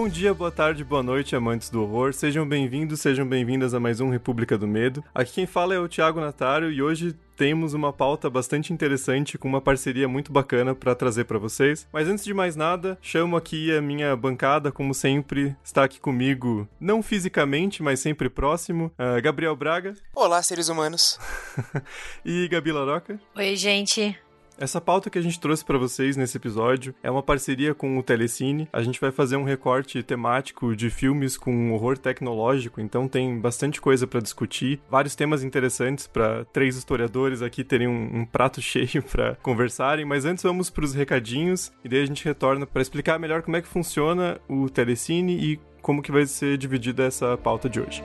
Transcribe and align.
Bom 0.00 0.08
dia, 0.08 0.32
boa 0.32 0.50
tarde, 0.50 0.82
boa 0.82 1.02
noite, 1.02 1.36
amantes 1.36 1.68
do 1.68 1.82
horror. 1.82 2.14
Sejam 2.14 2.48
bem-vindos, 2.48 3.02
sejam 3.02 3.26
bem-vindas 3.26 3.74
a 3.74 3.78
mais 3.78 4.00
um 4.00 4.08
República 4.08 4.56
do 4.56 4.66
Medo. 4.66 5.04
Aqui 5.14 5.34
quem 5.34 5.46
fala 5.46 5.74
é 5.74 5.78
o 5.78 5.86
Thiago 5.86 6.22
Natário 6.22 6.72
e 6.72 6.80
hoje 6.80 7.14
temos 7.36 7.74
uma 7.74 7.92
pauta 7.92 8.30
bastante 8.30 8.72
interessante 8.72 9.36
com 9.36 9.46
uma 9.46 9.60
parceria 9.60 10.08
muito 10.08 10.32
bacana 10.32 10.74
para 10.74 10.94
trazer 10.94 11.24
para 11.24 11.38
vocês. 11.38 11.86
Mas 11.92 12.08
antes 12.08 12.24
de 12.24 12.32
mais 12.32 12.56
nada, 12.56 12.96
chamo 13.02 13.36
aqui 13.36 13.76
a 13.76 13.82
minha 13.82 14.16
bancada, 14.16 14.72
como 14.72 14.94
sempre, 14.94 15.54
está 15.62 15.84
aqui 15.84 16.00
comigo, 16.00 16.66
não 16.80 17.02
fisicamente, 17.02 17.82
mas 17.82 18.00
sempre 18.00 18.30
próximo, 18.30 18.90
uh, 18.98 19.20
Gabriel 19.20 19.54
Braga. 19.54 19.94
Olá, 20.14 20.42
seres 20.42 20.70
humanos. 20.70 21.20
e 22.24 22.48
Gabi 22.48 22.72
Laroca. 22.72 23.20
Oi, 23.36 23.54
gente. 23.54 24.18
Essa 24.60 24.78
pauta 24.78 25.08
que 25.08 25.18
a 25.18 25.22
gente 25.22 25.40
trouxe 25.40 25.64
para 25.64 25.78
vocês 25.78 26.18
nesse 26.18 26.36
episódio 26.36 26.94
é 27.02 27.10
uma 27.10 27.22
parceria 27.22 27.74
com 27.74 27.96
o 27.96 28.02
Telecine. 28.02 28.68
A 28.70 28.82
gente 28.82 29.00
vai 29.00 29.10
fazer 29.10 29.36
um 29.36 29.42
recorte 29.42 30.02
temático 30.02 30.76
de 30.76 30.90
filmes 30.90 31.38
com 31.38 31.72
horror 31.72 31.96
tecnológico, 31.96 32.78
então 32.78 33.08
tem 33.08 33.40
bastante 33.40 33.80
coisa 33.80 34.06
para 34.06 34.20
discutir, 34.20 34.78
vários 34.90 35.14
temas 35.14 35.42
interessantes 35.42 36.06
para 36.06 36.44
três 36.44 36.76
historiadores 36.76 37.40
aqui 37.40 37.64
terem 37.64 37.88
um, 37.88 38.20
um 38.20 38.26
prato 38.26 38.60
cheio 38.60 39.02
para 39.02 39.34
conversarem. 39.36 40.04
Mas 40.04 40.26
antes 40.26 40.44
vamos 40.44 40.68
para 40.68 40.84
os 40.84 40.92
recadinhos 40.92 41.72
e 41.82 41.88
daí 41.88 42.02
a 42.02 42.06
gente 42.06 42.22
retorna 42.22 42.66
para 42.66 42.82
explicar 42.82 43.18
melhor 43.18 43.40
como 43.40 43.56
é 43.56 43.62
que 43.62 43.68
funciona 43.68 44.38
o 44.46 44.68
Telecine 44.68 45.42
e 45.42 45.58
como 45.80 46.02
que 46.02 46.12
vai 46.12 46.26
ser 46.26 46.58
dividida 46.58 47.04
essa 47.04 47.34
pauta 47.38 47.66
de 47.66 47.80
hoje. 47.80 48.04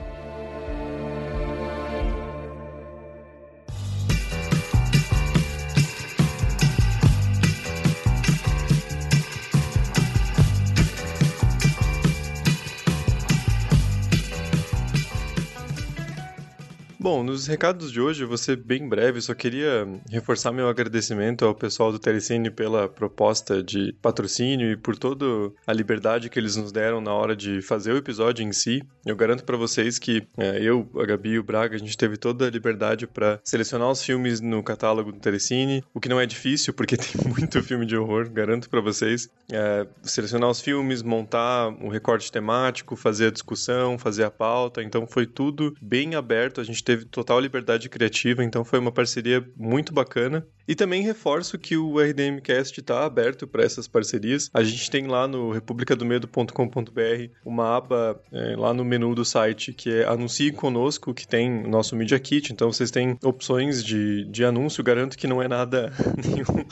Bom, 17.06 17.22
nos 17.22 17.46
recados 17.46 17.92
de 17.92 18.00
hoje 18.00 18.24
vou 18.24 18.36
ser 18.36 18.56
bem 18.56 18.88
breve, 18.88 19.20
só 19.20 19.32
queria 19.32 19.86
reforçar 20.10 20.50
meu 20.50 20.68
agradecimento 20.68 21.44
ao 21.44 21.54
pessoal 21.54 21.92
do 21.92 22.00
Telecine 22.00 22.50
pela 22.50 22.88
proposta 22.88 23.62
de 23.62 23.92
patrocínio 24.02 24.72
e 24.72 24.76
por 24.76 24.98
toda 24.98 25.24
a 25.64 25.72
liberdade 25.72 26.28
que 26.28 26.36
eles 26.36 26.56
nos 26.56 26.72
deram 26.72 27.00
na 27.00 27.14
hora 27.14 27.36
de 27.36 27.62
fazer 27.62 27.92
o 27.92 27.96
episódio 27.96 28.44
em 28.44 28.50
si. 28.52 28.82
Eu 29.04 29.14
garanto 29.14 29.44
para 29.44 29.56
vocês 29.56 30.00
que 30.00 30.26
é, 30.36 30.60
eu, 30.60 30.90
a 30.96 31.06
Gabi 31.06 31.34
e 31.34 31.38
o 31.38 31.44
Braga, 31.44 31.76
a 31.76 31.78
gente 31.78 31.96
teve 31.96 32.16
toda 32.16 32.44
a 32.44 32.50
liberdade 32.50 33.06
para 33.06 33.38
selecionar 33.44 33.88
os 33.88 34.02
filmes 34.02 34.40
no 34.40 34.60
catálogo 34.60 35.12
do 35.12 35.20
Telecine, 35.20 35.84
o 35.94 36.00
que 36.00 36.08
não 36.08 36.20
é 36.20 36.26
difícil 36.26 36.74
porque 36.74 36.96
tem 36.98 37.22
muito 37.24 37.62
filme 37.62 37.86
de 37.86 37.96
horror, 37.96 38.28
garanto 38.28 38.68
para 38.68 38.80
vocês. 38.80 39.30
É, 39.52 39.86
selecionar 40.02 40.50
os 40.50 40.60
filmes, 40.60 41.04
montar 41.04 41.68
um 41.68 41.88
recorte 41.88 42.32
temático, 42.32 42.96
fazer 42.96 43.28
a 43.28 43.30
discussão, 43.30 43.96
fazer 43.96 44.24
a 44.24 44.30
pauta, 44.30 44.82
então 44.82 45.06
foi 45.06 45.24
tudo 45.24 45.72
bem 45.80 46.16
aberto, 46.16 46.60
a 46.60 46.64
gente 46.64 46.82
teve 46.82 46.95
teve 46.96 47.04
total 47.04 47.38
liberdade 47.40 47.88
criativa, 47.88 48.42
então 48.42 48.64
foi 48.64 48.78
uma 48.78 48.90
parceria 48.90 49.46
muito 49.56 49.92
bacana. 49.92 50.46
E 50.66 50.74
também 50.74 51.02
reforço 51.02 51.58
que 51.58 51.76
o 51.76 52.00
RDMcast 52.00 52.80
está 52.80 53.04
aberto 53.04 53.46
para 53.46 53.62
essas 53.62 53.86
parcerias. 53.86 54.50
A 54.52 54.64
gente 54.64 54.90
tem 54.90 55.06
lá 55.06 55.28
no 55.28 55.52
republicadomedo.com.br 55.52 57.30
uma 57.44 57.76
aba 57.76 58.20
é, 58.32 58.56
lá 58.56 58.74
no 58.74 58.84
menu 58.84 59.14
do 59.14 59.24
site 59.24 59.72
que 59.72 59.90
é 59.90 60.04
Anuncie 60.04 60.50
Conosco, 60.50 61.14
que 61.14 61.26
tem 61.26 61.64
o 61.64 61.68
nosso 61.68 61.94
Media 61.94 62.18
Kit. 62.18 62.52
Então 62.52 62.72
vocês 62.72 62.90
têm 62.90 63.16
opções 63.22 63.84
de, 63.84 64.24
de 64.24 64.44
anúncio. 64.44 64.82
Garanto 64.82 65.16
que 65.16 65.28
não 65.28 65.40
é 65.40 65.46
nada, 65.46 65.92
nenhum 66.24 66.66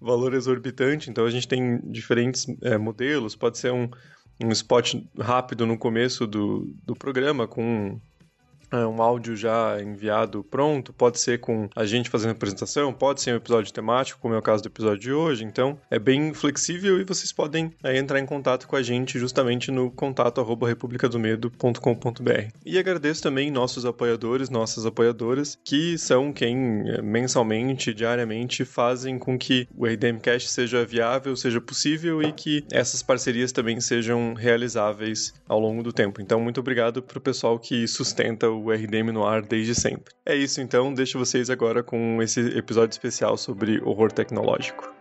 valor 0.00 0.34
exorbitante. 0.34 1.10
Então 1.10 1.24
a 1.24 1.30
gente 1.30 1.48
tem 1.48 1.80
diferentes 1.90 2.46
é, 2.62 2.78
modelos. 2.78 3.34
Pode 3.34 3.58
ser 3.58 3.72
um, 3.72 3.90
um 4.44 4.52
spot 4.52 4.94
rápido 5.18 5.66
no 5.66 5.76
começo 5.76 6.24
do, 6.24 6.72
do 6.84 6.94
programa 6.94 7.48
com 7.48 8.00
um 8.78 9.02
áudio 9.02 9.36
já 9.36 9.80
enviado 9.82 10.44
pronto, 10.44 10.92
pode 10.92 11.18
ser 11.18 11.40
com 11.40 11.68
a 11.74 11.84
gente 11.84 12.10
fazendo 12.10 12.30
a 12.30 12.32
apresentação, 12.32 12.92
pode 12.92 13.20
ser 13.20 13.32
um 13.32 13.36
episódio 13.36 13.72
temático, 13.72 14.20
como 14.20 14.34
é 14.34 14.38
o 14.38 14.42
caso 14.42 14.62
do 14.62 14.68
episódio 14.68 15.00
de 15.00 15.12
hoje. 15.12 15.44
Então, 15.44 15.78
é 15.90 15.98
bem 15.98 16.32
flexível 16.34 17.00
e 17.00 17.04
vocês 17.04 17.32
podem 17.32 17.72
é, 17.82 17.96
entrar 17.96 18.20
em 18.20 18.26
contato 18.26 18.68
com 18.68 18.76
a 18.76 18.82
gente 18.82 19.18
justamente 19.18 19.70
no 19.70 19.90
contato 19.90 20.42
republicadomedo.com.br. 20.42 22.52
E 22.64 22.78
agradeço 22.78 23.22
também 23.22 23.50
nossos 23.50 23.84
apoiadores, 23.84 24.50
nossas 24.50 24.86
apoiadoras, 24.86 25.58
que 25.64 25.98
são 25.98 26.32
quem 26.32 26.88
é, 26.88 27.02
mensalmente, 27.02 27.94
diariamente 27.94 28.64
fazem 28.64 29.18
com 29.18 29.38
que 29.38 29.66
o 29.76 29.86
RDMcast 29.86 30.50
seja 30.50 30.84
viável, 30.84 31.34
seja 31.36 31.60
possível 31.60 32.22
e 32.22 32.32
que 32.32 32.64
essas 32.70 33.02
parcerias 33.02 33.52
também 33.52 33.80
sejam 33.80 34.34
realizáveis 34.34 35.34
ao 35.48 35.58
longo 35.58 35.82
do 35.82 35.92
tempo. 35.92 36.20
Então, 36.20 36.40
muito 36.40 36.60
obrigado 36.60 37.02
para 37.02 37.18
o 37.18 37.20
pessoal 37.20 37.58
que 37.58 37.86
sustenta 37.86 38.48
o 38.48 38.59
o 38.60 38.72
RDM 38.72 39.12
no 39.12 39.26
ar 39.26 39.42
desde 39.42 39.74
sempre. 39.74 40.14
É 40.24 40.34
isso 40.34 40.60
então, 40.60 40.92
deixo 40.92 41.18
vocês 41.18 41.50
agora 41.50 41.82
com 41.82 42.22
esse 42.22 42.40
episódio 42.56 42.92
especial 42.92 43.36
sobre 43.36 43.80
horror 43.82 44.12
tecnológico. 44.12 45.00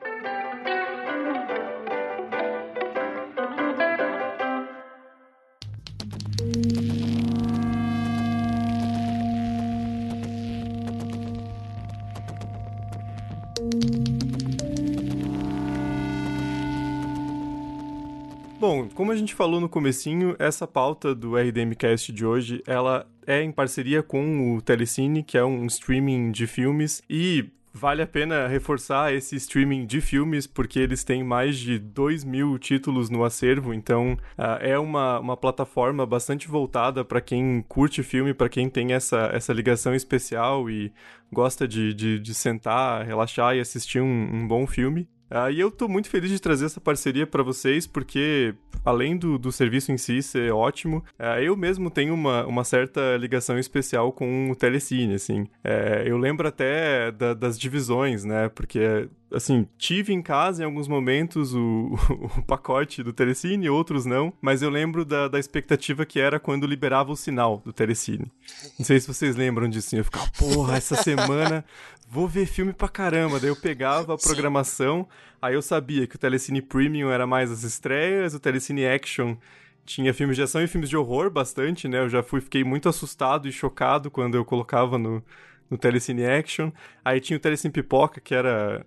Bom, 18.60 18.90
como 18.94 19.12
a 19.12 19.16
gente 19.16 19.34
falou 19.34 19.62
no 19.62 19.70
comecinho, 19.70 20.36
essa 20.38 20.68
pauta 20.68 21.16
do 21.16 21.38
RDMcast 21.38 22.12
de 22.12 22.26
hoje, 22.26 22.62
ela 22.68 23.08
é 23.30 23.44
em 23.44 23.52
parceria 23.52 24.02
com 24.02 24.56
o 24.56 24.62
Telecine, 24.62 25.22
que 25.22 25.38
é 25.38 25.46
um 25.46 25.68
streaming 25.68 26.32
de 26.32 26.48
filmes, 26.48 27.04
e 27.08 27.52
Vale 27.72 28.02
a 28.02 28.08
pena 28.08 28.48
reforçar 28.48 29.14
esse 29.14 29.36
streaming 29.36 29.86
de 29.86 30.02
filmes, 30.02 30.48
porque 30.48 30.80
eles 30.80 31.04
têm 31.04 31.24
mais 31.24 31.58
de 31.58 31.78
2 31.78 32.24
mil 32.24 32.58
títulos 32.58 33.12
no 33.12 33.24
acervo, 33.24 33.76
então 33.76 34.14
uh, 34.38 34.58
é 34.60 34.78
uma, 34.80 35.20
uma 35.20 35.38
plataforma 35.38 36.04
bastante 36.04 36.48
voltada 36.48 37.06
para 37.06 37.22
quem 37.22 37.64
curte 37.70 38.02
filme, 38.02 38.34
para 38.34 38.50
quem 38.50 38.70
tem 38.70 38.94
essa, 38.94 39.30
essa 39.32 39.54
ligação 39.54 39.94
especial 39.94 40.68
e 40.68 40.92
gosta 41.32 41.68
de, 41.68 41.94
de, 41.94 42.20
de 42.20 42.34
sentar, 42.34 43.06
relaxar 43.06 43.56
e 43.56 43.60
assistir 43.60 44.02
um, 44.02 44.30
um 44.34 44.48
bom 44.48 44.66
filme. 44.66 45.08
Uh, 45.32 45.52
e 45.52 45.60
eu 45.60 45.70
tô 45.70 45.88
muito 45.88 46.10
feliz 46.10 46.32
de 46.32 46.40
trazer 46.40 46.66
essa 46.66 46.82
parceria 46.82 47.28
para 47.28 47.44
vocês, 47.44 47.86
porque 47.86 48.56
além 48.84 49.18
do, 49.18 49.38
do 49.38 49.52
serviço 49.52 49.92
em 49.92 49.98
si 49.98 50.22
ser 50.22 50.52
ótimo, 50.52 51.04
uh, 51.20 51.40
eu 51.40 51.56
mesmo 51.56 51.90
tenho 51.90 52.14
uma, 52.14 52.46
uma 52.46 52.64
certa 52.64 53.16
ligação 53.18 53.58
especial 53.60 54.12
com 54.12 54.50
o 54.52 54.56
Telecine, 54.56 55.14
assim. 55.14 55.42
Uh, 55.42 56.04
eu 56.06 56.18
lembro 56.18 56.48
até 56.48 57.12
da, 57.12 57.34
das 57.34 57.60
divisões, 57.60 58.24
né? 58.24 58.50
Porque 58.50 59.08
assim, 59.32 59.68
tive 59.78 60.14
em 60.14 60.22
casa 60.22 60.64
em 60.64 60.66
alguns 60.66 60.88
momentos 60.88 61.54
o, 61.54 61.94
o, 62.38 62.42
pacote 62.44 63.04
do 63.04 63.14
Telecine, 63.14 63.70
outros 63.70 64.06
não, 64.06 64.34
mas 64.42 64.62
eu 64.62 64.70
lembro 64.70 65.06
da, 65.06 65.28
da 65.28 65.40
expectativa 65.40 66.06
que 66.06 66.20
era 66.20 66.40
quando 66.40 66.66
liberava 66.66 67.12
o 67.12 67.16
sinal 67.16 67.62
do 67.64 67.72
Telecine. 67.72 68.32
Não 68.78 68.86
sei 68.86 69.00
se 69.00 69.08
vocês 69.08 69.36
lembram 69.36 69.70
disso, 69.70 69.96
eu 69.96 70.04
ficava, 70.04 70.30
porra, 70.38 70.78
essa 70.78 70.96
semana 70.96 71.64
vou 72.10 72.28
ver 72.28 72.46
filme 72.48 72.74
pra 72.74 72.90
caramba. 72.90 73.40
Daí 73.40 73.50
eu 73.50 73.56
pegava 73.56 74.16
a 74.16 74.18
programação, 74.18 75.04
Sim. 75.04 75.38
aí 75.42 75.54
eu 75.54 75.62
sabia 75.62 76.08
que 76.08 76.16
o 76.16 76.20
Telecine 76.20 76.62
Premium 76.62 77.12
era 77.12 77.28
mais 77.28 77.52
as 77.52 77.64
estreias, 77.64 78.34
o 78.34 78.40
Telecine 78.40 78.86
Action 78.88 79.38
tinha 79.86 80.14
filmes 80.14 80.36
de 80.36 80.44
ação 80.44 80.62
e 80.62 80.68
filmes 80.68 80.90
de 80.90 80.96
horror 80.96 81.32
bastante, 81.32 81.88
né? 81.88 82.00
Eu 82.00 82.10
já 82.10 82.22
fui, 82.22 82.42
fiquei 82.42 82.64
muito 82.64 82.88
assustado 82.88 83.48
e 83.48 83.52
chocado 83.52 84.12
quando 84.12 84.36
eu 84.36 84.46
colocava 84.46 85.00
no, 85.00 85.24
no 85.68 85.78
Telecine 85.80 86.26
Action. 86.26 86.72
Aí 87.04 87.20
tinha 87.20 87.38
o 87.38 87.40
Telecine 87.40 87.74
Pipoca, 87.74 88.22
que 88.22 88.36
era 88.36 88.86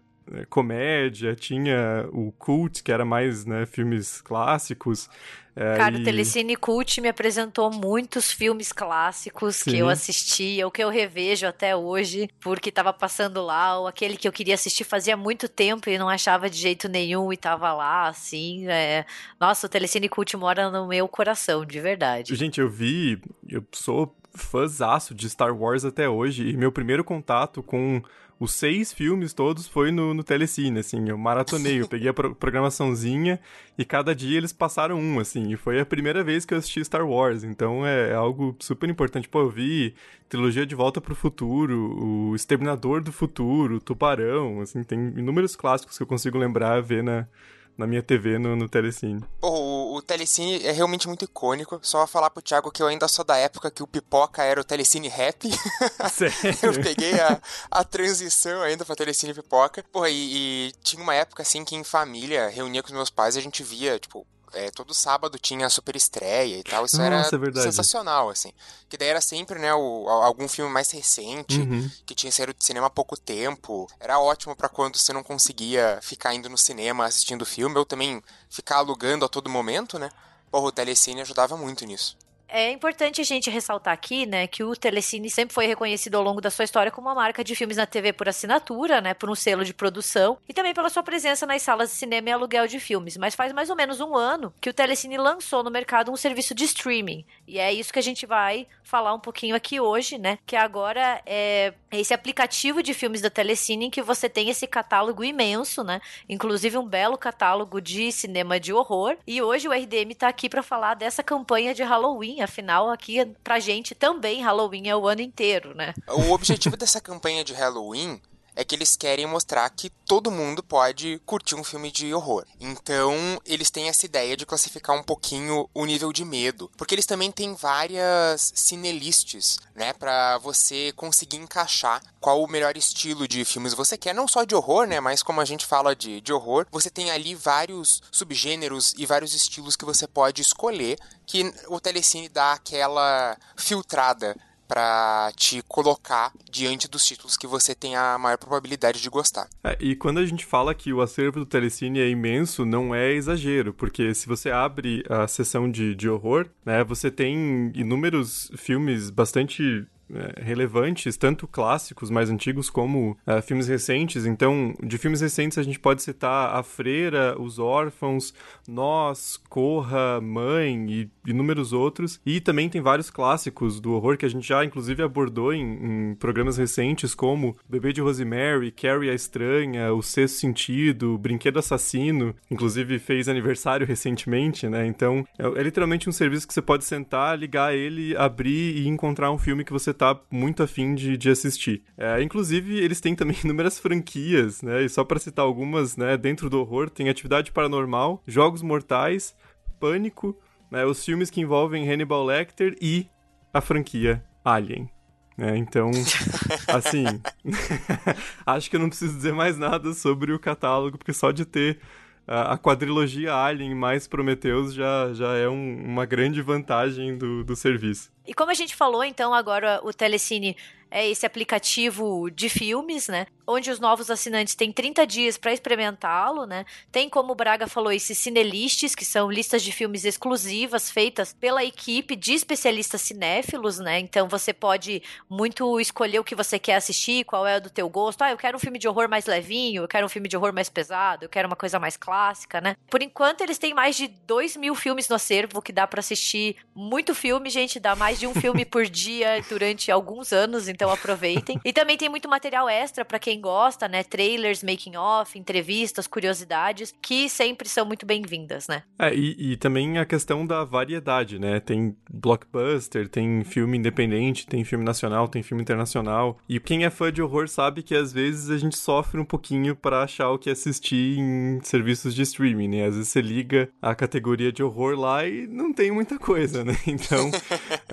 comédia, 0.48 1.34
tinha 1.34 2.08
o 2.12 2.32
Cult, 2.32 2.82
que 2.82 2.92
era 2.92 3.04
mais, 3.04 3.44
né, 3.44 3.66
filmes 3.66 4.20
clássicos. 4.20 5.08
É, 5.54 5.76
Cara, 5.76 5.98
e... 5.98 6.00
o 6.00 6.04
Telecine 6.04 6.56
Cult 6.56 7.00
me 7.00 7.08
apresentou 7.08 7.70
muitos 7.70 8.32
filmes 8.32 8.72
clássicos 8.72 9.56
Sim. 9.56 9.70
que 9.70 9.78
eu 9.78 9.88
assisti, 9.88 10.62
ou 10.64 10.70
que 10.70 10.82
eu 10.82 10.88
revejo 10.88 11.46
até 11.46 11.76
hoje, 11.76 12.30
porque 12.40 12.70
estava 12.70 12.92
passando 12.92 13.42
lá, 13.42 13.78
ou 13.78 13.86
aquele 13.86 14.16
que 14.16 14.26
eu 14.26 14.32
queria 14.32 14.54
assistir 14.54 14.84
fazia 14.84 15.16
muito 15.16 15.48
tempo 15.48 15.90
e 15.90 15.98
não 15.98 16.08
achava 16.08 16.48
de 16.48 16.56
jeito 16.56 16.88
nenhum 16.88 17.32
e 17.32 17.36
tava 17.36 17.72
lá, 17.72 18.08
assim. 18.08 18.66
É... 18.68 19.04
Nossa, 19.38 19.66
o 19.66 19.68
Telecine 19.68 20.08
Cult 20.08 20.34
mora 20.36 20.70
no 20.70 20.86
meu 20.86 21.06
coração, 21.06 21.66
de 21.66 21.80
verdade. 21.80 22.34
Gente, 22.34 22.60
eu 22.60 22.70
vi, 22.70 23.20
eu 23.48 23.62
sou 23.72 24.16
fãzaço 24.34 25.14
de 25.14 25.28
Star 25.28 25.54
Wars 25.54 25.84
até 25.84 26.08
hoje, 26.08 26.48
e 26.48 26.56
meu 26.56 26.72
primeiro 26.72 27.04
contato 27.04 27.62
com 27.62 28.02
os 28.42 28.54
seis 28.54 28.92
filmes 28.92 29.32
todos 29.32 29.68
foi 29.68 29.92
no, 29.92 30.12
no 30.12 30.24
Telecine, 30.24 30.80
assim, 30.80 31.08
eu 31.08 31.16
maratonei, 31.16 31.80
eu 31.80 31.86
peguei 31.86 32.08
a 32.08 32.12
pro 32.12 32.34
programaçãozinha 32.34 33.38
e 33.78 33.84
cada 33.84 34.12
dia 34.16 34.36
eles 34.36 34.52
passaram 34.52 34.98
um, 34.98 35.20
assim, 35.20 35.52
e 35.52 35.56
foi 35.56 35.78
a 35.78 35.86
primeira 35.86 36.24
vez 36.24 36.44
que 36.44 36.52
eu 36.52 36.58
assisti 36.58 36.84
Star 36.84 37.08
Wars, 37.08 37.44
então 37.44 37.86
é, 37.86 38.10
é 38.10 38.14
algo 38.14 38.56
super 38.58 38.90
importante. 38.90 39.28
Pô, 39.28 39.42
eu 39.42 39.48
vi 39.48 39.94
trilogia 40.28 40.66
de 40.66 40.74
Volta 40.74 41.00
pro 41.00 41.14
Futuro, 41.14 41.96
o 42.02 42.34
Exterminador 42.34 43.00
do 43.00 43.12
Futuro, 43.12 43.78
Tubarão, 43.78 44.60
assim, 44.60 44.82
tem 44.82 44.98
inúmeros 45.16 45.54
clássicos 45.54 45.96
que 45.96 46.02
eu 46.02 46.06
consigo 46.08 46.36
lembrar, 46.36 46.82
ver 46.82 47.04
na, 47.04 47.28
na 47.76 47.86
minha 47.86 48.02
TV 48.02 48.38
no, 48.38 48.54
no 48.54 48.68
Telecine. 48.68 49.24
Pô, 49.40 49.48
o, 49.48 49.96
o, 49.96 50.02
Telecine 50.02 50.64
é 50.64 50.72
realmente 50.72 51.08
muito 51.08 51.24
icônico. 51.24 51.80
Só 51.82 52.06
falar 52.06 52.30
pro 52.30 52.42
Thiago 52.42 52.70
que 52.70 52.82
eu 52.82 52.86
ainda 52.86 53.08
sou 53.08 53.24
da 53.24 53.36
época 53.36 53.70
que 53.70 53.82
o 53.82 53.86
Pipoca 53.86 54.42
era 54.42 54.60
o 54.60 54.64
Telecine 54.64 55.08
Rap. 55.08 55.48
Sério? 56.12 56.58
eu 56.62 56.82
peguei 56.82 57.18
a, 57.20 57.40
a 57.70 57.84
transição 57.84 58.62
ainda 58.62 58.84
pra 58.84 58.96
Telecine 58.96 59.34
Pipoca. 59.34 59.84
Pô, 59.90 60.06
e, 60.06 60.68
e 60.68 60.72
tinha 60.82 61.02
uma 61.02 61.14
época 61.14 61.42
assim 61.42 61.64
que 61.64 61.74
em 61.74 61.84
família, 61.84 62.48
reunia 62.48 62.82
com 62.82 62.88
os 62.88 62.94
meus 62.94 63.10
pais 63.10 63.36
e 63.36 63.38
a 63.38 63.42
gente 63.42 63.62
via, 63.62 63.98
tipo, 63.98 64.26
é, 64.54 64.70
todo 64.70 64.94
sábado 64.94 65.38
tinha 65.38 65.68
super 65.68 65.96
estreia 65.96 66.58
e 66.58 66.62
tal. 66.62 66.84
Isso 66.84 66.96
Nossa, 66.96 67.36
era 67.36 67.50
é 67.58 67.62
sensacional, 67.62 68.30
assim. 68.30 68.52
Que 68.88 68.96
daí 68.96 69.08
era 69.08 69.20
sempre, 69.20 69.58
né, 69.58 69.74
o, 69.74 70.08
algum 70.08 70.48
filme 70.48 70.70
mais 70.70 70.90
recente, 70.90 71.60
uhum. 71.60 71.90
que 72.06 72.14
tinha 72.14 72.30
saído 72.30 72.54
de 72.54 72.64
cinema 72.64 72.86
há 72.86 72.90
pouco 72.90 73.16
tempo. 73.16 73.88
Era 73.98 74.18
ótimo 74.18 74.54
para 74.54 74.68
quando 74.68 74.98
você 74.98 75.12
não 75.12 75.22
conseguia 75.22 75.98
ficar 76.02 76.34
indo 76.34 76.48
no 76.48 76.58
cinema 76.58 77.06
assistindo 77.06 77.42
o 77.42 77.46
filme, 77.46 77.76
ou 77.76 77.84
também 77.84 78.22
ficar 78.50 78.76
alugando 78.76 79.24
a 79.24 79.28
todo 79.28 79.50
momento, 79.50 79.98
né? 79.98 80.10
Porra, 80.50 80.66
o 80.66 80.72
Telecine 80.72 81.22
ajudava 81.22 81.56
muito 81.56 81.84
nisso. 81.86 82.16
É 82.54 82.70
importante 82.70 83.18
a 83.18 83.24
gente 83.24 83.48
ressaltar 83.48 83.94
aqui, 83.94 84.26
né, 84.26 84.46
que 84.46 84.62
o 84.62 84.76
Telecine 84.76 85.30
sempre 85.30 85.54
foi 85.54 85.66
reconhecido 85.66 86.16
ao 86.16 86.22
longo 86.22 86.38
da 86.38 86.50
sua 86.50 86.66
história 86.66 86.92
como 86.92 87.08
uma 87.08 87.14
marca 87.14 87.42
de 87.42 87.56
filmes 87.56 87.78
na 87.78 87.86
TV 87.86 88.12
por 88.12 88.28
assinatura, 88.28 89.00
né, 89.00 89.14
por 89.14 89.30
um 89.30 89.34
selo 89.34 89.64
de 89.64 89.72
produção 89.72 90.36
e 90.46 90.52
também 90.52 90.74
pela 90.74 90.90
sua 90.90 91.02
presença 91.02 91.46
nas 91.46 91.62
salas 91.62 91.88
de 91.88 91.96
cinema 91.96 92.28
e 92.28 92.32
aluguel 92.32 92.66
de 92.66 92.78
filmes. 92.78 93.16
Mas 93.16 93.34
faz 93.34 93.54
mais 93.54 93.70
ou 93.70 93.76
menos 93.76 94.02
um 94.02 94.14
ano 94.14 94.52
que 94.60 94.68
o 94.68 94.74
Telecine 94.74 95.16
lançou 95.16 95.62
no 95.62 95.70
mercado 95.70 96.12
um 96.12 96.16
serviço 96.16 96.54
de 96.54 96.64
streaming 96.64 97.24
e 97.48 97.58
é 97.58 97.72
isso 97.72 97.90
que 97.90 97.98
a 97.98 98.02
gente 98.02 98.26
vai 98.26 98.66
falar 98.84 99.14
um 99.14 99.20
pouquinho 99.20 99.56
aqui 99.56 99.80
hoje, 99.80 100.18
né, 100.18 100.38
que 100.44 100.54
agora 100.54 101.22
é 101.24 101.72
esse 102.00 102.14
aplicativo 102.14 102.82
de 102.82 102.94
filmes 102.94 103.20
da 103.20 103.30
Telecine 103.30 103.86
em 103.86 103.90
que 103.90 104.02
você 104.02 104.28
tem 104.28 104.48
esse 104.48 104.66
catálogo 104.66 105.24
imenso, 105.24 105.82
né, 105.84 106.00
inclusive 106.28 106.78
um 106.78 106.86
belo 106.86 107.18
catálogo 107.18 107.80
de 107.80 108.10
cinema 108.12 108.58
de 108.58 108.72
horror. 108.72 109.16
E 109.26 109.42
hoje 109.42 109.68
o 109.68 109.72
RDM 109.72 110.12
está 110.12 110.28
aqui 110.28 110.48
para 110.48 110.62
falar 110.62 110.94
dessa 110.94 111.22
campanha 111.22 111.74
de 111.74 111.82
Halloween 111.82 112.40
afinal, 112.40 112.90
aqui 112.90 113.24
pra 113.42 113.58
gente 113.58 113.94
também 113.94 114.42
Halloween 114.42 114.88
é 114.88 114.96
o 114.96 115.06
ano 115.06 115.20
inteiro, 115.20 115.74
né? 115.74 115.94
O 116.08 116.32
objetivo 116.32 116.76
dessa 116.76 117.00
campanha 117.00 117.44
de 117.44 117.52
Halloween 117.52 118.20
é 118.54 118.64
que 118.64 118.74
eles 118.74 118.96
querem 118.96 119.26
mostrar 119.26 119.68
que 119.70 119.90
todo 120.06 120.30
mundo 120.30 120.62
pode 120.62 121.20
curtir 121.24 121.54
um 121.54 121.64
filme 121.64 121.90
de 121.90 122.12
horror. 122.12 122.44
Então, 122.60 123.14
eles 123.46 123.70
têm 123.70 123.88
essa 123.88 124.06
ideia 124.06 124.36
de 124.36 124.46
classificar 124.46 124.96
um 124.96 125.02
pouquinho 125.02 125.68
o 125.74 125.84
nível 125.84 126.12
de 126.12 126.24
medo, 126.24 126.70
porque 126.76 126.94
eles 126.94 127.06
também 127.06 127.30
têm 127.30 127.54
várias 127.54 128.52
cinelists, 128.54 129.58
né, 129.74 129.92
para 129.92 130.38
você 130.38 130.92
conseguir 130.92 131.38
encaixar 131.38 132.02
qual 132.20 132.42
o 132.42 132.48
melhor 132.48 132.76
estilo 132.76 133.26
de 133.26 133.44
filmes 133.44 133.74
você 133.74 133.96
quer, 133.96 134.14
não 134.14 134.28
só 134.28 134.44
de 134.44 134.54
horror, 134.54 134.86
né, 134.86 135.00
mas 135.00 135.22
como 135.22 135.40
a 135.40 135.44
gente 135.44 135.66
fala 135.66 135.96
de, 135.96 136.20
de 136.20 136.32
horror, 136.32 136.66
você 136.70 136.90
tem 136.90 137.10
ali 137.10 137.34
vários 137.34 138.02
subgêneros 138.10 138.94
e 138.96 139.06
vários 139.06 139.34
estilos 139.34 139.76
que 139.76 139.84
você 139.84 140.06
pode 140.06 140.42
escolher, 140.42 140.98
que 141.26 141.52
o 141.68 141.80
Telecine 141.80 142.28
dá 142.28 142.52
aquela 142.52 143.36
filtrada 143.56 144.36
para 144.72 145.30
te 145.36 145.60
colocar 145.68 146.32
diante 146.50 146.88
dos 146.88 147.04
títulos 147.04 147.36
que 147.36 147.46
você 147.46 147.74
tem 147.74 147.94
a 147.94 148.16
maior 148.16 148.38
probabilidade 148.38 149.02
de 149.02 149.10
gostar. 149.10 149.46
É, 149.62 149.76
e 149.78 149.94
quando 149.94 150.16
a 150.16 150.24
gente 150.24 150.46
fala 150.46 150.74
que 150.74 150.94
o 150.94 151.02
acervo 151.02 151.40
do 151.40 151.44
Telecine 151.44 152.00
é 152.00 152.08
imenso, 152.08 152.64
não 152.64 152.94
é 152.94 153.12
exagero, 153.12 153.74
porque 153.74 154.14
se 154.14 154.26
você 154.26 154.50
abre 154.50 155.04
a 155.10 155.28
sessão 155.28 155.70
de, 155.70 155.94
de 155.94 156.08
horror, 156.08 156.48
né, 156.64 156.82
você 156.82 157.10
tem 157.10 157.70
inúmeros 157.74 158.50
filmes 158.56 159.10
bastante 159.10 159.86
é, 160.14 160.42
relevantes, 160.42 161.16
tanto 161.16 161.46
clássicos 161.46 162.10
mais 162.10 162.30
antigos 162.30 162.68
como 162.68 163.16
uh, 163.26 163.40
filmes 163.42 163.68
recentes. 163.68 164.26
Então, 164.26 164.74
de 164.82 164.98
filmes 164.98 165.20
recentes 165.20 165.58
a 165.58 165.62
gente 165.62 165.78
pode 165.78 166.02
citar 166.02 166.54
A 166.54 166.62
Freira, 166.62 167.40
Os 167.40 167.58
Órfãos, 167.58 168.34
Nós, 168.68 169.40
Corra, 169.48 170.20
Mãe 170.20 170.86
e 170.90 171.10
inúmeros 171.26 171.72
outros. 171.72 172.20
E 172.24 172.40
também 172.40 172.68
tem 172.68 172.80
vários 172.80 173.10
clássicos 173.10 173.80
do 173.80 173.92
horror 173.92 174.16
que 174.16 174.26
a 174.26 174.28
gente 174.28 174.46
já 174.46 174.64
inclusive 174.64 175.02
abordou 175.02 175.52
em, 175.52 176.10
em 176.10 176.14
programas 176.14 176.56
recentes, 176.56 177.14
como 177.14 177.56
Bebê 177.68 177.92
de 177.92 178.00
Rosemary, 178.00 178.70
Carrie 178.70 179.10
a 179.10 179.14
Estranha, 179.14 179.92
O 179.92 180.02
Sexto 180.02 180.36
Sentido, 180.38 181.18
Brinquedo 181.18 181.58
Assassino, 181.58 182.34
inclusive 182.50 182.98
fez 182.98 183.28
aniversário 183.28 183.86
recentemente, 183.86 184.68
né? 184.68 184.86
Então, 184.86 185.26
é, 185.38 185.60
é 185.60 185.62
literalmente 185.62 186.08
um 186.08 186.12
serviço 186.12 186.46
que 186.46 186.54
você 186.54 186.62
pode 186.62 186.84
sentar, 186.84 187.38
ligar 187.38 187.74
ele, 187.74 188.16
abrir 188.16 188.76
e 188.76 188.88
encontrar 188.88 189.30
um 189.30 189.38
filme 189.38 189.64
que 189.64 189.72
você 189.72 189.92
tá 190.02 190.20
muito 190.30 190.62
afim 190.62 190.94
de, 190.96 191.16
de 191.16 191.30
assistir. 191.30 191.84
É, 191.96 192.20
inclusive, 192.20 192.76
eles 192.76 193.00
têm 193.00 193.14
também 193.14 193.36
inúmeras 193.44 193.78
franquias, 193.78 194.60
né? 194.60 194.82
E 194.82 194.88
só 194.88 195.04
para 195.04 195.20
citar 195.20 195.44
algumas, 195.44 195.96
né? 195.96 196.16
Dentro 196.16 196.50
do 196.50 196.60
horror, 196.60 196.90
tem 196.90 197.08
Atividade 197.08 197.52
Paranormal, 197.52 198.20
Jogos 198.26 198.62
Mortais, 198.62 199.34
Pânico, 199.78 200.36
né? 200.70 200.84
Os 200.84 201.04
filmes 201.04 201.30
que 201.30 201.40
envolvem 201.40 201.88
Hannibal 201.88 202.24
Lecter 202.24 202.76
e 202.80 203.06
a 203.54 203.60
franquia 203.60 204.24
Alien. 204.44 204.90
É, 205.38 205.56
então, 205.56 205.90
assim, 206.68 207.04
acho 208.44 208.68
que 208.68 208.76
eu 208.76 208.80
não 208.80 208.88
preciso 208.88 209.14
dizer 209.14 209.32
mais 209.32 209.56
nada 209.56 209.94
sobre 209.94 210.32
o 210.32 210.38
catálogo, 210.38 210.98
porque 210.98 211.12
só 211.12 211.30
de 211.30 211.44
ter 211.44 211.78
a, 212.26 212.54
a 212.54 212.58
quadrilogia 212.58 213.34
Alien 213.34 213.74
mais 213.74 214.06
Prometheus 214.06 214.74
já, 214.74 215.12
já 215.14 215.34
é 215.36 215.48
um, 215.48 215.84
uma 215.84 216.04
grande 216.04 216.42
vantagem 216.42 217.16
do, 217.16 217.44
do 217.44 217.56
serviço. 217.56 218.12
E 218.26 218.34
como 218.34 218.50
a 218.50 218.54
gente 218.54 218.74
falou, 218.74 219.02
então, 219.02 219.34
agora 219.34 219.80
o 219.82 219.92
Telecine 219.92 220.56
é 220.92 221.08
esse 221.08 221.24
aplicativo 221.24 222.30
de 222.30 222.48
filmes, 222.50 223.08
né? 223.08 223.26
Onde 223.46 223.70
os 223.70 223.80
novos 223.80 224.10
assinantes 224.10 224.54
têm 224.54 224.70
30 224.70 225.06
dias 225.06 225.38
para 225.38 225.52
experimentá-lo, 225.52 226.44
né? 226.46 226.64
Tem, 226.92 227.08
como 227.08 227.32
o 227.32 227.34
Braga 227.34 227.66
falou, 227.66 227.90
esses 227.90 228.18
cinelists, 228.18 228.94
que 228.94 229.04
são 229.04 229.30
listas 229.30 229.62
de 229.62 229.72
filmes 229.72 230.04
exclusivas 230.04 230.90
feitas 230.90 231.32
pela 231.32 231.64
equipe 231.64 232.14
de 232.14 232.34
especialistas 232.34 233.00
cinéfilos, 233.00 233.78
né? 233.78 233.98
Então 233.98 234.28
você 234.28 234.52
pode 234.52 235.02
muito 235.28 235.80
escolher 235.80 236.18
o 236.20 236.24
que 236.24 236.34
você 236.34 236.58
quer 236.58 236.76
assistir, 236.76 237.24
qual 237.24 237.46
é 237.46 237.58
do 237.58 237.70
teu 237.70 237.88
gosto. 237.88 238.22
Ah, 238.22 238.30
eu 238.30 238.36
quero 238.36 238.58
um 238.58 238.60
filme 238.60 238.78
de 238.78 238.86
horror 238.86 239.08
mais 239.08 239.24
levinho, 239.24 239.82
eu 239.82 239.88
quero 239.88 240.04
um 240.06 240.10
filme 240.10 240.28
de 240.28 240.36
horror 240.36 240.52
mais 240.52 240.68
pesado, 240.68 241.24
eu 241.24 241.28
quero 241.28 241.48
uma 241.48 241.56
coisa 241.56 241.80
mais 241.80 241.96
clássica, 241.96 242.60
né? 242.60 242.76
Por 242.88 243.02
enquanto, 243.02 243.40
eles 243.40 243.58
têm 243.58 243.72
mais 243.72 243.96
de 243.96 244.08
2 244.08 244.56
mil 244.56 244.74
filmes 244.74 245.08
no 245.08 245.16
acervo, 245.16 245.62
que 245.62 245.72
dá 245.72 245.86
para 245.86 246.00
assistir 246.00 246.56
muito 246.74 247.14
filme, 247.14 247.48
gente, 247.48 247.80
dá 247.80 247.96
mais 247.96 248.11
de 248.18 248.26
um 248.26 248.34
filme 248.34 248.64
por 248.64 248.84
dia 248.84 249.42
durante 249.48 249.90
alguns 249.90 250.32
anos, 250.32 250.68
então 250.68 250.82
então 250.82 250.90
aproveitem. 250.90 251.60
e 251.64 251.72
também 251.72 251.96
tem 251.96 252.08
muito 252.08 252.28
material 252.28 252.68
extra 252.68 253.04
para 253.04 253.18
quem 253.18 253.40
gosta, 253.40 253.86
né? 253.86 254.02
Trailers, 254.02 254.62
making 254.62 254.96
off, 254.96 255.38
entrevistas, 255.38 256.08
curiosidades, 256.08 256.92
que 257.00 257.28
sempre 257.28 257.68
são 257.68 257.86
muito 257.86 258.04
bem-vindas, 258.04 258.66
né? 258.66 258.82
É, 258.98 259.14
e, 259.14 259.52
e, 259.52 259.56
também 259.56 259.98
a 259.98 260.04
questão 260.04 260.44
da 260.44 260.64
variedade, 260.64 261.38
né? 261.38 261.60
Tem 261.60 261.96
blockbuster, 262.10 263.08
tem 263.08 263.44
filme 263.44 263.78
independente, 263.78 264.46
tem 264.46 264.64
filme 264.64 264.84
nacional, 264.84 265.28
tem 265.28 265.42
filme 265.42 265.62
internacional. 265.62 266.38
E 266.48 266.58
quem 266.58 266.84
é 266.84 266.90
fã 266.90 267.12
de 267.12 267.22
horror 267.22 267.48
sabe 267.48 267.82
que 267.82 267.94
às 267.94 268.12
vezes 268.12 268.50
a 268.50 268.58
gente 268.58 268.76
sofre 268.76 269.20
um 269.20 269.24
pouquinho 269.24 269.76
para 269.76 270.02
achar 270.02 270.30
o 270.30 270.38
que 270.38 270.50
assistir 270.50 271.18
em 271.18 271.60
serviços 271.62 272.14
de 272.14 272.22
streaming, 272.22 272.68
né? 272.68 272.86
Às 272.86 272.96
vezes 272.96 273.10
você 273.10 273.20
liga 273.20 273.68
a 273.80 273.94
categoria 273.94 274.50
de 274.50 274.62
horror 274.62 274.98
lá 274.98 275.26
e 275.26 275.46
não 275.46 275.72
tem 275.72 275.92
muita 275.92 276.18
coisa, 276.18 276.64
né? 276.64 276.72
Então, 276.92 277.30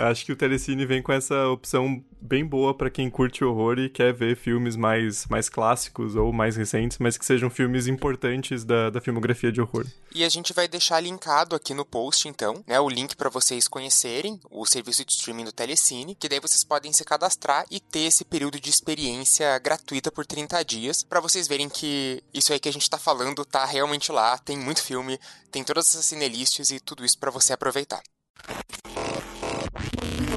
acho 0.09 0.25
que 0.25 0.31
o 0.31 0.35
Telecine 0.35 0.85
vem 0.85 1.01
com 1.01 1.11
essa 1.11 1.47
opção 1.47 2.03
bem 2.21 2.45
boa 2.45 2.73
para 2.73 2.89
quem 2.89 3.09
curte 3.09 3.43
horror 3.43 3.79
e 3.79 3.89
quer 3.89 4.13
ver 4.13 4.35
filmes 4.35 4.75
mais, 4.75 5.25
mais 5.27 5.47
clássicos 5.47 6.15
ou 6.15 6.33
mais 6.33 6.55
recentes, 6.55 6.97
mas 6.97 7.17
que 7.17 7.25
sejam 7.25 7.49
filmes 7.49 7.87
importantes 7.87 8.63
da, 8.63 8.89
da 8.89 8.99
filmografia 8.99 9.51
de 9.51 9.61
horror. 9.61 9.85
E 10.13 10.23
a 10.23 10.29
gente 10.29 10.53
vai 10.53 10.67
deixar 10.67 10.99
linkado 10.99 11.55
aqui 11.55 11.73
no 11.73 11.85
post, 11.85 12.27
então, 12.27 12.63
né, 12.67 12.79
o 12.79 12.89
link 12.89 13.15
para 13.15 13.29
vocês 13.29 13.67
conhecerem 13.67 14.39
o 14.49 14.65
serviço 14.65 15.05
de 15.05 15.13
streaming 15.13 15.45
do 15.45 15.51
Telecine, 15.51 16.15
que 16.15 16.27
daí 16.27 16.39
vocês 16.39 16.63
podem 16.63 16.91
se 16.91 17.03
cadastrar 17.05 17.65
e 17.71 17.79
ter 17.79 18.01
esse 18.01 18.25
período 18.25 18.59
de 18.59 18.69
experiência 18.69 19.57
gratuita 19.59 20.11
por 20.11 20.25
30 20.25 20.63
dias, 20.63 21.03
para 21.03 21.19
vocês 21.19 21.47
verem 21.47 21.69
que 21.69 22.21
isso 22.33 22.51
aí 22.51 22.59
que 22.59 22.69
a 22.69 22.73
gente 22.73 22.89
tá 22.89 22.97
falando 22.97 23.45
tá 23.45 23.65
realmente 23.65 24.11
lá, 24.11 24.37
tem 24.37 24.57
muito 24.57 24.83
filme, 24.83 25.19
tem 25.51 25.63
todas 25.63 25.87
essas 25.87 26.05
cinelists 26.05 26.71
e 26.71 26.79
tudo 26.79 27.05
isso 27.05 27.17
para 27.17 27.31
você 27.31 27.53
aproveitar. 27.53 28.01
Thank 29.79 30.19
you. 30.21 30.28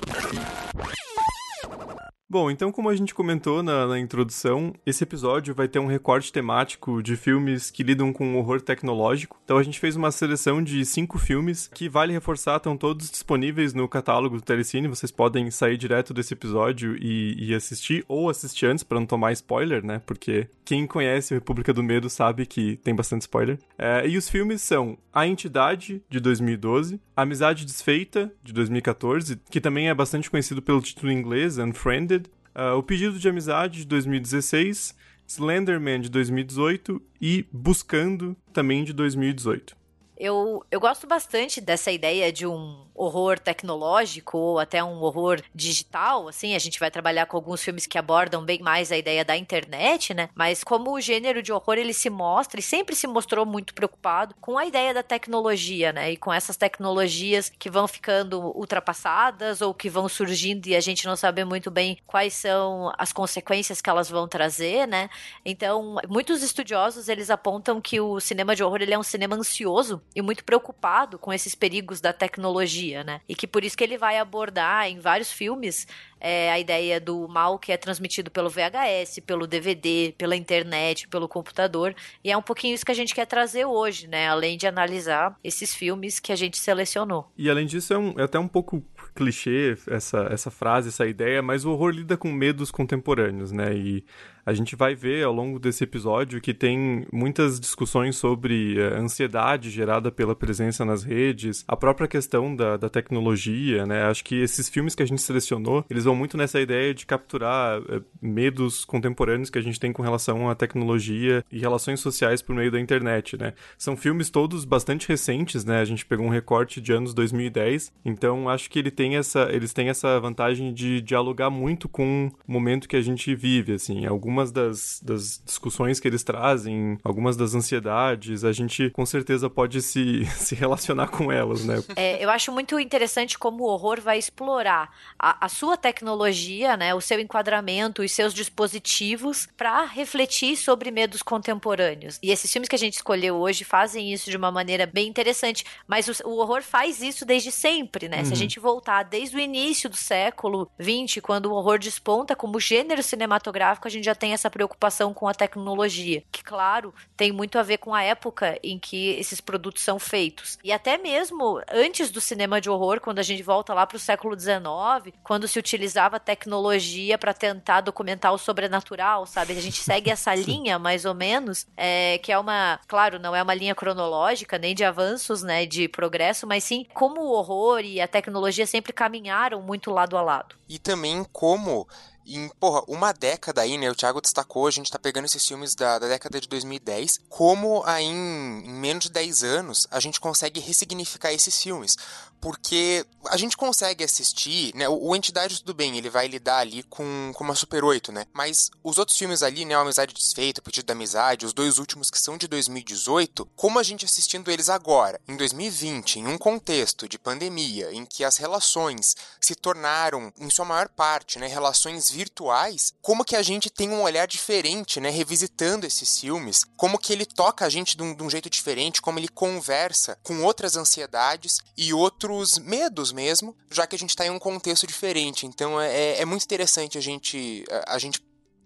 Bom, 2.32 2.50
então 2.50 2.72
como 2.72 2.88
a 2.88 2.96
gente 2.96 3.14
comentou 3.14 3.62
na, 3.62 3.86
na, 3.86 3.98
introdução, 3.98 4.72
esse 4.86 5.04
episódio 5.04 5.54
vai 5.54 5.68
ter 5.68 5.78
um 5.78 5.86
recorte 5.86 6.32
temático 6.32 7.02
de 7.02 7.14
filmes 7.14 7.70
que 7.70 7.82
lidam 7.82 8.10
com 8.10 8.38
horror 8.38 8.62
tecnológico. 8.62 9.38
Então 9.44 9.58
a 9.58 9.62
gente 9.62 9.78
fez 9.78 9.96
uma 9.96 10.10
seleção 10.10 10.62
de 10.62 10.82
cinco 10.86 11.18
filmes 11.18 11.68
que 11.68 11.90
vale 11.90 12.14
reforçar, 12.14 12.56
estão 12.56 12.74
todos 12.74 13.10
disponíveis 13.10 13.74
no 13.74 13.86
catálogo 13.86 14.36
do 14.36 14.42
Telecine. 14.42 14.88
Vocês 14.88 15.12
podem 15.12 15.50
sair 15.50 15.76
direto 15.76 16.14
desse 16.14 16.32
episódio 16.32 16.96
e, 16.98 17.36
e 17.38 17.54
assistir, 17.54 18.02
ou 18.08 18.30
assistir 18.30 18.64
antes 18.64 18.82
para 18.82 18.98
não 18.98 19.04
tomar 19.04 19.32
spoiler, 19.32 19.84
né? 19.84 20.00
Porque 20.06 20.48
quem 20.64 20.86
conhece 20.86 21.34
República 21.34 21.70
do 21.70 21.82
Medo 21.82 22.08
sabe 22.08 22.46
que 22.46 22.78
tem 22.78 22.94
bastante 22.94 23.22
spoiler. 23.22 23.58
É, 23.76 24.08
e 24.08 24.16
os 24.16 24.30
filmes 24.30 24.62
são 24.62 24.96
A 25.12 25.26
Entidade, 25.26 26.02
de 26.08 26.18
2012, 26.18 26.98
Amizade 27.14 27.66
Desfeita, 27.66 28.32
de 28.42 28.54
2014, 28.54 29.38
que 29.50 29.60
também 29.60 29.90
é 29.90 29.94
bastante 29.94 30.30
conhecido 30.30 30.62
pelo 30.62 30.80
título 30.80 31.12
inglês, 31.12 31.58
Unfriended, 31.58 32.21
Uh, 32.54 32.76
o 32.76 32.82
Pedido 32.82 33.18
de 33.18 33.28
Amizade 33.28 33.78
de 33.78 33.86
2016, 33.86 34.94
Slenderman 35.26 36.00
de 36.00 36.10
2018 36.10 37.00
e 37.20 37.46
Buscando 37.52 38.36
também 38.52 38.84
de 38.84 38.92
2018. 38.92 39.81
Eu, 40.16 40.64
eu 40.70 40.78
gosto 40.78 41.06
bastante 41.06 41.60
dessa 41.60 41.90
ideia 41.90 42.32
de 42.32 42.46
um 42.46 42.86
horror 42.94 43.38
tecnológico 43.38 44.36
ou 44.36 44.58
até 44.58 44.82
um 44.84 45.00
horror 45.02 45.40
digital, 45.54 46.28
assim, 46.28 46.54
a 46.54 46.58
gente 46.58 46.78
vai 46.78 46.90
trabalhar 46.90 47.26
com 47.26 47.36
alguns 47.36 47.62
filmes 47.62 47.86
que 47.86 47.98
abordam 47.98 48.44
bem 48.44 48.60
mais 48.60 48.92
a 48.92 48.96
ideia 48.96 49.24
da 49.24 49.36
internet, 49.36 50.14
né? 50.14 50.28
Mas 50.34 50.62
como 50.62 50.92
o 50.92 51.00
gênero 51.00 51.42
de 51.42 51.52
horror 51.52 51.78
ele 51.78 51.94
se 51.94 52.10
mostra 52.10 52.60
e 52.60 52.62
sempre 52.62 52.94
se 52.94 53.06
mostrou 53.06 53.46
muito 53.46 53.74
preocupado 53.74 54.34
com 54.40 54.58
a 54.58 54.66
ideia 54.66 54.92
da 54.92 55.02
tecnologia, 55.02 55.92
né? 55.92 56.12
E 56.12 56.16
com 56.16 56.32
essas 56.32 56.56
tecnologias 56.56 57.50
que 57.58 57.70
vão 57.70 57.88
ficando 57.88 58.40
ultrapassadas 58.56 59.60
ou 59.60 59.72
que 59.72 59.88
vão 59.88 60.08
surgindo 60.08 60.66
e 60.66 60.76
a 60.76 60.80
gente 60.80 61.06
não 61.06 61.16
sabe 61.16 61.44
muito 61.44 61.70
bem 61.70 61.98
quais 62.06 62.34
são 62.34 62.92
as 62.98 63.12
consequências 63.12 63.80
que 63.80 63.90
elas 63.90 64.10
vão 64.10 64.28
trazer, 64.28 64.86
né? 64.86 65.08
Então, 65.44 65.96
muitos 66.08 66.42
estudiosos 66.42 67.08
eles 67.08 67.30
apontam 67.30 67.80
que 67.80 68.00
o 68.00 68.20
cinema 68.20 68.54
de 68.54 68.62
horror 68.62 68.82
ele 68.82 68.94
é 68.94 68.98
um 68.98 69.02
cinema 69.02 69.34
ansioso 69.34 70.02
e 70.14 70.22
muito 70.22 70.44
preocupado 70.44 71.18
com 71.18 71.32
esses 71.32 71.54
perigos 71.54 72.00
da 72.00 72.12
tecnologia, 72.12 73.04
né? 73.04 73.20
E 73.28 73.34
que 73.34 73.46
por 73.46 73.64
isso 73.64 73.76
que 73.76 73.84
ele 73.84 73.98
vai 73.98 74.18
abordar 74.18 74.88
em 74.88 74.98
vários 74.98 75.32
filmes 75.32 75.86
é, 76.20 76.52
a 76.52 76.58
ideia 76.58 77.00
do 77.00 77.26
mal 77.26 77.58
que 77.58 77.72
é 77.72 77.76
transmitido 77.76 78.30
pelo 78.30 78.48
VHS, 78.48 79.20
pelo 79.26 79.44
DVD, 79.44 80.14
pela 80.16 80.36
internet, 80.36 81.08
pelo 81.08 81.26
computador. 81.26 81.94
E 82.22 82.30
é 82.30 82.36
um 82.36 82.42
pouquinho 82.42 82.74
isso 82.74 82.86
que 82.86 82.92
a 82.92 82.94
gente 82.94 83.14
quer 83.14 83.26
trazer 83.26 83.64
hoje, 83.64 84.06
né? 84.06 84.28
Além 84.28 84.56
de 84.56 84.66
analisar 84.66 85.36
esses 85.42 85.74
filmes 85.74 86.20
que 86.20 86.30
a 86.30 86.36
gente 86.36 86.58
selecionou. 86.58 87.30
E 87.36 87.50
além 87.50 87.66
disso, 87.66 87.92
é, 87.92 87.98
um, 87.98 88.14
é 88.16 88.22
até 88.22 88.38
um 88.38 88.46
pouco 88.46 88.84
clichê 89.14 89.76
essa, 89.88 90.28
essa 90.30 90.50
frase, 90.50 90.88
essa 90.88 91.06
ideia, 91.06 91.42
mas 91.42 91.64
o 91.64 91.72
horror 91.72 91.90
lida 91.90 92.16
com 92.16 92.30
medos 92.30 92.70
contemporâneos, 92.70 93.50
né? 93.50 93.74
E 93.74 94.04
a 94.44 94.52
gente 94.52 94.74
vai 94.74 94.94
ver 94.94 95.24
ao 95.24 95.32
longo 95.32 95.58
desse 95.58 95.84
episódio 95.84 96.40
que 96.40 96.52
tem 96.52 97.06
muitas 97.12 97.60
discussões 97.60 98.16
sobre 98.16 98.76
a 98.80 98.96
eh, 98.96 98.98
ansiedade 98.98 99.70
gerada 99.70 100.10
pela 100.10 100.34
presença 100.34 100.84
nas 100.84 101.04
redes, 101.04 101.64
a 101.68 101.76
própria 101.76 102.08
questão 102.08 102.54
da, 102.54 102.76
da 102.76 102.88
tecnologia, 102.88 103.86
né? 103.86 104.04
Acho 104.04 104.24
que 104.24 104.34
esses 104.40 104.68
filmes 104.68 104.94
que 104.94 105.02
a 105.02 105.06
gente 105.06 105.22
selecionou, 105.22 105.84
eles 105.88 106.04
vão 106.04 106.14
muito 106.14 106.36
nessa 106.36 106.60
ideia 106.60 106.92
de 106.92 107.06
capturar 107.06 107.80
uh, 107.80 108.04
medos 108.20 108.84
contemporâneos 108.84 109.50
que 109.50 109.58
a 109.58 109.62
gente 109.62 109.78
tem 109.78 109.92
com 109.92 110.02
relação 110.02 110.50
à 110.50 110.54
tecnologia 110.54 111.44
e 111.50 111.58
relações 111.58 112.00
sociais 112.00 112.42
por 112.42 112.54
meio 112.54 112.70
da 112.70 112.80
internet, 112.80 113.36
né? 113.36 113.54
São 113.78 113.96
filmes 113.96 114.30
todos 114.30 114.64
bastante 114.64 115.08
recentes, 115.08 115.64
né? 115.64 115.80
A 115.80 115.84
gente 115.84 116.04
pegou 116.04 116.26
um 116.26 116.30
recorte 116.30 116.80
de 116.80 116.92
anos 116.92 117.14
2010, 117.14 117.92
então 118.04 118.48
acho 118.48 118.68
que 118.68 118.78
ele 118.78 118.90
tem 118.90 119.16
essa, 119.16 119.48
eles 119.52 119.72
têm 119.72 119.88
essa 119.88 120.18
vantagem 120.18 120.72
de 120.72 121.00
dialogar 121.00 121.50
muito 121.50 121.88
com 121.88 122.30
o 122.46 122.52
momento 122.52 122.88
que 122.88 122.96
a 122.96 123.02
gente 123.02 123.34
vive, 123.34 123.74
assim. 123.74 124.04
Algum 124.06 124.31
algumas 124.32 124.50
das, 124.50 125.00
das 125.02 125.42
discussões 125.44 126.00
que 126.00 126.08
eles 126.08 126.24
trazem, 126.24 126.98
algumas 127.04 127.36
das 127.36 127.54
ansiedades, 127.54 128.44
a 128.44 128.52
gente 128.52 128.88
com 128.90 129.04
certeza 129.04 129.50
pode 129.50 129.82
se, 129.82 130.24
se 130.36 130.54
relacionar 130.54 131.08
com 131.08 131.30
elas, 131.30 131.64
né? 131.64 131.82
É, 131.94 132.24
eu 132.24 132.30
acho 132.30 132.50
muito 132.50 132.78
interessante 132.80 133.38
como 133.38 133.64
o 133.64 133.66
horror 133.66 134.00
vai 134.00 134.18
explorar 134.18 134.90
a, 135.18 135.44
a 135.44 135.48
sua 135.48 135.76
tecnologia, 135.76 136.76
né, 136.76 136.94
o 136.94 137.00
seu 137.00 137.20
enquadramento, 137.20 138.02
os 138.02 138.12
seus 138.12 138.32
dispositivos 138.32 139.46
para 139.56 139.84
refletir 139.84 140.56
sobre 140.56 140.90
medos 140.90 141.22
contemporâneos. 141.22 142.18
E 142.22 142.30
esses 142.30 142.50
filmes 142.50 142.68
que 142.68 142.76
a 142.76 142.78
gente 142.78 142.94
escolheu 142.94 143.36
hoje 143.36 143.64
fazem 143.64 144.12
isso 144.12 144.30
de 144.30 144.36
uma 144.36 144.50
maneira 144.50 144.86
bem 144.86 145.08
interessante, 145.08 145.64
mas 145.86 146.08
o, 146.08 146.28
o 146.28 146.38
horror 146.38 146.62
faz 146.62 147.02
isso 147.02 147.26
desde 147.26 147.52
sempre, 147.52 148.08
né? 148.08 148.18
Uhum. 148.18 148.24
Se 148.24 148.30
a 148.30 148.34
uhum. 148.34 148.36
gente 148.36 148.60
voltar 148.60 149.02
desde 149.02 149.36
o 149.36 149.40
início 149.40 149.90
do 149.90 149.96
século 149.96 150.70
XX, 150.80 151.20
quando 151.22 151.46
o 151.46 151.54
horror 151.54 151.78
desponta 151.78 152.34
como 152.34 152.58
gênero 152.58 153.02
cinematográfico, 153.02 153.86
a 153.86 153.90
gente 153.90 154.04
já 154.04 154.14
tem 154.22 154.32
essa 154.32 154.48
preocupação 154.48 155.12
com 155.12 155.26
a 155.26 155.34
tecnologia, 155.34 156.22
que, 156.30 156.44
claro, 156.44 156.94
tem 157.16 157.32
muito 157.32 157.58
a 157.58 157.62
ver 157.64 157.78
com 157.78 157.92
a 157.92 158.04
época 158.04 158.56
em 158.62 158.78
que 158.78 159.08
esses 159.18 159.40
produtos 159.40 159.82
são 159.82 159.98
feitos. 159.98 160.60
E 160.62 160.70
até 160.70 160.96
mesmo 160.96 161.60
antes 161.68 162.08
do 162.08 162.20
cinema 162.20 162.60
de 162.60 162.70
horror, 162.70 163.00
quando 163.00 163.18
a 163.18 163.22
gente 163.24 163.42
volta 163.42 163.74
lá 163.74 163.84
para 163.84 163.96
o 163.96 163.98
século 163.98 164.38
XIX, 164.38 165.12
quando 165.24 165.48
se 165.48 165.58
utilizava 165.58 166.20
tecnologia 166.20 167.18
para 167.18 167.34
tentar 167.34 167.80
documentar 167.80 168.32
o 168.32 168.38
sobrenatural, 168.38 169.26
sabe? 169.26 169.54
A 169.54 169.60
gente 169.60 169.78
segue 169.82 170.08
essa 170.08 170.32
linha, 170.36 170.78
mais 170.78 171.04
ou 171.04 171.14
menos, 171.14 171.66
é, 171.76 172.18
que 172.18 172.30
é 172.30 172.38
uma, 172.38 172.78
claro, 172.86 173.18
não 173.18 173.34
é 173.34 173.42
uma 173.42 173.54
linha 173.54 173.74
cronológica, 173.74 174.56
nem 174.56 174.72
de 174.72 174.84
avanços, 174.84 175.42
né, 175.42 175.66
de 175.66 175.88
progresso, 175.88 176.46
mas 176.46 176.62
sim 176.62 176.86
como 176.94 177.22
o 177.22 177.32
horror 177.32 177.80
e 177.80 178.00
a 178.00 178.06
tecnologia 178.06 178.68
sempre 178.68 178.92
caminharam 178.92 179.60
muito 179.60 179.90
lado 179.90 180.16
a 180.16 180.22
lado. 180.22 180.54
E 180.68 180.78
também 180.78 181.26
como 181.32 181.88
em, 182.26 182.48
porra, 182.60 182.82
uma 182.86 183.12
década 183.12 183.62
aí, 183.62 183.76
né? 183.76 183.90
O 183.90 183.94
Thiago 183.94 184.20
destacou, 184.20 184.66
a 184.66 184.70
gente 184.70 184.90
tá 184.90 184.98
pegando 184.98 185.24
esses 185.24 185.46
filmes 185.46 185.74
da, 185.74 185.98
da 185.98 186.08
década 186.08 186.40
de 186.40 186.48
2010. 186.48 187.18
Como 187.28 187.82
aí 187.84 188.04
em, 188.04 188.64
em 188.64 188.72
menos 188.72 189.04
de 189.04 189.10
10 189.10 189.44
anos 189.44 189.86
a 189.90 190.00
gente 190.00 190.20
consegue 190.20 190.60
ressignificar 190.60 191.32
esses 191.32 191.60
filmes 191.60 191.96
porque 192.42 193.06
a 193.30 193.36
gente 193.36 193.56
consegue 193.56 194.02
assistir, 194.02 194.74
né? 194.74 194.88
O, 194.88 195.10
o 195.10 195.16
Entidade 195.16 195.60
Tudo 195.60 195.72
Bem, 195.72 195.96
ele 195.96 196.10
vai 196.10 196.26
lidar 196.26 196.58
ali 196.58 196.82
com, 196.82 197.30
com 197.32 197.44
uma 197.44 197.54
Super 197.54 197.84
8, 197.84 198.10
né? 198.10 198.26
Mas 198.32 198.68
os 198.82 198.98
outros 198.98 199.16
filmes 199.16 199.44
ali, 199.44 199.64
né? 199.64 199.78
O 199.78 199.80
Amizade 199.80 200.12
Desfeita, 200.12 200.60
O 200.60 200.64
Pedido 200.64 200.86
da 200.86 200.92
Amizade, 200.92 201.46
os 201.46 201.52
dois 201.52 201.78
últimos 201.78 202.10
que 202.10 202.18
são 202.18 202.36
de 202.36 202.48
2018, 202.48 203.48
como 203.54 203.78
a 203.78 203.82
gente 203.84 204.04
assistindo 204.04 204.50
eles 204.50 204.68
agora, 204.68 205.20
em 205.28 205.36
2020, 205.36 206.18
em 206.18 206.26
um 206.26 206.36
contexto 206.36 207.08
de 207.08 207.16
pandemia, 207.16 207.92
em 207.92 208.04
que 208.04 208.24
as 208.24 208.38
relações 208.38 209.14
se 209.40 209.54
tornaram, 209.54 210.32
em 210.36 210.50
sua 210.50 210.64
maior 210.64 210.88
parte, 210.88 211.38
né? 211.38 211.46
Relações 211.46 212.10
virtuais, 212.10 212.92
como 213.00 213.24
que 213.24 213.36
a 213.36 213.42
gente 213.42 213.70
tem 213.70 213.88
um 213.88 214.02
olhar 214.02 214.26
diferente, 214.26 214.98
né? 214.98 215.10
Revisitando 215.10 215.86
esses 215.86 216.18
filmes, 216.18 216.64
como 216.76 216.98
que 216.98 217.12
ele 217.12 217.24
toca 217.24 217.64
a 217.64 217.68
gente 217.68 217.96
de 217.96 218.02
um, 218.02 218.12
de 218.12 218.22
um 218.24 218.28
jeito 218.28 218.50
diferente, 218.50 219.00
como 219.00 219.20
ele 219.20 219.28
conversa 219.28 220.18
com 220.24 220.42
outras 220.42 220.76
ansiedades 220.76 221.60
e 221.76 221.94
outros 221.94 222.31
outros 222.32 222.58
medos 222.58 223.12
mesmo, 223.12 223.56
já 223.70 223.86
que 223.86 223.96
a 223.96 223.98
gente 223.98 224.10
está 224.10 224.26
em 224.26 224.30
um 224.30 224.38
contexto 224.38 224.86
diferente. 224.86 225.46
Então 225.46 225.80
é, 225.80 226.20
é 226.20 226.24
muito 226.24 226.44
interessante 226.44 226.98
a 226.98 227.00
gente, 227.00 227.64
a, 227.70 227.94
a 227.94 227.98
gente 227.98 228.20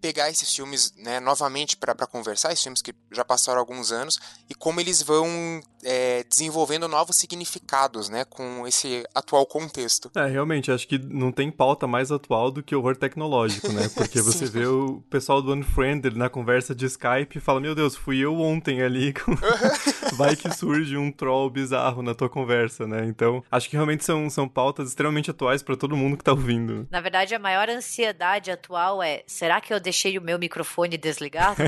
pegar 0.07 0.31
esses 0.31 0.55
filmes 0.55 0.95
né, 0.97 1.19
novamente 1.19 1.77
para 1.77 2.07
conversar, 2.07 2.53
esses 2.53 2.63
filmes 2.63 2.81
que 2.81 2.95
já 3.11 3.25
passaram 3.25 3.59
alguns 3.59 3.91
anos, 3.91 4.21
e 4.49 4.55
como 4.55 4.81
eles 4.81 5.03
vão 5.03 5.61
é, 5.87 6.25
desenvolvendo 6.25 6.89
novos 6.89 7.17
significados 7.17 8.09
né, 8.09 8.25
com 8.25 8.67
esse 8.67 9.05
atual 9.15 9.47
contexto. 9.47 10.11
É, 10.15 10.27
realmente, 10.27 10.71
acho 10.71 10.87
que 10.87 10.99
não 10.99 11.31
tem 11.31 11.51
pauta 11.51 11.87
mais 11.87 12.11
atual 12.11 12.51
do 12.51 12.63
que 12.63 12.75
horror 12.75 12.97
tecnológico, 12.97 13.73
né? 13.73 13.89
Porque 13.95 14.21
você 14.21 14.47
vê 14.47 14.67
o 14.67 15.03
pessoal 15.09 15.41
do 15.41 15.55
Unfriended 15.55 16.17
na 16.17 16.29
conversa 16.29 16.75
de 16.75 16.87
Skype 16.87 17.39
e 17.39 17.41
fala: 17.41 17.61
Meu 17.61 17.75
Deus, 17.75 17.97
fui 17.97 18.19
eu 18.19 18.41
ontem 18.41 18.83
ali. 18.83 19.13
Com... 19.21 19.35
Vai 20.17 20.35
que 20.35 20.53
surge 20.55 20.97
um 20.97 21.13
troll 21.13 21.49
bizarro 21.51 22.03
na 22.03 22.15
tua 22.15 22.29
conversa, 22.29 22.87
né? 22.87 23.05
Então, 23.07 23.45
acho 23.51 23.69
que 23.69 23.77
realmente 23.77 24.05
são, 24.05 24.29
são 24.29 24.49
pautas 24.49 24.89
extremamente 24.89 25.31
atuais 25.31 25.63
para 25.63 25.77
todo 25.77 25.97
mundo 25.97 26.17
que 26.17 26.25
tá 26.25 26.33
ouvindo. 26.33 26.87
Na 26.91 27.01
verdade, 27.01 27.35
a 27.35 27.39
maior 27.39 27.69
ansiedade 27.69 28.51
atual 28.51 29.03
é: 29.03 29.23
será 29.27 29.61
que 29.61 29.73
eu 29.73 29.79
deixei 29.97 30.19
o 30.19 30.23
meu 30.23 30.39
microfone 30.39 30.99
desligado? 30.99 31.63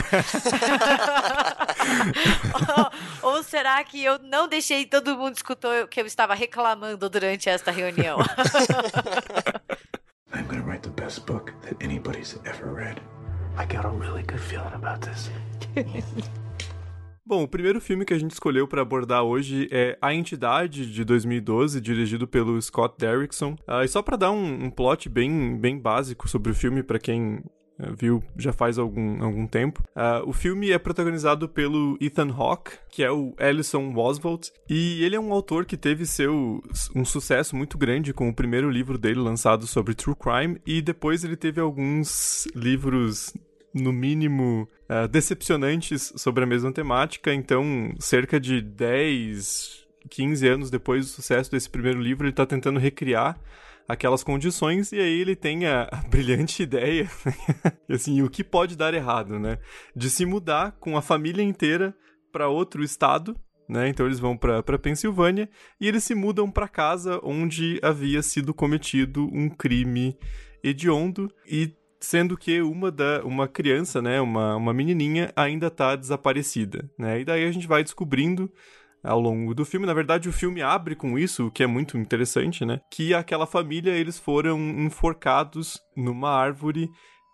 ou, 3.22 3.32
ou, 3.32 3.42
será 3.42 3.82
que 3.82 4.04
eu 4.04 4.18
não 4.18 4.46
deixei 4.46 4.84
todo 4.84 5.16
mundo 5.16 5.36
escutou 5.36 5.88
que 5.88 5.98
eu 5.98 6.04
estava 6.06 6.34
reclamando 6.34 7.08
durante 7.08 7.48
esta 7.48 7.70
reunião? 7.70 8.18
I'm 10.34 10.44
gonna 10.46 10.62
write 10.62 10.82
the 10.82 10.90
best 10.90 11.24
book 11.24 11.52
that 11.62 11.82
anybody's 11.82 12.38
ever 12.44 12.70
read. 12.70 13.00
I 13.56 13.64
got 13.64 13.86
a 13.86 13.88
really 13.88 14.22
good 14.22 14.40
feeling 14.40 14.74
about 14.74 15.00
this. 15.00 15.30
Bom, 17.24 17.42
o 17.42 17.48
primeiro 17.48 17.78
filme 17.78 18.06
que 18.06 18.14
a 18.14 18.18
gente 18.18 18.30
escolheu 18.30 18.66
para 18.66 18.80
abordar 18.80 19.22
hoje 19.22 19.68
é 19.70 19.98
A 20.00 20.14
Entidade, 20.14 20.90
de 20.90 21.04
2012, 21.04 21.78
dirigido 21.78 22.26
pelo 22.26 22.60
Scott 22.60 22.94
Derrickson. 22.98 23.54
Uh, 23.68 23.82
e 23.84 23.88
só 23.88 24.00
para 24.00 24.16
dar 24.16 24.30
um, 24.30 24.64
um, 24.64 24.70
plot 24.70 25.10
bem, 25.10 25.58
bem 25.58 25.78
básico 25.78 26.26
sobre 26.26 26.52
o 26.52 26.54
filme, 26.54 26.82
para 26.82 26.98
quem 26.98 27.42
viu 27.96 28.22
já 28.36 28.52
faz 28.52 28.78
algum, 28.78 29.22
algum 29.22 29.46
tempo. 29.46 29.82
Uh, 29.94 30.28
o 30.28 30.32
filme 30.32 30.70
é 30.70 30.78
protagonizado 30.78 31.48
pelo 31.48 31.96
Ethan 32.00 32.30
Hawke, 32.32 32.72
que 32.90 33.02
é 33.02 33.10
o 33.10 33.34
Ellison 33.38 33.94
Oswald, 33.94 34.50
e 34.68 35.02
ele 35.04 35.16
é 35.16 35.20
um 35.20 35.32
autor 35.32 35.64
que 35.64 35.76
teve 35.76 36.06
seu 36.06 36.62
um 36.94 37.04
sucesso 37.04 37.54
muito 37.54 37.78
grande 37.78 38.12
com 38.12 38.28
o 38.28 38.34
primeiro 38.34 38.70
livro 38.70 38.98
dele 38.98 39.20
lançado 39.20 39.66
sobre 39.66 39.94
true 39.94 40.16
crime, 40.16 40.60
e 40.66 40.82
depois 40.82 41.24
ele 41.24 41.36
teve 41.36 41.60
alguns 41.60 42.46
livros 42.54 43.34
no 43.72 43.92
mínimo 43.92 44.68
uh, 44.88 45.06
decepcionantes 45.06 46.12
sobre 46.16 46.44
a 46.44 46.46
mesma 46.46 46.72
temática, 46.72 47.32
então 47.32 47.94
cerca 47.98 48.40
de 48.40 48.60
10, 48.60 49.86
15 50.08 50.48
anos 50.48 50.70
depois 50.70 51.06
do 51.06 51.10
sucesso 51.10 51.50
desse 51.50 51.68
primeiro 51.68 52.00
livro, 52.00 52.24
ele 52.24 52.32
está 52.32 52.46
tentando 52.46 52.80
recriar 52.80 53.38
aquelas 53.88 54.22
condições 54.22 54.92
e 54.92 55.00
aí 55.00 55.20
ele 55.20 55.34
tem 55.34 55.66
a, 55.66 55.88
a 55.90 55.96
brilhante 56.08 56.62
ideia, 56.64 57.10
assim, 57.88 58.20
o 58.20 58.28
que 58.28 58.44
pode 58.44 58.76
dar 58.76 58.92
errado, 58.92 59.38
né? 59.38 59.58
De 59.96 60.10
se 60.10 60.26
mudar 60.26 60.72
com 60.72 60.96
a 60.96 61.02
família 61.02 61.42
inteira 61.42 61.96
para 62.30 62.48
outro 62.48 62.84
estado, 62.84 63.34
né? 63.66 63.88
Então 63.88 64.04
eles 64.04 64.20
vão 64.20 64.36
para 64.36 64.78
Pensilvânia 64.78 65.48
e 65.80 65.88
eles 65.88 66.04
se 66.04 66.14
mudam 66.14 66.50
para 66.50 66.68
casa 66.68 67.18
onde 67.22 67.80
havia 67.82 68.22
sido 68.22 68.52
cometido 68.52 69.24
um 69.32 69.48
crime 69.48 70.18
hediondo 70.62 71.32
e 71.46 71.74
sendo 72.00 72.36
que 72.36 72.60
uma 72.60 72.90
da 72.92 73.22
uma 73.24 73.48
criança, 73.48 74.00
né, 74.00 74.20
uma, 74.20 74.54
uma 74.54 74.72
menininha 74.72 75.32
ainda 75.34 75.66
está 75.66 75.96
desaparecida, 75.96 76.88
né? 76.96 77.20
E 77.20 77.24
daí 77.24 77.44
a 77.44 77.50
gente 77.50 77.66
vai 77.66 77.82
descobrindo 77.82 78.52
ao 79.08 79.20
longo 79.20 79.54
do 79.54 79.64
filme. 79.64 79.86
Na 79.86 79.94
verdade, 79.94 80.28
o 80.28 80.32
filme 80.32 80.62
abre 80.62 80.94
com 80.94 81.18
isso, 81.18 81.46
o 81.46 81.50
que 81.50 81.62
é 81.62 81.66
muito 81.66 81.96
interessante, 81.96 82.64
né? 82.64 82.80
Que 82.90 83.14
aquela 83.14 83.46
família 83.46 83.92
eles 83.92 84.18
foram 84.18 84.58
enforcados 84.58 85.80
numa 85.96 86.30
árvore 86.30 86.90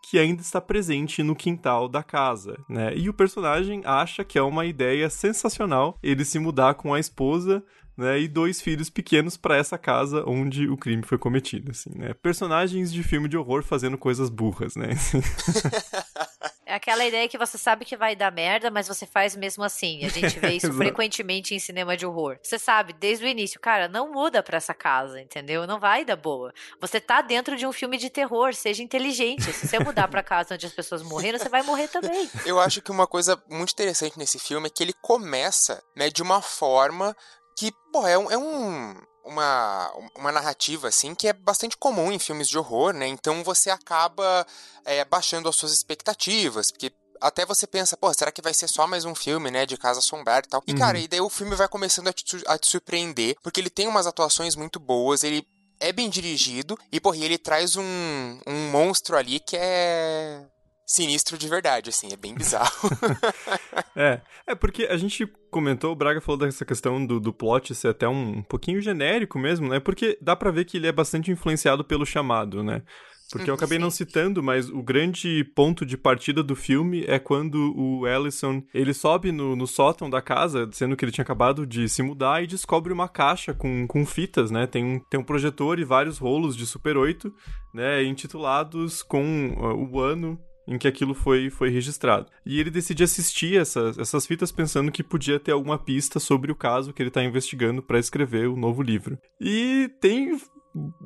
que 0.08 0.18
ainda 0.18 0.42
está 0.42 0.60
presente 0.60 1.22
no 1.22 1.34
quintal 1.34 1.88
da 1.88 2.02
casa, 2.02 2.58
né? 2.68 2.94
E 2.94 3.08
o 3.08 3.14
personagem 3.14 3.82
acha 3.84 4.22
que 4.22 4.38
é 4.38 4.42
uma 4.42 4.66
ideia 4.66 5.08
sensacional 5.08 5.98
ele 6.02 6.24
se 6.24 6.38
mudar 6.38 6.74
com 6.74 6.92
a 6.92 7.00
esposa 7.00 7.64
né, 7.96 8.20
e 8.20 8.28
dois 8.28 8.60
filhos 8.60 8.90
pequenos 8.90 9.36
para 9.36 9.56
essa 9.56 9.78
casa 9.78 10.24
onde 10.26 10.68
o 10.68 10.76
crime 10.76 11.02
foi 11.02 11.18
cometido, 11.18 11.70
assim, 11.70 11.90
né? 11.94 12.14
Personagens 12.14 12.92
de 12.92 13.02
filme 13.02 13.28
de 13.28 13.36
horror 13.36 13.62
fazendo 13.62 13.96
coisas 13.96 14.28
burras, 14.28 14.76
né? 14.76 14.88
É 16.66 16.76
aquela 16.76 17.04
ideia 17.04 17.28
que 17.28 17.36
você 17.36 17.58
sabe 17.58 17.84
que 17.84 17.96
vai 17.96 18.16
dar 18.16 18.32
merda, 18.32 18.70
mas 18.70 18.88
você 18.88 19.06
faz 19.06 19.36
mesmo 19.36 19.62
assim. 19.62 20.04
A 20.04 20.08
gente 20.08 20.40
vê 20.40 20.52
isso 20.56 20.72
frequentemente 20.72 21.54
em 21.54 21.58
cinema 21.58 21.96
de 21.96 22.06
horror. 22.06 22.38
Você 22.42 22.58
sabe, 22.58 22.92
desde 22.94 23.24
o 23.24 23.28
início, 23.28 23.60
cara, 23.60 23.86
não 23.86 24.10
muda 24.10 24.42
pra 24.42 24.56
essa 24.56 24.72
casa, 24.72 25.20
entendeu? 25.20 25.66
Não 25.66 25.78
vai 25.78 26.04
dar 26.04 26.16
boa. 26.16 26.52
Você 26.80 27.00
tá 27.00 27.20
dentro 27.20 27.56
de 27.56 27.66
um 27.66 27.72
filme 27.72 27.98
de 27.98 28.08
terror, 28.08 28.54
seja 28.54 28.82
inteligente. 28.82 29.52
Se 29.52 29.68
você 29.68 29.78
mudar 29.78 30.08
pra 30.08 30.22
casa 30.22 30.54
onde 30.54 30.66
as 30.66 30.72
pessoas 30.72 31.02
morreram, 31.02 31.38
você 31.38 31.48
vai 31.48 31.62
morrer 31.62 31.88
também. 31.88 32.28
Eu 32.46 32.58
acho 32.58 32.80
que 32.80 32.90
uma 32.90 33.06
coisa 33.06 33.40
muito 33.48 33.72
interessante 33.72 34.18
nesse 34.18 34.38
filme 34.38 34.66
é 34.66 34.70
que 34.70 34.82
ele 34.82 34.94
começa, 34.94 35.82
né, 35.94 36.08
de 36.08 36.22
uma 36.22 36.40
forma 36.40 37.14
que, 37.56 37.72
pô, 37.92 38.06
é 38.06 38.18
um, 38.18 38.30
é 38.30 38.38
um 38.38 38.94
uma, 39.24 39.90
uma 40.14 40.30
narrativa 40.30 40.88
assim 40.88 41.14
que 41.14 41.26
é 41.26 41.32
bastante 41.32 41.76
comum 41.76 42.12
em 42.12 42.18
filmes 42.18 42.48
de 42.48 42.58
horror, 42.58 42.92
né? 42.92 43.06
Então 43.08 43.42
você 43.42 43.70
acaba 43.70 44.46
é, 44.84 45.04
baixando 45.04 45.48
as 45.48 45.56
suas 45.56 45.72
expectativas, 45.72 46.70
porque 46.70 46.92
até 47.20 47.46
você 47.46 47.66
pensa, 47.66 47.96
pô, 47.96 48.12
será 48.12 48.30
que 48.30 48.42
vai 48.42 48.52
ser 48.52 48.68
só 48.68 48.86
mais 48.86 49.04
um 49.06 49.14
filme, 49.14 49.50
né, 49.50 49.64
de 49.64 49.78
Casa 49.78 50.00
Assombrada 50.00 50.46
e 50.46 50.50
tal? 50.50 50.62
E, 50.66 50.72
uhum. 50.72 50.78
cara, 50.78 50.98
e 50.98 51.08
daí 51.08 51.20
o 51.20 51.30
filme 51.30 51.56
vai 51.56 51.68
começando 51.68 52.08
a 52.08 52.12
te, 52.12 52.42
a 52.46 52.58
te 52.58 52.68
surpreender, 52.68 53.36
porque 53.42 53.60
ele 53.60 53.70
tem 53.70 53.88
umas 53.88 54.06
atuações 54.06 54.54
muito 54.54 54.78
boas, 54.78 55.24
ele 55.24 55.46
é 55.80 55.90
bem 55.90 56.10
dirigido, 56.10 56.78
e, 56.92 57.00
porra, 57.00 57.16
ele 57.16 57.38
traz 57.38 57.76
um, 57.76 58.40
um 58.46 58.70
monstro 58.70 59.16
ali 59.16 59.40
que 59.40 59.56
é 59.56 60.44
sinistro 60.86 61.38
de 61.38 61.48
verdade, 61.48 61.90
assim, 61.90 62.12
é 62.12 62.16
bem 62.16 62.34
bizarro. 62.34 62.90
é, 63.96 64.20
é 64.46 64.54
porque 64.54 64.84
a 64.84 64.96
gente 64.96 65.26
comentou, 65.50 65.92
o 65.92 65.96
Braga 65.96 66.20
falou 66.20 66.38
dessa 66.38 66.64
questão 66.64 67.04
do, 67.04 67.18
do 67.18 67.32
plot 67.32 67.74
ser 67.74 67.88
até 67.88 68.08
um, 68.08 68.38
um 68.38 68.42
pouquinho 68.42 68.80
genérico 68.80 69.38
mesmo, 69.38 69.68
né? 69.68 69.80
Porque 69.80 70.18
dá 70.20 70.36
para 70.36 70.50
ver 70.50 70.64
que 70.64 70.76
ele 70.76 70.86
é 70.86 70.92
bastante 70.92 71.30
influenciado 71.30 71.84
pelo 71.84 72.04
chamado, 72.04 72.62
né? 72.62 72.82
Porque 73.30 73.50
eu 73.50 73.54
acabei 73.54 73.78
não 73.78 73.90
citando, 73.90 74.42
mas 74.42 74.68
o 74.68 74.82
grande 74.82 75.42
ponto 75.56 75.84
de 75.86 75.96
partida 75.96 76.42
do 76.42 76.54
filme 76.54 77.04
é 77.08 77.18
quando 77.18 77.74
o 77.76 78.06
Ellison, 78.06 78.62
ele 78.72 78.92
sobe 78.92 79.32
no, 79.32 79.56
no, 79.56 79.66
sótão 79.66 80.10
da 80.10 80.20
casa, 80.20 80.68
sendo 80.72 80.94
que 80.94 81.04
ele 81.04 81.10
tinha 81.10 81.22
acabado 81.22 81.66
de 81.66 81.88
se 81.88 82.02
mudar, 82.02 82.44
e 82.44 82.46
descobre 82.46 82.92
uma 82.92 83.08
caixa 83.08 83.54
com, 83.54 83.86
com 83.86 84.04
fitas, 84.04 84.50
né? 84.50 84.66
Tem 84.66 84.84
um, 84.84 85.00
tem 85.00 85.18
um 85.18 85.24
projetor 85.24 85.78
e 85.78 85.84
vários 85.84 86.18
rolos 86.18 86.54
de 86.54 86.66
Super 86.66 86.96
8, 86.96 87.32
né? 87.72 88.04
Intitulados 88.04 89.02
com 89.02 89.54
uh, 89.56 89.90
o 89.90 90.00
ano 90.00 90.38
em 90.66 90.78
que 90.78 90.88
aquilo 90.88 91.14
foi, 91.14 91.50
foi 91.50 91.70
registrado. 91.70 92.26
E 92.44 92.58
ele 92.58 92.70
decide 92.70 93.04
assistir 93.04 93.58
essas, 93.60 93.98
essas 93.98 94.26
fitas 94.26 94.50
pensando 94.50 94.92
que 94.92 95.02
podia 95.02 95.38
ter 95.38 95.52
alguma 95.52 95.78
pista 95.78 96.18
sobre 96.18 96.50
o 96.50 96.56
caso 96.56 96.92
que 96.92 97.02
ele 97.02 97.08
está 97.08 97.22
investigando 97.22 97.82
para 97.82 97.98
escrever 97.98 98.48
o 98.48 98.56
novo 98.56 98.82
livro. 98.82 99.18
E 99.40 99.90
tem 100.00 100.38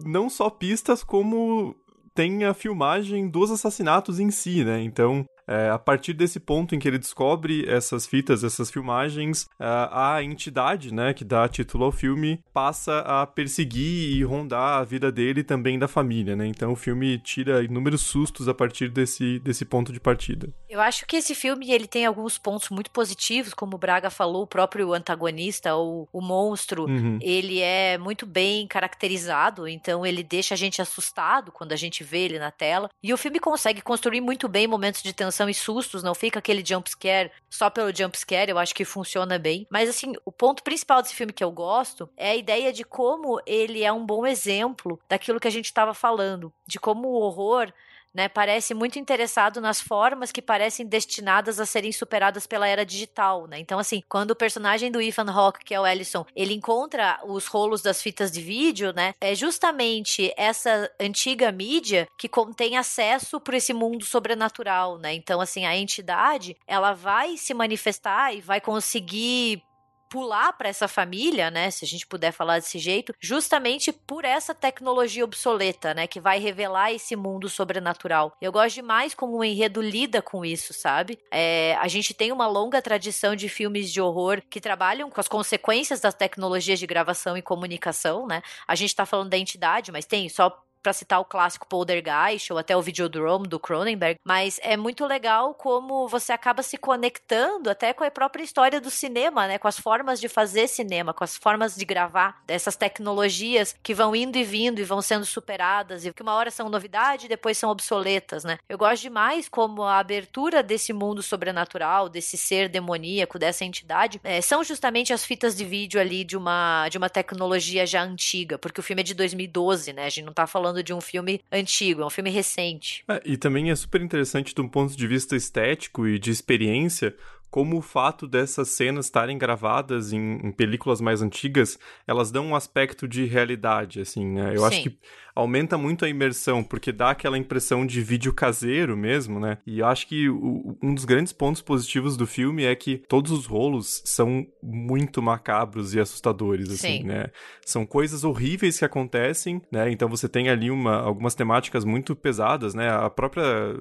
não 0.05 0.31
só 0.31 0.49
pistas, 0.49 1.03
como 1.03 1.75
tem 2.15 2.45
a 2.45 2.55
filmagem 2.55 3.29
dos 3.29 3.51
assassinatos 3.51 4.19
em 4.19 4.31
si, 4.31 4.65
né? 4.65 4.83
Então, 4.83 5.25
é, 5.49 5.71
a 5.71 5.79
partir 5.79 6.13
desse 6.13 6.39
ponto 6.39 6.75
em 6.75 6.79
que 6.79 6.87
ele 6.87 6.99
descobre 6.99 7.67
essas 7.67 8.07
fitas, 8.07 8.45
essas 8.45 8.71
filmagens, 8.71 9.49
a, 9.59 10.17
a 10.17 10.23
entidade, 10.23 10.93
né, 10.93 11.15
que 11.15 11.25
dá 11.25 11.49
título 11.49 11.85
ao 11.85 11.93
filme, 11.93 12.41
passa 12.53 12.99
a 13.01 13.27
perseguir 13.27 14.17
e 14.17 14.23
rondar 14.23 14.79
a 14.79 14.85
vida 14.85 15.11
dele 15.11 15.41
e 15.41 15.45
também 15.45 15.79
da 15.79 15.89
família, 15.89 16.37
né? 16.37 16.47
Então 16.47 16.73
o 16.73 16.77
filme 16.77 17.19
tira 17.19 17.63
inúmeros 17.65 18.03
sustos 18.03 18.49
a 18.49 18.55
partir 18.55 18.91
desse, 18.91 19.39
desse 19.39 19.65
ponto 19.65 19.93
de 19.93 19.99
partida. 19.99 20.53
Eu 20.69 20.81
acho 20.81 21.07
que 21.07 21.17
esse 21.17 21.35
filme 21.35 21.71
ele 21.71 21.87
tem 21.87 22.05
alguns 22.05 22.37
pontos 22.37 22.69
muito 22.69 22.91
positivos, 22.91 23.55
como 23.55 23.77
o 23.77 23.79
Braga 23.79 24.11
falou, 24.11 24.43
o 24.43 24.47
próprio 24.47 24.93
antagonista, 24.93 25.75
ou 25.75 26.09
o 26.13 26.21
monstro, 26.21 26.85
uhum. 26.85 27.19
ele 27.23 27.61
é 27.61 27.97
muito 27.97 28.27
bem 28.27 28.67
caracterizado, 28.67 29.67
então 29.67 30.05
ele 30.05 30.23
deixa 30.23 30.55
a 30.55 30.59
gente 30.59 30.83
assustado 30.83 31.51
quando 31.51 31.73
a 31.73 31.77
gente 31.77 32.05
vê 32.05 32.25
ele 32.25 32.39
na 32.39 32.51
tela. 32.51 32.91
E 33.03 33.13
o 33.15 33.17
filme 33.17 33.39
consegue 33.39 33.81
construir 33.81 34.21
muito 34.21 34.49
bem 34.49 34.67
momentos 34.67 35.03
de 35.03 35.13
tensão 35.13 35.38
tensão 35.39 35.49
e 35.49 35.55
sustos, 35.55 36.03
não 36.03 36.15
fica 36.15 36.39
aquele 36.41 36.65
jump 36.67 36.91
scare 36.91 37.31
só 37.49 37.71
pelo 37.71 37.95
jump 37.95 38.19
scare, 38.19 38.51
eu 38.51 38.59
acho 38.59 38.75
que 38.75 38.85
funciona 38.85 39.39
bem. 39.39 39.67
Mas 39.71 39.89
assim, 39.89 40.15
o 40.25 40.33
ponto 40.33 40.63
principal 40.63 41.01
desse 41.01 41.15
filme 41.15 41.33
que 41.33 41.45
eu 41.45 41.53
gosto 41.53 42.09
é 42.17 42.31
a 42.31 42.37
ideia 42.37 42.73
de 42.73 42.85
como 42.85 43.41
ele 43.47 43.85
é 43.85 43.93
um 43.93 44.05
bom 44.05 44.27
exemplo 44.27 44.99
daquilo 45.09 45.39
que 45.39 45.49
a 45.49 45.51
gente 45.51 45.67
estava 45.67 45.95
falando, 45.95 46.53
de 46.67 46.81
como 46.81 47.09
o 47.09 47.21
horror 47.21 47.73
né, 48.19 48.29
parece 48.29 48.75
muito 48.75 48.99
interessado 48.99 49.61
nas 49.61 49.81
formas 49.81 50.33
que 50.33 50.43
parecem 50.43 50.85
destinadas 50.85 51.61
a 51.61 51.65
serem 51.65 51.93
superadas 51.93 52.49
pela 52.49 52.67
era 52.67 52.85
digital, 52.85 53.47
né? 53.47 53.61
Então, 53.61 53.79
assim, 53.79 54.03
quando 54.09 54.33
o 54.33 54.37
personagem 54.37 54.91
do 54.91 55.01
Ethan 55.01 55.31
Hawke, 55.31 55.65
que 55.65 55.73
é 55.73 55.81
o 55.81 55.87
Ellison, 55.87 56.27
ele 56.35 56.53
encontra 56.53 57.21
os 57.25 57.47
rolos 57.47 57.81
das 57.81 58.03
fitas 58.03 58.33
de 58.33 58.41
vídeo, 58.41 58.93
né? 58.93 59.15
É 59.21 59.37
justamente 59.37 60.35
essa 60.37 60.91
antiga 60.99 61.53
mídia 61.53 62.09
que 62.19 62.29
contém 62.29 62.77
acesso 62.77 63.39
para 63.39 63.57
esse 63.57 63.73
mundo 63.73 64.05
sobrenatural, 64.05 64.99
né? 64.99 65.15
Então, 65.15 65.41
assim, 65.41 65.65
a 65.65 65.77
entidade, 65.77 66.57
ela 66.67 66.95
vai 66.95 67.37
se 67.37 67.55
manifestar 67.55 68.35
e 68.35 68.41
vai 68.41 68.61
conseguir 68.61 69.63
pular 70.09 70.53
para 70.53 70.69
essa 70.69 70.89
família, 70.89 71.51
né, 71.51 71.71
se 71.71 71.85
a 71.85 71.89
gente 71.89 72.07
puder 72.07 72.33
falar 72.33 72.59
desse 72.59 72.79
jeito, 72.79 73.15
justamente 73.21 73.93
por 73.93 74.25
essa 74.25 74.55
tecnologia 74.55 75.25
obsoleta, 75.25 75.95
né, 75.95 76.07
que 76.07 76.21
vai 76.21 76.39
revelar 76.39 76.93
esse 76.93 77.15
mundo 77.17 77.49
sobrenatural. 77.49 78.37
Eu 78.41 78.53
gosto 78.53 78.77
demais 78.77 79.15
como 79.15 79.37
o 79.37 79.45
enredo 79.45 79.81
lida 79.81 80.23
com 80.23 80.45
isso, 80.45 80.73
sabe? 80.73 81.19
É, 81.31 81.77
a 81.81 81.89
gente 81.89 82.15
tem 82.15 82.33
uma 82.33 82.47
longa 82.47 82.81
tradição 82.81 83.35
de 83.35 83.49
filmes 83.49 83.93
de 83.93 84.01
horror 84.01 84.43
que 84.49 84.61
trabalham 84.61 85.11
com 85.11 85.21
as 85.21 85.29
consequências 85.29 86.01
das 86.01 86.15
tecnologias 86.15 86.79
de 86.79 86.87
gravação 86.87 87.37
e 87.37 87.43
comunicação, 87.43 88.27
né? 88.27 88.43
A 88.67 88.75
gente 88.75 88.95
tá 88.95 89.05
falando 89.07 89.31
da 89.31 89.39
entidade, 89.39 89.93
mas 89.93 90.07
tem 90.07 90.29
só 90.29 90.65
para 90.83 90.93
citar 90.93 91.21
o 91.21 91.25
clássico 91.25 91.67
Poltergeist 91.69 92.53
ou 92.53 92.59
até 92.59 92.77
o 92.77 92.83
Videodrome 92.83 93.47
do 93.47 93.59
Cronenberg, 93.59 94.19
mas 94.25 94.59
é 94.63 94.77
muito 94.77 95.07
legal 95.07 95.55
como 95.55 96.09
você 96.09 96.33
acaba 96.33 96.63
se 96.63 96.77
conectando 96.77 97.71
até 97.71 97.93
com 97.93 98.05
a 98.05 98.11
própria 98.11 98.43
história 98.43 98.81
do 98.81 98.91
cinema, 98.91 99.47
né, 99.47 99.59
com 99.59 99.69
as 99.69 99.79
formas 99.79 100.21
de 100.21 100.29
fazer 100.29 100.69
cinema, 100.69 101.15
com 101.15 101.25
as 101.25 101.37
formas 101.37 101.75
de 101.75 101.85
gravar, 101.85 102.43
dessas 102.47 102.77
tecnologias 102.77 103.75
que 103.83 103.95
vão 103.95 104.15
indo 104.15 104.37
e 104.37 104.45
vindo 104.45 104.81
e 104.81 104.85
vão 104.85 105.03
sendo 105.03 105.25
superadas 105.25 106.05
e 106.05 106.13
que 106.13 106.23
uma 106.23 106.35
hora 106.35 106.51
são 106.51 106.69
novidade 106.69 107.27
e 107.27 107.29
depois 107.29 107.59
são 107.59 107.71
obsoletas, 107.71 108.45
né? 108.45 108.59
Eu 108.69 108.79
gosto 108.79 109.03
demais 109.03 109.49
como 109.49 109.83
a 109.83 109.99
abertura 109.99 110.63
desse 110.63 110.93
mundo 110.93 111.23
sobrenatural, 111.23 112.09
desse 112.09 112.37
ser 112.37 112.69
demoníaco, 112.69 113.39
dessa 113.39 113.65
entidade, 113.65 114.21
é, 114.25 114.41
são 114.41 114.63
justamente 114.65 115.13
as 115.13 115.25
fitas 115.25 115.57
de 115.57 115.65
vídeo 115.65 116.01
ali 116.01 116.25
de 116.25 116.37
uma 116.37 116.89
de 116.89 116.99
uma 116.99 117.11
tecnologia 117.11 117.87
já 117.87 118.03
antiga, 118.03 118.59
porque 118.59 118.81
o 118.81 118.83
filme 118.83 119.01
é 119.01 119.05
de 119.05 119.15
2012, 119.15 119.93
né? 119.93 120.07
A 120.07 120.09
gente 120.09 120.25
não 120.25 120.33
tá 120.33 120.47
falando 120.47 120.68
falando 120.69 120.83
de 120.83 120.93
um 120.93 121.01
filme 121.01 121.41
antigo, 121.51 122.03
é 122.03 122.07
um 122.07 122.11
filme 122.11 122.31
recente. 122.31 123.03
É, 123.09 123.21
e 123.25 123.37
também 123.37 123.71
é 123.71 123.77
super 123.77 124.01
interessante 124.03 124.55
um 124.61 124.69
ponto 124.69 124.97
de 124.97 125.07
vista 125.07 125.35
estético 125.35 126.07
e 126.07 126.19
de 126.19 126.31
experiência, 126.31 127.15
como 127.51 127.79
o 127.79 127.83
fato 127.83 128.27
dessas 128.27 128.69
cenas 128.69 129.07
estarem 129.07 129.39
gravadas 129.39 130.13
em, 130.13 130.39
em, 130.45 130.53
películas 130.53 131.01
mais 131.01 131.23
antigas, 131.23 131.79
elas 132.07 132.31
dão 132.31 132.47
um 132.47 132.55
aspecto 132.55 133.09
de 133.09 133.25
realidade, 133.25 134.01
assim, 134.01 134.27
né? 134.27 134.53
Eu 134.55 134.61
Sim. 134.61 134.67
acho 134.67 134.83
que 134.83 134.99
aumenta 135.35 135.79
muito 135.79 136.05
a 136.05 136.09
imersão, 136.09 136.65
porque 136.65 136.91
dá 136.91 137.11
aquela 137.11 137.39
impressão 137.39 137.87
de 137.87 138.03
vídeo 138.03 138.33
caseiro 138.33 138.97
mesmo, 138.97 139.39
né? 139.39 139.59
E 139.65 139.79
eu 139.79 139.87
acho 139.87 140.09
que 140.09 140.29
o, 140.29 140.77
um 140.83 140.93
dos 140.93 141.05
grandes 141.05 141.33
pontos 141.33 141.63
positivos 141.63 142.17
do 142.17 142.27
filme 142.27 142.65
é 142.65 142.75
que 142.75 142.99
todos 143.09 143.31
os 143.31 143.47
rolos 143.47 144.03
são 144.05 144.45
muito 144.61 145.23
macabros 145.23 145.95
e 145.95 146.01
assustadores, 146.01 146.69
assim, 146.69 146.99
Sim. 146.99 147.05
né? 147.05 147.27
São 147.65 147.87
coisas 147.87 148.25
horríveis 148.25 148.81
que 148.81 148.85
acontecem, 148.85 149.63
né? 149.71 149.91
Então 149.93 150.09
você 150.09 150.29
tem 150.29 150.49
ali 150.49 150.73
uma, 150.73 150.97
algumas 150.97 151.37
temáticas 151.37 151.85
muito 151.85 152.17
pesadas, 152.17 152.75
né? 152.75 152.91
A 152.91 153.09
própria 153.09 153.77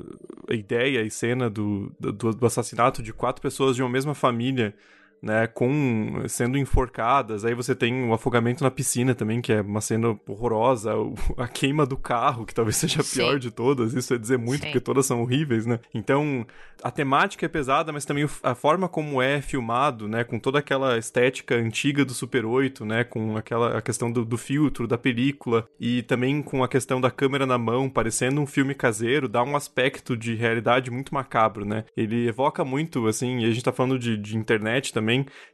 ideia 0.51 1.01
e 1.01 1.09
cena 1.09 1.49
do, 1.49 1.91
do, 1.99 2.33
do 2.33 2.45
assassinato 2.45 3.01
de 3.01 3.11
quatro 3.11 3.41
pessoas 3.41 3.56
de 3.75 3.81
uma 3.81 3.89
mesma 3.89 4.13
família 4.13 4.73
né, 5.21 5.47
com 5.47 6.23
sendo 6.27 6.57
enforcadas. 6.57 7.45
Aí 7.45 7.53
você 7.53 7.75
tem 7.75 8.07
o 8.07 8.13
afogamento 8.13 8.63
na 8.63 8.71
piscina 8.71 9.15
também, 9.15 9.41
que 9.41 9.51
é 9.51 9.61
uma 9.61 9.81
cena 9.81 10.17
horrorosa, 10.27 10.93
a 11.37 11.47
queima 11.47 11.85
do 11.85 11.97
carro, 11.97 12.45
que 12.45 12.53
talvez 12.53 12.75
seja 12.77 13.01
a 13.01 13.03
pior 13.03 13.33
Sim. 13.33 13.39
de 13.39 13.51
todas. 13.51 13.93
Isso 13.93 14.13
é 14.13 14.17
dizer 14.17 14.37
muito, 14.37 14.61
Sim. 14.61 14.67
porque 14.67 14.79
todas 14.79 15.05
são 15.05 15.21
horríveis, 15.21 15.65
né? 15.65 15.79
Então, 15.93 16.45
a 16.83 16.91
temática 16.91 17.45
é 17.45 17.49
pesada, 17.49 17.91
mas 17.91 18.05
também 18.05 18.27
a 18.43 18.55
forma 18.55 18.87
como 18.87 19.21
é 19.21 19.41
filmado, 19.41 20.07
né, 20.07 20.23
com 20.23 20.39
toda 20.39 20.59
aquela 20.59 20.97
estética 20.97 21.55
antiga 21.55 22.05
do 22.05 22.13
Super 22.13 22.45
8, 22.45 22.85
né, 22.85 23.03
com 23.03 23.35
aquela 23.35 23.77
a 23.77 23.81
questão 23.81 24.11
do, 24.11 24.23
do 24.23 24.37
filtro, 24.37 24.87
da 24.87 24.97
película 24.97 25.67
e 25.79 26.01
também 26.03 26.41
com 26.41 26.63
a 26.63 26.67
questão 26.67 27.01
da 27.01 27.09
câmera 27.09 27.45
na 27.45 27.57
mão, 27.57 27.89
parecendo 27.89 28.41
um 28.41 28.45
filme 28.45 28.73
caseiro, 28.73 29.27
dá 29.27 29.43
um 29.43 29.55
aspecto 29.55 30.15
de 30.15 30.35
realidade 30.35 30.91
muito 30.91 31.13
macabro, 31.13 31.65
né? 31.65 31.85
Ele 31.95 32.27
evoca 32.27 32.63
muito, 32.63 33.07
assim, 33.07 33.39
e 33.39 33.45
a 33.45 33.51
gente 33.51 33.63
tá 33.63 33.71
falando 33.71 33.97
de, 33.97 34.17
de 34.17 34.37
internet 34.37 34.93
também. 34.93 35.06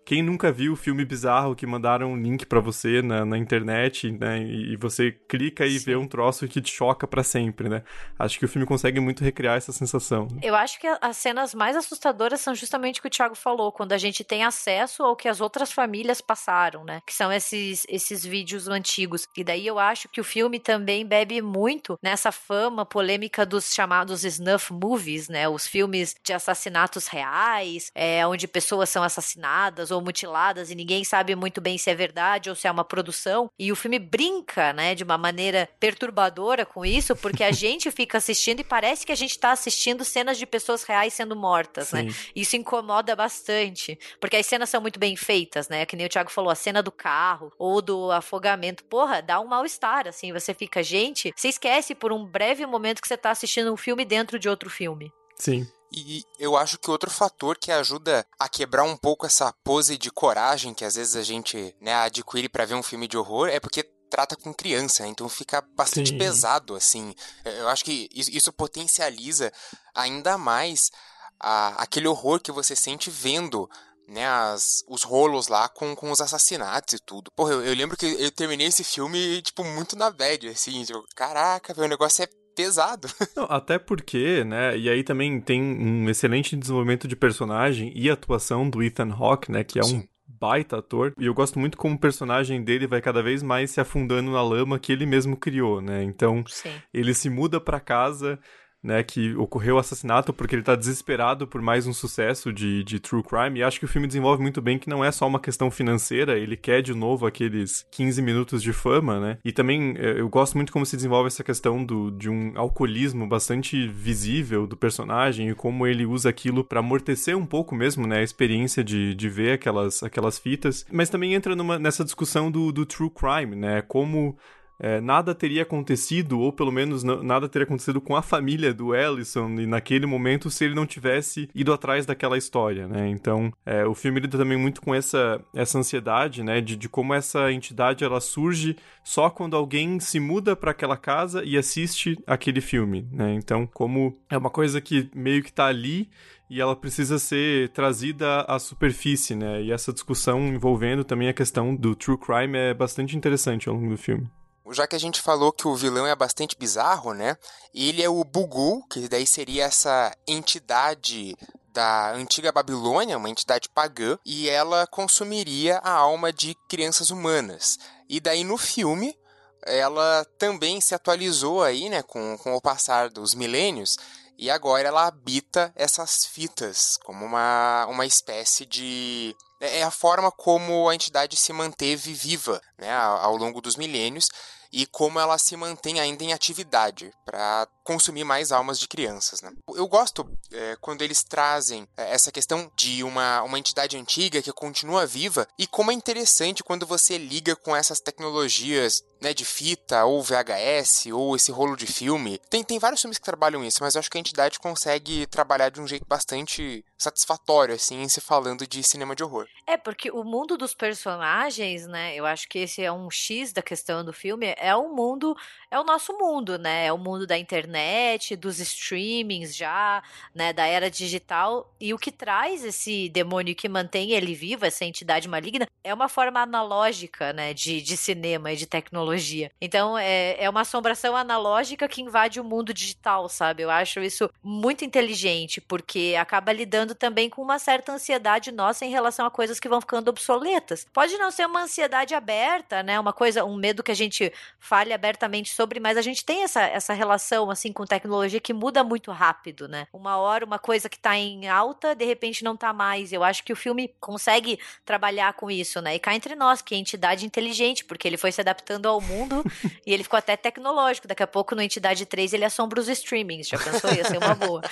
Quem 0.05 0.21
nunca 0.21 0.51
viu 0.51 0.73
o 0.73 0.75
filme 0.75 1.05
bizarro 1.05 1.55
que 1.55 1.65
mandaram 1.65 2.11
um 2.11 2.17
link 2.17 2.45
para 2.45 2.59
você 2.59 3.01
na, 3.01 3.23
na 3.23 3.37
internet, 3.37 4.11
né, 4.11 4.43
e, 4.43 4.73
e 4.73 4.75
você 4.75 5.11
clica 5.11 5.65
e 5.65 5.79
Sim. 5.79 5.85
vê 5.85 5.95
um 5.95 6.07
troço 6.07 6.47
que 6.47 6.61
te 6.61 6.71
choca 6.71 7.07
para 7.07 7.23
sempre, 7.23 7.69
né? 7.69 7.83
Acho 8.19 8.37
que 8.37 8.45
o 8.45 8.47
filme 8.47 8.67
consegue 8.67 8.99
muito 8.99 9.23
recriar 9.23 9.55
essa 9.55 9.71
sensação. 9.71 10.27
Eu 10.41 10.55
acho 10.55 10.79
que 10.79 10.87
as 11.01 11.17
cenas 11.17 11.53
mais 11.53 11.75
assustadoras 11.75 12.41
são 12.41 12.53
justamente 12.53 12.99
o 12.99 13.01
que 13.01 13.07
o 13.07 13.11
Thiago 13.11 13.35
falou, 13.35 13.71
quando 13.71 13.93
a 13.93 13.97
gente 13.97 14.23
tem 14.23 14.43
acesso 14.43 15.03
ao 15.03 15.15
que 15.15 15.29
as 15.29 15.39
outras 15.39 15.71
famílias 15.71 16.19
passaram, 16.19 16.83
né? 16.83 17.01
Que 17.05 17.13
são 17.13 17.31
esses, 17.31 17.85
esses 17.87 18.25
vídeos 18.25 18.67
antigos. 18.67 19.27
E 19.37 19.43
daí 19.43 19.65
eu 19.65 19.79
acho 19.79 20.09
que 20.09 20.19
o 20.19 20.23
filme 20.23 20.59
também 20.59 21.05
bebe 21.05 21.41
muito 21.41 21.97
nessa 22.01 22.31
fama 22.31 22.85
polêmica 22.85 23.45
dos 23.45 23.73
chamados 23.73 24.25
snuff 24.25 24.73
movies, 24.73 25.29
né? 25.29 25.47
Os 25.47 25.65
filmes 25.65 26.15
de 26.23 26.33
assassinatos 26.33 27.07
reais, 27.07 27.89
é, 27.95 28.25
onde 28.27 28.47
pessoas 28.47 28.89
são 28.89 29.03
assassinadas 29.03 29.42
ou 29.91 30.01
mutiladas 30.01 30.71
e 30.71 30.75
ninguém 30.75 31.03
sabe 31.03 31.35
muito 31.35 31.59
bem 31.59 31.77
se 31.77 31.89
é 31.89 31.95
verdade 31.95 32.49
ou 32.49 32.55
se 32.55 32.67
é 32.67 32.71
uma 32.71 32.83
produção. 32.83 33.49
E 33.57 33.71
o 33.71 33.75
filme 33.75 33.99
brinca, 33.99 34.73
né, 34.73 34.95
de 34.95 35.03
uma 35.03 35.17
maneira 35.17 35.69
perturbadora 35.79 36.65
com 36.65 36.85
isso, 36.85 37.15
porque 37.15 37.43
a 37.43 37.51
gente 37.53 37.91
fica 37.91 38.17
assistindo 38.17 38.59
e 38.59 38.63
parece 38.63 39.05
que 39.05 39.11
a 39.11 39.15
gente 39.15 39.37
tá 39.37 39.51
assistindo 39.51 40.03
cenas 40.05 40.37
de 40.37 40.45
pessoas 40.45 40.83
reais 40.83 41.13
sendo 41.13 41.35
mortas, 41.35 41.91
né? 41.91 42.01
Sim. 42.01 42.07
né? 42.07 42.13
Isso 42.35 42.55
incomoda 42.55 43.15
bastante, 43.15 43.97
porque 44.19 44.37
as 44.37 44.45
cenas 44.45 44.69
são 44.69 44.81
muito 44.81 44.99
bem 44.99 45.15
feitas, 45.15 45.69
né? 45.69 45.85
Que 45.85 45.95
nem 45.95 46.05
o 46.05 46.09
Thiago 46.09 46.31
falou, 46.31 46.49
a 46.49 46.55
cena 46.55 46.81
do 46.81 46.91
carro 46.91 47.51
ou 47.57 47.81
do 47.81 48.11
afogamento, 48.11 48.83
porra, 48.85 49.21
dá 49.21 49.39
um 49.39 49.47
mal-estar, 49.47 50.07
assim, 50.07 50.31
você 50.31 50.53
fica, 50.53 50.81
gente, 50.83 51.33
você 51.35 51.49
esquece 51.49 51.95
por 51.95 52.11
um 52.11 52.25
breve 52.25 52.65
momento 52.65 53.01
que 53.01 53.07
você 53.07 53.17
tá 53.17 53.31
assistindo 53.31 53.71
um 53.71 53.77
filme 53.77 54.05
dentro 54.05 54.39
de 54.39 54.49
outro 54.49 54.69
filme. 54.69 55.11
Sim. 55.35 55.67
E 55.93 56.23
eu 56.39 56.57
acho 56.57 56.79
que 56.79 56.89
outro 56.89 57.11
fator 57.11 57.57
que 57.57 57.71
ajuda 57.71 58.25
a 58.39 58.49
quebrar 58.49 58.83
um 58.83 58.97
pouco 58.97 59.27
essa 59.27 59.53
pose 59.63 59.95
de 59.95 60.09
coragem 60.09 60.73
que 60.73 60.83
às 60.83 60.95
vezes 60.95 61.15
a 61.15 61.21
gente 61.21 61.75
né, 61.79 61.93
adquire 61.93 62.49
para 62.49 62.65
ver 62.65 62.73
um 62.73 62.81
filme 62.81 63.07
de 63.07 63.15
horror 63.15 63.47
é 63.47 63.59
porque 63.59 63.83
trata 64.09 64.35
com 64.35 64.53
criança, 64.53 65.07
então 65.07 65.27
fica 65.27 65.61
bastante 65.75 66.09
Sim. 66.09 66.17
pesado, 66.17 66.75
assim. 66.75 67.15
Eu 67.43 67.67
acho 67.67 67.83
que 67.83 68.07
isso 68.11 68.53
potencializa 68.53 69.51
ainda 69.93 70.37
mais 70.37 70.91
a, 71.39 71.81
aquele 71.81 72.07
horror 72.07 72.39
que 72.39 72.51
você 72.51 72.75
sente 72.75 73.09
vendo 73.09 73.67
né, 74.07 74.27
as, 74.27 74.83
os 74.87 75.03
rolos 75.03 75.47
lá 75.47 75.67
com, 75.67 75.95
com 75.95 76.11
os 76.11 76.21
assassinatos 76.21 76.93
e 76.93 76.99
tudo. 76.99 77.31
Porra, 77.31 77.53
eu, 77.53 77.65
eu 77.65 77.73
lembro 77.73 77.97
que 77.97 78.05
eu 78.05 78.31
terminei 78.31 78.67
esse 78.67 78.83
filme, 78.83 79.41
tipo, 79.41 79.63
muito 79.63 79.95
na 79.95 80.11
bad, 80.11 80.47
assim, 80.47 80.83
tipo, 80.83 81.03
caraca, 81.15 81.73
o 81.75 81.87
negócio 81.87 82.23
é 82.23 82.27
pesado. 82.55 83.07
Não, 83.35 83.45
até 83.49 83.77
porque, 83.77 84.43
né, 84.43 84.77
e 84.77 84.89
aí 84.89 85.03
também 85.03 85.39
tem 85.41 85.61
um 85.61 86.09
excelente 86.09 86.55
desenvolvimento 86.55 87.07
de 87.07 87.15
personagem 87.15 87.91
e 87.95 88.09
atuação 88.09 88.69
do 88.69 88.81
Ethan 88.81 89.11
Hawke, 89.11 89.51
né, 89.51 89.63
que 89.63 89.79
é 89.79 89.83
Sim. 89.83 89.99
um 89.99 90.07
baita 90.39 90.79
ator. 90.79 91.13
E 91.17 91.25
eu 91.25 91.33
gosto 91.33 91.57
muito 91.57 91.77
como 91.77 91.95
o 91.95 91.99
personagem 91.99 92.61
dele 92.61 92.85
vai 92.85 93.01
cada 93.01 93.23
vez 93.23 93.41
mais 93.41 93.71
se 93.71 93.79
afundando 93.79 94.31
na 94.31 94.41
lama 94.41 94.77
que 94.77 94.91
ele 94.91 95.05
mesmo 95.05 95.37
criou, 95.37 95.79
né? 95.79 96.03
Então, 96.03 96.43
Sim. 96.47 96.73
ele 96.93 97.13
se 97.13 97.29
muda 97.29 97.61
para 97.61 97.79
casa 97.79 98.37
né, 98.83 99.01
que 99.01 99.33
ocorreu 99.35 99.75
o 99.75 99.79
assassinato 99.79 100.33
porque 100.33 100.55
ele 100.55 100.63
tá 100.63 100.75
desesperado 100.75 101.47
por 101.47 101.61
mais 101.61 101.87
um 101.87 101.93
sucesso 101.93 102.51
de, 102.51 102.83
de 102.83 102.99
true 102.99 103.23
crime, 103.23 103.59
e 103.59 103.63
acho 103.63 103.79
que 103.79 103.85
o 103.85 103.87
filme 103.87 104.07
desenvolve 104.07 104.41
muito 104.41 104.61
bem 104.61 104.77
que 104.77 104.89
não 104.89 105.03
é 105.03 105.11
só 105.11 105.25
uma 105.25 105.39
questão 105.39 105.71
financeira, 105.71 106.37
ele 106.37 106.57
quer 106.57 106.81
de 106.81 106.93
novo 106.93 107.25
aqueles 107.25 107.85
15 107.91 108.21
minutos 108.21 108.61
de 108.61 108.73
fama, 108.73 109.19
né, 109.19 109.37
e 109.43 109.51
também 109.51 109.95
é, 109.97 110.19
eu 110.19 110.27
gosto 110.27 110.55
muito 110.55 110.73
como 110.73 110.85
se 110.85 110.95
desenvolve 110.95 111.27
essa 111.27 111.43
questão 111.43 111.83
do, 111.83 112.11
de 112.11 112.29
um 112.29 112.51
alcoolismo 112.55 113.27
bastante 113.27 113.87
visível 113.87 114.67
do 114.67 114.75
personagem 114.75 115.49
e 115.49 115.55
como 115.55 115.87
ele 115.87 116.05
usa 116.05 116.29
aquilo 116.29 116.63
para 116.63 116.79
amortecer 116.79 117.37
um 117.37 117.45
pouco 117.45 117.73
mesmo, 117.73 118.05
né, 118.05 118.19
a 118.19 118.23
experiência 118.23 118.83
de, 118.83 119.15
de 119.15 119.29
ver 119.29 119.53
aquelas, 119.53 120.03
aquelas 120.03 120.37
fitas, 120.37 120.85
mas 120.91 121.09
também 121.09 121.33
entra 121.33 121.55
numa, 121.55 121.79
nessa 121.79 122.03
discussão 122.03 122.51
do, 122.51 122.71
do 122.71 122.85
true 122.85 123.09
crime, 123.09 123.55
né, 123.55 123.81
como 123.81 124.37
é, 124.79 124.99
nada 124.99 125.33
teria 125.35 125.63
acontecido, 125.63 126.39
ou 126.39 126.51
pelo 126.51 126.71
menos 126.71 127.03
nada 127.03 127.47
teria 127.47 127.65
acontecido 127.65 128.01
com 128.01 128.15
a 128.15 128.21
família 128.21 128.73
do 128.73 128.95
Ellison 128.95 129.47
naquele 129.67 130.05
momento 130.05 130.49
se 130.49 130.65
ele 130.65 130.75
não 130.75 130.85
tivesse 130.85 131.49
ido 131.53 131.71
atrás 131.73 132.05
daquela 132.05 132.37
história, 132.37 132.87
né? 132.87 133.07
Então, 133.07 133.51
é, 133.65 133.85
o 133.85 133.93
filme 133.93 134.19
lida 134.19 134.37
também 134.37 134.57
muito 134.57 134.81
com 134.81 134.93
essa, 134.93 135.43
essa 135.53 135.77
ansiedade, 135.77 136.43
né? 136.43 136.61
De, 136.61 136.75
de 136.75 136.89
como 136.89 137.13
essa 137.13 137.51
entidade 137.51 138.03
ela 138.03 138.19
surge 138.19 138.75
só 139.03 139.29
quando 139.29 139.55
alguém 139.55 139.99
se 139.99 140.19
muda 140.19 140.55
para 140.55 140.71
aquela 140.71 140.97
casa 140.97 141.43
e 141.43 141.57
assiste 141.57 142.17
aquele 142.25 142.61
filme, 142.61 143.07
né? 143.11 143.33
Então, 143.33 143.67
como 143.67 144.17
é 144.29 144.37
uma 144.37 144.49
coisa 144.49 144.81
que 144.81 145.09
meio 145.15 145.43
que 145.43 145.51
tá 145.51 145.67
ali 145.67 146.09
e 146.49 146.61
ela 146.61 146.75
precisa 146.75 147.17
ser 147.17 147.69
trazida 147.69 148.41
à 148.41 148.59
superfície, 148.59 149.35
né? 149.35 149.61
E 149.61 149.71
essa 149.71 149.93
discussão 149.93 150.47
envolvendo 150.47 151.03
também 151.03 151.27
a 151.27 151.33
questão 151.33 151.75
do 151.75 151.95
true 151.95 152.17
crime 152.17 152.57
é 152.57 152.73
bastante 152.73 153.17
interessante 153.17 153.67
ao 153.67 153.75
longo 153.75 153.89
do 153.89 153.97
filme 153.97 154.29
já 154.71 154.87
que 154.87 154.95
a 154.95 154.99
gente 154.99 155.21
falou 155.21 155.51
que 155.51 155.67
o 155.67 155.75
vilão 155.75 156.05
é 156.07 156.15
bastante 156.15 156.55
bizarro, 156.57 157.13
né? 157.13 157.37
Ele 157.73 158.01
é 158.01 158.09
o 158.09 158.23
Bugu, 158.23 158.85
que 158.87 159.07
daí 159.07 159.27
seria 159.27 159.65
essa 159.65 160.15
entidade 160.27 161.35
da 161.73 162.11
antiga 162.11 162.51
Babilônia, 162.51 163.17
uma 163.17 163.29
entidade 163.29 163.67
pagã, 163.67 164.17
e 164.25 164.47
ela 164.47 164.85
consumiria 164.87 165.79
a 165.79 165.91
alma 165.91 166.31
de 166.31 166.55
crianças 166.69 167.09
humanas. 167.09 167.77
E 168.07 168.19
daí 168.19 168.43
no 168.43 168.57
filme, 168.57 169.17
ela 169.65 170.25
também 170.37 170.79
se 170.79 170.93
atualizou 170.93 171.63
aí, 171.63 171.89
né, 171.89 172.03
com, 172.03 172.37
com 172.37 172.55
o 172.55 172.61
passar 172.61 173.09
dos 173.09 173.33
milênios, 173.33 173.97
e 174.37 174.49
agora 174.49 174.87
ela 174.87 175.07
habita 175.07 175.71
essas 175.75 176.25
fitas 176.25 176.97
como 177.03 177.25
uma, 177.25 177.85
uma 177.87 178.05
espécie 178.05 178.65
de 178.65 179.35
é, 179.59 179.79
é 179.79 179.83
a 179.83 179.91
forma 179.91 180.31
como 180.31 180.89
a 180.89 180.95
entidade 180.95 181.37
se 181.37 181.53
manteve 181.53 182.13
viva 182.13 182.61
né, 182.77 182.93
ao 182.93 183.37
longo 183.37 183.61
dos 183.61 183.75
milênios 183.75 184.27
e 184.73 184.87
como 184.87 185.19
ela 185.19 185.37
se 185.37 185.55
mantém 185.55 185.99
ainda 185.99 186.23
em 186.23 186.33
atividade 186.33 187.13
para 187.23 187.67
consumir 187.83 188.23
mais 188.23 188.51
almas 188.51 188.79
de 188.79 188.87
crianças. 188.87 189.39
Né? 189.39 189.51
Eu 189.75 189.87
gosto 189.87 190.27
é, 190.51 190.75
quando 190.81 191.03
eles 191.03 191.23
trazem 191.23 191.87
é, 191.95 192.11
essa 192.11 192.31
questão 192.31 192.71
de 192.75 193.03
uma, 193.03 193.43
uma 193.43 193.59
entidade 193.59 193.95
antiga 193.95 194.41
que 194.41 194.51
continua 194.51 195.05
viva 195.05 195.47
e 195.59 195.67
como 195.67 195.91
é 195.91 195.93
interessante 195.93 196.63
quando 196.63 196.87
você 196.87 197.19
liga 197.19 197.55
com 197.55 197.75
essas 197.75 197.99
tecnologias 197.99 199.03
né, 199.23 199.33
de 199.33 199.45
fita 199.45 200.03
ou 200.05 200.21
VHS 200.21 201.07
ou 201.11 201.35
esse 201.35 201.51
rolo 201.51 201.75
de 201.75 201.87
filme. 201.87 202.39
Tem, 202.49 202.63
tem 202.63 202.77
vários 202.77 203.01
filmes 203.01 203.17
que 203.17 203.23
trabalham 203.23 203.63
isso, 203.63 203.79
mas 203.81 203.95
eu 203.95 203.99
acho 203.99 204.11
que 204.11 204.17
a 204.17 204.19
entidade 204.19 204.59
consegue 204.59 205.25
trabalhar 205.27 205.69
de 205.69 205.79
um 205.81 205.87
jeito 205.87 206.05
bastante 206.05 206.85
satisfatório, 206.97 207.73
assim, 207.73 208.07
se 208.07 208.19
falando 208.21 208.67
de 208.67 208.83
cinema 208.83 209.15
de 209.15 209.23
horror. 209.23 209.47
É, 209.65 209.77
porque 209.77 210.11
o 210.11 210.23
mundo 210.23 210.57
dos 210.57 210.73
personagens, 210.73 211.87
né, 211.87 212.15
eu 212.15 212.25
acho 212.25 212.47
que 212.49 212.59
esse 212.59 212.83
é 212.83 212.91
um 212.91 213.09
X 213.09 213.53
da 213.53 213.61
questão 213.61 214.03
do 214.03 214.11
filme, 214.11 214.53
é 214.57 214.75
o 214.75 214.93
mundo, 214.93 215.35
é 215.73 215.79
o 215.79 215.83
nosso 215.83 216.13
mundo, 216.13 216.59
né, 216.59 216.85
é 216.85 216.93
o 216.93 216.99
mundo 216.99 217.25
da 217.25 217.35
internet, 217.35 218.35
dos 218.35 218.59
streamings 218.59 219.55
já, 219.55 220.03
né, 220.33 220.53
da 220.53 220.67
era 220.67 220.87
digital, 220.89 221.73
e 221.81 221.95
o 221.95 221.97
que 221.97 222.11
traz 222.11 222.63
esse 222.63 223.09
demônio 223.09 223.55
que 223.55 223.67
mantém 223.67 224.11
ele 224.11 224.35
vivo, 224.35 224.67
essa 224.67 224.85
entidade 224.85 225.27
maligna, 225.27 225.67
é 225.83 225.91
uma 225.91 226.07
forma 226.07 226.39
analógica, 226.39 227.33
né, 227.33 227.55
de, 227.55 227.81
de 227.81 227.97
cinema 227.97 228.53
e 228.53 228.55
de 228.55 228.67
tecnologia. 228.67 229.51
Então, 229.59 229.97
é, 229.97 230.35
é 230.37 230.47
uma 230.47 230.61
assombração 230.61 231.15
analógica 231.15 231.87
que 231.87 232.03
invade 232.03 232.39
o 232.39 232.43
mundo 232.43 232.71
digital, 232.71 233.27
sabe? 233.27 233.63
Eu 233.63 233.71
acho 233.71 233.99
isso 233.99 234.29
muito 234.43 234.85
inteligente, 234.85 235.59
porque 235.59 236.15
acaba 236.19 236.53
lidando 236.53 236.93
também 236.93 237.29
com 237.31 237.41
uma 237.41 237.57
certa 237.57 237.91
ansiedade 237.91 238.51
nossa 238.51 238.85
em 238.85 238.91
relação 238.91 239.25
a 239.25 239.31
coisas 239.31 239.59
que 239.59 239.67
vão 239.67 239.81
ficando 239.81 240.09
obsoletas. 240.09 240.85
Pode 240.93 241.17
não 241.17 241.31
ser 241.31 241.47
uma 241.47 241.63
ansiedade 241.63 242.13
aberta, 242.13 242.83
né? 242.83 242.99
Uma 242.99 243.11
coisa, 243.11 243.43
um 243.43 243.55
medo 243.55 243.81
que 243.81 243.91
a 243.91 243.95
gente 243.95 244.31
fale 244.59 244.93
abertamente 244.93 245.49
sobre, 245.49 245.62
mas 245.79 245.97
a 245.97 246.01
gente 246.01 246.23
tem 246.23 246.43
essa, 246.43 246.61
essa 246.61 246.93
relação 246.93 247.49
assim 247.49 247.71
com 247.71 247.85
tecnologia 247.85 248.39
que 248.39 248.53
muda 248.53 248.83
muito 248.83 249.11
rápido, 249.11 249.67
né? 249.67 249.87
Uma 249.91 250.17
hora 250.17 250.45
uma 250.45 250.59
coisa 250.59 250.89
que 250.89 250.99
tá 250.99 251.17
em 251.17 251.47
alta, 251.47 251.95
de 251.95 252.05
repente 252.05 252.43
não 252.43 252.55
tá 252.55 252.73
mais. 252.73 253.11
Eu 253.11 253.23
acho 253.23 253.43
que 253.43 253.53
o 253.53 253.55
filme 253.55 253.93
consegue 253.99 254.59
trabalhar 254.85 255.33
com 255.33 255.49
isso, 255.49 255.81
né? 255.81 255.95
E 255.95 255.99
cá 255.99 256.15
entre 256.15 256.35
nós, 256.35 256.61
que 256.61 256.75
é 256.75 256.77
entidade 256.77 257.25
inteligente, 257.25 257.85
porque 257.85 258.07
ele 258.07 258.17
foi 258.17 258.31
se 258.31 258.41
adaptando 258.41 258.87
ao 258.87 259.01
mundo 259.01 259.43
e 259.85 259.93
ele 259.93 260.03
ficou 260.03 260.17
até 260.17 260.35
tecnológico. 260.35 261.07
Daqui 261.07 261.23
a 261.23 261.27
pouco 261.27 261.55
no 261.55 261.61
Entidade 261.61 262.05
3 262.05 262.33
ele 262.33 262.45
assombra 262.45 262.79
os 262.79 262.87
streamings. 262.87 263.47
Já 263.47 263.57
pensou? 263.57 263.91
Ia 263.93 264.05
ser 264.05 264.17
uma 264.17 264.35
boa. 264.35 264.61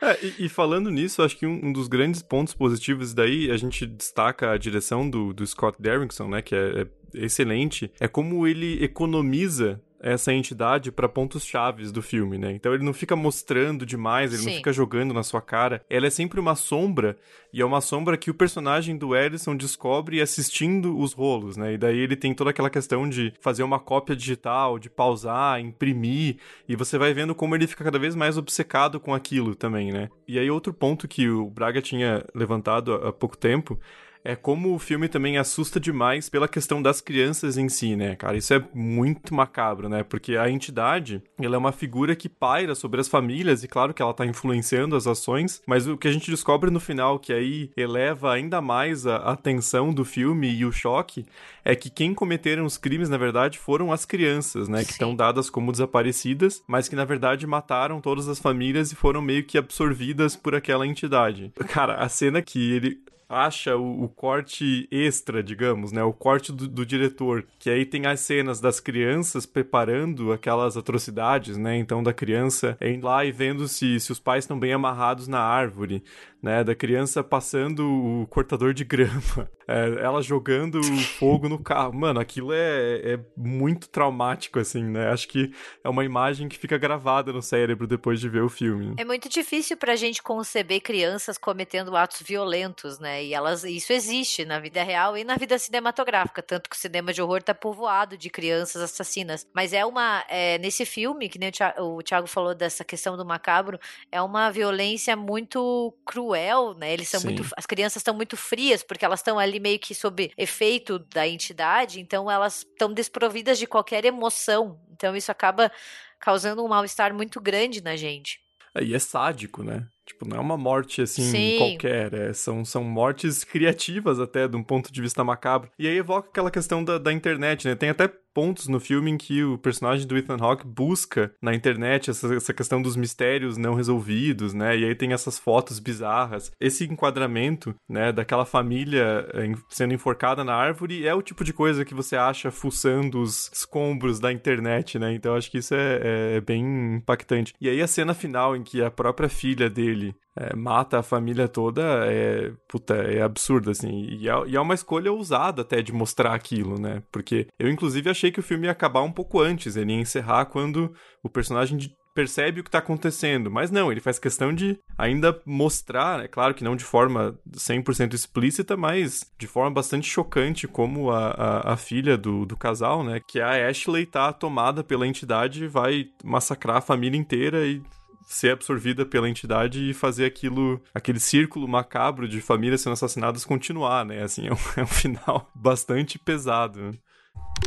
É, 0.00 0.18
e, 0.22 0.46
e, 0.46 0.48
falando 0.50 0.90
nisso, 0.90 1.22
acho 1.22 1.36
que 1.36 1.46
um, 1.46 1.66
um, 1.66 1.72
dos 1.72 1.88
grandes 1.88 2.20
pontos 2.20 2.52
positivos 2.52 3.14
daí, 3.14 3.50
a 3.50 3.56
gente 3.56 3.86
destaca 3.86 4.50
a 4.50 4.58
direção 4.58 5.08
do, 5.08 5.32
do 5.32 5.46
Scott 5.46 5.80
Derrickson, 5.80 6.28
né, 6.28 6.42
que 6.42 6.54
é, 6.54 6.82
é 6.82 6.86
excelente, 7.14 7.90
é 8.00 8.08
como 8.08 8.46
ele 8.46 8.82
economiza 8.82 9.80
essa 10.04 10.34
entidade 10.34 10.92
para 10.92 11.08
pontos 11.08 11.46
chaves 11.46 11.90
do 11.90 12.02
filme, 12.02 12.36
né? 12.36 12.52
Então 12.52 12.74
ele 12.74 12.84
não 12.84 12.92
fica 12.92 13.16
mostrando 13.16 13.86
demais, 13.86 14.34
ele 14.34 14.42
Sim. 14.42 14.50
não 14.50 14.56
fica 14.56 14.70
jogando 14.70 15.14
na 15.14 15.22
sua 15.22 15.40
cara. 15.40 15.82
Ela 15.88 16.06
é 16.06 16.10
sempre 16.10 16.38
uma 16.38 16.54
sombra 16.54 17.16
e 17.50 17.62
é 17.62 17.64
uma 17.64 17.80
sombra 17.80 18.18
que 18.18 18.30
o 18.30 18.34
personagem 18.34 18.98
do 18.98 19.16
Ellison 19.16 19.56
descobre 19.56 20.20
assistindo 20.20 20.98
os 20.98 21.14
rolos, 21.14 21.56
né? 21.56 21.72
E 21.72 21.78
daí 21.78 21.98
ele 21.98 22.16
tem 22.16 22.34
toda 22.34 22.50
aquela 22.50 22.68
questão 22.68 23.08
de 23.08 23.32
fazer 23.40 23.62
uma 23.62 23.80
cópia 23.80 24.14
digital, 24.14 24.78
de 24.78 24.90
pausar, 24.90 25.58
imprimir, 25.58 26.36
e 26.68 26.76
você 26.76 26.98
vai 26.98 27.14
vendo 27.14 27.34
como 27.34 27.54
ele 27.54 27.66
fica 27.66 27.82
cada 27.82 27.98
vez 27.98 28.14
mais 28.14 28.36
obcecado 28.36 29.00
com 29.00 29.14
aquilo 29.14 29.54
também, 29.54 29.90
né? 29.90 30.10
E 30.28 30.38
aí 30.38 30.50
outro 30.50 30.74
ponto 30.74 31.08
que 31.08 31.30
o 31.30 31.48
Braga 31.48 31.80
tinha 31.80 32.22
levantado 32.34 32.92
há 32.92 33.10
pouco 33.10 33.38
tempo 33.38 33.80
é 34.24 34.34
como 34.34 34.74
o 34.74 34.78
filme 34.78 35.06
também 35.06 35.36
assusta 35.36 35.78
demais 35.78 36.30
pela 36.30 36.48
questão 36.48 36.80
das 36.80 37.02
crianças 37.02 37.58
em 37.58 37.68
si, 37.68 37.94
né, 37.94 38.16
cara? 38.16 38.38
Isso 38.38 38.54
é 38.54 38.64
muito 38.72 39.34
macabro, 39.34 39.88
né? 39.88 40.02
Porque 40.02 40.36
a 40.36 40.48
entidade, 40.48 41.22
ela 41.38 41.56
é 41.56 41.58
uma 41.58 41.72
figura 41.72 42.16
que 42.16 42.28
paira 42.28 42.74
sobre 42.74 43.00
as 43.00 43.08
famílias 43.08 43.62
e 43.62 43.68
claro 43.68 43.92
que 43.92 44.00
ela 44.00 44.14
tá 44.14 44.24
influenciando 44.24 44.96
as 44.96 45.06
ações, 45.06 45.62
mas 45.66 45.86
o 45.86 45.98
que 45.98 46.08
a 46.08 46.12
gente 46.12 46.30
descobre 46.30 46.70
no 46.70 46.80
final, 46.80 47.18
que 47.18 47.32
aí 47.32 47.70
eleva 47.76 48.32
ainda 48.32 48.62
mais 48.62 49.06
a 49.06 49.16
atenção 49.16 49.92
do 49.92 50.04
filme 50.04 50.50
e 50.50 50.64
o 50.64 50.72
choque, 50.72 51.26
é 51.62 51.76
que 51.76 51.90
quem 51.90 52.14
cometeram 52.14 52.64
os 52.64 52.78
crimes, 52.78 53.10
na 53.10 53.18
verdade, 53.18 53.58
foram 53.58 53.92
as 53.92 54.06
crianças, 54.06 54.68
né? 54.68 54.84
Que 54.84 54.92
estão 54.92 55.14
dadas 55.14 55.50
como 55.50 55.70
desaparecidas, 55.70 56.62
mas 56.66 56.88
que 56.88 56.96
na 56.96 57.04
verdade 57.04 57.46
mataram 57.46 58.00
todas 58.00 58.26
as 58.26 58.38
famílias 58.38 58.90
e 58.90 58.94
foram 58.94 59.20
meio 59.20 59.44
que 59.44 59.58
absorvidas 59.58 60.34
por 60.34 60.54
aquela 60.54 60.86
entidade. 60.86 61.52
Cara, 61.68 61.96
a 61.96 62.08
cena 62.08 62.40
que 62.40 62.72
ele 62.72 62.98
acha 63.28 63.76
o, 63.76 64.04
o, 64.04 64.08
corte 64.08 64.88
extra, 64.90 65.42
digamos, 65.42 65.92
né? 65.92 66.02
O 66.02 66.12
corte 66.12 66.52
do, 66.52 66.68
do, 66.68 66.86
diretor, 66.86 67.46
que 67.58 67.70
aí 67.70 67.84
tem 67.84 68.06
as 68.06 68.20
cenas 68.20 68.60
das 68.60 68.80
crianças 68.80 69.46
preparando 69.46 70.32
aquelas 70.32 70.76
atrocidades, 70.76 71.56
né? 71.56 71.76
Então 71.76 72.02
da 72.02 72.12
criança 72.12 72.76
indo 72.80 73.06
lá 73.06 73.24
e 73.24 73.32
vendo 73.32 73.66
se, 73.68 73.98
se 74.00 74.12
os 74.12 74.20
pais 74.20 74.44
estão 74.44 74.58
bem 74.58 74.72
amarrados 74.72 75.28
na 75.28 75.40
árvore, 75.40 76.02
né? 76.44 76.62
Da 76.62 76.74
criança 76.74 77.24
passando 77.24 77.80
o 77.88 78.26
cortador 78.26 78.74
de 78.74 78.84
grama, 78.84 79.50
é, 79.66 80.04
ela 80.04 80.20
jogando 80.20 80.82
fogo 81.18 81.48
no 81.48 81.58
carro. 81.58 81.94
Mano, 81.94 82.20
aquilo 82.20 82.52
é, 82.52 83.14
é 83.14 83.20
muito 83.34 83.88
traumático, 83.88 84.58
assim, 84.58 84.84
né? 84.84 85.08
Acho 85.08 85.26
que 85.26 85.50
é 85.82 85.88
uma 85.88 86.04
imagem 86.04 86.46
que 86.46 86.58
fica 86.58 86.76
gravada 86.76 87.32
no 87.32 87.40
cérebro 87.40 87.86
depois 87.86 88.20
de 88.20 88.28
ver 88.28 88.42
o 88.42 88.50
filme. 88.50 88.94
É 88.98 89.06
muito 89.06 89.26
difícil 89.26 89.78
pra 89.78 89.96
gente 89.96 90.22
conceber 90.22 90.82
crianças 90.82 91.38
cometendo 91.38 91.96
atos 91.96 92.20
violentos, 92.20 92.98
né? 92.98 93.24
E 93.24 93.32
elas, 93.32 93.64
isso 93.64 93.94
existe 93.94 94.44
na 94.44 94.60
vida 94.60 94.82
real 94.82 95.16
e 95.16 95.24
na 95.24 95.36
vida 95.36 95.58
cinematográfica, 95.58 96.42
tanto 96.42 96.68
que 96.68 96.76
o 96.76 96.78
cinema 96.78 97.10
de 97.10 97.22
horror 97.22 97.42
tá 97.42 97.54
povoado 97.54 98.18
de 98.18 98.28
crianças 98.28 98.82
assassinas. 98.82 99.46
Mas 99.54 99.72
é 99.72 99.86
uma, 99.86 100.22
é, 100.28 100.58
nesse 100.58 100.84
filme, 100.84 101.26
que 101.30 101.38
nem 101.38 101.50
o 101.78 102.02
Thiago 102.02 102.26
falou 102.26 102.54
dessa 102.54 102.84
questão 102.84 103.16
do 103.16 103.24
macabro, 103.24 103.80
é 104.12 104.20
uma 104.20 104.50
violência 104.50 105.16
muito 105.16 105.94
cruel 106.04 106.33
cruel, 106.34 106.74
né? 106.74 106.92
Eles 106.92 107.08
são 107.08 107.20
Sim. 107.20 107.28
muito. 107.28 107.48
As 107.56 107.64
crianças 107.64 107.96
estão 107.96 108.14
muito 108.14 108.36
frias, 108.36 108.82
porque 108.82 109.04
elas 109.04 109.20
estão 109.20 109.38
ali 109.38 109.60
meio 109.60 109.78
que 109.78 109.94
sob 109.94 110.32
efeito 110.36 110.98
da 110.98 111.26
entidade, 111.26 112.00
então 112.00 112.30
elas 112.30 112.58
estão 112.58 112.92
desprovidas 112.92 113.58
de 113.58 113.66
qualquer 113.66 114.04
emoção. 114.04 114.80
Então 114.90 115.14
isso 115.16 115.30
acaba 115.30 115.70
causando 116.18 116.64
um 116.64 116.68
mal-estar 116.68 117.14
muito 117.14 117.40
grande 117.40 117.82
na 117.82 117.96
gente. 117.96 118.40
É, 118.74 118.82
e 118.82 118.94
é 118.94 118.98
sádico, 118.98 119.62
né? 119.62 119.86
Tipo, 120.06 120.28
não 120.28 120.36
é 120.36 120.40
uma 120.40 120.56
morte 120.56 121.02
assim 121.02 121.22
Sim. 121.22 121.58
qualquer, 121.58 122.12
é, 122.12 122.32
são, 122.32 122.64
são 122.64 122.84
mortes 122.84 123.42
criativas 123.42 124.20
até, 124.20 124.46
de 124.46 124.56
um 124.56 124.62
ponto 124.62 124.92
de 124.92 125.00
vista 125.00 125.24
macabro. 125.24 125.70
E 125.78 125.88
aí 125.88 125.96
evoca 125.96 126.28
aquela 126.28 126.50
questão 126.50 126.84
da, 126.84 126.98
da 126.98 127.12
internet, 127.12 127.66
né? 127.66 127.74
Tem 127.74 127.88
até 127.88 128.08
pontos 128.34 128.66
no 128.66 128.80
filme 128.80 129.12
em 129.12 129.16
que 129.16 129.44
o 129.44 129.56
personagem 129.56 130.06
do 130.06 130.18
Ethan 130.18 130.36
Hawke 130.40 130.66
busca 130.66 131.32
na 131.40 131.54
internet 131.54 132.10
essa, 132.10 132.34
essa 132.34 132.52
questão 132.52 132.82
dos 132.82 132.96
mistérios 132.96 133.56
não 133.56 133.74
resolvidos, 133.74 134.52
né? 134.52 134.76
E 134.76 134.84
aí 134.84 134.94
tem 134.94 135.12
essas 135.12 135.38
fotos 135.38 135.78
bizarras. 135.78 136.50
Esse 136.60 136.84
enquadramento, 136.84 137.74
né, 137.88 138.10
daquela 138.10 138.44
família 138.44 139.26
eh, 139.32 139.52
sendo 139.68 139.94
enforcada 139.94 140.42
na 140.42 140.54
árvore 140.54 141.06
é 141.06 141.14
o 141.14 141.22
tipo 141.22 141.44
de 141.44 141.52
coisa 141.52 141.84
que 141.84 141.94
você 141.94 142.16
acha 142.16 142.50
fuçando 142.50 143.22
os 143.22 143.48
escombros 143.52 144.18
da 144.18 144.32
internet, 144.32 144.98
né? 144.98 145.14
Então 145.14 145.36
acho 145.36 145.50
que 145.50 145.58
isso 145.58 145.74
é, 145.74 146.00
é, 146.02 146.36
é 146.36 146.40
bem 146.40 146.96
impactante. 146.96 147.54
E 147.60 147.68
aí 147.68 147.80
a 147.80 147.86
cena 147.86 148.14
final 148.14 148.56
em 148.56 148.64
que 148.64 148.82
a 148.82 148.90
própria 148.90 149.28
filha 149.28 149.70
dele 149.70 149.93
é, 150.36 150.54
mata 150.54 150.98
a 150.98 151.02
família 151.02 151.46
toda 151.46 151.82
é, 152.06 152.52
puta, 152.68 152.94
é 152.94 153.22
absurdo, 153.22 153.70
assim. 153.70 154.06
E 154.20 154.28
é, 154.28 154.32
e 154.46 154.56
é, 154.56 154.60
uma 154.60 154.74
escolha 154.74 155.12
ousada 155.12 155.62
até 155.62 155.80
de 155.80 155.92
mostrar 155.92 156.34
aquilo, 156.34 156.78
né? 156.78 157.02
Porque 157.12 157.46
eu, 157.58 157.70
inclusive, 157.70 158.10
achei 158.10 158.32
que 158.32 158.40
o 158.40 158.42
filme 158.42 158.66
ia 158.66 158.72
acabar 158.72 159.02
um 159.02 159.12
pouco 159.12 159.40
antes, 159.40 159.76
ele 159.76 159.92
ia 159.92 160.00
encerrar 160.00 160.46
quando 160.46 160.92
o 161.22 161.28
personagem 161.28 161.78
percebe 162.14 162.60
o 162.60 162.64
que 162.64 162.70
tá 162.70 162.78
acontecendo. 162.78 163.50
Mas 163.50 163.70
não, 163.70 163.90
ele 163.90 164.00
faz 164.00 164.18
questão 164.18 164.54
de 164.54 164.78
ainda 164.96 165.38
mostrar, 165.44 166.24
é 166.24 166.28
claro 166.28 166.54
que 166.54 166.64
não 166.64 166.76
de 166.76 166.84
forma 166.84 167.36
100% 167.50 168.14
explícita, 168.14 168.76
mas 168.76 169.30
de 169.36 169.46
forma 169.46 169.72
bastante 169.72 170.08
chocante 170.08 170.68
como 170.68 171.10
a, 171.10 171.30
a, 171.30 171.72
a, 171.72 171.76
filha 171.76 172.16
do, 172.16 172.46
do 172.46 172.56
casal, 172.56 173.02
né? 173.02 173.20
Que 173.26 173.40
a 173.40 173.68
Ashley 173.68 174.06
tá 174.06 174.32
tomada 174.32 174.84
pela 174.84 175.06
entidade 175.06 175.64
e 175.64 175.68
vai 175.68 176.06
massacrar 176.22 176.76
a 176.76 176.80
família 176.80 177.18
inteira 177.18 177.66
e 177.66 177.82
ser 178.24 178.50
absorvida 178.50 179.04
pela 179.04 179.28
entidade 179.28 179.90
e 179.90 179.94
fazer 179.94 180.24
aquilo, 180.26 180.80
aquele 180.94 181.20
círculo 181.20 181.68
macabro 181.68 182.28
de 182.28 182.40
famílias 182.40 182.80
sendo 182.80 182.94
assassinadas 182.94 183.44
continuar, 183.44 184.04
né? 184.04 184.22
Assim, 184.22 184.48
é 184.48 184.52
um, 184.52 184.56
é 184.76 184.82
um 184.82 184.86
final 184.86 185.50
bastante 185.54 186.18
pesado. 186.18 186.98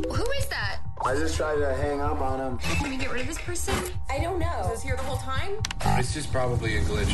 Who 0.07 0.33
is 0.33 0.45
that? 0.47 0.81
I 1.05 1.15
just 1.15 1.35
tried 1.35 1.59
to 1.59 1.73
hang 1.73 2.01
up 2.01 2.21
on 2.21 2.39
him. 2.39 2.57
Can 2.57 2.89
we 2.89 2.97
get 2.97 3.11
rid 3.11 3.21
of 3.21 3.27
this 3.27 3.39
person? 3.39 3.73
I 4.09 4.19
don't 4.19 4.39
know. 4.39 4.69
Was 4.69 4.83
here 4.83 4.95
the 4.95 5.03
whole 5.03 5.19
time? 5.19 5.59
It's 5.99 6.13
just 6.13 6.31
probably 6.31 6.77
a 6.77 6.81
glitch. 6.81 7.13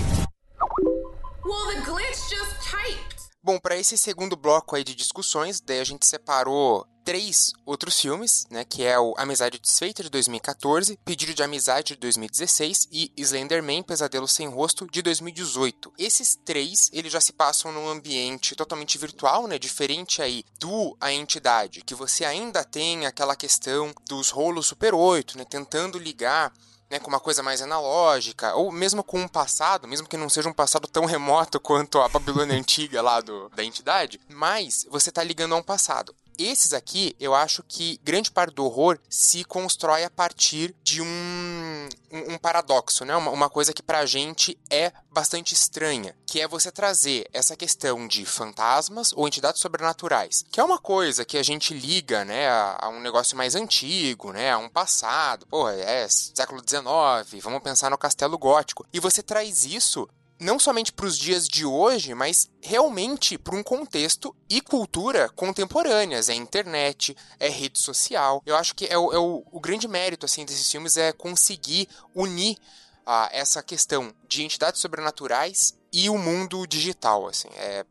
Well, 1.44 1.66
the 1.76 1.82
glitch 1.82 2.30
just 2.30 2.62
typed. 2.62 3.14
Bom, 3.44 3.60
para 3.60 3.76
esse 3.76 3.98
segundo 3.98 4.38
bloco 4.38 4.76
aí 4.76 4.84
de 4.86 4.96
discussões, 4.96 5.60
daí 5.60 5.82
a 5.82 5.84
gente 5.84 6.08
separou 6.08 6.86
três 7.04 7.54
outros 7.66 8.00
filmes, 8.00 8.46
né, 8.50 8.64
que 8.64 8.84
é 8.84 8.98
o 9.00 9.14
Amizade 9.18 9.60
Desfeita 9.60 10.04
de 10.04 10.10
2014, 10.10 10.98
Pedido 11.04 11.34
de 11.34 11.44
Amizade 11.44 11.94
de 11.94 11.96
2016 11.98 12.88
e 12.92 13.12
Slenderman 13.18 13.84
Pesadelo 13.84 14.28
Sem 14.28 14.48
Rosto 14.48 14.88
de 14.90 15.02
2018. 15.02 15.94
Esses 15.98 16.36
três, 16.36 16.90
eles 16.94 17.12
já 17.12 17.20
se 17.20 17.34
passam 17.34 17.72
num 17.72 17.90
ambiente 17.90 18.56
totalmente 18.56 18.98
virtual, 18.98 19.48
né, 19.48 19.60
diferente 19.60 20.22
aí 20.22 20.44
do 20.60 20.96
A 21.00 21.12
Entidade, 21.12 21.82
que 21.82 21.96
você 21.96 22.26
ainda 22.26 22.64
tem 22.64 23.06
aquela 23.06 23.36
questão 23.36 23.94
dos 24.08 24.30
rolos 24.30 24.68
Super 24.68 24.94
8, 24.94 25.38
né, 25.38 25.46
tentando 25.46 26.00
ligar 26.00 26.54
né, 26.94 27.00
com 27.00 27.08
uma 27.08 27.20
coisa 27.20 27.42
mais 27.42 27.60
analógica, 27.60 28.54
ou 28.54 28.72
mesmo 28.72 29.04
com 29.04 29.20
um 29.20 29.28
passado, 29.28 29.88
mesmo 29.88 30.08
que 30.08 30.16
não 30.16 30.30
seja 30.30 30.48
um 30.48 30.54
passado 30.54 30.88
tão 30.88 31.06
remoto 31.06 31.60
quanto 31.60 32.00
a 32.00 32.08
Babilônia 32.08 32.54
antiga 32.58 33.02
lá 33.02 33.20
do, 33.20 33.50
da 33.50 33.64
entidade, 33.64 34.22
mas 34.30 34.86
você 34.92 35.10
está 35.10 35.24
ligando 35.24 35.56
a 35.56 35.58
um 35.58 35.64
passado. 35.64 36.16
Esses 36.38 36.74
aqui, 36.74 37.16
eu 37.20 37.34
acho 37.34 37.64
que 37.68 38.00
grande 38.04 38.32
parte 38.32 38.54
do 38.54 38.66
horror 38.66 39.00
se 39.10 39.44
constrói 39.44 40.04
a 40.04 40.10
partir 40.10 40.76
de 40.84 41.02
um, 41.02 41.90
um, 42.12 42.34
um 42.34 42.38
paradoxo, 42.38 43.06
né? 43.06 43.16
Uma, 43.16 43.32
uma, 43.32 43.50
coisa 43.50 43.74
que 43.74 43.84
pra 43.84 44.06
gente 44.06 44.58
é 44.70 44.92
bastante 45.12 45.54
estranha, 45.54 46.16
que 46.26 46.42
é 46.42 46.48
você 46.48 46.72
trazer 46.72 47.30
essa 47.32 47.56
questão 47.56 48.08
de 48.08 48.26
fantasmas 48.26 49.14
ou 49.14 49.28
entidades 49.28 49.62
sobrenaturais, 49.62 50.44
que 50.52 50.60
é 50.60 50.64
uma 50.64 50.80
coisa 50.80 51.24
que 51.24 51.38
a 51.38 51.44
gente 51.44 51.74
liga, 51.74 52.26
né, 52.26 52.48
a, 52.48 52.78
a 52.82 52.90
um 52.90 53.00
negócio 53.00 53.38
mais 53.38 53.54
antigo, 53.54 54.32
né, 54.32 54.52
a 54.52 54.58
um 54.58 54.70
passado, 54.70 55.46
porra, 55.46 55.74
é 55.74 56.08
século 56.10 56.62
XIX, 56.68 57.44
vamos 57.44 57.62
pensar 57.62 57.92
no 57.92 57.98
castelo 57.98 58.38
gótico, 58.38 58.86
e 58.92 59.00
você 59.00 59.22
traz 59.22 59.66
isso 59.66 60.10
não 60.40 60.60
somente 60.60 60.92
para 60.92 61.06
os 61.06 61.18
dias 61.18 61.48
de 61.48 61.66
hoje, 61.66 62.14
mas 62.14 62.50
realmente 62.62 63.38
para 63.38 63.56
um 63.56 63.64
contexto 63.64 64.36
e 64.50 64.62
cultura 64.62 65.30
contemporâneas. 65.30 66.30
É 66.30 66.34
internet, 66.34 67.16
é 67.40 67.50
rede 67.50 67.80
social. 67.80 68.42
Eu 68.46 68.56
acho 68.56 68.76
que 68.76 68.86
é 68.86 68.98
o, 68.98 69.14
é 69.14 69.18
o, 69.18 69.44
o 69.52 69.60
grande 69.60 69.88
mérito 69.88 70.26
assim 70.26 70.46
desses 70.46 70.70
filmes 70.70 70.98
é 70.98 71.12
conseguir 71.12 71.88
unir 72.14 72.58
ah, 73.06 73.30
essa 73.32 73.62
questão 73.62 74.14
de 74.28 74.44
entidades 74.44 74.82
sobrenaturais 74.82 75.74
e 75.92 76.10
o 76.10 76.18
mundo 76.18 76.66
digital. 76.66 77.28
Assim, 77.28 77.50
é 77.56 77.86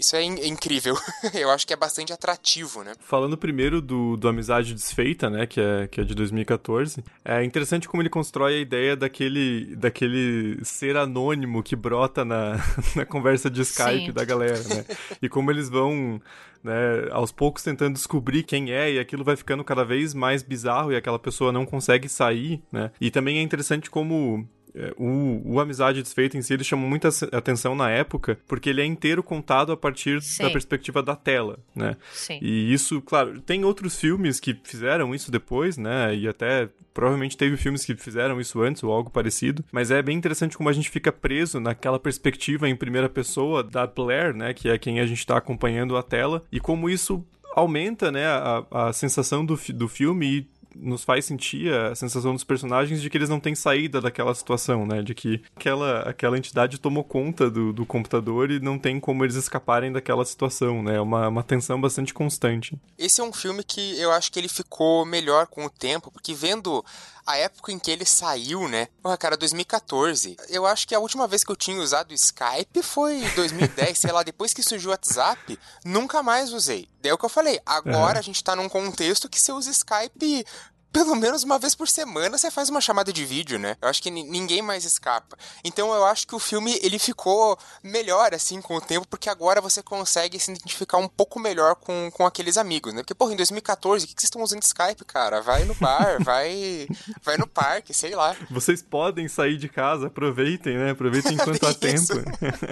isso 0.00 0.16
é, 0.16 0.22
in 0.22 0.38
é 0.38 0.46
incrível. 0.46 0.96
eu 1.34 1.50
acho 1.50 1.66
que 1.66 1.72
é 1.72 1.76
bastante 1.76 2.12
atrativo, 2.12 2.82
né? 2.82 2.92
Falando 3.00 3.36
primeiro 3.36 3.80
do, 3.80 4.16
do 4.16 4.28
Amizade 4.28 4.74
Desfeita, 4.74 5.28
né? 5.28 5.46
Que 5.46 5.60
é, 5.60 5.86
que 5.86 6.00
é 6.00 6.04
de 6.04 6.14
2014. 6.14 7.04
É 7.24 7.44
interessante 7.44 7.88
como 7.88 8.02
ele 8.02 8.08
constrói 8.08 8.56
a 8.56 8.60
ideia 8.60 8.96
daquele, 8.96 9.76
daquele 9.76 10.64
ser 10.64 10.96
anônimo 10.96 11.62
que 11.62 11.76
brota 11.76 12.24
na, 12.24 12.56
na 12.96 13.04
conversa 13.04 13.50
de 13.50 13.60
Skype 13.60 14.06
Sim. 14.06 14.12
da 14.12 14.24
galera, 14.24 14.62
né? 14.64 14.84
E 15.20 15.28
como 15.28 15.50
eles 15.50 15.68
vão 15.68 16.20
né, 16.62 17.08
aos 17.10 17.32
poucos 17.32 17.62
tentando 17.62 17.94
descobrir 17.94 18.42
quem 18.42 18.70
é, 18.70 18.92
e 18.92 18.98
aquilo 18.98 19.24
vai 19.24 19.36
ficando 19.36 19.64
cada 19.64 19.84
vez 19.84 20.14
mais 20.14 20.42
bizarro 20.42 20.92
e 20.92 20.96
aquela 20.96 21.18
pessoa 21.18 21.52
não 21.52 21.64
consegue 21.64 22.08
sair, 22.08 22.62
né? 22.70 22.90
E 23.00 23.10
também 23.10 23.38
é 23.38 23.42
interessante 23.42 23.90
como 23.90 24.48
o, 24.96 25.54
o 25.54 25.60
Amizade 25.60 26.02
Desfeita 26.02 26.36
em 26.36 26.42
si, 26.42 26.52
ele 26.52 26.64
chamou 26.64 26.88
muita 26.88 27.08
atenção 27.32 27.74
na 27.74 27.90
época, 27.90 28.38
porque 28.46 28.70
ele 28.70 28.80
é 28.80 28.84
inteiro 28.84 29.22
contado 29.22 29.72
a 29.72 29.76
partir 29.76 30.22
Sim. 30.22 30.44
da 30.44 30.50
perspectiva 30.50 31.02
da 31.02 31.16
tela, 31.16 31.58
né? 31.74 31.96
Sim. 32.12 32.38
E 32.40 32.72
isso, 32.72 33.00
claro, 33.00 33.40
tem 33.40 33.64
outros 33.64 33.98
filmes 33.98 34.38
que 34.38 34.58
fizeram 34.64 35.14
isso 35.14 35.30
depois, 35.30 35.76
né? 35.76 36.14
E 36.14 36.28
até 36.28 36.68
provavelmente 36.92 37.36
teve 37.36 37.56
filmes 37.56 37.84
que 37.84 37.94
fizeram 37.94 38.40
isso 38.40 38.60
antes 38.60 38.82
ou 38.82 38.92
algo 38.92 39.10
parecido, 39.10 39.64
mas 39.72 39.90
é 39.90 40.02
bem 40.02 40.16
interessante 40.16 40.56
como 40.56 40.68
a 40.68 40.72
gente 40.72 40.90
fica 40.90 41.12
preso 41.12 41.60
naquela 41.60 41.98
perspectiva 41.98 42.68
em 42.68 42.76
primeira 42.76 43.08
pessoa 43.08 43.62
da 43.62 43.86
Blair, 43.86 44.34
né? 44.34 44.52
Que 44.52 44.68
é 44.68 44.78
quem 44.78 45.00
a 45.00 45.06
gente 45.06 45.18
está 45.18 45.36
acompanhando 45.36 45.96
a 45.96 46.02
tela, 46.02 46.42
e 46.50 46.60
como 46.60 46.88
isso 46.88 47.24
aumenta, 47.54 48.12
né, 48.12 48.26
a, 48.26 48.64
a 48.70 48.92
sensação 48.92 49.44
do, 49.44 49.58
do 49.74 49.88
filme 49.88 50.26
e 50.26 50.59
nos 50.82 51.04
faz 51.04 51.24
sentir 51.24 51.72
a 51.72 51.94
sensação 51.94 52.32
dos 52.32 52.44
personagens 52.44 53.00
de 53.00 53.10
que 53.10 53.16
eles 53.16 53.28
não 53.28 53.40
têm 53.40 53.54
saída 53.54 54.00
daquela 54.00 54.34
situação, 54.34 54.86
né? 54.86 55.02
De 55.02 55.14
que 55.14 55.42
aquela, 55.56 56.00
aquela 56.00 56.38
entidade 56.38 56.78
tomou 56.78 57.04
conta 57.04 57.50
do, 57.50 57.72
do 57.72 57.84
computador 57.86 58.50
e 58.50 58.60
não 58.60 58.78
tem 58.78 58.98
como 58.98 59.24
eles 59.24 59.36
escaparem 59.36 59.92
daquela 59.92 60.24
situação, 60.24 60.82
né? 60.82 60.96
É 60.96 61.00
uma, 61.00 61.28
uma 61.28 61.42
tensão 61.42 61.80
bastante 61.80 62.14
constante. 62.14 62.78
Esse 62.98 63.20
é 63.20 63.24
um 63.24 63.32
filme 63.32 63.62
que 63.62 63.98
eu 64.00 64.10
acho 64.12 64.32
que 64.32 64.38
ele 64.38 64.48
ficou 64.48 65.04
melhor 65.04 65.46
com 65.46 65.64
o 65.64 65.70
tempo, 65.70 66.10
porque 66.10 66.34
vendo 66.34 66.84
a 67.30 67.36
época 67.36 67.72
em 67.72 67.78
que 67.78 67.90
ele 67.90 68.04
saiu, 68.04 68.68
né? 68.68 68.88
Porra, 69.02 69.16
cara, 69.16 69.36
2014. 69.36 70.36
Eu 70.48 70.66
acho 70.66 70.86
que 70.86 70.94
a 70.94 71.00
última 71.00 71.26
vez 71.26 71.44
que 71.44 71.50
eu 71.50 71.56
tinha 71.56 71.80
usado 71.80 72.10
o 72.10 72.14
Skype 72.14 72.82
foi 72.82 73.20
2010, 73.34 73.98
sei 73.98 74.12
lá, 74.12 74.22
depois 74.22 74.52
que 74.52 74.62
surgiu 74.62 74.90
o 74.90 74.92
WhatsApp, 74.92 75.58
nunca 75.84 76.22
mais 76.22 76.52
usei. 76.52 76.88
Daí 77.00 77.10
é 77.10 77.14
o 77.14 77.18
que 77.18 77.24
eu 77.24 77.30
falei, 77.30 77.60
agora 77.64 78.18
é. 78.18 78.20
a 78.20 78.22
gente 78.22 78.42
tá 78.42 78.54
num 78.54 78.68
contexto 78.68 79.28
que 79.28 79.40
você 79.40 79.52
usa 79.52 79.70
Skype 79.70 80.44
pelo 80.92 81.14
menos 81.14 81.42
uma 81.42 81.58
vez 81.58 81.74
por 81.74 81.88
semana 81.88 82.36
você 82.36 82.50
faz 82.50 82.68
uma 82.68 82.80
chamada 82.80 83.12
de 83.12 83.24
vídeo, 83.24 83.58
né? 83.58 83.76
Eu 83.80 83.88
acho 83.88 84.02
que 84.02 84.10
ninguém 84.10 84.62
mais 84.62 84.84
escapa. 84.84 85.36
Então 85.64 85.92
eu 85.94 86.04
acho 86.04 86.26
que 86.26 86.34
o 86.34 86.38
filme 86.38 86.78
ele 86.82 86.98
ficou 86.98 87.58
melhor 87.82 88.34
assim 88.34 88.60
com 88.60 88.76
o 88.76 88.80
tempo, 88.80 89.06
porque 89.08 89.28
agora 89.28 89.60
você 89.60 89.82
consegue 89.82 90.38
se 90.38 90.50
identificar 90.50 90.98
um 90.98 91.08
pouco 91.08 91.38
melhor 91.38 91.76
com, 91.76 92.10
com 92.12 92.26
aqueles 92.26 92.56
amigos, 92.56 92.92
né? 92.92 93.02
Porque, 93.02 93.14
porra, 93.14 93.32
em 93.32 93.36
2014, 93.36 94.04
o 94.04 94.08
que, 94.08 94.14
que 94.14 94.20
vocês 94.20 94.26
estão 94.26 94.42
usando 94.42 94.62
Skype, 94.62 95.04
cara? 95.04 95.40
Vai 95.40 95.64
no 95.64 95.74
bar, 95.74 96.18
vai, 96.24 96.88
vai 97.22 97.36
no 97.36 97.46
parque, 97.46 97.94
sei 97.94 98.14
lá. 98.14 98.36
Vocês 98.50 98.82
podem 98.82 99.28
sair 99.28 99.56
de 99.56 99.68
casa, 99.68 100.08
aproveitem, 100.08 100.76
né? 100.76 100.90
Aproveitem 100.90 101.34
enquanto 101.40 101.66
há 101.66 101.74
tempo. 101.74 102.14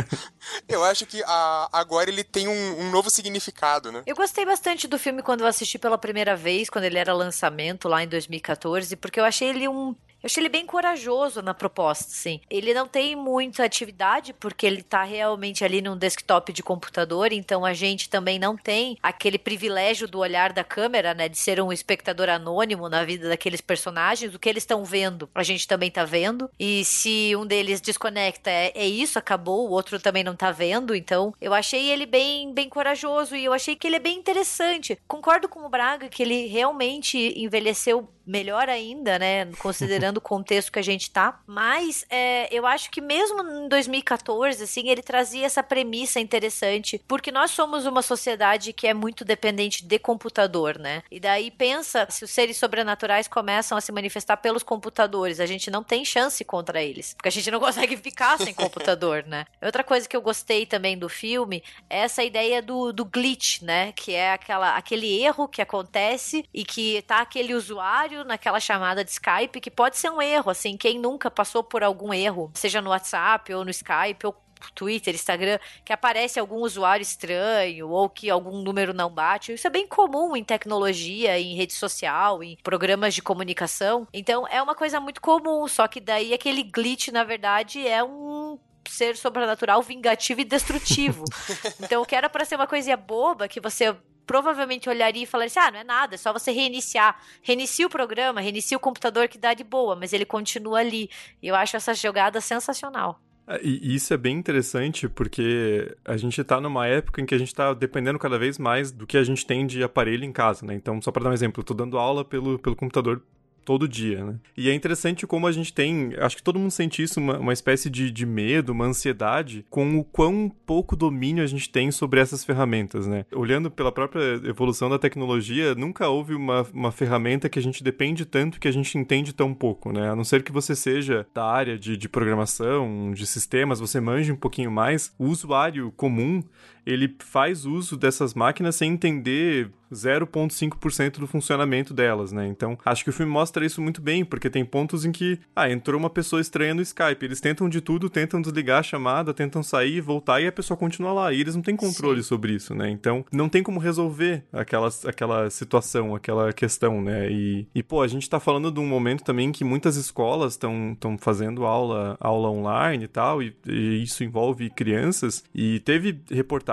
eu 0.68 0.83
acho 0.85 1.07
que 1.07 1.22
a, 1.24 1.68
agora 1.72 2.11
ele 2.11 2.24
tem 2.24 2.48
um, 2.48 2.81
um 2.81 2.90
novo 2.90 3.11
significado, 3.11 3.92
né? 3.92 4.02
Eu 4.07 4.16
gostei 4.16 4.44
bastante 4.44 4.88
do 4.88 4.98
filme 4.98 5.22
quando 5.22 5.42
eu 5.42 5.46
assisti 5.46 5.78
pela 5.78 5.98
primeira 5.98 6.35
vez, 6.35 6.68
quando 6.68 6.85
ele 6.85 6.98
era 6.98 7.12
lançamento 7.12 7.88
lá 7.88 8.02
em 8.02 8.08
2014, 8.09 8.97
porque 8.97 9.21
eu 9.21 9.25
achei 9.25 9.49
ele 9.49 9.68
um 9.68 9.94
eu 10.22 10.26
achei 10.26 10.42
ele 10.42 10.48
bem 10.48 10.66
corajoso 10.66 11.40
na 11.42 11.54
proposta, 11.54 12.11
sim. 12.11 12.40
Ele 12.50 12.74
não 12.74 12.88
tem 12.88 13.14
muita 13.14 13.64
atividade, 13.64 14.33
porque 14.33 14.66
ele 14.66 14.83
tá 14.83 15.04
realmente 15.04 15.64
ali 15.64 15.81
num 15.81 15.96
desktop 15.96 16.52
de 16.52 16.62
computador, 16.62 17.33
então 17.33 17.64
a 17.64 17.72
gente 17.72 18.09
também 18.09 18.37
não 18.37 18.57
tem 18.57 18.98
aquele 19.00 19.38
privilégio 19.38 20.09
do 20.09 20.18
olhar 20.18 20.52
da 20.52 20.64
câmera, 20.64 21.14
né? 21.14 21.28
De 21.28 21.38
ser 21.38 21.61
um 21.61 21.72
espectador 21.72 22.28
anônimo 22.28 22.88
na 22.88 23.04
vida 23.04 23.28
daqueles 23.28 23.61
personagens. 23.61 24.35
O 24.35 24.38
que 24.40 24.48
eles 24.48 24.64
estão 24.64 24.85
vendo, 24.85 25.31
a 25.35 25.44
gente 25.44 25.68
também 25.68 25.90
tá 25.90 26.04
vendo. 26.04 26.50
E 26.59 26.85
se 26.85 27.37
um 27.37 27.46
deles 27.46 27.81
desconecta, 27.81 28.50
é, 28.50 28.72
é, 28.74 28.87
isso, 28.87 29.18
acabou, 29.20 29.68
o 29.68 29.72
outro 29.72 30.00
também 30.00 30.24
não 30.24 30.35
tá 30.35 30.50
vendo. 30.50 30.96
Então, 30.96 31.33
eu 31.40 31.54
achei 31.54 31.90
ele 31.90 32.07
bem, 32.07 32.52
bem 32.52 32.68
corajoso 32.68 33.37
e 33.37 33.44
eu 33.44 33.52
achei 33.52 33.76
que 33.76 33.87
ele 33.87 33.96
é 33.96 34.00
bem 34.00 34.18
interessante. 34.18 34.98
Concordo 35.07 35.48
com 35.48 35.61
o 35.61 35.68
Braga 35.68 36.09
que 36.09 36.22
ele 36.22 36.46
realmente 36.46 37.18
envelheceu 37.37 38.09
melhor 38.26 38.68
ainda, 38.68 39.18
né? 39.18 39.46
Considerando 39.59 40.08
o 40.16 40.21
contexto 40.21 40.73
que 40.73 40.79
a 40.79 40.83
gente 40.83 41.11
tá. 41.11 41.40
Mas 41.47 42.05
é, 42.09 42.49
eu 42.55 42.66
acho 42.66 42.90
que 42.90 43.01
mesmo 43.01 43.42
em 43.42 43.68
2014, 43.68 44.64
assim, 44.64 44.88
ele 44.88 45.03
trazia 45.03 45.44
essa 45.47 45.62
premissa 45.62 46.18
interessante, 46.18 47.01
porque 47.07 47.31
nós 47.31 47.51
somos 47.51 47.85
uma 47.85 48.03
sociedade 48.03 48.73
que 48.73 48.87
é 48.87 48.94
muito 48.94 49.25
dependente 49.25 49.85
de 49.85 49.99
computador, 49.99 50.79
né? 50.79 51.03
E 51.11 51.21
daí 51.21 51.51
pensa, 51.51 52.07
se 52.11 52.25
os 52.25 52.31
seres 52.31 52.57
sobrenaturais 52.57 53.29
começam 53.29 53.77
a 53.77 53.81
se 53.81 53.92
manifestar 53.92 54.37
pelos 54.38 54.62
computadores, 54.62 55.40
a 55.40 55.47
gente 55.47 55.71
não 55.71 55.83
tem 55.83 56.05
chance 56.05 56.44
contra 56.44 56.83
eles, 56.83 57.14
porque 57.14 57.29
a 57.29 57.33
gente 57.33 57.51
não 57.51 57.61
consegue 57.61 57.97
ficar 57.97 58.38
sem 58.38 58.55
computador, 58.55 59.25
né? 59.27 59.44
Outra 59.62 59.85
coisa 59.85 60.09
que 60.09 60.16
eu 60.16 60.23
gostei 60.23 60.64
também 60.66 60.97
do 60.97 61.09
filme 61.09 61.62
é 61.90 61.99
essa 61.99 62.25
ideia 62.25 62.62
do, 62.62 62.92
do 62.92 63.05
glitch, 63.05 63.62
né? 63.62 63.92
Que 63.92 64.14
é 64.14 64.33
aquela, 64.33 64.77
aquele 64.77 65.21
erro 65.21 65.49
que 65.49 65.61
acontece 65.61 66.44
e 66.55 66.64
que 66.64 67.03
tá 67.03 67.21
aquele 67.21 67.55
usuário 67.55 68.25
naquela 68.25 68.61
chamada 68.61 69.05
de 69.05 69.11
Skype, 69.11 69.61
que 69.61 69.71
pode 69.71 69.97
ser 69.98 70.11
um 70.11 70.22
erro, 70.22 70.50
assim, 70.50 70.76
quem 70.76 70.98
nunca 70.98 71.30
passou 71.30 71.62
por 71.62 71.82
algum 71.82 72.12
erro, 72.12 72.50
seja 72.54 72.80
no 72.80 72.90
WhatsApp 72.90 73.52
ou 73.52 73.64
no 73.64 73.70
Skype 73.70 74.26
ou 74.26 74.34
Twitter, 74.74 75.14
Instagram, 75.14 75.58
que 75.84 75.92
aparece 75.92 76.38
algum 76.38 76.56
usuário 76.56 77.02
estranho 77.02 77.88
ou 77.88 78.08
que 78.08 78.28
algum 78.28 78.61
número 78.62 78.92
não 78.92 79.11
bate. 79.11 79.52
Isso 79.52 79.66
é 79.66 79.70
bem 79.70 79.87
comum 79.87 80.37
em 80.37 80.44
tecnologia, 80.44 81.38
em 81.38 81.54
rede 81.54 81.72
social, 81.72 82.42
em 82.42 82.56
programas 82.62 83.14
de 83.14 83.22
comunicação. 83.22 84.06
Então 84.12 84.46
é 84.48 84.61
uma 84.62 84.74
coisa 84.74 85.00
muito 85.00 85.20
comum, 85.20 85.66
só 85.68 85.87
que 85.87 86.00
daí 86.00 86.34
aquele 86.34 86.62
glitch, 86.62 87.08
na 87.08 87.24
verdade, 87.24 87.87
é 87.87 88.02
um 88.02 88.58
ser 88.88 89.16
sobrenatural 89.16 89.82
vingativo 89.82 90.40
e 90.40 90.44
destrutivo. 90.44 91.24
então, 91.80 92.02
o 92.02 92.06
que 92.06 92.16
era 92.16 92.28
para 92.28 92.44
ser 92.44 92.56
uma 92.56 92.66
coisinha 92.66 92.96
boba 92.96 93.46
que 93.46 93.61
você 93.61 93.94
provavelmente 94.29 94.88
olharia 94.88 95.23
e 95.23 95.27
falaria 95.27 95.49
assim: 95.49 95.59
ah, 95.59 95.71
não 95.73 95.81
é 95.81 95.85
nada, 95.85 96.14
é 96.14 96.19
só 96.19 96.33
você 96.33 96.53
reiniciar. 96.53 97.21
Reinicia 97.43 97.87
o 97.87 97.91
programa, 97.91 98.41
reinicia 98.41 98.77
o 98.77 98.81
computador 98.81 99.27
que 99.27 99.38
dá 99.38 99.55
de 99.55 99.64
boa, 99.64 99.97
mas 99.97 100.12
ele 100.12 100.27
continua 100.27 100.79
ali. 100.79 101.11
E 101.43 101.49
eu 101.49 101.57
acho 101.57 101.77
essa 101.77 101.95
jogada 101.95 102.41
sensacional. 102.41 103.19
É, 103.49 103.59
e 103.64 103.95
isso 103.95 104.12
é 104.12 104.17
bem 104.19 104.37
interessante 104.37 105.09
porque 105.09 105.97
a 106.05 106.19
gente 106.19 106.38
está 106.38 106.61
numa 106.61 106.87
época 106.87 107.23
em 107.23 107.27
que 107.27 107.35
a 107.35 107.38
gente 107.38 107.49
está 107.49 107.73
dependendo 107.73 108.19
cada 108.19 108.38
vez 108.38 108.59
mais 108.59 108.93
do 108.93 109.07
que 109.07 109.17
a 109.17 109.25
gente 109.25 109.47
tem 109.47 109.67
de 109.67 109.83
aparelho 109.83 110.25
em 110.25 110.33
casa, 110.33 110.67
né? 110.67 110.75
Então, 110.75 111.01
só 111.01 111.11
para 111.11 111.25
dar 111.25 111.31
um 111.31 111.33
exemplo, 111.33 111.62
eu 111.62 111.64
tô 111.64 111.73
dando 111.73 111.99
aula 111.99 112.25
pelo, 112.25 112.59
pelo 112.59 112.77
computador 112.77 113.23
todo 113.68 113.87
dia, 113.87 114.24
né? 114.24 114.37
E 114.57 114.70
é 114.70 114.74
interessante 114.74 115.26
como 115.26 115.46
a 115.46 115.52
gente 115.52 115.74
tem, 115.74 116.14
acho 116.20 116.38
que 116.38 116.42
todo 116.42 116.59
mundo 116.59 116.70
sente 116.70 117.02
isso, 117.02 117.20
uma, 117.20 117.38
uma 117.38 117.52
espécie 117.52 117.90
de, 117.90 118.11
de 118.11 118.24
medo, 118.24 118.72
uma 118.72 118.87
ansiedade 118.87 119.66
com 119.68 119.98
o 119.98 120.04
quão 120.04 120.50
pouco 120.64 120.96
domínio 120.96 121.44
a 121.44 121.46
gente 121.46 121.68
tem 121.68 121.90
sobre 121.90 122.18
essas 122.18 122.42
ferramentas, 122.42 123.07
né? 123.07 123.26
Olhando 123.31 123.70
pela 123.70 123.92
própria 123.92 124.22
evolução 124.48 124.88
da 124.88 124.98
tecnologia, 124.98 125.74
nunca 125.74 126.09
houve 126.09 126.35
uma, 126.35 126.66
uma 126.72 126.90
ferramenta 126.90 127.50
que 127.50 127.59
a 127.59 127.62
gente 127.62 127.85
depende 127.85 128.24
tanto 128.24 128.59
que 128.59 128.68
a 128.68 128.72
gente 128.72 128.96
entende 128.96 129.35
tão 129.35 129.52
pouco, 129.52 129.92
né? 129.92 130.12
A 130.12 130.16
não 130.16 130.24
ser 130.24 130.42
que 130.42 130.50
você 130.50 130.74
seja 130.74 131.26
da 131.35 131.44
área 131.44 131.78
de, 131.78 131.94
de 131.94 132.09
programação, 132.09 133.12
de 133.12 133.26
sistemas, 133.26 133.81
você 133.81 134.00
manje 134.00 134.33
um 134.33 134.37
pouquinho 134.37 134.70
mais, 134.70 135.12
o 135.18 135.26
usuário 135.26 135.92
comum, 135.94 136.42
ele 136.88 137.14
faz 137.18 137.66
uso 137.66 137.96
dessas 137.96 138.35
máquinas 138.35 138.77
sem 138.77 138.92
entender 138.92 139.70
0,5% 139.92 141.18
do 141.18 141.27
funcionamento 141.27 141.94
delas, 141.94 142.33
né? 142.33 142.46
Então, 142.46 142.79
acho 142.85 143.05
que 143.05 143.11
o 143.11 143.12
filme 143.12 143.31
mostra 143.33 143.64
isso 143.64 143.81
muito 143.81 144.01
bem, 144.01 144.24
porque 144.24 144.51
tem 144.51 144.64
pontos 144.64 145.05
em 145.05 145.12
que, 145.12 145.38
ah, 145.55 145.70
entrou 145.70 145.98
uma 145.98 146.11
pessoa 146.11 146.40
estranha 146.40 146.74
no 146.74 146.83
Skype, 146.83 147.24
eles 147.24 147.40
tentam 147.40 147.68
de 147.68 147.81
tudo, 147.81 148.11
tentam 148.11 148.40
desligar 148.40 148.81
a 148.81 148.83
chamada, 148.83 149.35
tentam 149.35 149.62
sair, 149.62 150.01
voltar 150.01 150.40
e 150.40 150.46
a 150.46 150.53
pessoa 150.53 150.77
continua 150.77 151.12
lá, 151.12 151.33
e 151.33 151.40
eles 151.40 151.55
não 151.55 151.62
têm 151.62 151.77
controle 151.77 152.22
Sim. 152.22 152.29
sobre 152.29 152.53
isso, 152.53 152.74
né? 152.74 152.90
Então, 152.90 153.24
não 153.33 153.48
tem 153.48 153.62
como 153.62 153.81
resolver 153.81 154.44
aquela, 154.53 154.88
aquela 155.07 155.51
situação, 155.51 156.14
aquela 156.14 156.53
questão, 156.53 157.01
né? 157.01 157.31
E, 157.31 157.66
e, 157.74 157.83
pô, 157.83 158.03
a 158.03 158.09
gente 158.09 158.29
tá 158.29 158.38
falando 158.38 158.70
de 158.70 158.81
um 158.81 158.87
momento 158.87 159.24
também 159.24 159.51
que 159.53 159.64
muitas 159.64 159.96
escolas 159.96 160.53
estão 160.53 160.96
fazendo 161.18 161.64
aula, 161.64 162.16
aula 162.20 162.51
online 162.51 163.05
e 163.05 163.09
tal, 163.09 163.42
e, 163.42 163.55
e, 163.66 164.03
isso 164.03 164.22
envolve 164.22 164.68
crianças, 164.70 165.44
e 165.55 165.81
teve 165.81 166.20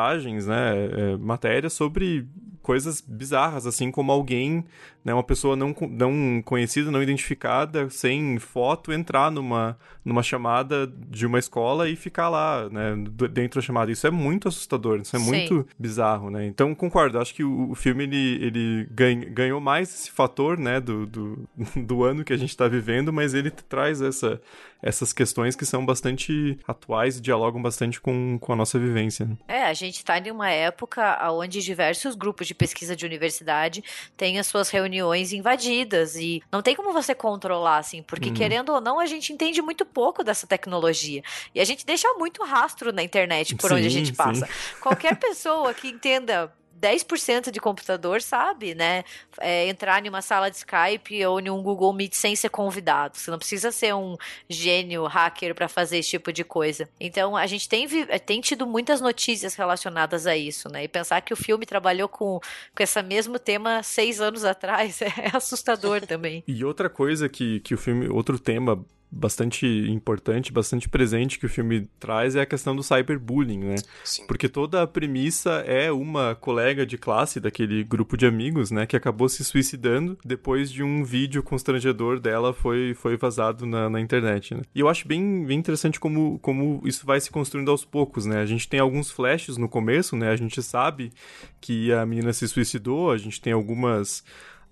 reportagens, 0.06 0.46
né, 0.46 0.86
é, 0.86 1.18
matérias 1.18 1.74
sobre 1.74 2.28
coisas 2.62 3.02
bizarras, 3.02 3.66
assim 3.66 3.92
como 3.92 4.12
alguém, 4.12 4.66
né, 5.06 5.14
uma 5.14 5.24
pessoa 5.24 5.56
não, 5.56 5.74
não 5.88 6.42
conhecida, 6.44 6.90
não 6.90 7.04
identificada, 7.04 7.88
sem 7.92 8.40
foto, 8.40 8.92
entrar 8.92 9.30
numa, 9.30 9.78
numa 10.04 10.24
chamada 10.24 10.88
de 10.88 11.28
uma 11.28 11.38
escola 11.38 11.88
e 11.88 11.96
ficar 11.96 12.28
lá, 12.28 12.68
né, 12.72 12.96
dentro 13.32 13.62
da 13.62 13.66
chamada. 13.66 13.92
Isso 13.92 14.08
é 14.08 14.10
muito 14.10 14.48
assustador, 14.48 15.00
isso 15.00 15.16
é 15.16 15.20
Sim. 15.20 15.26
muito 15.26 15.68
bizarro, 15.78 16.32
né? 16.32 16.48
Então, 16.48 16.74
concordo, 16.74 17.20
acho 17.20 17.36
que 17.36 17.44
o, 17.44 17.70
o 17.70 17.76
filme, 17.76 18.06
ele, 18.06 18.44
ele 18.44 18.88
ganha, 18.90 19.26
ganhou 19.26 19.62
mais 19.62 19.94
esse 19.94 20.10
fator, 20.10 20.58
né, 20.58 20.82
do, 20.82 21.06
do, 21.06 21.48
do 21.78 22.04
ano 22.04 22.24
que 22.24 22.34
a 22.34 22.38
gente 22.38 22.50
está 22.50 22.68
vivendo, 22.68 23.14
mas 23.14 23.36
ele 23.36 23.52
traz 23.52 24.02
essa, 24.02 24.42
essas 24.82 25.14
questões 25.14 25.56
que 25.56 25.68
são 25.68 25.86
bastante 25.86 26.58
atuais 26.68 27.18
e 27.18 27.22
dialogam 27.22 27.62
bastante 27.62 28.02
com, 28.02 28.40
com 28.40 28.54
a 28.54 28.56
nossa 28.56 28.80
vivência. 28.80 29.28
Né? 29.28 29.38
É, 29.48 29.64
a 29.66 29.74
gente 29.74 29.98
está 29.98 30.18
em 30.18 30.32
uma 30.32 30.50
época 30.50 31.16
onde 31.32 31.62
diversos 31.62 32.16
grupos 32.16 32.48
de 32.48 32.56
pesquisa 32.56 32.96
de 32.96 33.06
universidade 33.06 33.84
têm 34.18 34.40
as 34.40 34.48
suas 34.48 34.72
reuniões 34.72 34.95
invadidas 35.34 36.16
e 36.16 36.42
não 36.52 36.62
tem 36.62 36.76
como 36.76 36.94
você 36.94 37.16
controlar, 37.16 37.78
assim, 37.78 38.04
porque 38.04 38.30
uhum. 38.30 38.36
querendo 38.36 38.70
ou 38.70 38.82
não, 38.82 39.00
a 39.00 39.06
gente 39.06 39.34
entende 39.34 39.62
muito 39.62 39.86
pouco 39.86 40.24
dessa 40.24 40.48
tecnologia 40.48 41.22
e 41.54 41.60
a 41.60 41.66
gente 41.66 41.86
deixa 41.86 42.12
muito 42.14 42.44
rastro 42.44 42.92
na 42.92 43.04
internet 43.04 43.56
por 43.56 43.70
sim, 43.70 43.76
onde 43.76 43.88
a 43.88 43.90
gente 43.90 44.14
passa. 44.14 44.46
Sim. 44.46 44.52
Qualquer 44.82 45.16
pessoa 45.18 45.74
que 45.74 45.88
entenda 45.88 46.54
10% 46.86 47.50
de 47.50 47.60
computador 47.60 48.22
sabe, 48.22 48.76
né? 48.76 49.04
É, 49.40 49.68
entrar 49.68 50.06
em 50.06 50.10
uma 50.10 50.22
sala 50.22 50.52
de 50.52 50.58
Skype 50.58 51.26
ou 51.26 51.40
em 51.40 51.50
um 51.50 51.64
Google 51.64 51.92
Meet 51.92 52.14
sem 52.14 52.36
ser 52.36 52.50
convidado. 52.50 53.18
Você 53.18 53.32
não 53.32 53.40
precisa 53.40 53.72
ser 53.72 53.96
um 53.96 54.16
gênio 54.48 55.06
hacker 55.06 55.56
para 55.56 55.68
fazer 55.68 55.98
esse 55.98 56.12
tipo 56.12 56.32
de 56.32 56.44
coisa. 56.44 56.88
Então, 57.00 57.36
a 57.36 57.48
gente 57.48 57.68
tem, 57.68 57.88
tem 58.26 58.40
tido 58.40 58.68
muitas 58.68 59.02
notícias 59.02 59.56
relacionadas 59.56 60.28
a 60.28 60.38
isso, 60.38 60.70
né? 60.70 60.84
E 60.84 60.88
pensar 60.88 61.22
que 61.22 61.34
o 61.34 61.38
filme 61.38 61.66
trabalhou 61.66 62.08
com, 62.08 62.40
com 62.76 62.84
esse 62.84 63.02
mesmo 63.02 63.40
tema 63.40 63.82
seis 63.82 64.22
anos 64.22 64.46
atrás 64.46 65.02
é 65.02 65.32
assustador 65.34 66.06
também. 66.06 66.44
E 66.48 66.64
outra 66.64 66.90
coisa 66.90 67.28
que, 67.28 67.60
que 67.62 67.74
o 67.74 67.78
filme, 67.78 68.08
outro 68.08 68.38
tema 68.38 68.86
bastante 69.16 69.66
importante, 69.66 70.52
bastante 70.52 70.90
presente 70.90 71.40
que 71.40 71.46
o 71.46 71.50
filme 71.50 71.88
traz 71.98 72.36
é 72.36 72.42
a 72.42 72.46
questão 72.46 72.76
do 72.76 72.84
cyberbullying, 72.84 73.60
né? 73.60 73.76
Sim. 74.04 74.28
Porque 74.28 74.50
toda 74.50 74.82
a 74.82 74.88
premissa 74.88 75.64
é 75.66 75.90
uma 75.90 76.36
colega 76.36 76.86
de 76.86 76.98
classe 76.98 77.40
daquele 77.40 77.84
grupo 77.84 78.18
de 78.18 78.26
amigos, 78.26 78.72
né, 78.72 78.86
que 78.86 78.96
acabou 78.96 79.30
se 79.30 79.44
suicidando 79.46 80.18
depois 80.24 80.70
de 80.70 80.84
um 80.84 81.04
vídeo 81.04 81.42
constrangedor 81.42 82.20
dela 82.20 82.54
foi, 82.54 82.94
foi 82.94 83.16
vazado 83.16 83.66
na, 83.66 83.90
na 83.90 84.02
internet, 84.02 84.54
né? 84.54 84.62
E 84.74 84.82
eu 84.82 84.90
acho 84.90 85.08
bem, 85.08 85.46
bem 85.46 85.58
interessante 85.58 86.00
como, 86.00 86.38
como 86.40 86.82
isso 86.84 87.06
vai 87.06 87.22
se 87.22 87.32
construindo 87.32 87.72
aos 87.72 87.86
poucos, 87.86 88.26
né? 88.26 88.42
A 88.42 88.46
gente 88.46 88.68
tem 88.68 88.82
alguns 88.82 89.10
flashes 89.10 89.56
no 89.56 89.70
começo, 89.70 90.18
né? 90.18 90.30
A 90.30 90.36
gente 90.36 90.62
sabe 90.62 91.14
que 91.62 91.94
a 91.94 92.06
menina 92.06 92.34
se 92.34 92.48
suicidou, 92.48 93.12
a 93.12 93.18
gente 93.18 93.40
tem 93.40 93.54
algumas 93.54 94.24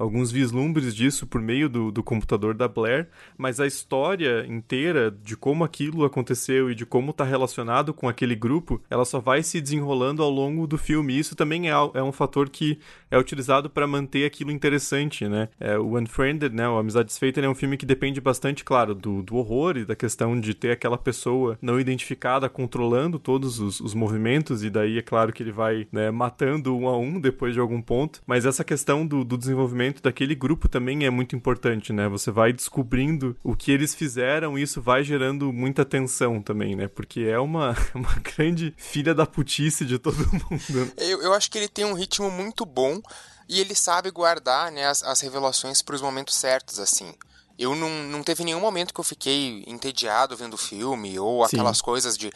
alguns 0.04 0.32
vislumbres 0.32 0.94
disso 0.96 1.26
por 1.26 1.42
meio 1.42 1.70
do, 1.70 1.92
do 1.92 2.04
computador 2.04 2.54
da 2.54 2.68
Blair, 2.68 3.08
mas 3.38 3.60
a 3.60 3.66
história 3.66 4.46
inteira 4.48 5.10
de 5.10 5.36
como 5.36 5.64
aquilo 5.64 6.06
aconteceu 6.06 6.70
e 6.70 6.76
de 6.76 6.86
como 6.86 7.12
está 7.12 7.24
relacionado 7.24 7.94
com 7.94 8.08
aquele 8.08 8.36
grupo, 8.36 8.82
ela 8.90 9.06
só 9.06 9.20
vai 9.20 9.42
se 9.42 9.62
desenrolando 9.62 10.22
ao 10.22 10.30
longo 10.30 10.68
do 10.68 10.78
filme. 10.78 11.18
Isso 11.18 11.36
também 11.36 11.70
é, 11.70 11.74
é 11.94 12.04
um 12.04 12.12
fator 12.12 12.50
que 12.50 12.78
é 13.10 13.18
utilizado 13.18 13.70
para 13.70 13.88
manter 13.88 14.26
aquilo 14.26 14.52
interessante, 14.52 15.28
né? 15.28 15.50
É, 15.60 15.78
o 15.78 15.98
Unfriended, 15.98 16.54
né, 16.54 16.68
o 16.68 16.78
Amizade 16.78 17.08
Desfeita, 17.08 17.40
é 17.40 17.50
um 17.50 17.56
filme 17.56 17.78
que 17.78 17.86
depende 17.86 18.20
bastante, 18.20 18.64
claro, 18.64 18.96
do, 18.96 19.22
do 19.22 19.36
horror 19.36 19.78
e 19.78 19.86
da 19.86 19.96
questão 19.96 20.40
de 20.40 20.54
ter 20.54 20.72
aquela 20.72 20.98
pessoa 20.98 21.58
não 21.62 21.80
identificada 21.80 22.50
controlando 22.50 23.20
todos 23.20 23.60
os, 23.60 23.80
os 23.80 23.94
movimentos, 23.94 24.64
e 24.64 24.70
daí 24.70 24.98
é 24.98 25.02
claro 25.02 25.32
que 25.32 25.44
ele 25.44 25.52
vai 25.52 25.88
né, 25.92 26.12
matando 26.12 26.76
um 26.76 26.88
a 26.88 26.98
um 26.98 27.20
depois 27.20 27.54
de 27.54 27.60
algum 27.60 27.82
ponto. 27.82 28.22
Mas 28.26 28.46
essa 28.46 28.64
questão 28.64 29.06
do, 29.06 29.24
do 29.24 29.38
desenvolvimento 29.38 29.93
desenvolvimento 29.94 30.02
daquele 30.02 30.36
grupo 30.36 30.68
também 30.68 31.06
é 31.06 31.10
muito 31.10 31.36
importante, 31.36 31.94
né? 31.94 32.08
Você 32.10 32.32
vai 32.32 32.52
descobrindo 32.52 33.38
o 33.44 33.56
que 33.56 33.72
eles 33.72 33.94
fizeram 33.94 34.58
e 34.58 34.64
isso 34.64 34.82
vai 34.82 35.04
gerando 35.04 35.54
muita 35.54 35.86
tensão 35.86 36.42
também, 36.42 36.76
né? 36.76 36.88
Porque 36.88 37.22
é 37.22 37.40
uma, 37.40 37.76
uma 37.94 38.16
grande 38.16 38.74
filha 38.78 39.14
da 39.14 39.26
putice 39.26 39.86
de 39.86 40.00
todo 40.00 40.18
mundo. 40.34 40.92
Eu, 40.98 41.22
eu 41.22 41.34
acho 41.34 41.50
que 41.50 41.58
ele 41.58 41.68
tem 41.68 41.86
um 41.86 41.94
ritmo 41.94 42.32
muito 42.32 42.66
bom 42.66 43.00
e 43.48 43.60
ele 43.60 43.76
sabe 43.76 44.10
guardar 44.10 44.72
né, 44.72 44.88
as, 44.88 45.04
as 45.04 45.22
revelações 45.22 45.82
para 45.82 45.96
os 45.96 46.02
momentos 46.02 46.36
certos, 46.36 46.80
assim. 46.80 47.14
Eu 47.58 47.76
não, 47.76 47.90
não 48.06 48.24
teve 48.24 48.44
nenhum 48.44 48.60
momento 48.60 48.94
que 48.94 49.00
eu 49.00 49.04
fiquei 49.04 49.64
entediado 49.68 50.36
vendo 50.36 50.56
o 50.56 50.58
filme, 50.58 51.20
ou 51.20 51.44
aquelas 51.44 51.78
Sim. 51.78 51.84
coisas 51.84 52.18
de, 52.18 52.32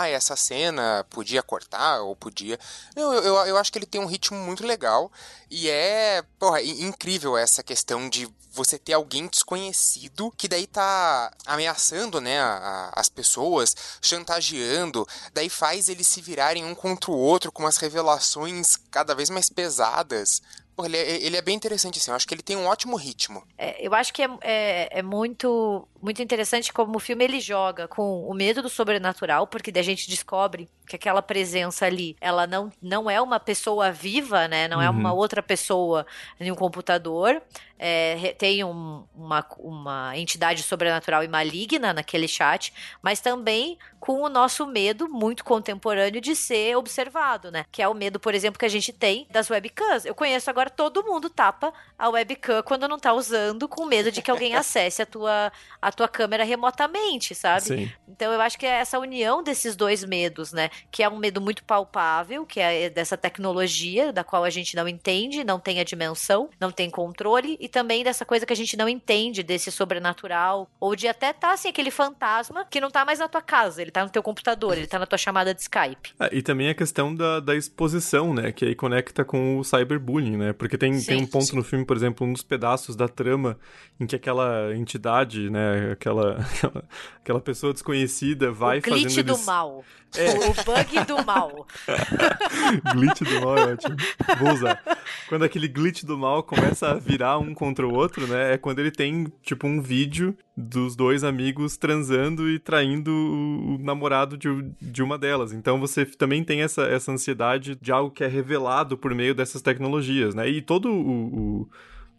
ah, 0.00 0.08
essa 0.08 0.36
cena 0.36 1.06
podia 1.10 1.42
cortar, 1.42 2.00
ou 2.00 2.16
podia. 2.16 2.58
Eu, 2.96 3.12
eu, 3.12 3.34
eu, 3.46 3.56
acho 3.56 3.70
que 3.70 3.78
ele 3.78 3.86
tem 3.86 4.00
um 4.00 4.06
ritmo 4.06 4.38
muito 4.38 4.66
legal, 4.66 5.10
e 5.50 5.68
é, 5.68 6.22
porra, 6.38 6.62
incrível 6.62 7.36
essa 7.36 7.62
questão 7.62 8.08
de 8.08 8.28
você 8.52 8.78
ter 8.78 8.92
alguém 8.92 9.26
desconhecido 9.26 10.30
que 10.36 10.46
daí 10.46 10.66
tá 10.66 11.32
ameaçando, 11.46 12.20
né, 12.20 12.40
a, 12.40 12.90
a, 12.94 13.00
as 13.00 13.08
pessoas, 13.08 13.74
chantageando, 14.00 15.08
daí 15.32 15.48
faz 15.48 15.88
eles 15.88 16.06
se 16.06 16.20
virarem 16.20 16.64
um 16.64 16.74
contra 16.74 17.10
o 17.10 17.16
outro 17.16 17.50
com 17.50 17.62
umas 17.62 17.78
revelações 17.78 18.76
cada 18.90 19.14
vez 19.14 19.30
mais 19.30 19.48
pesadas. 19.48 20.42
Pô, 20.74 20.86
ele, 20.86 20.96
é, 20.96 21.22
ele 21.22 21.36
é 21.36 21.42
bem 21.42 21.54
interessante, 21.54 21.98
assim. 21.98 22.10
Eu 22.10 22.16
acho 22.16 22.26
que 22.26 22.34
ele 22.34 22.42
tem 22.42 22.56
um 22.56 22.66
ótimo 22.66 22.96
ritmo. 22.96 23.42
É, 23.58 23.86
eu 23.86 23.94
acho 23.94 24.12
que 24.12 24.22
é, 24.22 24.28
é, 24.40 24.98
é, 24.98 25.02
muito, 25.02 25.86
muito 26.00 26.22
interessante 26.22 26.72
como 26.72 26.96
o 26.96 27.00
filme 27.00 27.24
ele 27.24 27.40
joga 27.40 27.86
com 27.86 28.26
o 28.26 28.32
medo 28.32 28.62
do 28.62 28.70
sobrenatural, 28.70 29.46
porque 29.46 29.70
daí 29.70 29.82
a 29.82 29.84
gente 29.84 30.08
descobre 30.08 30.68
que 30.86 30.96
aquela 30.96 31.22
presença 31.22 31.86
ali, 31.86 32.16
ela 32.20 32.46
não, 32.46 32.70
não 32.80 33.10
é 33.10 33.20
uma 33.20 33.38
pessoa 33.38 33.92
viva, 33.92 34.48
né? 34.48 34.66
Não 34.66 34.78
uhum. 34.78 34.82
é 34.82 34.90
uma 34.90 35.12
uhum. 35.12 35.18
outra 35.18 35.42
pessoa 35.42 36.06
em 36.40 36.50
um 36.50 36.54
computador. 36.54 37.42
É, 37.78 38.34
tem 38.38 38.62
um, 38.62 39.04
uma, 39.14 39.44
uma 39.58 40.16
entidade 40.16 40.62
sobrenatural 40.62 41.24
e 41.24 41.28
maligna 41.28 41.92
naquele 41.92 42.28
chat, 42.28 42.72
mas 43.02 43.20
também 43.20 43.76
com 43.98 44.20
o 44.20 44.28
nosso 44.28 44.66
medo 44.66 45.08
muito 45.08 45.44
contemporâneo 45.44 46.20
de 46.20 46.34
ser 46.36 46.76
observado, 46.76 47.50
né? 47.50 47.64
Que 47.70 47.82
é 47.82 47.88
o 47.88 47.94
medo, 47.94 48.18
por 48.20 48.34
exemplo, 48.34 48.58
que 48.58 48.64
a 48.64 48.68
gente 48.68 48.92
tem 48.92 49.26
das 49.30 49.50
webcams. 49.50 50.04
Eu 50.04 50.14
conheço 50.14 50.50
agora 50.50 50.61
todo 50.70 51.04
mundo 51.04 51.28
tapa 51.30 51.72
a 51.98 52.08
webcam 52.08 52.62
quando 52.62 52.88
não 52.88 52.98
tá 52.98 53.12
usando, 53.12 53.68
com 53.68 53.86
medo 53.86 54.10
de 54.10 54.22
que 54.22 54.30
alguém 54.30 54.54
acesse 54.56 55.02
a 55.02 55.06
tua, 55.06 55.52
a 55.80 55.92
tua 55.92 56.08
câmera 56.08 56.44
remotamente, 56.44 57.34
sabe? 57.34 57.62
Sim. 57.62 57.92
Então 58.08 58.32
eu 58.32 58.40
acho 58.40 58.58
que 58.58 58.66
é 58.66 58.80
essa 58.80 58.98
união 58.98 59.42
desses 59.42 59.76
dois 59.76 60.04
medos, 60.04 60.52
né? 60.52 60.70
Que 60.90 61.02
é 61.02 61.08
um 61.08 61.18
medo 61.18 61.40
muito 61.40 61.64
palpável, 61.64 62.44
que 62.44 62.60
é 62.60 62.90
dessa 62.90 63.16
tecnologia 63.16 64.12
da 64.12 64.24
qual 64.24 64.44
a 64.44 64.50
gente 64.50 64.76
não 64.76 64.86
entende, 64.88 65.44
não 65.44 65.58
tem 65.58 65.80
a 65.80 65.84
dimensão, 65.84 66.50
não 66.60 66.70
tem 66.70 66.90
controle, 66.90 67.56
e 67.60 67.68
também 67.68 68.04
dessa 68.04 68.24
coisa 68.24 68.44
que 68.44 68.52
a 68.52 68.56
gente 68.56 68.76
não 68.76 68.88
entende, 68.88 69.42
desse 69.42 69.70
sobrenatural, 69.70 70.70
ou 70.78 70.94
de 70.94 71.08
até 71.08 71.32
tá 71.32 71.52
assim, 71.52 71.68
aquele 71.68 71.90
fantasma 71.90 72.66
que 72.70 72.80
não 72.80 72.90
tá 72.90 73.04
mais 73.04 73.18
na 73.18 73.28
tua 73.28 73.42
casa, 73.42 73.80
ele 73.80 73.90
tá 73.90 74.04
no 74.04 74.10
teu 74.10 74.22
computador, 74.22 74.76
ele 74.76 74.86
tá 74.86 74.98
na 74.98 75.06
tua 75.06 75.18
chamada 75.18 75.54
de 75.54 75.60
Skype. 75.60 76.14
Ah, 76.18 76.28
e 76.32 76.42
também 76.42 76.68
a 76.68 76.74
questão 76.74 77.14
da, 77.14 77.40
da 77.40 77.54
exposição, 77.54 78.34
né? 78.34 78.52
Que 78.52 78.64
aí 78.64 78.74
conecta 78.74 79.24
com 79.24 79.58
o 79.58 79.64
cyberbullying, 79.64 80.36
né? 80.52 80.54
Porque 80.56 80.78
tem, 80.78 80.94
sim, 80.94 81.06
tem 81.06 81.22
um 81.22 81.26
ponto 81.26 81.46
sim. 81.46 81.56
no 81.56 81.64
filme, 81.64 81.84
por 81.84 81.96
exemplo, 81.96 82.26
um 82.26 82.32
dos 82.32 82.42
pedaços 82.42 82.94
da 82.94 83.08
trama 83.08 83.58
em 83.98 84.06
que 84.06 84.14
aquela 84.14 84.74
entidade, 84.76 85.50
né? 85.50 85.92
Aquela, 85.92 86.38
aquela, 86.54 86.84
aquela 87.16 87.40
pessoa 87.40 87.72
desconhecida 87.72 88.52
vai 88.52 88.78
o 88.78 88.82
glitch 88.82 89.02
fazendo. 89.02 89.26
do 89.26 89.32
eles... 89.32 89.46
mal. 89.46 89.84
É. 90.14 90.28
O 90.30 90.64
bug 90.64 91.04
do 91.06 91.24
mal. 91.24 91.66
glitch 92.92 93.22
do 93.22 93.40
mal 93.40 93.56
é 93.56 93.72
ótimo. 93.72 93.96
Vou 94.38 94.52
usar. 94.52 94.82
Quando 95.26 95.44
aquele 95.44 95.66
glitch 95.66 96.04
do 96.04 96.18
mal 96.18 96.42
começa 96.42 96.90
a 96.90 96.94
virar 96.94 97.38
um 97.38 97.54
contra 97.54 97.86
o 97.86 97.94
outro, 97.94 98.26
né? 98.26 98.54
É 98.54 98.58
quando 98.58 98.78
ele 98.78 98.90
tem, 98.90 99.32
tipo, 99.42 99.66
um 99.66 99.80
vídeo 99.80 100.36
dos 100.56 100.94
dois 100.94 101.24
amigos 101.24 101.76
transando 101.76 102.48
e 102.48 102.58
traindo 102.58 103.10
o 103.10 103.78
namorado 103.78 104.36
de, 104.36 104.48
de 104.80 105.02
uma 105.02 105.18
delas. 105.18 105.52
Então 105.52 105.80
você 105.80 106.04
também 106.04 106.44
tem 106.44 106.62
essa, 106.62 106.82
essa 106.82 107.10
ansiedade 107.10 107.76
de 107.80 107.90
algo 107.90 108.10
que 108.10 108.22
é 108.22 108.26
revelado 108.26 108.98
por 108.98 109.14
meio 109.14 109.34
dessas 109.34 109.62
tecnologias, 109.62 110.34
né? 110.34 110.48
E 110.48 110.60
todo 110.60 110.90
o, 110.90 111.60
o 111.62 111.68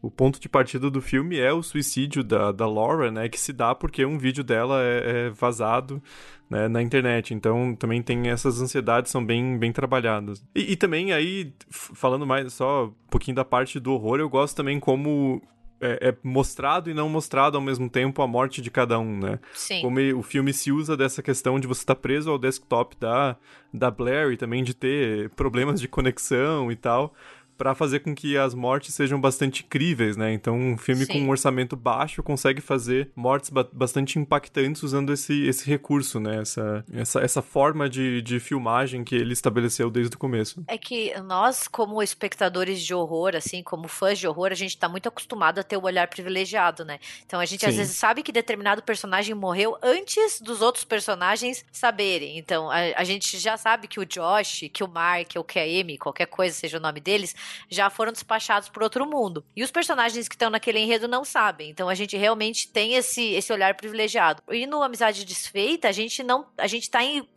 o 0.04 0.12
ponto 0.12 0.38
de 0.38 0.50
partida 0.50 0.92
do 0.92 1.02
filme 1.02 1.40
é 1.40 1.54
o 1.54 1.64
suicídio 1.64 2.26
da, 2.26 2.52
da 2.52 2.68
Laura, 2.68 3.10
né? 3.10 3.30
Que 3.30 3.40
se 3.40 3.54
dá 3.54 3.74
porque 3.74 4.06
um 4.06 4.18
vídeo 4.18 4.44
dela 4.44 4.84
é, 4.84 5.28
é 5.28 5.30
vazado 5.30 6.04
né, 6.50 6.68
na 6.68 6.82
internet. 6.82 7.34
Então 7.34 7.74
também 7.74 8.04
tem 8.04 8.28
essas 8.28 8.62
ansiedades 8.62 9.10
são 9.10 9.26
bem, 9.26 9.58
bem 9.58 9.72
trabalhadas. 9.72 10.44
E, 10.54 10.74
e, 10.74 10.76
também 10.76 11.14
aí, 11.14 11.54
falando 11.70 12.28
mais 12.28 12.52
só 12.52 12.88
um 12.88 13.10
pouquinho 13.10 13.36
da 13.36 13.46
parte 13.46 13.80
do 13.80 13.94
horror, 13.94 14.20
eu 14.20 14.30
gosto 14.30 14.58
também 14.58 14.78
como 14.78 15.42
é, 15.84 16.10
é, 16.10 16.16
mostrado 16.24 16.90
e 16.90 16.94
não 16.94 17.10
mostrado 17.10 17.58
ao 17.58 17.62
mesmo 17.62 17.90
tempo 17.90 18.22
a 18.22 18.28
morte 18.28 18.62
de 18.62 18.72
cada 18.72 18.98
um, 18.98 19.20
né? 19.20 19.40
Sim. 19.54 19.82
Como 19.82 20.00
o 20.18 20.24
filme 20.24 20.54
se 20.54 20.72
usa 20.72 20.96
dessa 20.96 21.22
questão 21.22 21.60
de 21.60 21.68
você 21.68 21.82
estar 21.82 21.96
tá 21.96 22.02
preso 22.02 22.32
ao 22.32 22.40
desktop 22.40 22.96
da, 22.98 23.36
da 23.74 23.92
Blair 23.92 24.32
e 24.32 24.38
também 24.38 24.64
de 24.64 24.74
ter 24.74 25.30
problemas 25.32 25.82
de 25.82 25.88
conexão 25.88 26.72
e 26.72 26.76
tal 26.76 27.14
para 27.58 27.76
fazer 27.76 27.99
com 27.99 28.14
que 28.16 28.38
as 28.38 28.54
mortes 28.54 28.93
sejam 28.93 29.20
bastante 29.20 29.64
críveis, 29.64 30.18
né? 30.18 30.34
Então, 30.34 30.56
um 30.56 30.78
filme 30.78 31.06
Sim. 31.06 31.14
com 31.14 31.20
um 31.20 31.30
orçamento 31.30 31.76
baixo 31.76 32.24
consegue 32.24 32.62
fazer 32.62 33.12
mortes 33.16 33.49
ba 33.49 33.68
bastante 33.72 34.20
impactantes 34.20 34.84
usando 34.84 35.14
esse, 35.14 35.47
esse 35.47 35.68
recurso, 35.68 36.20
né? 36.20 36.41
Essa, 36.41 36.86
essa, 36.93 37.20
essa 37.22 37.41
forma 37.41 37.89
de, 37.89 38.22
de 38.22 38.39
filmagem 38.39 39.04
que 39.04 39.16
ele 39.16 39.34
estabeleceu 39.34 39.89
desde 39.89 40.16
o 40.16 40.20
começo. 40.20 40.64
É 40.68 40.78
que 40.78 41.14
nós, 41.22 41.68
como 41.68 42.04
espectadores 42.04 42.82
de 42.82 42.93
horror, 42.93 43.36
assim, 43.36 43.64
como 43.64 43.88
fãs 43.88 44.20
de 44.20 44.28
horror, 44.28 44.51
a 44.51 44.56
gente 44.56 44.78
tá 44.78 44.89
muito 44.89 45.08
acostumado 45.08 45.60
a 45.60 45.64
ter 45.64 45.78
o 45.78 45.84
olhar 45.84 46.08
privilegiado, 46.08 46.84
né? 46.84 46.99
Então, 47.26 47.39
a 47.39 47.45
gente 47.45 47.62
Sim. 47.62 47.68
às 47.68 47.76
vezes 47.76 47.97
sabe 47.97 48.22
que 48.22 48.32
determinado 48.32 48.84
personagem 48.84 49.34
morreu 49.34 49.78
antes 49.82 50.41
dos 50.41 50.62
outros 50.62 50.84
personagens 50.84 51.66
saberem. 51.72 52.38
Então, 52.38 52.70
a, 52.70 52.78
a 52.95 53.04
gente 53.04 53.38
já 53.39 53.58
sabe 53.58 53.88
que 53.88 53.99
o 53.99 54.06
Josh, 54.06 54.70
que 54.72 54.84
o 54.84 54.88
Mark, 54.88 55.32
ou 55.36 55.43
que 55.43 55.60
a 55.60 55.64
Amy, 55.64 55.97
qualquer 55.97 56.26
coisa 56.26 56.56
seja 56.56 56.78
o 56.78 56.82
nome 56.82 56.99
deles, 56.99 57.36
já 57.70 57.89
foram 57.89 58.12
despachados 58.12 58.70
por 58.70 58.84
outro 58.84 59.06
mundo. 59.06 59.46
E 59.56 59.64
os 59.64 59.72
personagens 59.72 60.28
que 60.28 60.36
estão 60.36 60.50
naquele 60.50 60.80
enredo 60.80 61.08
não 61.08 61.24
sabem. 61.24 61.70
Então 61.70 61.89
a 61.89 61.96
gente 61.96 62.18
realmente 62.18 62.68
tem 62.68 62.94
esse, 62.96 63.34
esse 63.34 63.52
olhar 63.52 63.76
privilegiado. 63.76 64.41
E 64.50 64.66
no 64.66 64.82
Amizade 64.84 65.26
Desfeita, 65.26 65.88
a 65.88 65.91
gente 65.91 66.24
não. 66.24 66.48
A 66.58 66.68
gente 66.68 66.89
tá 66.89 67.04
em 67.04 67.28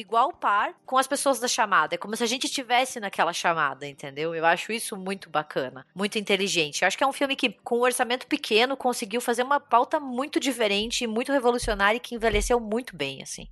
igual 0.00 0.32
par 0.32 0.74
com 0.84 0.98
as 0.98 1.06
pessoas 1.06 1.38
da 1.38 1.48
chamada. 1.48 1.94
É 1.94 1.98
como 1.98 2.16
se 2.16 2.22
a 2.22 2.26
gente 2.26 2.44
estivesse 2.44 2.98
naquela 3.00 3.32
chamada, 3.32 3.86
entendeu? 3.86 4.34
Eu 4.34 4.44
acho 4.44 4.72
isso 4.72 4.96
muito 4.96 5.30
bacana, 5.30 5.86
muito 5.94 6.18
inteligente. 6.18 6.82
Eu 6.82 6.88
acho 6.88 6.98
que 6.98 7.04
é 7.04 7.06
um 7.06 7.12
filme 7.12 7.36
que, 7.36 7.50
com 7.62 7.78
um 7.78 7.82
orçamento 7.82 8.26
pequeno, 8.26 8.76
conseguiu 8.76 9.20
fazer 9.20 9.42
uma 9.42 9.60
pauta 9.60 10.00
muito 10.00 10.40
diferente, 10.40 11.06
muito 11.06 11.32
revolucionária 11.32 11.96
e 11.96 12.00
que 12.00 12.14
envelheceu 12.14 12.58
muito 12.58 12.96
bem, 12.96 13.22
assim. 13.22 13.48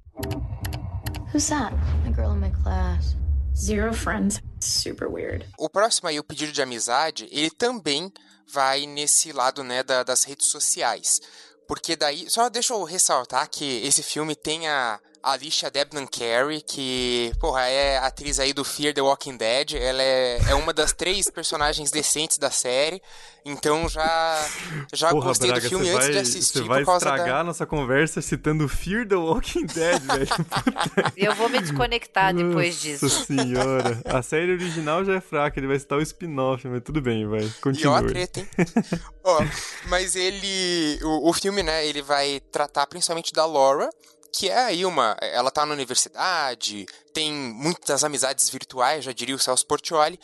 Who's 1.33 1.49
that? 1.49 1.75
A 2.07 2.13
girl 2.13 2.33
in 2.33 2.41
my 2.41 2.51
class. 2.63 3.17
Zero 3.55 3.93
friends. 3.93 4.41
Super 4.61 5.09
weird. 5.09 5.47
O 5.59 5.69
próximo 5.69 6.09
aí, 6.09 6.19
o 6.19 6.25
pedido 6.25 6.53
de 6.53 6.63
amizade, 6.63 7.29
ele 7.31 7.51
também 7.51 8.13
vai 8.47 8.87
nesse 8.87 9.33
lado, 9.33 9.63
né, 9.63 9.83
da, 9.83 10.03
das 10.03 10.25
redes 10.25 10.49
sociais. 10.49 11.21
Porque 11.67 11.97
daí, 11.97 12.29
só 12.29 12.49
deixa 12.49 12.75
eu 12.75 12.83
ressaltar 12.85 13.49
que 13.49 13.65
esse 13.87 14.03
filme 14.03 14.35
tem 14.35 14.69
a, 14.69 15.01
Alicia 15.23 15.71
Debnam 15.71 16.05
Carey, 16.07 16.61
que, 16.61 17.33
porra, 17.39 17.63
é 17.69 17.97
atriz 17.99 18.41
aí 18.41 18.53
do 18.53 18.65
Fear 18.65 18.93
the 18.93 19.01
Walking 19.01 19.37
Dead. 19.37 19.75
Ela 19.75 20.03
é, 20.03 20.39
é 20.49 20.55
uma 20.55 20.73
das 20.73 20.93
três 20.93 21.31
personagens 21.31 21.93
decentes 21.93 22.39
da 22.39 22.51
série. 22.51 23.01
Então 23.45 23.89
já, 23.89 24.49
já 24.93 25.11
porra, 25.11 25.29
gostei 25.29 25.51
Braga, 25.51 25.65
do 25.65 25.69
filme 25.69 25.89
antes 25.91 26.05
vai, 26.05 26.13
de 26.13 26.19
assistir. 26.19 26.59
Você 26.59 26.65
vai 26.65 26.83
estragar 26.83 27.39
da... 27.39 27.45
nossa 27.45 27.65
conversa 27.65 28.21
citando 28.21 28.69
Fear 28.69 29.07
the 29.07 29.15
Walking 29.15 29.67
Dead, 29.67 30.03
velho. 30.03 30.29
Eu 31.17 31.35
vou 31.37 31.49
me 31.49 31.61
desconectar 31.61 32.35
depois 32.35 32.81
disso. 32.81 33.05
Nossa 33.05 33.25
senhora. 33.25 34.03
A 34.05 34.23
série 34.23 34.53
original 34.53 35.05
já 35.05 35.15
é 35.15 35.21
fraca, 35.21 35.59
ele 35.59 35.69
vai 35.69 35.79
citar 35.79 35.99
o 35.99 36.03
spin-off, 36.03 36.67
mas 36.67 36.83
tudo 36.83 37.01
bem, 37.01 37.27
vai. 37.29 37.49
Continue. 37.61 37.85
E 37.85 37.87
ó, 37.87 38.03
treta, 38.03 38.41
hein? 38.41 38.49
ó, 39.23 39.41
mas 39.87 40.17
ele. 40.17 40.99
O, 41.03 41.31
o 41.31 41.33
filme, 41.33 41.63
né, 41.63 41.87
ele 41.87 42.03
vai 42.03 42.41
tratar 42.51 42.87
principalmente 42.87 43.33
da 43.33 43.47
Laura 43.47 43.89
que 44.33 44.49
é 44.49 44.59
aí 44.59 44.85
uma. 44.87 45.17
Ela 45.21 45.51
tá 45.51 45.67
na 45.67 45.75
universidade, 45.75 46.87
tem 47.13 47.33
muitas 47.33 48.03
amizades 48.03 48.49
virtuais, 48.49 49.05
já 49.05 49.13
diria 49.13 49.37
o 49.37 49.39
Celso 49.39 49.67
Portioli, 49.67 50.19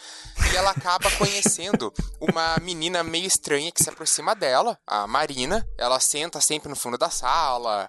e 0.51 0.57
ela 0.57 0.71
acaba 0.71 1.11
conhecendo 1.19 1.93
uma 2.19 2.57
menina 2.63 3.03
meio 3.03 3.27
estranha 3.27 3.71
que 3.71 3.83
se 3.83 3.91
aproxima 3.91 4.35
dela, 4.35 4.79
a 4.87 5.07
Marina. 5.07 5.67
Ela 5.77 6.01
senta 6.01 6.41
sempre 6.41 6.69
no 6.69 6.77
fundo 6.77 6.97
da 6.97 7.11
sala, 7.11 7.89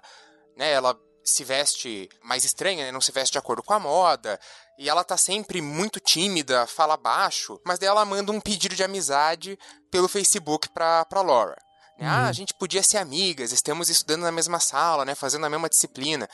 né? 0.56 0.70
Ela 0.70 0.94
se 1.24 1.44
veste 1.44 2.08
mais 2.22 2.44
estranha, 2.44 2.84
né? 2.84 2.92
não 2.92 3.00
se 3.00 3.12
veste 3.12 3.32
de 3.32 3.38
acordo 3.38 3.62
com 3.62 3.72
a 3.72 3.80
moda. 3.80 4.38
E 4.78 4.88
ela 4.88 5.04
tá 5.04 5.16
sempre 5.16 5.60
muito 5.60 6.00
tímida, 6.00 6.66
fala 6.66 6.96
baixo, 6.96 7.60
mas 7.64 7.78
daí 7.78 7.88
ela 7.88 8.04
manda 8.04 8.32
um 8.32 8.40
pedido 8.40 8.74
de 8.74 8.82
amizade 8.82 9.58
pelo 9.90 10.08
Facebook 10.08 10.68
pra, 10.70 11.04
pra 11.04 11.22
Laura. 11.22 11.56
Né? 12.00 12.06
Uhum. 12.08 12.12
Ah, 12.12 12.28
a 12.28 12.32
gente 12.32 12.54
podia 12.54 12.82
ser 12.82 12.96
amigas, 12.96 13.52
estamos 13.52 13.90
estudando 13.90 14.22
na 14.22 14.32
mesma 14.32 14.58
sala, 14.58 15.04
né? 15.04 15.14
Fazendo 15.14 15.44
a 15.44 15.50
mesma 15.50 15.68
disciplina. 15.68 16.28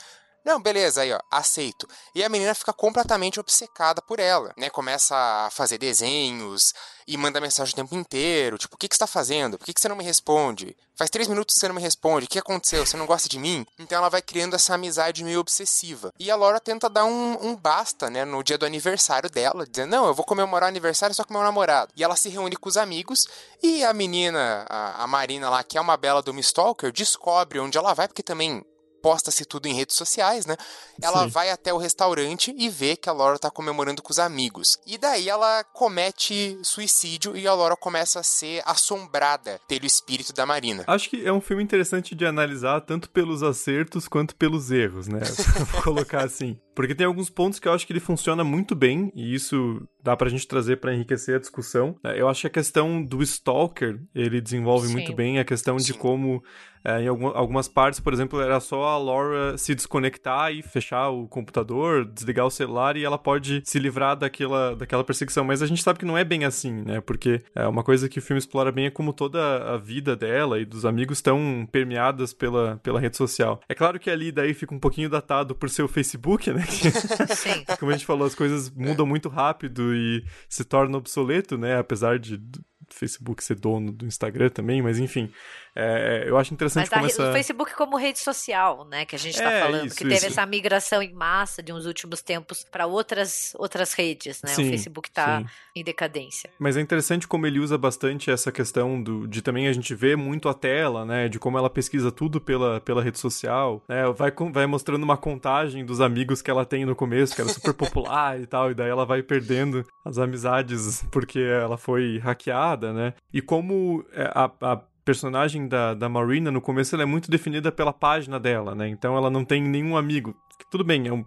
Não, 0.47 0.61
beleza, 0.61 1.01
aí 1.01 1.11
ó, 1.11 1.19
aceito. 1.29 1.85
E 2.15 2.23
a 2.23 2.29
menina 2.29 2.55
fica 2.55 2.71
completamente 2.71 3.37
obcecada 3.37 4.01
por 4.01 4.17
ela, 4.17 4.53
né? 4.55 4.69
Começa 4.69 5.13
a 5.13 5.49
fazer 5.51 5.77
desenhos 5.77 6.73
e 7.05 7.17
manda 7.17 7.41
mensagem 7.41 7.73
o 7.73 7.75
tempo 7.75 7.93
inteiro. 7.93 8.57
Tipo, 8.57 8.75
o 8.75 8.77
que, 8.77 8.87
que 8.87 8.95
você 8.95 8.99
tá 8.99 9.07
fazendo? 9.07 9.57
Por 9.57 9.65
que, 9.65 9.73
que 9.73 9.81
você 9.81 9.89
não 9.89 9.97
me 9.97 10.05
responde? 10.05 10.73
Faz 10.95 11.09
três 11.09 11.27
minutos 11.27 11.53
que 11.53 11.59
você 11.59 11.67
não 11.67 11.75
me 11.75 11.81
responde. 11.81 12.27
O 12.27 12.29
que 12.29 12.39
aconteceu? 12.39 12.85
Você 12.85 12.95
não 12.95 13.05
gosta 13.05 13.27
de 13.27 13.37
mim? 13.37 13.67
Então 13.77 13.97
ela 13.97 14.07
vai 14.07 14.21
criando 14.21 14.55
essa 14.55 14.73
amizade 14.73 15.21
meio 15.21 15.41
obsessiva. 15.41 16.13
E 16.17 16.31
a 16.31 16.35
Laura 16.37 16.61
tenta 16.61 16.89
dar 16.89 17.03
um, 17.03 17.45
um 17.45 17.53
basta, 17.53 18.09
né? 18.09 18.23
No 18.23 18.41
dia 18.41 18.57
do 18.57 18.65
aniversário 18.65 19.29
dela, 19.29 19.67
dizendo: 19.67 19.91
Não, 19.91 20.07
eu 20.07 20.13
vou 20.13 20.23
comemorar 20.23 20.67
o 20.67 20.71
aniversário 20.71 21.13
só 21.13 21.25
com 21.25 21.33
meu 21.33 21.43
namorado. 21.43 21.91
E 21.93 22.05
ela 22.05 22.15
se 22.15 22.29
reúne 22.29 22.55
com 22.55 22.69
os 22.69 22.77
amigos 22.77 23.27
e 23.61 23.83
a 23.83 23.91
menina, 23.91 24.65
a, 24.69 25.03
a 25.03 25.07
Marina 25.07 25.49
lá, 25.49 25.61
que 25.61 25.77
é 25.77 25.81
uma 25.81 25.97
bela 25.97 26.21
do 26.21 26.33
Stalker, 26.39 26.93
descobre 26.93 27.59
onde 27.59 27.77
ela 27.77 27.93
vai, 27.93 28.07
porque 28.07 28.23
também 28.23 28.63
posta-se 29.01 29.45
tudo 29.45 29.67
em 29.67 29.73
redes 29.73 29.95
sociais, 29.95 30.45
né? 30.45 30.55
Ela 31.01 31.23
Sim. 31.23 31.29
vai 31.29 31.49
até 31.49 31.73
o 31.73 31.77
restaurante 31.77 32.53
e 32.57 32.69
vê 32.69 32.95
que 32.95 33.09
a 33.09 33.13
Laura 33.13 33.39
tá 33.39 33.49
comemorando 33.49 34.01
com 34.01 34.11
os 34.11 34.19
amigos. 34.19 34.77
E 34.85 34.97
daí 34.97 35.29
ela 35.29 35.63
comete 35.63 36.59
suicídio 36.63 37.35
e 37.35 37.47
a 37.47 37.53
Laura 37.53 37.75
começa 37.75 38.19
a 38.19 38.23
ser 38.23 38.61
assombrada 38.65 39.59
pelo 39.67 39.85
espírito 39.85 40.33
da 40.33 40.45
Marina. 40.45 40.83
Acho 40.87 41.09
que 41.09 41.25
é 41.25 41.31
um 41.31 41.41
filme 41.41 41.63
interessante 41.63 42.15
de 42.15 42.25
analisar 42.25 42.81
tanto 42.81 43.09
pelos 43.09 43.43
acertos 43.43 44.07
quanto 44.07 44.35
pelos 44.35 44.71
erros, 44.71 45.07
né? 45.07 45.19
Vou 45.71 45.81
colocar 45.83 46.23
assim. 46.23 46.59
Porque 46.77 46.93
tem 46.93 47.07
alguns 47.07 47.27
pontos 47.27 47.57
que 47.57 47.67
eu 47.67 47.73
acho 47.73 47.87
que 47.87 47.91
ele 47.91 47.99
funciona 47.99 48.43
muito 48.43 48.75
bem, 48.75 49.11
e 49.15 49.33
isso 49.33 49.81
dá 50.03 50.15
pra 50.15 50.29
gente 50.29 50.47
trazer 50.47 50.77
para 50.77 50.93
enriquecer 50.93 51.35
a 51.35 51.39
discussão. 51.39 51.95
Eu 52.15 52.29
acho 52.29 52.41
que 52.41 52.47
a 52.47 52.51
questão 52.51 53.03
do 53.03 53.23
Stalker, 53.23 53.99
ele 54.13 54.39
desenvolve 54.39 54.85
Sim. 54.85 54.93
muito 54.93 55.11
bem 55.11 55.39
a 55.39 55.43
questão 55.43 55.79
Sim. 55.79 55.87
de 55.87 55.93
como 55.95 56.43
é, 56.87 57.01
em 57.01 57.07
algumas 57.07 57.67
partes, 57.67 57.99
por 57.99 58.13
exemplo, 58.13 58.39
era 58.39 58.61
só 58.61 58.85
a 58.85 58.97
Laura 58.97 59.57
se 59.57 59.75
desconectar 59.75 60.53
e 60.53 60.61
fechar 60.61 61.09
o 61.09 61.27
computador, 61.27 62.05
desligar 62.05 62.45
o 62.45 62.49
celular 62.49 62.95
e 62.95 63.03
ela 63.03 63.17
pode 63.17 63.61
se 63.65 63.77
livrar 63.77 64.15
daquela, 64.15 64.73
daquela 64.73 65.03
perseguição. 65.03 65.43
Mas 65.43 65.61
a 65.61 65.65
gente 65.65 65.83
sabe 65.83 65.99
que 65.99 66.05
não 66.05 66.17
é 66.17 66.23
bem 66.23 66.45
assim, 66.45 66.83
né? 66.85 67.01
Porque 67.01 67.43
é 67.53 67.67
uma 67.67 67.83
coisa 67.83 68.07
que 68.07 68.19
o 68.19 68.21
filme 68.21 68.39
explora 68.39 68.71
bem 68.71 68.85
é 68.85 68.89
como 68.89 69.11
toda 69.11 69.73
a 69.73 69.77
vida 69.77 70.15
dela 70.15 70.59
e 70.61 70.65
dos 70.65 70.85
amigos 70.85 71.17
estão 71.17 71.67
permeadas 71.69 72.33
pela, 72.33 72.77
pela 72.77 73.01
rede 73.01 73.17
social. 73.17 73.59
É 73.67 73.75
claro 73.75 73.99
que 73.99 74.09
ali 74.09 74.31
daí 74.31 74.53
fica 74.53 74.73
um 74.73 74.79
pouquinho 74.79 75.09
datado 75.09 75.53
por 75.53 75.69
ser 75.69 75.83
o 75.83 75.89
Facebook, 75.89 76.51
né? 76.53 76.65
Sim. 77.35 77.65
Como 77.79 77.91
a 77.91 77.95
gente 77.95 78.05
falou, 78.05 78.27
as 78.27 78.35
coisas 78.35 78.69
mudam 78.69 79.05
muito 79.05 79.29
rápido 79.29 79.93
e 79.95 80.23
se 80.49 80.63
torna 80.63 80.97
obsoleto, 80.97 81.57
né? 81.57 81.77
Apesar 81.77 82.19
de 82.19 82.41
Facebook 82.89 83.43
ser 83.43 83.55
dono 83.55 83.91
do 83.91 84.05
Instagram 84.05 84.49
também, 84.49 84.81
mas 84.81 84.99
enfim. 84.99 85.31
É, 85.79 86.23
eu 86.25 86.35
acho 86.39 86.51
interessante 86.51 86.89
Mas 86.89 87.15
como 87.15 87.27
a, 87.27 87.29
o 87.29 87.33
Facebook 87.33 87.75
como 87.75 87.97
rede 87.97 88.17
social, 88.17 88.83
né, 88.85 89.05
que 89.05 89.15
a 89.15 89.19
gente 89.19 89.35
está 89.35 89.51
é, 89.51 89.61
falando, 89.61 89.85
isso, 89.85 89.95
que 89.95 90.03
teve 90.03 90.15
isso. 90.15 90.25
essa 90.25 90.43
migração 90.43 91.03
em 91.03 91.13
massa 91.13 91.61
de 91.61 91.71
uns 91.71 91.85
últimos 91.85 92.23
tempos 92.23 92.63
para 92.63 92.87
outras 92.87 93.53
outras 93.59 93.93
redes, 93.93 94.41
né? 94.41 94.49
Sim, 94.49 94.65
o 94.65 94.69
Facebook 94.71 95.07
está 95.07 95.43
em 95.75 95.83
decadência. 95.83 96.49
Mas 96.57 96.77
é 96.77 96.81
interessante 96.81 97.27
como 97.27 97.45
ele 97.45 97.59
usa 97.59 97.77
bastante 97.77 98.31
essa 98.31 98.51
questão 98.51 99.01
do, 99.01 99.27
de 99.27 99.39
também 99.43 99.67
a 99.67 99.73
gente 99.73 99.93
ver 99.93 100.17
muito 100.17 100.49
a 100.49 100.53
tela, 100.53 101.05
né, 101.05 101.29
de 101.29 101.37
como 101.37 101.59
ela 101.59 101.69
pesquisa 101.69 102.11
tudo 102.11 102.41
pela, 102.41 102.81
pela 102.81 103.03
rede 103.03 103.19
social, 103.19 103.83
né? 103.87 104.03
Vai 104.13 104.31
vai 104.51 104.65
mostrando 104.65 105.03
uma 105.03 105.17
contagem 105.17 105.85
dos 105.85 106.01
amigos 106.01 106.41
que 106.41 106.49
ela 106.49 106.65
tem 106.65 106.85
no 106.85 106.95
começo, 106.95 107.35
que 107.35 107.41
era 107.41 107.49
super 107.51 107.75
popular 107.75 108.39
e 108.41 108.47
tal, 108.47 108.71
e 108.71 108.73
daí 108.73 108.89
ela 108.89 109.05
vai 109.05 109.21
perdendo 109.21 109.85
as 110.03 110.17
amizades 110.17 111.05
porque 111.11 111.39
ela 111.39 111.77
foi 111.77 112.17
hackeada, 112.17 112.76
né? 112.77 113.13
E 113.33 113.41
como 113.41 114.05
é, 114.13 114.31
a, 114.33 114.51
a 114.61 114.81
personagem 115.03 115.67
da, 115.67 115.93
da 115.93 116.09
Marina, 116.09 116.51
no 116.51 116.59
começo, 116.59 116.93
ela 116.93 117.03
é 117.03 117.05
muito 117.05 117.31
definida 117.31 117.71
pela 117.71 117.93
página 117.93 118.39
dela, 118.39 118.75
né? 118.75 118.89
Então 118.89 119.15
ela 119.15 119.29
não 119.29 119.45
tem 119.45 119.61
nenhum 119.61 119.95
amigo. 119.95 120.35
Tudo 120.69 120.83
bem, 120.83 121.07
é 121.07 121.13
um 121.13 121.25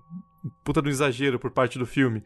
puta 0.64 0.80
do 0.80 0.88
exagero 0.88 1.38
por 1.38 1.50
parte 1.50 1.78
do 1.78 1.86
filme 1.86 2.22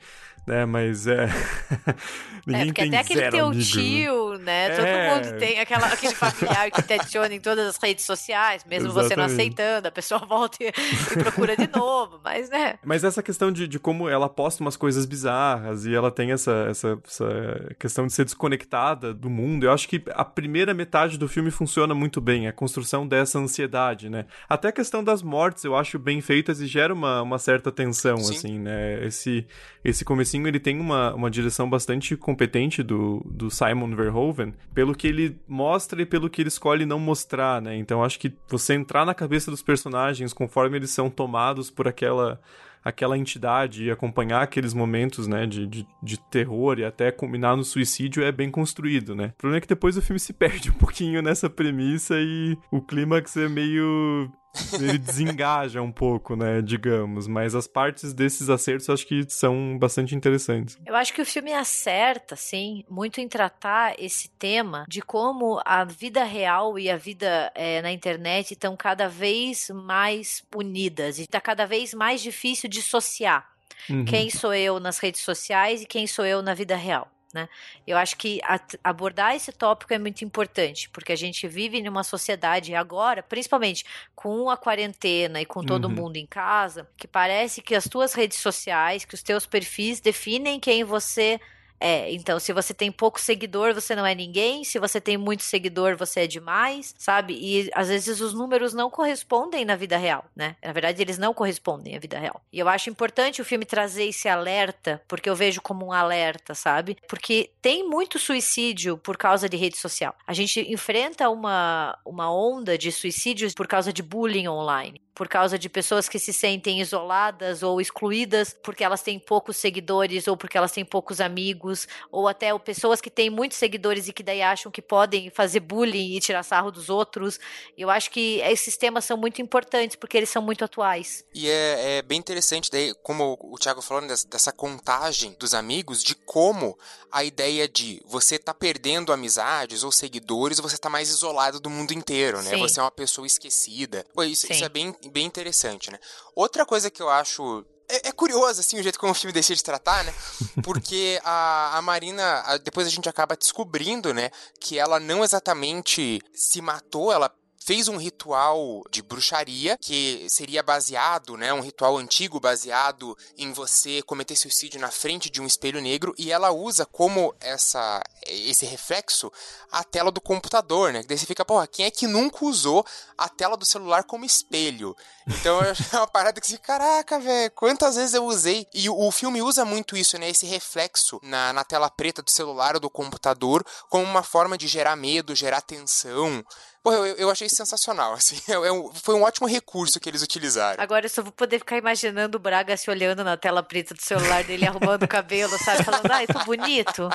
né? 0.46 0.64
Mas 0.66 1.06
é. 1.06 1.26
Ninguém 2.46 2.62
é, 2.62 2.64
porque 2.66 2.82
tem 2.82 2.88
até 2.90 2.98
aquele 2.98 3.30
teu 3.30 3.46
amigo, 3.46 3.62
tio, 3.62 4.38
né? 4.38 4.76
Todo 4.76 4.86
é... 4.86 5.14
mundo 5.14 5.38
tem 5.38 5.58
aquela, 5.60 5.86
aquele 5.86 6.14
familiar 6.14 6.70
que 6.70 6.82
te 6.82 6.92
adiciona 6.92 7.34
em 7.34 7.40
todas 7.40 7.66
as 7.68 7.78
redes 7.78 8.04
sociais, 8.04 8.64
mesmo 8.68 8.88
Exatamente. 8.88 9.08
você 9.08 9.16
não 9.16 9.24
aceitando, 9.24 9.88
a 9.88 9.90
pessoa 9.90 10.20
volta 10.28 10.58
e, 10.60 10.68
e, 10.68 11.22
procura 11.22 11.56
de 11.56 11.66
novo, 11.74 12.20
mas 12.22 12.50
né. 12.50 12.74
Mas 12.84 13.02
essa 13.02 13.22
questão 13.22 13.50
de, 13.50 13.66
de 13.66 13.78
como 13.78 14.08
ela 14.10 14.28
posta 14.28 14.62
umas 14.62 14.76
coisas 14.76 15.06
bizarras 15.06 15.86
e 15.86 15.94
ela 15.94 16.10
tem 16.10 16.32
essa, 16.32 16.66
essa, 16.68 16.98
essa 17.06 17.74
questão 17.78 18.06
de 18.06 18.12
ser 18.12 18.26
desconectada 18.26 19.14
do 19.14 19.30
mundo, 19.30 19.64
eu 19.64 19.72
acho 19.72 19.88
que 19.88 20.02
a 20.10 20.24
primeira 20.24 20.74
metade 20.74 21.16
do 21.16 21.26
filme 21.26 21.50
funciona 21.50 21.94
muito 21.94 22.20
bem, 22.20 22.46
a 22.46 22.52
construção 22.52 23.08
dessa 23.08 23.38
ansiedade, 23.38 24.10
né? 24.10 24.26
Até 24.46 24.68
a 24.68 24.72
questão 24.72 25.02
das 25.02 25.22
mortes 25.22 25.64
eu 25.64 25.74
acho 25.74 25.98
bem 25.98 26.20
feitas 26.20 26.60
e 26.60 26.66
gera 26.66 26.92
uma, 26.92 27.22
uma 27.22 27.38
certa 27.38 27.72
tensão, 27.72 28.03
Sim. 28.18 28.34
assim, 28.34 28.58
né? 28.58 29.04
Esse, 29.06 29.46
esse 29.84 30.04
começo 30.04 30.36
ele 30.36 30.60
tem 30.60 30.80
uma, 30.80 31.14
uma 31.14 31.30
direção 31.30 31.68
bastante 31.68 32.16
competente 32.16 32.82
do, 32.82 33.22
do 33.24 33.50
Simon 33.50 33.94
Verhoeven, 33.94 34.54
pelo 34.74 34.94
que 34.94 35.06
ele 35.06 35.38
mostra 35.46 36.02
e 36.02 36.06
pelo 36.06 36.28
que 36.28 36.42
ele 36.42 36.48
escolhe 36.48 36.84
não 36.84 36.98
mostrar, 36.98 37.62
né? 37.62 37.76
Então 37.76 38.02
acho 38.02 38.18
que 38.18 38.32
você 38.48 38.74
entrar 38.74 39.04
na 39.04 39.14
cabeça 39.14 39.50
dos 39.50 39.62
personagens 39.62 40.32
conforme 40.32 40.76
eles 40.76 40.90
são 40.90 41.08
tomados 41.08 41.70
por 41.70 41.86
aquela 41.86 42.40
aquela 42.84 43.16
entidade 43.16 43.84
e 43.84 43.90
acompanhar 43.90 44.42
aqueles 44.42 44.74
momentos, 44.74 45.26
né, 45.26 45.46
de, 45.46 45.66
de, 45.66 45.86
de, 46.02 46.20
terror 46.20 46.78
e 46.78 46.84
até 46.84 47.10
combinar 47.10 47.56
no 47.56 47.64
suicídio 47.64 48.22
é 48.22 48.30
bem 48.30 48.50
construído, 48.50 49.14
né? 49.14 49.32
O 49.34 49.38
problema 49.38 49.56
é 49.56 49.60
que 49.62 49.66
depois 49.66 49.96
o 49.96 50.02
filme 50.02 50.20
se 50.20 50.34
perde 50.34 50.70
um 50.70 50.74
pouquinho 50.74 51.22
nessa 51.22 51.48
premissa 51.48 52.16
e 52.18 52.58
o 52.70 52.82
clímax 52.82 53.38
é 53.38 53.48
meio 53.48 54.30
ele 54.72 54.98
desengaja 54.98 55.80
um 55.80 55.92
pouco, 55.92 56.36
né, 56.36 56.62
digamos, 56.62 57.26
mas 57.26 57.54
as 57.54 57.66
partes 57.66 58.12
desses 58.12 58.48
acertos 58.48 58.88
acho 58.88 59.06
que 59.06 59.24
são 59.28 59.76
bastante 59.78 60.14
interessantes. 60.14 60.78
Eu 60.86 60.94
acho 60.94 61.12
que 61.12 61.22
o 61.22 61.26
filme 61.26 61.52
acerta, 61.52 62.36
sim, 62.36 62.84
muito 62.88 63.20
em 63.20 63.28
tratar 63.28 63.94
esse 63.98 64.28
tema 64.28 64.84
de 64.88 65.00
como 65.02 65.60
a 65.64 65.84
vida 65.84 66.24
real 66.24 66.78
e 66.78 66.90
a 66.90 66.96
vida 66.96 67.52
é, 67.54 67.82
na 67.82 67.92
internet 67.92 68.52
estão 68.52 68.76
cada 68.76 69.08
vez 69.08 69.70
mais 69.70 70.42
unidas 70.54 71.18
e 71.18 71.22
está 71.22 71.40
cada 71.40 71.66
vez 71.66 71.94
mais 71.94 72.20
difícil 72.20 72.68
dissociar 72.68 73.54
uhum. 73.88 74.04
quem 74.04 74.30
sou 74.30 74.54
eu 74.54 74.80
nas 74.80 74.98
redes 74.98 75.20
sociais 75.20 75.82
e 75.82 75.86
quem 75.86 76.06
sou 76.06 76.24
eu 76.24 76.42
na 76.42 76.54
vida 76.54 76.76
real. 76.76 77.10
Né? 77.34 77.48
Eu 77.84 77.98
acho 77.98 78.16
que 78.16 78.40
abordar 78.82 79.34
esse 79.34 79.50
tópico 79.50 79.92
é 79.92 79.98
muito 79.98 80.24
importante, 80.24 80.88
porque 80.90 81.12
a 81.12 81.16
gente 81.16 81.48
vive 81.48 81.82
numa 81.82 82.04
sociedade 82.04 82.76
agora, 82.76 83.24
principalmente 83.24 83.84
com 84.14 84.48
a 84.48 84.56
quarentena 84.56 85.40
e 85.40 85.44
com 85.44 85.60
todo 85.64 85.86
uhum. 85.86 85.90
mundo 85.90 86.16
em 86.16 86.26
casa, 86.26 86.88
que 86.96 87.08
parece 87.08 87.60
que 87.60 87.74
as 87.74 87.88
tuas 87.88 88.14
redes 88.14 88.38
sociais, 88.38 89.04
que 89.04 89.16
os 89.16 89.22
teus 89.22 89.46
perfis 89.46 89.98
definem 89.98 90.60
quem 90.60 90.84
você 90.84 91.40
É, 91.84 92.10
então 92.14 92.40
se 92.40 92.50
você 92.50 92.72
tem 92.72 92.90
pouco 92.90 93.20
seguidor, 93.20 93.74
você 93.74 93.94
não 93.94 94.06
é 94.06 94.14
ninguém. 94.14 94.64
Se 94.64 94.78
você 94.78 94.98
tem 94.98 95.18
muito 95.18 95.42
seguidor, 95.42 95.98
você 95.98 96.20
é 96.20 96.26
demais, 96.26 96.94
sabe? 96.96 97.34
E 97.38 97.70
às 97.74 97.88
vezes 97.88 98.22
os 98.22 98.32
números 98.32 98.72
não 98.72 98.88
correspondem 98.88 99.66
na 99.66 99.76
vida 99.76 99.98
real, 99.98 100.24
né? 100.34 100.56
Na 100.64 100.72
verdade, 100.72 101.02
eles 101.02 101.18
não 101.18 101.34
correspondem 101.34 101.94
à 101.94 101.98
vida 101.98 102.18
real. 102.18 102.40
E 102.50 102.58
eu 102.58 102.70
acho 102.70 102.88
importante 102.88 103.42
o 103.42 103.44
filme 103.44 103.66
trazer 103.66 104.04
esse 104.04 104.26
alerta, 104.30 105.02
porque 105.06 105.28
eu 105.28 105.36
vejo 105.36 105.60
como 105.60 105.84
um 105.84 105.92
alerta, 105.92 106.54
sabe? 106.54 106.96
Porque 107.06 107.50
tem 107.60 107.86
muito 107.86 108.18
suicídio 108.18 108.96
por 108.96 109.18
causa 109.18 109.46
de 109.46 109.58
rede 109.58 109.76
social. 109.76 110.16
A 110.26 110.32
gente 110.32 110.60
enfrenta 110.72 111.28
uma, 111.28 111.98
uma 112.02 112.34
onda 112.34 112.78
de 112.78 112.90
suicídios 112.90 113.52
por 113.52 113.66
causa 113.66 113.92
de 113.92 114.02
bullying 114.02 114.48
online 114.48 115.04
por 115.14 115.28
causa 115.28 115.58
de 115.58 115.68
pessoas 115.68 116.08
que 116.08 116.18
se 116.18 116.32
sentem 116.32 116.80
isoladas 116.80 117.62
ou 117.62 117.80
excluídas 117.80 118.54
porque 118.62 118.82
elas 118.82 119.02
têm 119.02 119.18
poucos 119.18 119.56
seguidores 119.56 120.26
ou 120.26 120.36
porque 120.36 120.58
elas 120.58 120.72
têm 120.72 120.84
poucos 120.84 121.20
amigos, 121.20 121.73
ou 122.10 122.28
até 122.28 122.56
pessoas 122.58 123.00
que 123.00 123.10
têm 123.10 123.30
muitos 123.30 123.58
seguidores 123.58 124.08
e 124.08 124.12
que 124.12 124.22
daí 124.22 124.42
acham 124.42 124.70
que 124.70 124.82
podem 124.82 125.30
fazer 125.30 125.60
bullying 125.60 126.16
e 126.16 126.20
tirar 126.20 126.42
sarro 126.42 126.70
dos 126.70 126.88
outros. 126.88 127.38
Eu 127.76 127.90
acho 127.90 128.10
que 128.10 128.40
esses 128.40 128.76
temas 128.76 129.04
são 129.04 129.16
muito 129.16 129.40
importantes 129.40 129.96
porque 129.96 130.16
eles 130.16 130.30
são 130.30 130.42
muito 130.42 130.64
atuais. 130.64 131.24
E 131.34 131.48
é, 131.48 131.98
é 131.98 132.02
bem 132.02 132.18
interessante, 132.18 132.70
daí, 132.70 132.94
como 133.02 133.38
o 133.40 133.58
Thiago 133.58 133.82
falou, 133.82 134.02
né, 134.02 134.08
dessa, 134.08 134.28
dessa 134.28 134.52
contagem 134.52 135.36
dos 135.38 135.54
amigos, 135.54 136.02
de 136.02 136.14
como 136.14 136.78
a 137.10 137.22
ideia 137.24 137.68
de 137.68 138.02
você 138.06 138.38
tá 138.38 138.52
perdendo 138.52 139.12
amizades 139.12 139.82
ou 139.82 139.92
seguidores, 139.92 140.58
você 140.58 140.76
tá 140.76 140.90
mais 140.90 141.08
isolado 141.08 141.60
do 141.60 141.70
mundo 141.70 141.92
inteiro, 141.92 142.42
né? 142.42 142.50
Sim. 142.50 142.58
Você 142.58 142.80
é 142.80 142.82
uma 142.82 142.90
pessoa 142.90 143.26
esquecida. 143.26 144.04
Pô, 144.12 144.22
isso, 144.24 144.50
isso 144.50 144.64
é 144.64 144.68
bem 144.68 144.94
bem 145.12 145.24
interessante, 145.24 145.90
né? 145.90 145.98
Outra 146.34 146.66
coisa 146.66 146.90
que 146.90 147.02
eu 147.02 147.08
acho 147.08 147.64
é, 147.88 148.08
é, 148.08 148.12
curioso, 148.12 148.60
assim, 148.60 148.78
o 148.78 148.82
jeito 148.82 148.98
como 148.98 149.12
o 149.12 149.14
filme 149.14 149.32
decide 149.32 149.62
tratar, 149.62 150.04
né? 150.04 150.14
Porque 150.62 151.20
a, 151.24 151.78
a 151.78 151.82
Marina, 151.82 152.42
a, 152.46 152.56
depois 152.56 152.86
a 152.86 152.90
gente 152.90 153.08
acaba 153.08 153.36
descobrindo, 153.36 154.12
né, 154.12 154.30
que 154.60 154.78
ela 154.78 154.98
não 154.98 155.22
exatamente 155.22 156.20
se 156.32 156.60
matou, 156.60 157.12
ela 157.12 157.32
fez 157.64 157.88
um 157.88 157.96
ritual 157.96 158.82
de 158.90 159.00
bruxaria 159.00 159.78
que 159.80 160.26
seria 160.28 160.62
baseado, 160.62 161.36
né, 161.36 161.52
um 161.52 161.60
ritual 161.60 161.96
antigo 161.96 162.38
baseado 162.38 163.16
em 163.38 163.52
você 163.52 164.02
cometer 164.02 164.36
suicídio 164.36 164.78
na 164.78 164.90
frente 164.90 165.30
de 165.30 165.40
um 165.40 165.46
espelho 165.46 165.80
negro 165.80 166.14
e 166.18 166.30
ela 166.30 166.50
usa 166.50 166.84
como 166.84 167.34
essa 167.40 168.02
esse 168.26 168.66
reflexo 168.66 169.30
a 169.70 169.82
tela 169.84 170.10
do 170.10 170.20
computador, 170.20 170.92
né? 170.92 171.02
Daí 171.06 171.18
você 171.18 171.26
fica, 171.26 171.44
porra, 171.44 171.66
quem 171.66 171.84
é 171.84 171.90
que 171.90 172.06
nunca 172.06 172.44
usou 172.44 172.84
a 173.18 173.28
tela 173.28 173.56
do 173.56 173.64
celular 173.64 174.04
como 174.04 174.24
espelho? 174.24 174.96
Então 175.26 175.60
é 175.60 175.72
uma 175.96 176.06
parada 176.06 176.40
que 176.40 176.46
você, 176.46 176.58
caraca, 176.58 177.18
velho, 177.18 177.50
quantas 177.52 177.96
vezes 177.96 178.14
eu 178.14 178.24
usei? 178.24 178.66
E 178.72 178.88
o, 178.88 178.98
o, 178.98 179.10
filme 179.10 179.42
usa 179.42 179.64
muito 179.64 179.96
isso, 179.96 180.18
né? 180.18 180.28
Esse 180.28 180.46
reflexo 180.46 181.20
na, 181.22 181.52
na 181.52 181.64
tela 181.64 181.90
preta 181.90 182.22
do 182.22 182.30
celular 182.30 182.74
ou 182.74 182.80
do 182.80 182.90
computador 182.90 183.64
como 183.88 184.04
uma 184.04 184.22
forma 184.22 184.56
de 184.56 184.66
gerar 184.66 184.96
medo, 184.96 185.34
gerar 185.34 185.60
tensão. 185.60 186.44
Pô, 186.84 186.92
eu, 186.92 187.06
eu 187.16 187.30
achei 187.30 187.48
sensacional, 187.48 188.12
assim. 188.14 188.36
É, 188.46 188.52
é 188.52 188.70
um, 188.70 188.92
foi 188.92 189.14
um 189.14 189.22
ótimo 189.22 189.48
recurso 189.48 189.98
que 189.98 190.06
eles 190.08 190.22
utilizaram. 190.22 190.82
Agora 190.82 191.06
eu 191.06 191.10
só 191.10 191.22
vou 191.22 191.32
poder 191.32 191.58
ficar 191.58 191.78
imaginando 191.78 192.36
o 192.36 192.40
Braga 192.40 192.76
se 192.76 192.90
olhando 192.90 193.24
na 193.24 193.38
tela 193.38 193.62
preta 193.62 193.94
do 193.94 194.02
celular 194.02 194.44
dele, 194.44 194.66
arrumando 194.66 195.04
o 195.04 195.08
cabelo, 195.08 195.56
sabe? 195.58 195.82
Falando, 195.82 196.10
ai, 196.10 196.26
tô 196.26 196.44
bonito, 196.44 197.08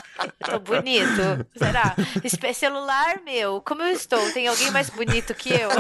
tô 0.44 0.60
bonito. 0.60 1.46
Será? 1.56 1.96
Esse 2.24 2.40
celular, 2.56 3.22
meu, 3.24 3.62
como 3.62 3.84
eu 3.84 3.92
estou? 3.92 4.32
Tem 4.32 4.48
alguém 4.48 4.72
mais 4.72 4.90
bonito 4.90 5.36
que 5.36 5.50
eu? 5.52 5.70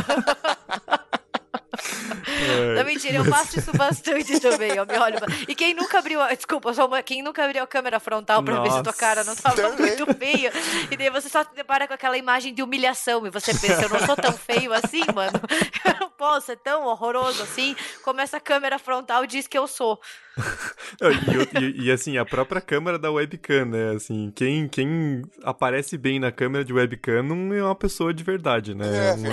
É. 2.27 2.75
Não, 2.75 2.85
mentira, 2.85 3.17
eu 3.17 3.25
faço 3.25 3.59
isso 3.59 3.71
bastante 3.75 4.37
também, 4.41 4.71
eu 4.71 4.85
me 4.85 4.97
olho. 4.97 5.17
E 5.47 5.55
quem 5.55 5.73
nunca 5.73 5.99
abriu, 5.99 6.19
desculpa, 6.35 6.73
só 6.73 6.85
uma, 6.85 7.01
quem 7.01 7.21
nunca 7.21 7.43
abriu 7.43 7.63
a 7.63 7.67
câmera 7.67 7.99
frontal 7.99 8.43
pra 8.43 8.55
Nossa. 8.55 8.69
ver 8.69 8.77
se 8.77 8.83
tua 8.83 8.93
cara 8.93 9.23
não 9.23 9.35
tava 9.35 9.55
também. 9.55 9.97
muito 9.97 10.13
feia. 10.15 10.51
E 10.89 10.97
daí 10.97 11.09
você 11.09 11.29
só 11.29 11.43
se 11.43 11.53
depara 11.55 11.87
com 11.87 11.93
aquela 11.93 12.17
imagem 12.17 12.53
de 12.53 12.61
humilhação 12.61 13.25
e 13.25 13.29
você 13.29 13.53
pensa, 13.53 13.83
eu 13.83 13.89
não 13.89 13.99
sou 14.05 14.15
tão 14.15 14.33
feio 14.33 14.73
assim, 14.73 15.03
mano. 15.13 15.39
Eu 15.85 15.95
não 15.99 16.09
posso 16.09 16.47
ser 16.47 16.57
tão 16.57 16.85
horroroso 16.85 17.41
assim 17.41 17.75
como 18.03 18.21
essa 18.21 18.39
câmera 18.39 18.77
frontal 18.77 19.25
diz 19.25 19.47
que 19.47 19.57
eu 19.57 19.67
sou. 19.67 19.99
e, 21.01 21.59
e, 21.59 21.85
e, 21.85 21.91
assim, 21.91 22.17
a 22.17 22.25
própria 22.25 22.61
câmera 22.61 22.97
da 22.97 23.11
webcam, 23.11 23.65
né? 23.65 23.95
Assim, 23.95 24.31
quem, 24.35 24.67
quem 24.67 25.23
aparece 25.43 25.97
bem 25.97 26.19
na 26.19 26.31
câmera 26.31 26.63
de 26.63 26.73
webcam 26.73 27.23
não 27.23 27.53
é 27.53 27.63
uma 27.63 27.75
pessoa 27.75 28.13
de 28.13 28.23
verdade, 28.23 28.73
né? 28.75 29.09
É 29.09 29.13
uma, 29.13 29.29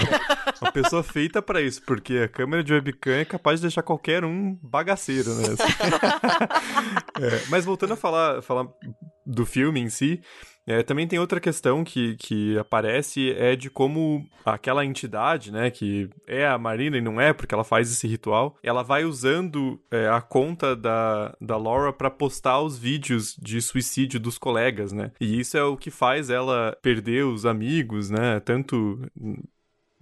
uma 0.63 0.73
pessoa 0.73 1.03
feita 1.03 1.41
para 1.41 1.61
isso, 1.61 1.83
porque 1.83 2.19
a 2.19 2.29
câmera 2.37 2.63
de 2.63 2.75
webcam 2.75 3.15
é 3.15 3.25
capaz 3.25 3.61
de 3.61 3.63
deixar 3.63 3.83
qualquer 3.83 4.23
um 4.23 4.59
bagaceiro, 4.63 5.35
né? 5.35 5.45
É, 7.19 7.47
mas 7.49 7.65
voltando 7.65 7.95
a 7.95 7.97
falar, 7.97 8.43
falar 8.43 8.69
do 9.25 9.47
filme 9.47 9.81
em 9.81 9.89
si, 9.89 10.21
é, 10.67 10.83
também 10.83 11.09
tem 11.09 11.19
outra 11.19 11.41
questão 11.41 11.83
que, 11.83 12.15
que 12.17 12.59
aparece, 12.59 13.33
é 13.33 13.57
de 13.57 13.71
como 13.71 14.29
aquela 14.45 14.85
entidade, 14.85 15.51
né, 15.51 15.71
que 15.71 16.11
é 16.27 16.47
a 16.47 16.59
Marina 16.59 16.99
e 16.99 17.01
não 17.01 17.19
é, 17.19 17.33
porque 17.33 17.55
ela 17.55 17.65
faz 17.65 17.91
esse 17.91 18.07
ritual, 18.07 18.59
ela 18.63 18.83
vai 18.83 19.07
usando 19.07 19.81
é, 19.91 20.09
a 20.09 20.21
conta 20.21 20.77
da, 20.77 21.35
da 21.41 21.57
Laura 21.57 21.91
para 21.91 22.11
postar 22.11 22.61
os 22.61 22.79
vídeos 22.79 23.35
de 23.41 23.63
suicídio 23.63 24.21
dos 24.21 24.37
colegas, 24.37 24.93
né? 24.93 25.11
E 25.19 25.41
isso 25.41 25.57
é 25.57 25.65
o 25.65 25.77
que 25.77 25.91
faz 25.91 26.29
ela 26.29 26.77
perder 26.83 27.25
os 27.25 27.47
amigos, 27.47 28.11
né? 28.11 28.41
Tanto 28.41 29.01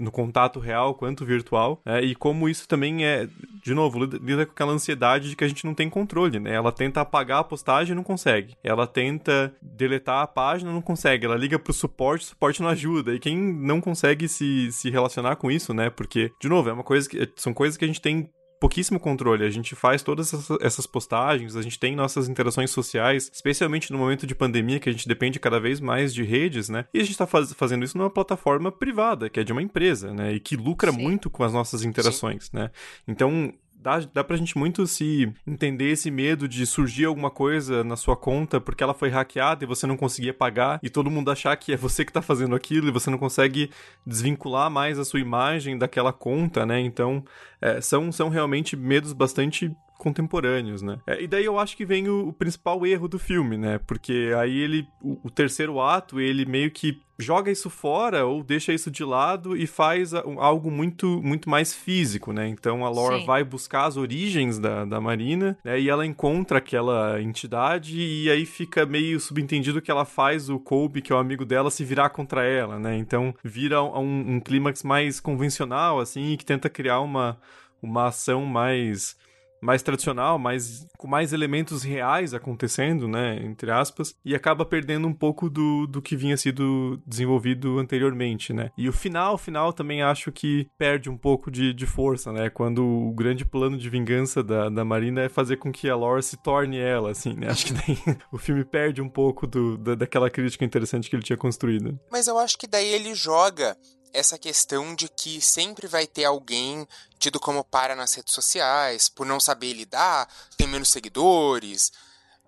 no 0.05 0.12
contato 0.12 0.61
real 0.61 0.94
quanto 0.94 1.24
virtual, 1.24 1.80
é, 1.84 2.00
e 2.00 2.14
como 2.14 2.48
isso 2.48 2.68
também 2.68 3.05
é, 3.05 3.28
de 3.64 3.74
novo, 3.74 3.98
lida 3.98 4.44
com 4.44 4.52
aquela 4.52 4.72
ansiedade 4.72 5.30
de 5.30 5.36
que 5.36 5.42
a 5.42 5.48
gente 5.48 5.64
não 5.64 5.74
tem 5.74 5.88
controle, 5.88 6.38
né? 6.38 6.55
Ela 6.55 6.70
tenta 6.70 7.00
apagar 7.00 7.40
a 7.40 7.44
postagem 7.44 7.92
e 7.92 7.96
não 7.96 8.05
consegue. 8.05 8.55
Ela 8.62 8.86
tenta 8.86 9.55
deletar 9.62 10.22
a 10.22 10.26
página 10.26 10.70
não 10.70 10.82
consegue. 10.82 11.24
Ela 11.24 11.36
liga 11.36 11.59
pro 11.59 11.72
suporte, 11.72 12.26
o 12.26 12.28
suporte 12.28 12.62
não 12.62 12.68
ajuda. 12.68 13.14
E 13.14 13.18
quem 13.18 13.36
não 13.36 13.80
consegue 13.80 14.28
se, 14.28 14.70
se 14.70 14.90
relacionar 14.90 15.36
com 15.36 15.50
isso, 15.50 15.72
né? 15.72 15.88
Porque, 15.88 16.30
de 16.40 16.48
novo, 16.48 16.68
é 16.68 16.72
uma 16.72 16.84
coisa 16.84 17.09
que 17.09 17.32
são 17.36 17.55
coisas 17.55 17.76
que 17.76 17.84
a 17.84 17.88
gente 17.88 18.02
tem 18.02 18.28
pouquíssimo 18.61 18.98
controle. 18.98 19.44
A 19.44 19.50
gente 19.50 19.74
faz 19.74 20.02
todas 20.02 20.32
essas 20.61 20.86
postagens, 20.86 21.57
a 21.57 21.62
gente 21.62 21.78
tem 21.78 21.94
nossas 21.94 22.28
interações 22.28 22.70
sociais, 22.70 23.30
especialmente 23.32 23.92
no 23.92 23.98
momento 23.98 24.26
de 24.26 24.34
pandemia, 24.34 24.80
que 24.80 24.88
a 24.88 24.92
gente 24.92 25.09
depende 25.09 25.38
cada 25.38 25.61
vez 25.61 25.80
mais 25.80 26.14
de 26.14 26.22
redes, 26.22 26.68
né? 26.68 26.86
E 26.92 26.98
a 26.98 27.02
gente 27.02 27.12
está 27.12 27.26
faz, 27.26 27.52
fazendo 27.52 27.84
isso 27.84 27.96
numa 27.98 28.11
plataforma 28.11 28.70
privada, 28.70 29.28
que 29.28 29.40
é 29.40 29.44
de 29.44 29.52
uma 29.52 29.62
empresa, 29.62 30.12
né? 30.12 30.34
E 30.34 30.40
que 30.40 30.57
lucra 30.57 30.92
Sim. 30.92 30.98
muito 30.98 31.30
com 31.30 31.44
as 31.44 31.52
nossas 31.52 31.84
interações, 31.84 32.44
Sim. 32.44 32.50
né? 32.59 32.70
Então, 33.07 33.52
dá, 33.85 34.01
dá 34.14 34.24
pra 34.24 34.37
gente 34.39 34.57
muito 34.57 34.87
se 34.87 35.30
entender 35.47 35.91
esse 35.91 36.11
medo 36.11 36.49
de 36.49 36.64
surgir 36.64 37.05
alguma 37.05 37.30
coisa 37.30 37.85
na 37.85 37.97
sua 37.97 38.16
conta 38.16 38.59
porque 38.59 38.82
ela 38.82 38.95
foi 38.95 39.11
hackeada 39.11 39.62
e 39.62 39.66
você 39.66 39.87
não 39.87 39.97
conseguia 39.97 40.32
pagar 40.32 40.80
e 40.82 40.89
todo 40.89 41.11
mundo 41.11 41.30
achar 41.30 41.55
que 41.57 41.74
é 41.74 41.76
você 41.76 42.03
que 42.03 42.12
tá 42.12 42.22
fazendo 42.22 42.57
aquilo 42.57 42.89
e 42.89 42.91
você 42.91 43.11
não 43.11 43.18
consegue 43.18 43.70
desvincular 44.07 44.70
mais 44.70 44.99
a 44.99 45.05
sua 45.05 45.20
imagem 45.20 45.76
daquela 45.76 46.14
conta, 46.14 46.64
né? 46.64 46.80
Então, 46.80 47.22
é, 47.61 47.78
são, 47.82 48.11
são 48.11 48.30
realmente 48.30 48.74
medos 48.74 49.12
bastante 49.12 49.70
contemporâneos, 49.99 50.82
né? 50.82 50.99
É, 51.07 51.22
e 51.22 51.26
daí 51.26 51.45
eu 51.45 51.59
acho 51.59 51.76
que 51.76 51.84
vem 51.84 52.09
o, 52.09 52.28
o, 52.28 52.32
principal 52.32 52.84
erro 52.86 53.09
do 53.09 53.18
filme, 53.18 53.57
né? 53.57 53.78
Porque 53.86 54.32
aí 54.38 54.59
ele, 54.59 54.86
o, 55.01 55.18
o, 55.24 55.30
terceiro 55.30 55.80
ato, 55.80 56.20
ele 56.20 56.45
meio 56.45 56.70
que 56.70 57.01
joga 57.18 57.51
isso 57.51 57.70
fora 57.70 58.26
ou 58.26 58.42
deixa 58.42 58.72
isso 58.72 58.90
de 58.90 59.05
lado 59.05 59.57
e 59.57 59.66
faz 59.66 60.12
algo 60.12 60.68
muito, 60.70 61.22
muito 61.22 61.49
mais 61.49 61.72
físico, 61.72 62.32
né? 62.32 62.49
Então 62.49 62.84
a 62.84 62.90
Laura 62.90 63.20
Sim. 63.20 63.26
vai 63.26 63.45
buscar 63.45 63.84
as 63.84 63.97
origens 63.97 64.59
da, 64.59 64.84
da 64.84 65.01
Marina, 65.01 65.57
né? 65.64 65.80
E 65.80 65.88
ela 65.88 66.05
encontra 66.05 66.59
aquela 66.59 67.22
entidade 67.22 67.99
e 67.99 68.28
aí 68.28 68.45
fica 68.45 68.84
meio 68.84 69.20
subentendido 69.20 69.80
que 69.80 69.90
ela 69.90 70.05
faz 70.05 70.51
o 70.51 70.59
Colby, 70.59 71.03
que 71.03 71.12
é 71.12 71.16
o 71.16 71.18
amigo 71.18 71.45
dela, 71.45 71.70
se 71.70 71.84
virar 71.84 72.11
contra 72.11 72.45
ela, 72.45 72.78
né? 72.78 72.97
Então 72.97 73.34
vira 73.45 73.82
um, 73.82 74.34
um 74.34 74.40
clímax 74.40 74.82
mais 74.82 75.20
convencional, 75.20 76.01
assim, 76.01 76.36
que 76.36 76.45
tenta 76.45 76.68
criar 76.68 77.01
uma, 77.01 77.38
uma 77.80 78.09
ação 78.09 78.45
mais 78.45 79.16
mais 79.65 79.83
tradicional, 79.83 80.39
mais, 80.39 80.87
com 80.99 81.09
mais 81.09 81.33
elementos 81.33 81.83
reais 81.83 82.35
acontecendo, 82.35 83.09
né, 83.09 83.41
entre 83.43 83.71
aspas, 83.71 84.15
e 84.25 84.35
acaba 84.35 84.65
perdendo 84.65 85.09
um 85.09 85.12
pouco 85.12 85.49
do, 85.49 85.87
do 85.87 86.03
que 86.03 86.15
vinha 86.15 86.37
sido 86.37 87.01
desenvolvido 87.07 87.79
anteriormente, 87.79 88.53
né. 88.53 88.71
E 88.77 88.89
o 88.89 88.93
final, 88.93 89.39
final 89.39 89.73
também 89.73 90.03
acho 90.03 90.31
que 90.31 90.69
perde 90.77 91.09
um 91.09 91.17
pouco 91.17 91.51
de, 91.51 91.73
de 91.73 91.87
força, 91.87 92.31
né, 92.31 92.51
quando 92.51 92.85
o 92.85 93.12
grande 93.15 93.45
plano 93.45 93.79
de 93.79 93.89
vingança 93.89 94.43
da, 94.43 94.69
da 94.69 94.85
Marina 94.85 95.23
é 95.23 95.29
fazer 95.29 95.57
com 95.57 95.73
que 95.73 95.89
a 95.89 95.97
Laura 95.97 96.21
se 96.21 96.37
torne 96.37 96.79
ela, 96.79 97.11
assim, 97.11 97.35
né, 97.35 97.49
acho 97.49 97.67
que 97.67 97.73
daí 97.73 97.99
o 98.31 98.37
filme 98.37 98.65
perde 98.65 99.01
um 99.01 99.09
pouco 99.09 99.47
do, 99.47 99.79
da, 99.79 99.95
daquela 99.95 100.29
crítica 100.29 100.65
interessante 100.65 101.09
que 101.09 101.17
ele 101.17 101.23
tinha 101.23 101.39
construído. 101.39 101.99
Mas 102.11 102.27
eu 102.27 102.39
acho 102.39 102.59
que 102.59 102.67
daí 102.67 102.89
ele 102.89 103.15
joga 103.15 103.77
essa 104.15 104.39
questão 104.39 104.95
de 104.95 105.09
que 105.09 105.41
sempre 105.41 105.87
vai 105.87 106.07
ter 106.07 106.25
alguém 106.25 106.89
tido 107.19 107.41
como 107.41 107.65
para 107.65 107.97
nas 107.97 108.15
redes 108.15 108.33
sociais, 108.33 109.09
por 109.09 109.27
não 109.27 109.41
saber 109.41 109.73
lidar, 109.73 110.29
tem 110.57 110.67
menos 110.67 110.89
seguidores. 110.89 111.93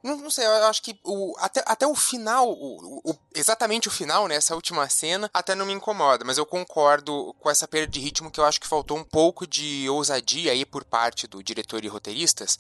Não, 0.02 0.16
não 0.16 0.30
sei, 0.30 0.46
eu 0.46 0.66
acho 0.66 0.82
que 0.82 0.98
o, 1.02 1.34
até, 1.38 1.64
até 1.66 1.86
o 1.86 1.94
final, 1.94 2.48
o, 2.48 3.00
o, 3.10 3.18
exatamente 3.34 3.88
o 3.88 3.90
final, 3.90 4.28
né, 4.28 4.36
essa 4.36 4.54
última 4.54 4.88
cena, 4.88 5.28
até 5.34 5.54
não 5.54 5.66
me 5.66 5.72
incomoda, 5.72 6.24
mas 6.24 6.38
eu 6.38 6.46
concordo 6.46 7.34
com 7.40 7.50
essa 7.50 7.66
perda 7.66 7.88
de 7.88 7.98
ritmo 7.98 8.30
que 8.30 8.38
eu 8.38 8.44
acho 8.44 8.60
que 8.60 8.68
faltou 8.68 8.96
um 8.96 9.04
pouco 9.04 9.46
de 9.46 9.88
ousadia 9.90 10.52
aí 10.52 10.64
por 10.64 10.84
parte 10.84 11.26
do 11.26 11.42
diretor 11.42 11.84
e 11.84 11.88
roteiristas 11.88 12.56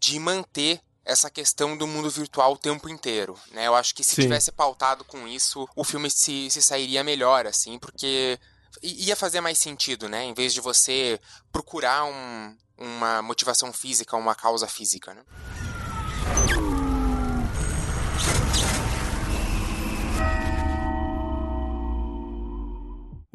de 0.00 0.18
manter 0.18 0.80
essa 1.06 1.30
questão 1.30 1.76
do 1.76 1.86
mundo 1.86 2.10
virtual 2.10 2.52
o 2.52 2.58
tempo 2.58 2.88
inteiro, 2.88 3.38
né? 3.52 3.68
Eu 3.68 3.76
acho 3.76 3.94
que 3.94 4.02
se 4.02 4.16
Sim. 4.16 4.22
tivesse 4.22 4.50
pautado 4.50 5.04
com 5.04 5.26
isso, 5.28 5.68
o 5.76 5.84
filme 5.84 6.10
se, 6.10 6.50
se 6.50 6.60
sairia 6.60 7.04
melhor, 7.04 7.46
assim, 7.46 7.78
porque 7.78 8.38
ia 8.82 9.14
fazer 9.14 9.40
mais 9.40 9.56
sentido, 9.56 10.08
né? 10.08 10.24
Em 10.24 10.34
vez 10.34 10.52
de 10.52 10.60
você 10.60 11.20
procurar 11.52 12.04
um, 12.04 12.56
uma 12.76 13.22
motivação 13.22 13.72
física, 13.72 14.16
uma 14.16 14.34
causa 14.34 14.66
física, 14.66 15.14
né? 15.14 15.22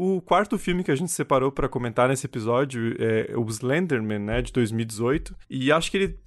O 0.04 0.20
quarto 0.20 0.58
filme 0.58 0.84
que 0.84 0.90
a 0.90 0.96
gente 0.96 1.12
separou 1.12 1.52
para 1.52 1.70
comentar 1.70 2.10
nesse 2.10 2.26
episódio 2.26 2.96
é 3.00 3.38
o 3.38 3.48
Slenderman, 3.48 4.18
né, 4.18 4.42
de 4.42 4.52
2018. 4.52 5.36
E 5.48 5.72
acho 5.72 5.92
que 5.92 5.98
ele 5.98 6.20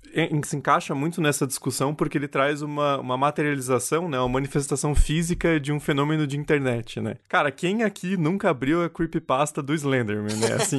se 0.44 0.56
encaixa 0.56 0.94
muito 0.94 1.20
nessa 1.20 1.46
discussão 1.46 1.94
porque 1.94 2.16
ele 2.16 2.28
traz 2.28 2.62
uma, 2.62 2.98
uma 2.98 3.16
materialização, 3.16 4.08
né, 4.08 4.18
uma 4.18 4.28
manifestação 4.28 4.94
física 4.94 5.58
de 5.58 5.72
um 5.72 5.80
fenômeno 5.80 6.26
de 6.26 6.36
internet, 6.36 7.00
né? 7.00 7.16
Cara, 7.28 7.50
quem 7.50 7.82
aqui 7.82 8.16
nunca 8.16 8.50
abriu 8.50 8.82
a 8.84 8.90
creepypasta 8.90 9.62
do 9.62 9.74
Slenderman, 9.74 10.36
né? 10.36 10.54
Assim, 10.54 10.76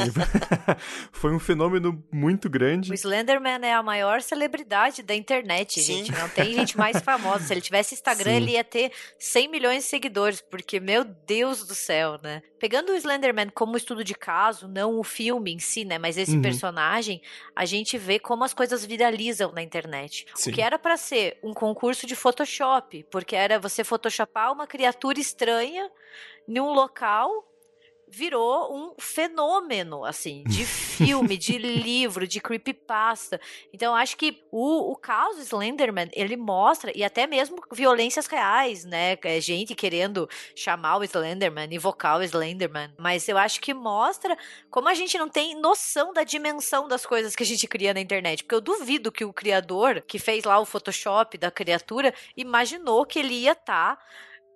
foi 1.12 1.34
um 1.34 1.40
fenômeno 1.40 2.04
muito 2.12 2.50
grande. 2.50 2.92
O 2.92 2.94
Slenderman 2.94 3.60
é 3.64 3.74
a 3.74 3.84
maior 3.84 4.22
celebridade 4.22 5.04
da 5.04 5.14
internet, 5.14 5.82
Sim. 5.82 6.06
gente. 6.06 6.12
Não 6.12 6.30
tem 6.30 6.54
gente 6.54 6.78
mais 6.78 7.02
famosa. 7.02 7.46
Se 7.46 7.54
ele 7.54 7.62
tivesse 7.62 7.94
Instagram, 7.94 8.32
Sim. 8.32 8.38
ele 8.38 8.52
ia 8.52 8.64
ter 8.64 8.92
100 9.20 9.50
milhões 9.50 9.84
de 9.84 9.90
seguidores, 9.90 10.42
porque, 10.42 10.80
meu 10.80 11.04
Deus 11.04 11.66
do 11.66 11.76
céu, 11.76 12.20
né? 12.24 12.42
Pegando 12.60 12.92
o 12.92 12.96
Slenderman 12.96 13.50
como 13.50 13.78
estudo 13.78 14.04
de 14.04 14.16
caso, 14.16 14.68
não 14.68 15.00
o 15.00 15.04
filme 15.04 15.54
em 15.54 15.60
si, 15.60 15.84
né? 15.84 15.98
Mas 15.98 16.18
esse 16.18 16.36
uhum. 16.36 16.42
personagem, 16.42 17.22
a 17.56 17.66
gente 17.66 17.98
vê 17.98 18.18
como 18.18 18.44
as 18.44 18.54
coisas 18.54 18.86
viralizam 18.86 19.25
na 19.54 19.62
internet. 19.62 20.26
Sim. 20.36 20.52
O 20.52 20.54
que 20.54 20.62
era 20.62 20.78
para 20.78 20.98
ser 20.98 21.38
um 21.44 21.54
concurso 21.54 22.06
de 22.06 22.16
Photoshop, 22.16 23.04
porque 23.10 23.36
era 23.36 23.60
você 23.60 23.84
photoshopar 23.84 24.52
uma 24.52 24.68
criatura 24.68 25.20
estranha 25.20 25.90
num 26.48 26.72
local 26.74 27.44
virou 28.16 28.74
um 28.74 28.94
fenômeno, 28.98 30.06
assim, 30.06 30.46
de 30.46 30.64
filme, 30.66 31.36
de 31.38 31.58
livro, 31.58 32.26
de 32.26 32.40
creepypasta. 32.40 33.42
Então, 33.74 33.94
acho 33.94 34.16
que 34.16 34.42
o, 34.52 34.94
o 34.94 34.96
caso 34.96 35.42
Slenderman, 35.42 36.10
ele 36.14 36.38
mostra, 36.38 36.94
e 36.96 37.04
até 37.04 37.28
mesmo 37.28 37.62
violências 37.74 38.26
reais, 38.26 38.86
né? 38.86 39.18
É 39.22 39.42
gente 39.42 39.76
querendo 39.76 40.30
chamar 40.56 40.98
o 40.98 41.04
Slenderman, 41.04 41.68
invocar 41.74 42.18
o 42.18 42.24
Slenderman. 42.24 42.94
Mas 42.98 43.28
eu 43.28 43.38
acho 43.38 43.60
que 43.60 43.74
mostra 43.74 44.38
como 44.72 44.88
a 44.88 44.94
gente 44.94 45.18
não 45.18 45.28
tem 45.28 45.60
noção 45.60 46.14
da 46.14 46.24
dimensão 46.24 46.88
das 46.88 47.06
coisas 47.06 47.36
que 47.36 47.44
a 47.44 47.46
gente 47.46 47.68
cria 47.68 47.94
na 47.94 48.00
internet. 48.00 48.44
Porque 48.44 48.56
eu 48.56 48.62
duvido 48.62 49.12
que 49.12 49.26
o 49.26 49.34
criador 49.34 50.02
que 50.02 50.18
fez 50.18 50.46
lá 50.46 50.58
o 50.58 50.66
Photoshop 50.66 51.38
da 51.38 51.52
criatura 51.52 52.14
imaginou 52.38 53.06
que 53.06 53.20
ele 53.20 53.34
ia 53.34 53.52
estar. 53.52 53.98
Tá 53.98 54.06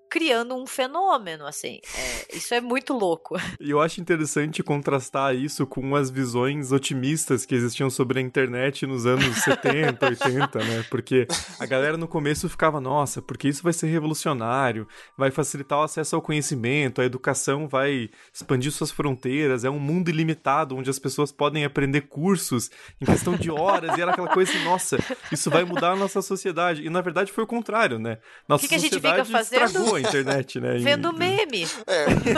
criando 0.09 0.55
um 0.55 0.65
fenômeno, 0.65 1.45
assim. 1.45 1.79
É, 1.95 2.35
isso 2.35 2.53
é 2.53 2.61
muito 2.61 2.93
louco. 2.93 3.37
E 3.59 3.71
eu 3.71 3.81
acho 3.81 3.99
interessante 3.99 4.63
contrastar 4.63 5.35
isso 5.35 5.67
com 5.67 5.93
as 5.95 6.09
visões 6.09 6.71
otimistas 6.71 7.45
que 7.45 7.53
existiam 7.53 7.89
sobre 7.89 8.19
a 8.19 8.21
internet 8.21 8.87
nos 8.87 9.05
anos 9.05 9.35
70, 9.43 10.05
80, 10.05 10.59
né? 10.59 10.85
Porque 10.89 11.27
a 11.59 11.65
galera 11.65 11.97
no 11.97 12.07
começo 12.07 12.47
ficava, 12.47 12.79
nossa, 12.79 13.21
porque 13.21 13.49
isso 13.49 13.61
vai 13.61 13.73
ser 13.73 13.87
revolucionário, 13.87 14.87
vai 15.17 15.29
facilitar 15.29 15.79
o 15.79 15.83
acesso 15.83 16.15
ao 16.15 16.21
conhecimento, 16.21 17.01
a 17.01 17.05
educação 17.05 17.67
vai 17.67 18.09
expandir 18.33 18.71
suas 18.71 18.91
fronteiras, 18.91 19.65
é 19.65 19.69
um 19.69 19.79
mundo 19.79 20.09
ilimitado 20.09 20.75
onde 20.75 20.89
as 20.89 20.97
pessoas 20.97 21.31
podem 21.31 21.65
aprender 21.65 22.01
cursos 22.01 22.71
em 23.01 23.05
questão 23.05 23.35
de 23.35 23.51
horas, 23.51 23.97
e 23.97 24.01
era 24.01 24.11
aquela 24.11 24.29
coisa 24.29 24.51
assim, 24.51 24.63
nossa, 24.63 24.97
isso 25.31 25.49
vai 25.49 25.65
mudar 25.65 25.91
a 25.91 25.95
nossa 25.95 26.21
sociedade. 26.21 26.85
E 26.85 26.89
na 26.89 27.01
verdade 27.01 27.31
foi 27.31 27.43
o 27.43 27.47
contrário, 27.47 27.99
né? 27.99 28.19
Nossa 28.47 28.67
que 28.67 28.73
que 28.73 28.79
sociedade 28.79 29.31
estragou 29.31 29.98
a 29.99 30.07
internet, 30.07 30.59
né? 30.59 30.77
Vendo 30.77 31.13
meme. 31.13 31.65
É. 31.87 32.05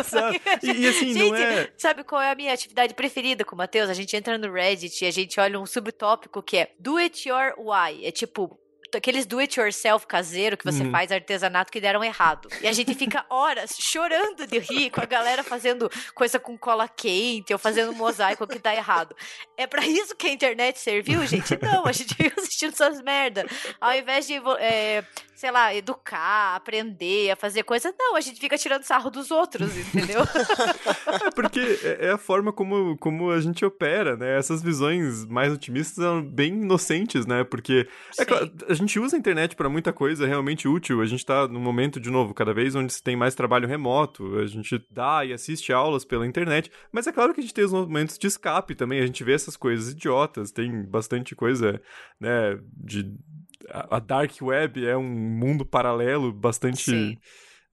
E, 0.62 0.72
e 0.72 0.88
assim, 0.88 1.14
gente, 1.14 1.30
não 1.30 1.36
é... 1.36 1.70
sabe 1.78 2.04
qual 2.04 2.22
é 2.22 2.32
a 2.32 2.36
minha 2.36 2.54
atividade 2.54 2.94
preferida 2.94 3.44
com 3.44 3.56
o 3.56 3.58
Matheus? 3.58 3.90
A 3.90 3.94
gente 3.94 4.16
entra 4.16 4.38
no 4.38 4.52
Reddit 4.52 5.04
e 5.04 5.08
a 5.08 5.12
gente 5.12 5.40
olha 5.40 5.60
um 5.60 5.66
subtópico 5.66 6.42
que 6.42 6.58
é 6.58 6.72
Do 6.80 6.98
It 6.98 7.28
Your 7.28 7.54
Why. 7.58 8.06
É 8.06 8.12
tipo, 8.12 8.60
aqueles 8.98 9.26
do 9.26 9.40
it 9.40 9.60
yourself 9.60 10.06
caseiro 10.08 10.58
que 10.58 10.66
você 10.66 10.84
uhum. 10.84 10.92
faz 10.92 11.12
artesanato 11.12 11.72
que 11.72 11.80
deram 11.80 12.04
errado. 12.04 12.50
E 12.62 12.68
a 12.68 12.74
gente 12.74 12.94
fica 12.94 13.26
horas 13.30 13.76
chorando 13.80 14.46
de 14.48 14.60
rir 14.60 14.90
com 14.90 15.02
a 15.02 15.06
galera 15.06 15.44
fazendo 15.44 15.90
coisa 16.14 16.40
com 16.40 16.58
cola 16.58 16.88
quente 16.88 17.54
ou 17.54 17.60
fazendo 17.60 17.94
mosaico 17.94 18.48
que 18.48 18.60
dá 18.60 18.74
errado. 18.76 19.16
É 19.58 19.68
para 19.68 19.86
isso 19.86 20.16
que 20.16 20.28
a 20.28 20.32
internet 20.32 20.80
serviu, 20.80 21.26
gente? 21.26 21.58
Não, 21.62 21.86
a 21.86 21.92
gente 21.92 22.16
fica 22.16 22.40
assistindo 22.40 22.74
essas 22.74 23.02
merda. 23.02 23.46
Ao 23.80 23.94
invés 23.94 24.28
de 24.28 24.42
é, 24.60 25.04
sei 25.42 25.50
lá, 25.50 25.74
educar, 25.74 26.56
aprender 26.56 27.32
a 27.32 27.36
fazer 27.36 27.64
coisa. 27.64 27.92
Não, 27.98 28.16
a 28.16 28.22
gente 28.22 28.40
fica 28.40 28.56
tirando 28.60 28.84
sarro 28.84 29.10
dos 29.10 29.32
outros, 29.32 29.76
entendeu? 29.76 30.22
é 31.26 31.32
porque 31.32 31.80
é, 31.84 32.08
é 32.08 32.12
a 32.12 32.18
forma 32.18 32.54
como, 32.54 32.96
como 33.00 33.32
a 33.32 33.42
gente 33.42 33.66
opera, 33.66 34.16
né? 34.16 34.38
Essas 34.38 34.62
visões 34.62 35.26
mais 35.26 35.52
otimistas 35.52 35.96
são 35.96 36.24
bem 36.24 36.54
inocentes, 36.54 37.26
né? 37.26 37.44
Porque 37.44 37.88
é 38.20 38.24
claro, 38.24 38.52
a 38.70 38.74
gente 38.82 39.00
usa 39.00 39.16
a 39.16 39.20
internet 39.20 39.56
para 39.56 39.70
muita 39.70 39.94
coisa 39.94 40.28
realmente 40.28 40.68
útil. 40.68 41.02
A 41.02 41.06
gente 41.06 41.26
tá 41.26 41.48
num 41.48 41.60
momento, 41.60 42.00
de 42.00 42.10
novo, 42.10 42.34
cada 42.34 42.54
vez 42.54 42.76
onde 42.76 42.94
se 42.94 43.02
tem 43.02 43.16
mais 43.16 43.34
trabalho 43.34 43.68
remoto. 43.68 44.38
A 44.38 44.46
gente 44.46 44.84
dá 44.90 45.26
e 45.26 45.34
assiste 45.34 45.72
aulas 45.72 46.04
pela 46.06 46.28
internet. 46.28 46.72
Mas 46.92 47.08
é 47.08 47.12
claro 47.12 47.34
que 47.34 47.40
a 47.40 47.44
gente 47.44 47.54
tem 47.54 47.64
os 47.64 47.72
momentos 47.72 48.18
de 48.18 48.28
escape 48.28 48.76
também. 48.76 49.00
A 49.00 49.06
gente 49.06 49.24
vê 49.24 49.34
essas 49.34 49.56
coisas 49.56 49.94
idiotas. 49.94 50.52
Tem 50.52 50.84
bastante 50.84 51.36
coisa, 51.36 51.82
né? 52.20 52.60
De 52.76 53.14
a 53.70 54.00
dark 54.00 54.32
web 54.42 54.86
é 54.86 54.98
um 54.98 55.08
mundo 55.08 55.66
paralelo 55.66 56.34
bastante 56.34 57.20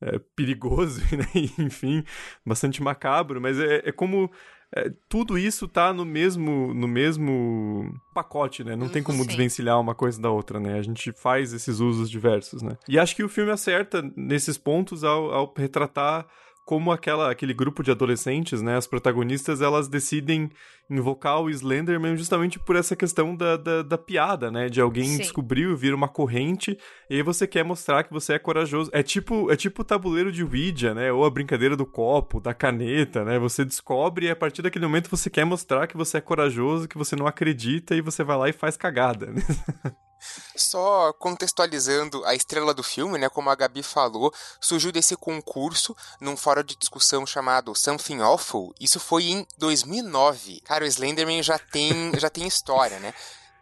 é, 0.00 0.18
perigoso, 0.36 1.00
né? 1.16 1.26
enfim, 1.58 2.04
bastante 2.44 2.82
macabro, 2.82 3.40
mas 3.40 3.58
é, 3.58 3.82
é 3.84 3.92
como 3.92 4.30
é, 4.74 4.92
tudo 5.08 5.38
isso 5.38 5.66
tá 5.66 5.94
no 5.94 6.04
mesmo 6.04 6.74
no 6.74 6.86
mesmo 6.86 7.94
pacote, 8.12 8.62
né? 8.62 8.76
Não 8.76 8.88
tem 8.88 9.02
como 9.02 9.22
Sim. 9.22 9.26
desvencilhar 9.26 9.80
uma 9.80 9.94
coisa 9.94 10.20
da 10.20 10.30
outra, 10.30 10.60
né? 10.60 10.78
A 10.78 10.82
gente 10.82 11.10
faz 11.12 11.54
esses 11.54 11.80
usos 11.80 12.10
diversos, 12.10 12.60
né? 12.60 12.76
E 12.86 12.98
acho 12.98 13.16
que 13.16 13.24
o 13.24 13.28
filme 13.28 13.50
acerta 13.50 14.02
nesses 14.14 14.58
pontos 14.58 15.04
ao, 15.04 15.32
ao 15.32 15.54
retratar 15.56 16.26
como 16.68 16.92
aquela, 16.92 17.30
aquele 17.30 17.54
grupo 17.54 17.82
de 17.82 17.90
adolescentes, 17.90 18.60
né, 18.60 18.76
as 18.76 18.86
protagonistas, 18.86 19.62
elas 19.62 19.88
decidem 19.88 20.50
invocar 20.90 21.40
o 21.40 21.48
Slenderman 21.48 22.14
justamente 22.14 22.58
por 22.58 22.76
essa 22.76 22.94
questão 22.94 23.34
da, 23.34 23.56
da, 23.56 23.82
da 23.82 23.96
piada, 23.96 24.50
né, 24.50 24.68
de 24.68 24.78
alguém 24.78 25.06
Sim. 25.06 25.16
descobriu, 25.16 25.74
vira 25.74 25.96
uma 25.96 26.08
corrente, 26.08 26.76
e 27.08 27.14
aí 27.14 27.22
você 27.22 27.46
quer 27.46 27.64
mostrar 27.64 28.04
que 28.04 28.12
você 28.12 28.34
é 28.34 28.38
corajoso. 28.38 28.90
É 28.92 29.02
tipo, 29.02 29.50
é 29.50 29.56
tipo 29.56 29.80
o 29.80 29.84
tabuleiro 29.84 30.30
de 30.30 30.44
Ouija, 30.44 30.92
né, 30.92 31.10
ou 31.10 31.24
a 31.24 31.30
brincadeira 31.30 31.74
do 31.74 31.86
copo, 31.86 32.38
da 32.38 32.52
caneta, 32.52 33.24
né, 33.24 33.38
você 33.38 33.64
descobre 33.64 34.26
e 34.26 34.30
a 34.30 34.36
partir 34.36 34.60
daquele 34.60 34.84
momento 34.84 35.08
você 35.08 35.30
quer 35.30 35.46
mostrar 35.46 35.86
que 35.86 35.96
você 35.96 36.18
é 36.18 36.20
corajoso, 36.20 36.86
que 36.86 36.98
você 36.98 37.16
não 37.16 37.26
acredita 37.26 37.94
e 37.94 38.02
você 38.02 38.22
vai 38.22 38.36
lá 38.36 38.46
e 38.50 38.52
faz 38.52 38.76
cagada, 38.76 39.24
né? 39.24 39.40
Só 40.56 41.12
contextualizando 41.12 42.24
a 42.24 42.34
estrela 42.34 42.74
do 42.74 42.82
filme, 42.82 43.18
né, 43.18 43.28
como 43.28 43.50
a 43.50 43.54
Gabi 43.54 43.82
falou, 43.82 44.32
surgiu 44.60 44.92
desse 44.92 45.16
concurso 45.16 45.96
num 46.20 46.36
fórum 46.36 46.62
de 46.62 46.76
discussão 46.76 47.26
chamado 47.26 47.74
Something 47.74 48.20
Awful. 48.20 48.74
Isso 48.80 49.00
foi 49.00 49.24
em 49.24 49.46
2009. 49.56 50.60
Cara, 50.64 50.84
o 50.84 50.88
Slenderman 50.88 51.42
já 51.42 51.58
tem, 51.58 52.12
já 52.18 52.30
tem 52.30 52.46
história, 52.46 52.98
né? 52.98 53.14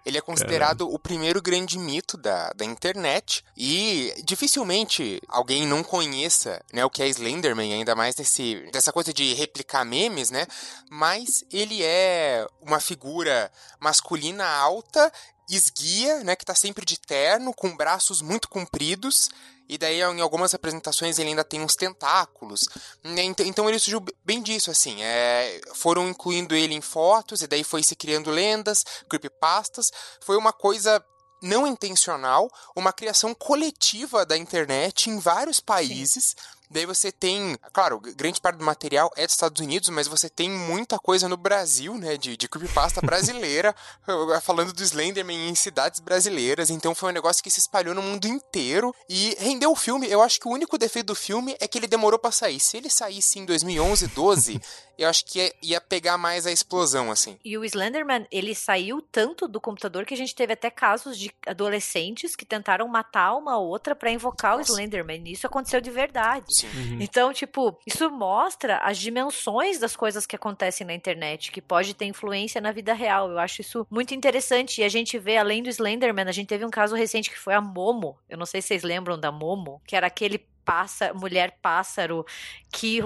Ele 0.06 0.18
é 0.18 0.20
considerado 0.20 0.88
o 0.88 1.00
primeiro 1.00 1.42
grande 1.42 1.76
mito 1.76 2.16
da, 2.16 2.52
da 2.52 2.64
internet 2.64 3.44
e 3.56 4.14
dificilmente 4.24 5.20
alguém 5.26 5.66
não 5.66 5.82
conheça 5.82 6.64
né, 6.72 6.84
o 6.84 6.90
que 6.90 7.02
é 7.02 7.08
Slenderman, 7.08 7.74
ainda 7.74 7.92
mais 7.96 8.14
desse, 8.14 8.70
dessa 8.70 8.92
coisa 8.92 9.12
de 9.12 9.34
replicar 9.34 9.84
memes, 9.84 10.30
né? 10.30 10.46
Mas 10.88 11.44
ele 11.50 11.82
é 11.82 12.46
uma 12.60 12.78
figura 12.78 13.50
masculina 13.80 14.46
alta 14.46 15.12
esguia, 15.48 16.24
né, 16.24 16.34
que 16.34 16.42
está 16.42 16.54
sempre 16.54 16.84
de 16.84 16.98
terno, 16.98 17.54
com 17.54 17.76
braços 17.76 18.20
muito 18.20 18.48
compridos, 18.48 19.28
e 19.68 19.76
daí 19.76 20.00
em 20.00 20.20
algumas 20.20 20.54
apresentações 20.54 21.18
ele 21.18 21.30
ainda 21.30 21.44
tem 21.44 21.60
uns 21.60 21.76
tentáculos. 21.76 22.68
Né, 23.04 23.22
então 23.22 23.68
ele 23.68 23.78
surgiu 23.78 24.04
bem 24.24 24.42
disso, 24.42 24.70
assim. 24.70 25.02
É, 25.02 25.60
foram 25.74 26.08
incluindo 26.08 26.54
ele 26.54 26.74
em 26.74 26.80
fotos, 26.80 27.42
e 27.42 27.46
daí 27.46 27.62
foi 27.62 27.82
se 27.82 27.94
criando 27.94 28.30
lendas, 28.30 28.84
creepypastas. 29.08 29.90
Foi 30.20 30.36
uma 30.36 30.52
coisa 30.52 31.04
não 31.42 31.66
intencional, 31.66 32.50
uma 32.74 32.92
criação 32.92 33.34
coletiva 33.34 34.24
da 34.24 34.36
internet 34.36 35.10
em 35.10 35.18
vários 35.18 35.60
países. 35.60 36.34
Sim 36.36 36.55
Daí 36.70 36.84
você 36.84 37.12
tem, 37.12 37.56
claro, 37.72 38.00
grande 38.00 38.40
parte 38.40 38.58
do 38.58 38.64
material 38.64 39.10
é 39.16 39.24
dos 39.24 39.34
Estados 39.34 39.60
Unidos, 39.60 39.88
mas 39.88 40.08
você 40.08 40.28
tem 40.28 40.50
muita 40.50 40.98
coisa 40.98 41.28
no 41.28 41.36
Brasil, 41.36 41.96
né, 41.96 42.16
de, 42.16 42.36
de 42.36 42.48
creepypasta 42.48 43.00
brasileira, 43.00 43.74
falando 44.42 44.72
do 44.72 44.82
Slenderman 44.82 45.48
em 45.48 45.54
cidades 45.54 46.00
brasileiras. 46.00 46.70
Então 46.70 46.94
foi 46.94 47.10
um 47.10 47.14
negócio 47.14 47.42
que 47.42 47.50
se 47.50 47.60
espalhou 47.60 47.94
no 47.94 48.02
mundo 48.02 48.26
inteiro 48.26 48.94
e 49.08 49.36
rendeu 49.38 49.70
o 49.70 49.76
filme. 49.76 50.08
Eu 50.10 50.22
acho 50.22 50.40
que 50.40 50.48
o 50.48 50.52
único 50.52 50.78
defeito 50.78 51.06
do 51.06 51.14
filme 51.14 51.56
é 51.60 51.68
que 51.68 51.78
ele 51.78 51.86
demorou 51.86 52.18
para 52.18 52.32
sair. 52.32 52.58
Se 52.58 52.76
ele 52.76 52.90
saísse 52.90 53.38
em 53.38 53.44
2011, 53.44 54.08
12, 54.08 54.60
eu 54.98 55.08
acho 55.08 55.24
que 55.24 55.52
ia 55.62 55.80
pegar 55.80 56.16
mais 56.16 56.46
a 56.46 56.52
explosão, 56.52 57.10
assim. 57.10 57.38
E 57.44 57.56
o 57.58 57.64
Slenderman, 57.64 58.26
ele 58.30 58.54
saiu 58.54 59.00
tanto 59.00 59.46
do 59.46 59.60
computador 59.60 60.04
que 60.04 60.14
a 60.14 60.16
gente 60.16 60.34
teve 60.34 60.52
até 60.52 60.70
casos 60.70 61.18
de 61.18 61.30
adolescentes 61.46 62.34
que 62.34 62.44
tentaram 62.44 62.88
matar 62.88 63.34
uma 63.34 63.58
outra 63.58 63.94
para 63.94 64.10
invocar 64.10 64.56
Nossa. 64.56 64.72
o 64.72 64.74
Slenderman. 64.74 65.22
E 65.26 65.32
isso 65.32 65.46
aconteceu 65.46 65.80
de 65.80 65.90
verdade. 65.90 66.46
Uhum. 66.64 66.98
Então, 67.00 67.32
tipo, 67.32 67.78
isso 67.86 68.10
mostra 68.10 68.78
as 68.78 68.98
dimensões 68.98 69.78
das 69.78 69.94
coisas 69.94 70.26
que 70.26 70.36
acontecem 70.36 70.86
na 70.86 70.94
internet, 70.94 71.52
que 71.52 71.60
pode 71.60 71.94
ter 71.94 72.06
influência 72.06 72.60
na 72.60 72.72
vida 72.72 72.92
real. 72.92 73.30
Eu 73.30 73.38
acho 73.38 73.60
isso 73.60 73.86
muito 73.90 74.14
interessante. 74.14 74.80
E 74.80 74.84
a 74.84 74.88
gente 74.88 75.18
vê, 75.18 75.36
além 75.36 75.62
do 75.62 75.68
Slenderman, 75.68 76.28
a 76.28 76.32
gente 76.32 76.48
teve 76.48 76.64
um 76.64 76.70
caso 76.70 76.94
recente 76.94 77.30
que 77.30 77.38
foi 77.38 77.54
a 77.54 77.60
Momo. 77.60 78.18
Eu 78.28 78.38
não 78.38 78.46
sei 78.46 78.62
se 78.62 78.68
vocês 78.68 78.82
lembram 78.82 79.18
da 79.18 79.30
Momo, 79.30 79.80
que 79.86 79.94
era 79.94 80.06
aquele 80.06 80.38
pássaro, 80.64 81.18
mulher 81.18 81.58
pássaro 81.62 82.26
que 82.72 83.00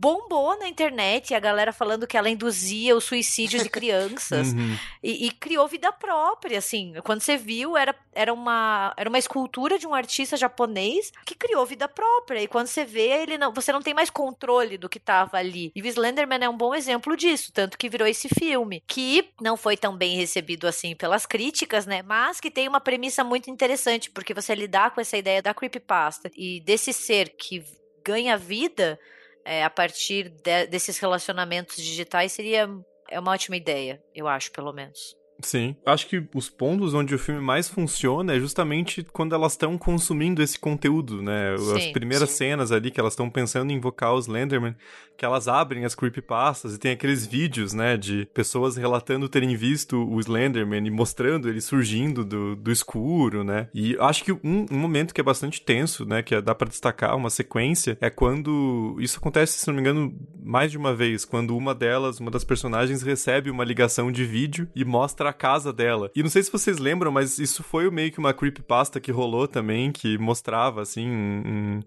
bombou 0.00 0.58
na 0.58 0.66
internet, 0.66 1.34
a 1.34 1.38
galera 1.38 1.74
falando 1.74 2.06
que 2.06 2.16
ela 2.16 2.30
induzia 2.30 2.96
o 2.96 3.02
suicídio 3.02 3.62
de 3.62 3.68
crianças 3.68 4.52
uhum. 4.54 4.74
e, 5.02 5.26
e, 5.26 5.30
criou 5.30 5.68
vida 5.68 5.92
própria, 5.92 6.56
assim. 6.56 6.94
Quando 7.04 7.20
você 7.20 7.36
viu, 7.36 7.76
era, 7.76 7.94
era, 8.14 8.32
uma, 8.32 8.94
era 8.96 9.10
uma 9.10 9.18
escultura 9.18 9.78
de 9.78 9.86
um 9.86 9.94
artista 9.94 10.38
japonês 10.38 11.12
que 11.26 11.34
criou 11.34 11.66
vida 11.66 11.86
própria. 11.86 12.42
E 12.42 12.48
quando 12.48 12.68
você 12.68 12.82
vê, 12.82 13.22
ele 13.22 13.36
não, 13.36 13.52
você 13.52 13.72
não 13.72 13.82
tem 13.82 13.92
mais 13.92 14.08
controle 14.08 14.78
do 14.78 14.88
que 14.88 14.96
estava 14.96 15.36
ali. 15.36 15.70
E 15.76 15.82
o 15.82 15.86
Slenderman 15.86 16.42
é 16.42 16.48
um 16.48 16.56
bom 16.56 16.74
exemplo 16.74 17.14
disso, 17.14 17.52
tanto 17.52 17.76
que 17.76 17.90
virou 17.90 18.08
esse 18.08 18.28
filme, 18.30 18.82
que 18.86 19.28
não 19.38 19.54
foi 19.54 19.76
tão 19.76 19.94
bem 19.94 20.16
recebido 20.16 20.66
assim 20.66 20.96
pelas 20.96 21.26
críticas, 21.26 21.84
né? 21.84 22.02
Mas 22.02 22.40
que 22.40 22.50
tem 22.50 22.66
uma 22.66 22.80
premissa 22.80 23.22
muito 23.22 23.50
interessante, 23.50 24.10
porque 24.10 24.32
você 24.32 24.54
lidar 24.54 24.94
com 24.94 25.00
essa 25.02 25.18
ideia 25.18 25.42
da 25.42 25.52
creepypasta 25.52 26.30
e 26.34 26.58
desse 26.60 26.90
ser 26.94 27.36
que 27.36 27.62
ganha 28.02 28.38
vida 28.38 28.98
é, 29.44 29.64
a 29.64 29.70
partir 29.70 30.28
de, 30.28 30.66
desses 30.66 30.98
relacionamentos 30.98 31.76
digitais 31.76 32.32
seria 32.32 32.68
é 33.10 33.18
uma 33.18 33.32
ótima 33.32 33.56
ideia, 33.56 34.00
eu 34.14 34.28
acho, 34.28 34.52
pelo 34.52 34.72
menos. 34.72 35.18
Sim. 35.42 35.74
Acho 35.86 36.06
que 36.06 36.22
os 36.34 36.50
pontos 36.50 36.94
onde 36.94 37.14
o 37.14 37.18
filme 37.18 37.40
mais 37.40 37.68
funciona 37.68 38.34
é 38.34 38.38
justamente 38.38 39.02
quando 39.02 39.34
elas 39.34 39.52
estão 39.52 39.76
consumindo 39.78 40.42
esse 40.42 40.58
conteúdo, 40.58 41.22
né? 41.22 41.56
Sim, 41.56 41.76
as 41.76 41.86
primeiras 41.86 42.30
sim. 42.30 42.36
cenas 42.36 42.70
ali 42.70 42.90
que 42.90 43.00
elas 43.00 43.14
estão 43.14 43.30
pensando 43.30 43.70
em 43.70 43.76
invocar 43.76 44.14
os 44.14 44.26
Slenderman, 44.26 44.76
que 45.20 45.26
elas 45.26 45.48
abrem 45.48 45.84
as 45.84 45.94
creepypastas 45.94 46.74
e 46.74 46.78
tem 46.78 46.92
aqueles 46.92 47.26
vídeos, 47.26 47.74
né, 47.74 47.94
de 47.94 48.24
pessoas 48.32 48.78
relatando 48.78 49.28
terem 49.28 49.54
visto 49.54 50.02
o 50.10 50.18
Slenderman 50.18 50.86
e 50.86 50.90
mostrando 50.90 51.46
ele 51.46 51.60
surgindo 51.60 52.24
do, 52.24 52.56
do 52.56 52.72
escuro, 52.72 53.44
né? 53.44 53.68
E 53.74 53.98
acho 54.00 54.24
que 54.24 54.32
um, 54.32 54.64
um 54.70 54.78
momento 54.78 55.12
que 55.12 55.20
é 55.20 55.24
bastante 55.24 55.60
tenso, 55.60 56.06
né, 56.06 56.22
que 56.22 56.40
dá 56.40 56.54
para 56.54 56.70
destacar 56.70 57.14
uma 57.14 57.28
sequência, 57.28 57.98
é 58.00 58.08
quando 58.08 58.96
isso 58.98 59.18
acontece, 59.18 59.58
se 59.58 59.66
não 59.66 59.74
me 59.74 59.82
engano, 59.82 60.10
mais 60.42 60.70
de 60.70 60.78
uma 60.78 60.94
vez, 60.94 61.26
quando 61.26 61.54
uma 61.54 61.74
delas, 61.74 62.18
uma 62.18 62.30
das 62.30 62.42
personagens 62.42 63.02
recebe 63.02 63.50
uma 63.50 63.62
ligação 63.62 64.10
de 64.10 64.24
vídeo 64.24 64.70
e 64.74 64.86
mostra 64.86 65.28
a 65.28 65.34
casa 65.34 65.70
dela. 65.70 66.10
E 66.16 66.22
não 66.22 66.30
sei 66.30 66.42
se 66.42 66.50
vocês 66.50 66.78
lembram, 66.78 67.12
mas 67.12 67.38
isso 67.38 67.62
foi 67.62 67.90
meio 67.90 68.10
que 68.10 68.18
uma 68.18 68.32
creepypasta 68.32 68.98
que 68.98 69.12
rolou 69.12 69.46
também, 69.46 69.92
que 69.92 70.16
mostrava, 70.16 70.80
assim, 70.80 71.06
um, 71.06 71.80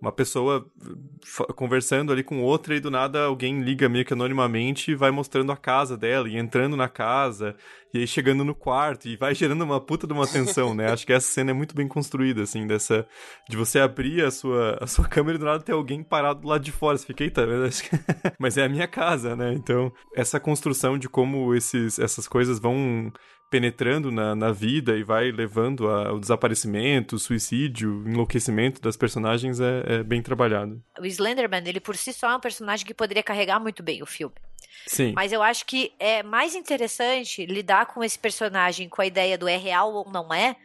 uma 0.00 0.12
pessoa 0.12 0.66
conversando 1.54 2.12
ali 2.12 2.22
com 2.22 2.42
outra 2.42 2.74
e 2.74 2.80
do 2.80 2.90
nada 2.90 3.24
alguém 3.24 3.62
liga 3.62 3.88
meio 3.88 4.04
que 4.04 4.12
anonimamente 4.12 4.90
e 4.90 4.94
vai 4.94 5.10
mostrando 5.10 5.50
a 5.50 5.56
casa 5.56 5.96
dela 5.96 6.28
e 6.28 6.36
entrando 6.36 6.76
na 6.76 6.88
casa 6.88 7.56
e 7.96 8.00
aí 8.00 8.06
chegando 8.06 8.44
no 8.44 8.54
quarto 8.54 9.08
e 9.08 9.16
vai 9.16 9.34
gerando 9.34 9.62
uma 9.62 9.80
puta 9.80 10.06
de 10.06 10.12
uma 10.12 10.26
tensão, 10.26 10.74
né? 10.74 10.92
Acho 10.92 11.06
que 11.06 11.12
essa 11.12 11.26
cena 11.26 11.50
é 11.50 11.54
muito 11.54 11.74
bem 11.74 11.88
construída, 11.88 12.42
assim, 12.42 12.66
dessa. 12.66 13.06
de 13.48 13.56
você 13.56 13.78
abrir 13.78 14.24
a 14.24 14.30
sua, 14.30 14.78
a 14.80 14.86
sua 14.86 15.06
câmera 15.08 15.36
e 15.36 15.38
do 15.38 15.44
nada 15.44 15.62
ter 15.62 15.72
alguém 15.72 16.02
parado 16.02 16.40
do 16.40 16.48
lado 16.48 16.62
de 16.62 16.72
fora. 16.72 16.96
Você 16.96 17.06
fica, 17.06 17.24
eita, 17.24 17.46
mas 18.38 18.56
é 18.56 18.64
a 18.64 18.68
minha 18.68 18.86
casa, 18.86 19.34
né? 19.34 19.52
Então, 19.54 19.92
essa 20.14 20.38
construção 20.38 20.98
de 20.98 21.08
como 21.08 21.54
esses, 21.54 21.98
essas 21.98 22.28
coisas 22.28 22.58
vão 22.58 23.12
penetrando 23.50 24.10
na, 24.10 24.34
na 24.34 24.52
vida 24.52 24.96
e 24.96 25.02
vai 25.02 25.30
levando 25.30 25.88
ao 25.88 26.18
desaparecimento, 26.18 27.18
suicídio, 27.18 28.02
enlouquecimento 28.06 28.80
das 28.80 28.96
personagens 28.96 29.60
é, 29.60 29.82
é, 29.86 30.02
bem 30.02 30.20
trabalhado. 30.20 30.82
O 30.98 31.06
Slenderman, 31.06 31.62
ele 31.66 31.80
por 31.80 31.96
si 31.96 32.12
só 32.12 32.30
é 32.30 32.36
um 32.36 32.40
personagem 32.40 32.84
que 32.84 32.94
poderia 32.94 33.22
carregar 33.22 33.60
muito 33.60 33.82
bem 33.82 34.02
o 34.02 34.06
filme. 34.06 34.34
Sim. 34.86 35.12
Mas 35.14 35.32
eu 35.32 35.42
acho 35.42 35.66
que 35.66 35.92
é 35.98 36.22
mais 36.22 36.54
interessante 36.54 37.44
lidar 37.46 37.86
com 37.86 38.02
esse 38.02 38.18
personagem 38.18 38.88
com 38.88 39.02
a 39.02 39.06
ideia 39.06 39.36
do 39.36 39.48
é 39.48 39.56
real 39.56 39.92
ou 39.92 40.10
não 40.10 40.32
é, 40.32 40.56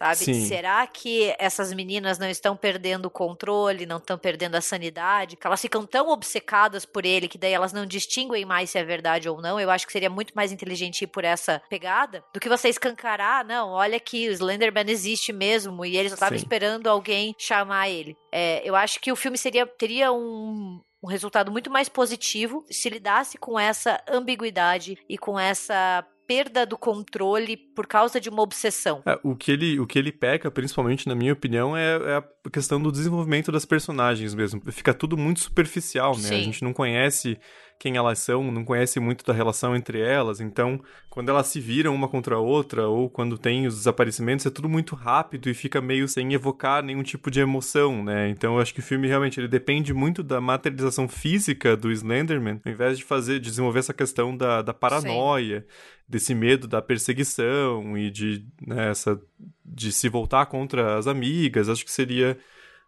sabe? 0.00 0.16
Sim. 0.16 0.46
Será 0.46 0.86
que 0.86 1.34
essas 1.38 1.72
meninas 1.72 2.18
não 2.18 2.28
estão 2.28 2.56
perdendo 2.56 3.06
o 3.06 3.10
controle, 3.10 3.84
não 3.84 3.98
estão 3.98 4.16
perdendo 4.16 4.54
a 4.54 4.60
sanidade, 4.60 5.36
que 5.36 5.46
elas 5.46 5.60
ficam 5.60 5.84
tão 5.84 6.08
obcecadas 6.08 6.86
por 6.86 7.04
ele 7.04 7.28
que 7.28 7.36
daí 7.36 7.52
elas 7.52 7.72
não 7.72 7.84
distinguem 7.84 8.44
mais 8.44 8.70
se 8.70 8.78
é 8.78 8.84
verdade 8.84 9.28
ou 9.28 9.40
não? 9.40 9.60
Eu 9.60 9.70
acho 9.70 9.86
que 9.86 9.92
seria 9.92 10.08
muito 10.08 10.32
mais 10.34 10.52
inteligente 10.52 11.02
ir 11.02 11.06
por 11.06 11.24
essa 11.24 11.60
pegada 11.68 12.24
do 12.32 12.40
que 12.40 12.48
você 12.48 12.68
escancarar, 12.68 13.44
não, 13.44 13.70
olha 13.70 14.00
que 14.00 14.28
o 14.28 14.32
Slenderman 14.32 14.88
existe 14.88 15.32
mesmo 15.32 15.84
e 15.84 15.96
eles 15.96 16.12
estavam 16.12 16.36
esperando 16.36 16.88
alguém 16.88 17.34
chamar 17.38 17.88
ele. 17.90 18.16
É, 18.32 18.62
eu 18.64 18.74
acho 18.74 19.00
que 19.00 19.12
o 19.12 19.16
filme 19.16 19.36
seria 19.36 19.66
teria 19.66 20.12
um, 20.12 20.80
um 21.02 21.08
resultado 21.08 21.50
muito 21.50 21.70
mais 21.70 21.88
positivo 21.88 22.64
se 22.70 22.88
lidasse 22.88 23.36
com 23.38 23.58
essa 23.58 24.02
ambiguidade 24.08 24.98
e 25.08 25.18
com 25.18 25.38
essa 25.38 26.04
perda 26.30 26.64
do 26.64 26.78
controle 26.78 27.56
por 27.80 27.86
causa 27.86 28.20
de 28.20 28.28
uma 28.28 28.42
obsessão. 28.42 29.02
É, 29.06 29.18
o, 29.22 29.34
que 29.34 29.50
ele, 29.50 29.80
o 29.80 29.86
que 29.86 29.98
ele 29.98 30.12
peca, 30.12 30.50
principalmente 30.50 31.08
na 31.08 31.14
minha 31.14 31.32
opinião, 31.32 31.74
é, 31.74 31.96
é, 31.96 32.16
a 32.16 32.50
questão 32.50 32.78
do 32.78 32.92
desenvolvimento 32.92 33.50
das 33.50 33.64
personagens 33.64 34.34
mesmo. 34.34 34.60
Fica 34.70 34.92
tudo 34.92 35.16
muito 35.16 35.40
superficial, 35.40 36.14
né? 36.14 36.28
Sim. 36.28 36.34
A 36.34 36.42
gente 36.42 36.62
não 36.62 36.74
conhece 36.74 37.38
quem 37.80 37.96
elas 37.96 38.18
são, 38.18 38.52
não 38.52 38.62
conhece 38.62 39.00
muito 39.00 39.24
da 39.24 39.32
relação 39.32 39.74
entre 39.74 39.98
elas, 39.98 40.38
então 40.38 40.78
quando 41.08 41.30
elas 41.30 41.46
se 41.46 41.58
viram 41.58 41.94
uma 41.94 42.06
contra 42.08 42.34
a 42.34 42.38
outra 42.38 42.86
ou 42.86 43.08
quando 43.08 43.38
tem 43.38 43.66
os 43.66 43.74
desaparecimentos 43.74 44.44
é 44.44 44.50
tudo 44.50 44.68
muito 44.68 44.94
rápido 44.94 45.48
e 45.48 45.54
fica 45.54 45.80
meio 45.80 46.06
sem 46.06 46.34
evocar 46.34 46.84
nenhum 46.84 47.02
tipo 47.02 47.30
de 47.30 47.40
emoção, 47.40 48.04
né? 48.04 48.28
Então 48.28 48.56
eu 48.56 48.60
acho 48.60 48.74
que 48.74 48.80
o 48.80 48.82
filme 48.82 49.08
realmente 49.08 49.40
ele 49.40 49.48
depende 49.48 49.94
muito 49.94 50.22
da 50.22 50.42
materialização 50.42 51.08
física 51.08 51.74
do 51.74 51.90
Slenderman, 51.90 52.60
ao 52.66 52.70
invés 52.70 52.98
de 52.98 53.04
fazer 53.04 53.40
de 53.40 53.48
desenvolver 53.48 53.78
essa 53.78 53.94
questão 53.94 54.36
da, 54.36 54.60
da 54.60 54.74
paranoia, 54.74 55.60
Sim. 55.60 55.66
desse 56.06 56.34
medo 56.34 56.68
da 56.68 56.82
perseguição 56.82 57.69
e 57.96 58.10
de 58.10 58.44
né, 58.66 58.90
essa, 58.90 59.20
de 59.64 59.92
se 59.92 60.08
voltar 60.08 60.46
contra 60.46 60.98
as 60.98 61.06
amigas, 61.06 61.68
acho 61.68 61.84
que 61.84 61.90
seria 61.90 62.38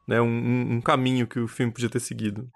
né, 0.06 0.20
um, 0.20 0.74
um 0.76 0.80
caminho 0.80 1.26
que 1.26 1.38
o 1.38 1.48
filme 1.48 1.72
podia 1.72 1.88
ter 1.88 2.00
seguido. 2.00 2.48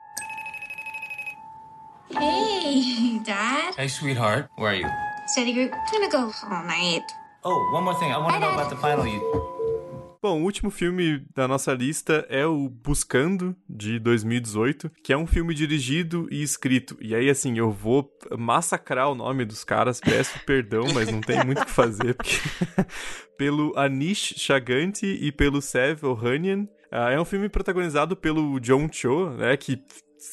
Hey, 2.11 3.21
Dad. 3.27 3.75
Hey, 3.79 3.89
sweetheart. 3.89 4.49
Where 4.59 4.69
are 4.69 4.81
you? 4.81 4.89
Study 5.29 5.53
group. 5.53 5.73
Gonna 5.93 6.09
go 6.09 6.33
all 6.49 6.65
night. 6.65 7.05
Oh, 7.45 7.71
one 7.73 7.85
more 7.85 7.99
thing. 7.99 8.13
I 8.13 8.19
want 8.19 8.35
to 8.35 8.41
know 8.41 8.53
about 8.53 8.71
the 8.71 8.77
final 8.77 9.07
you. 9.07 9.56
Bom, 10.27 10.41
o 10.41 10.43
último 10.43 10.73
filme 10.73 11.25
da 11.37 11.47
nossa 11.47 11.73
lista 11.73 12.27
é 12.29 12.45
o 12.45 12.69
Buscando, 12.69 13.55
de 13.71 14.01
2018, 14.01 14.91
que 15.01 15.13
é 15.13 15.17
um 15.17 15.25
filme 15.25 15.55
dirigido 15.55 16.27
e 16.33 16.43
escrito. 16.43 16.97
E 17.01 17.15
aí, 17.15 17.31
assim, 17.31 17.57
eu 17.57 17.71
vou 17.71 18.11
massacrar 18.37 19.09
o 19.09 19.15
nome 19.15 19.45
dos 19.45 19.63
caras, 19.63 20.01
peço 20.01 20.37
perdão, 20.45 20.85
mas 20.93 21.13
não 21.13 21.21
tem 21.21 21.45
muito 21.45 21.63
o 21.63 21.65
que 21.65 21.71
fazer, 21.71 22.15
porque... 22.15 22.41
pelo 23.39 23.73
Anish 23.79 24.35
Chaganti 24.37 25.07
e 25.07 25.31
pelo 25.31 25.63
Sev 25.63 26.03
Ohanian. 26.03 26.65
Uh, 26.91 27.11
é 27.13 27.21
um 27.21 27.25
filme 27.25 27.49
protagonizado 27.49 28.17
pelo 28.17 28.59
John 28.59 28.89
Cho, 28.91 29.31
né, 29.31 29.57
que 29.57 29.81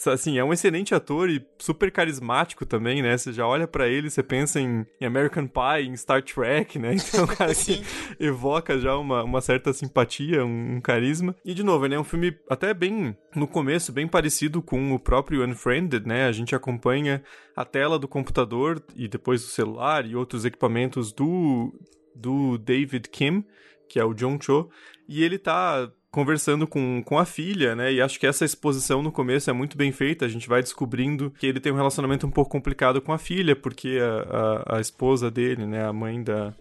assim, 0.07 0.37
é 0.37 0.43
um 0.43 0.53
excelente 0.53 0.95
ator 0.95 1.29
e 1.29 1.45
super 1.57 1.91
carismático 1.91 2.65
também, 2.65 3.01
né? 3.01 3.17
Você 3.17 3.33
já 3.33 3.45
olha 3.45 3.67
para 3.67 3.87
ele, 3.87 4.09
você 4.09 4.23
pensa 4.23 4.59
em, 4.59 4.85
em, 4.99 5.05
American 5.05 5.47
Pie, 5.47 5.87
em 5.87 5.95
Star 5.95 6.23
Trek, 6.23 6.79
né? 6.79 6.95
Então, 7.13 7.25
um 7.25 7.27
cara 7.27 7.53
que 7.53 7.83
evoca 8.19 8.79
já 8.79 8.97
uma, 8.97 9.23
uma 9.23 9.41
certa 9.41 9.73
simpatia, 9.73 10.43
um, 10.45 10.77
um, 10.77 10.81
carisma. 10.81 11.35
E, 11.45 11.53
de 11.53 11.63
novo, 11.63 11.85
ele 11.85 11.95
é 11.95 11.99
um 11.99 12.03
filme 12.03 12.35
até 12.49 12.73
bem, 12.73 13.15
no 13.35 13.47
começo, 13.47 13.91
bem 13.91 14.07
parecido 14.07 14.61
com 14.61 14.93
o 14.93 14.99
próprio 14.99 15.45
Unfriended, 15.45 16.07
né? 16.07 16.25
A 16.25 16.31
gente 16.31 16.55
acompanha 16.55 17.23
a 17.55 17.65
tela 17.65 17.99
do 17.99 18.07
computador 18.07 18.83
e 18.95 19.07
depois 19.07 19.41
do 19.41 19.47
celular 19.47 20.05
e 20.05 20.15
outros 20.15 20.45
equipamentos 20.45 21.11
do, 21.11 21.73
do 22.15 22.57
David 22.57 23.09
Kim, 23.09 23.43
que 23.87 23.99
é 23.99 24.05
o 24.05 24.13
John 24.13 24.39
Cho, 24.41 24.69
e 25.07 25.23
ele 25.23 25.37
tá 25.37 25.91
conversando 26.13 26.67
com, 26.67 27.01
com 27.03 27.17
a 27.17 27.25
filha, 27.25 27.75
né? 27.75 27.91
E 27.91 27.99
acho 27.99 28.19
que 28.19 28.27
essa 28.27 28.45
exposição 28.45 29.01
no 29.01 29.11
começo 29.11 29.49
é 29.49 29.53
muito 29.53 29.75
bem 29.75 29.91
feita. 29.91 30.25
A 30.25 30.29
gente 30.29 30.47
vai 30.47 30.61
descobrindo 30.61 31.31
que 31.31 31.47
ele 31.47 31.59
tem 31.59 31.73
um 31.73 31.75
relacionamento 31.75 32.27
um 32.27 32.29
pouco 32.29 32.51
complicado 32.51 33.01
com 33.01 33.11
a 33.11 33.17
filha, 33.17 33.55
porque 33.55 33.97
a, 33.99 34.75
a, 34.75 34.77
a 34.77 34.79
esposa 34.79 35.31
dele, 35.31 35.65
né? 35.65 35.83
A 35.83 35.91
mãe 35.91 36.23
da, 36.23 36.53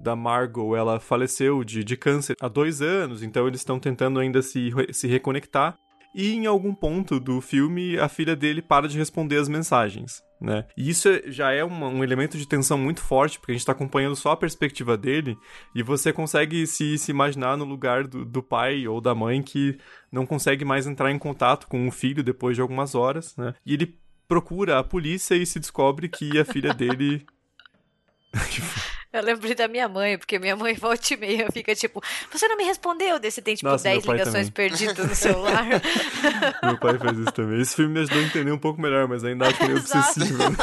da 0.00 0.16
Margot, 0.16 0.74
ela 0.74 0.98
faleceu 0.98 1.62
de, 1.62 1.84
de 1.84 1.96
câncer 1.96 2.34
há 2.40 2.48
dois 2.48 2.82
anos, 2.82 3.22
então 3.22 3.46
eles 3.46 3.60
estão 3.60 3.78
tentando 3.78 4.18
ainda 4.18 4.42
se, 4.42 4.72
se 4.90 5.06
reconectar. 5.06 5.76
E 6.12 6.34
em 6.34 6.46
algum 6.46 6.74
ponto 6.74 7.20
do 7.20 7.40
filme, 7.40 7.96
a 8.00 8.08
filha 8.08 8.34
dele 8.34 8.60
para 8.60 8.88
de 8.88 8.98
responder 8.98 9.36
as 9.36 9.48
mensagens, 9.48 10.20
né? 10.40 10.64
E 10.76 10.88
isso 10.88 11.08
é, 11.08 11.22
já 11.26 11.52
é 11.52 11.64
um, 11.64 11.84
um 11.84 12.04
elemento 12.04 12.38
de 12.38 12.46
tensão 12.46 12.78
muito 12.78 13.00
forte, 13.00 13.38
porque 13.38 13.52
a 13.52 13.54
gente 13.54 13.62
está 13.62 13.72
acompanhando 13.72 14.16
só 14.16 14.32
a 14.32 14.36
perspectiva 14.36 14.96
dele, 14.96 15.36
e 15.74 15.82
você 15.82 16.12
consegue 16.12 16.66
se, 16.66 16.96
se 16.98 17.10
imaginar 17.10 17.56
no 17.56 17.64
lugar 17.64 18.06
do, 18.06 18.24
do 18.24 18.42
pai 18.42 18.86
ou 18.86 19.00
da 19.00 19.14
mãe 19.14 19.42
que 19.42 19.78
não 20.10 20.24
consegue 20.24 20.64
mais 20.64 20.86
entrar 20.86 21.10
em 21.10 21.18
contato 21.18 21.66
com 21.66 21.86
o 21.86 21.90
filho 21.90 22.22
depois 22.22 22.56
de 22.56 22.62
algumas 22.62 22.94
horas, 22.94 23.36
né? 23.36 23.54
E 23.64 23.74
ele 23.74 23.98
procura 24.26 24.78
a 24.78 24.84
polícia 24.84 25.34
e 25.34 25.46
se 25.46 25.58
descobre 25.58 26.08
que 26.08 26.38
a 26.38 26.44
filha 26.44 26.74
dele. 26.74 27.24
Eu 29.10 29.22
lembrei 29.22 29.54
da 29.54 29.66
minha 29.66 29.88
mãe, 29.88 30.18
porque 30.18 30.38
minha 30.38 30.54
mãe 30.54 30.74
volta 30.76 31.14
e 31.14 31.16
meia 31.16 31.48
fica 31.50 31.74
tipo, 31.74 32.02
você 32.30 32.46
não 32.46 32.56
me 32.56 32.64
respondeu 32.64 33.18
desse 33.18 33.40
tem 33.40 33.54
tipo 33.54 33.70
Nossa, 33.70 33.84
10 33.84 34.04
ligações 34.04 34.50
também. 34.50 34.52
perdidas 34.52 35.08
no 35.08 35.14
celular. 35.14 35.64
meu 36.62 36.78
pai 36.78 36.98
faz 36.98 37.18
isso 37.18 37.32
também. 37.32 37.60
Esse 37.60 37.74
filme 37.74 37.94
me 37.94 38.00
ajudou 38.00 38.18
a 38.18 38.22
entender 38.22 38.52
um 38.52 38.58
pouco 38.58 38.80
melhor, 38.80 39.08
mas 39.08 39.24
ainda 39.24 39.48
acho 39.48 39.64
meio 39.64 39.78
obsessivo. 39.78 40.38
Né? 40.38 40.56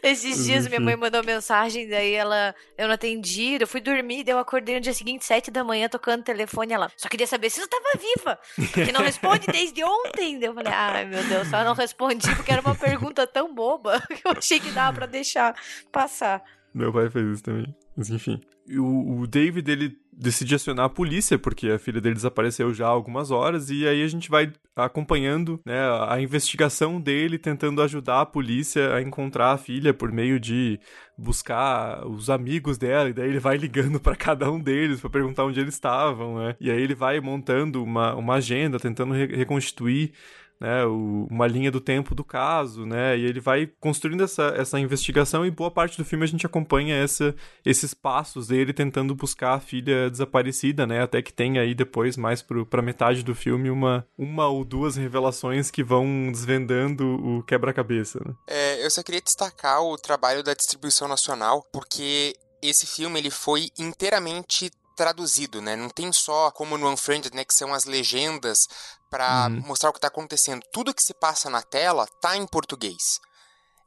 Esses 0.02 0.44
dias 0.44 0.68
minha 0.68 0.78
mãe 0.78 0.94
mandou 0.94 1.24
mensagem, 1.24 1.88
daí 1.88 2.12
ela, 2.12 2.54
eu 2.76 2.86
não 2.86 2.94
atendi, 2.94 3.56
eu 3.58 3.66
fui 3.66 3.80
dormir, 3.80 4.22
daí 4.22 4.34
eu 4.34 4.38
acordei 4.38 4.74
no 4.74 4.80
dia 4.80 4.92
seguinte, 4.92 5.24
sete 5.24 5.50
da 5.50 5.64
manhã, 5.64 5.88
tocando 5.88 6.20
o 6.20 6.24
telefone, 6.24 6.74
ela, 6.74 6.92
só 6.96 7.08
queria 7.08 7.26
saber 7.26 7.48
se 7.50 7.60
você 7.60 7.66
tava 7.66 7.84
viva, 7.98 8.38
porque 8.54 8.92
não 8.92 9.00
responde 9.00 9.46
desde 9.46 9.82
ontem. 9.82 10.38
Daí 10.38 10.48
eu 10.48 10.54
falei, 10.54 10.72
ai 10.72 11.04
meu 11.06 11.24
Deus, 11.24 11.48
só 11.48 11.64
não 11.64 11.74
respondi 11.74 12.34
porque 12.36 12.52
era 12.52 12.60
uma 12.60 12.74
pergunta 12.74 13.26
tão 13.26 13.54
boba 13.54 14.00
que 14.06 14.26
eu 14.26 14.32
achei 14.32 14.60
que 14.60 14.70
dava 14.70 14.94
pra 14.94 15.06
deixar 15.06 15.54
passar. 15.90 16.42
Meu 16.76 16.92
pai 16.92 17.08
fez 17.08 17.26
isso 17.26 17.42
também. 17.42 17.74
Mas 17.96 18.10
enfim. 18.10 18.38
O, 18.78 19.20
o 19.20 19.26
David, 19.26 19.70
ele 19.70 19.96
decide 20.12 20.54
acionar 20.54 20.84
a 20.84 20.90
polícia, 20.90 21.38
porque 21.38 21.70
a 21.70 21.78
filha 21.78 22.02
dele 22.02 22.16
desapareceu 22.16 22.74
já 22.74 22.86
há 22.86 22.90
algumas 22.90 23.30
horas, 23.30 23.70
e 23.70 23.88
aí 23.88 24.02
a 24.02 24.08
gente 24.08 24.28
vai 24.28 24.52
acompanhando 24.74 25.58
né, 25.64 25.78
a 26.06 26.20
investigação 26.20 27.00
dele, 27.00 27.38
tentando 27.38 27.80
ajudar 27.80 28.20
a 28.20 28.26
polícia 28.26 28.94
a 28.94 29.00
encontrar 29.00 29.52
a 29.52 29.58
filha 29.58 29.94
por 29.94 30.12
meio 30.12 30.38
de 30.38 30.78
buscar 31.16 32.06
os 32.06 32.28
amigos 32.28 32.76
dela, 32.76 33.08
e 33.08 33.14
daí 33.14 33.30
ele 33.30 33.40
vai 33.40 33.56
ligando 33.56 33.98
para 33.98 34.14
cada 34.14 34.50
um 34.50 34.60
deles 34.60 35.00
para 35.00 35.08
perguntar 35.08 35.44
onde 35.44 35.60
eles 35.60 35.74
estavam, 35.74 36.38
né? 36.38 36.56
E 36.60 36.70
aí 36.70 36.82
ele 36.82 36.94
vai 36.94 37.20
montando 37.20 37.82
uma, 37.82 38.14
uma 38.14 38.34
agenda, 38.34 38.78
tentando 38.78 39.14
re 39.14 39.26
reconstituir 39.34 40.12
né, 40.60 40.84
o, 40.84 41.26
uma 41.30 41.46
linha 41.46 41.70
do 41.70 41.80
tempo 41.80 42.14
do 42.14 42.24
caso, 42.24 42.86
né, 42.86 43.16
e 43.16 43.24
ele 43.24 43.40
vai 43.40 43.66
construindo 43.80 44.24
essa, 44.24 44.54
essa 44.56 44.78
investigação 44.80 45.44
e 45.44 45.50
boa 45.50 45.70
parte 45.70 45.98
do 45.98 46.04
filme 46.04 46.24
a 46.24 46.28
gente 46.28 46.46
acompanha 46.46 46.96
essa, 46.96 47.34
esses 47.64 47.92
passos 47.94 48.48
dele 48.48 48.72
tentando 48.72 49.14
buscar 49.14 49.54
a 49.54 49.60
filha 49.60 50.10
desaparecida, 50.10 50.86
né, 50.86 51.02
até 51.02 51.20
que 51.20 51.32
tem 51.32 51.58
aí 51.58 51.74
depois, 51.74 52.16
mais 52.16 52.42
pro, 52.42 52.64
pra 52.64 52.82
metade 52.82 53.22
do 53.22 53.34
filme, 53.34 53.70
uma, 53.70 54.06
uma 54.16 54.48
ou 54.48 54.64
duas 54.64 54.96
revelações 54.96 55.70
que 55.70 55.84
vão 55.84 56.30
desvendando 56.30 57.04
o 57.04 57.42
quebra-cabeça, 57.42 58.20
né. 58.24 58.34
É, 58.48 58.84
eu 58.84 58.90
só 58.90 59.02
queria 59.02 59.20
destacar 59.20 59.82
o 59.82 59.96
trabalho 59.96 60.42
da 60.42 60.54
distribuição 60.54 61.08
nacional, 61.08 61.62
porque 61.72 62.34
esse 62.62 62.86
filme 62.86 63.18
ele 63.18 63.30
foi 63.30 63.68
inteiramente 63.78 64.70
traduzido, 64.96 65.60
né? 65.60 65.76
Não 65.76 65.90
tem 65.90 66.10
só 66.10 66.50
como 66.50 66.78
no 66.78 66.88
Unfriended, 66.90 67.34
né, 67.34 67.44
que 67.44 67.54
são 67.54 67.72
as 67.74 67.84
legendas 67.84 68.66
para 69.16 69.46
uhum. 69.46 69.62
mostrar 69.66 69.88
o 69.88 69.92
que 69.94 69.98
está 69.98 70.08
acontecendo. 70.08 70.62
Tudo 70.70 70.92
que 70.92 71.02
se 71.02 71.14
passa 71.14 71.48
na 71.48 71.62
tela 71.62 72.06
tá 72.20 72.36
em 72.36 72.46
português. 72.46 73.18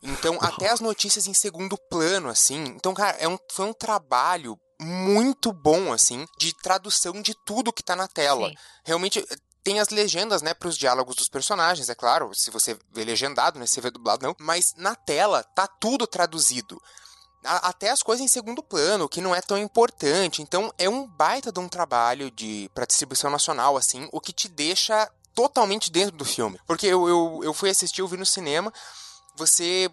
Então, 0.02 0.40
até 0.42 0.70
as 0.70 0.80
notícias 0.80 1.28
em 1.28 1.36
segundo 1.36 1.78
plano, 1.78 2.30
assim. 2.30 2.64
Então, 2.70 2.96
cara, 2.96 3.16
é 3.20 3.28
um, 3.28 3.38
foi 3.52 3.68
um 3.68 3.74
trabalho 3.74 4.60
muito 4.82 5.54
bom, 5.54 5.94
assim, 5.94 6.26
de 6.40 6.52
tradução 6.54 7.22
de 7.22 7.36
tudo 7.46 7.72
que 7.72 7.84
tá 7.84 7.96
na 7.96 8.08
tela. 8.08 8.50
Sim. 8.50 8.56
Realmente, 8.84 9.24
tem 9.64 9.80
as 9.80 9.90
legendas, 9.90 10.42
né, 10.42 10.56
para 10.56 10.70
os 10.70 10.76
diálogos 10.76 11.16
dos 11.16 11.30
personagens, 11.30 11.90
é 11.90 11.96
claro. 11.96 12.32
Se 12.34 12.50
você 12.50 12.76
vê 12.92 13.04
legendado, 13.04 13.60
né, 13.60 13.68
se 13.68 13.76
você 13.76 13.82
vê 13.82 13.92
dublado, 13.92 14.26
não. 14.26 14.36
Mas 14.40 14.74
na 14.78 14.96
tela 14.96 15.44
tá 15.44 15.68
tudo 15.68 16.08
traduzido 16.08 16.82
até 17.44 17.90
as 17.90 18.04
coisas 18.04 18.24
em 18.24 18.28
segundo 18.28 18.62
plano, 18.62 19.08
que 19.08 19.22
não 19.22 19.34
é 19.34 19.42
tão 19.42 19.58
importante. 19.58 20.42
Então 20.42 20.74
é 20.78 20.90
um 20.90 21.08
baita 21.08 21.52
de 21.52 21.60
um 21.60 21.70
trabalho 21.70 22.30
de 22.32 22.70
para 22.74 22.86
distribuição 22.86 23.30
nacional, 23.30 23.78
assim, 23.78 24.10
o 24.12 24.20
que 24.20 24.34
te 24.34 24.48
deixa 24.48 25.10
totalmente 25.40 25.90
dentro 25.90 26.18
do 26.18 26.26
filme. 26.26 26.60
Porque 26.68 26.86
eu, 26.86 27.08
eu, 27.08 27.40
eu 27.44 27.54
fui 27.54 27.70
assistir, 27.70 28.02
eu 28.02 28.08
vi 28.10 28.18
no 28.18 28.26
cinema, 28.26 28.74
você 29.38 29.90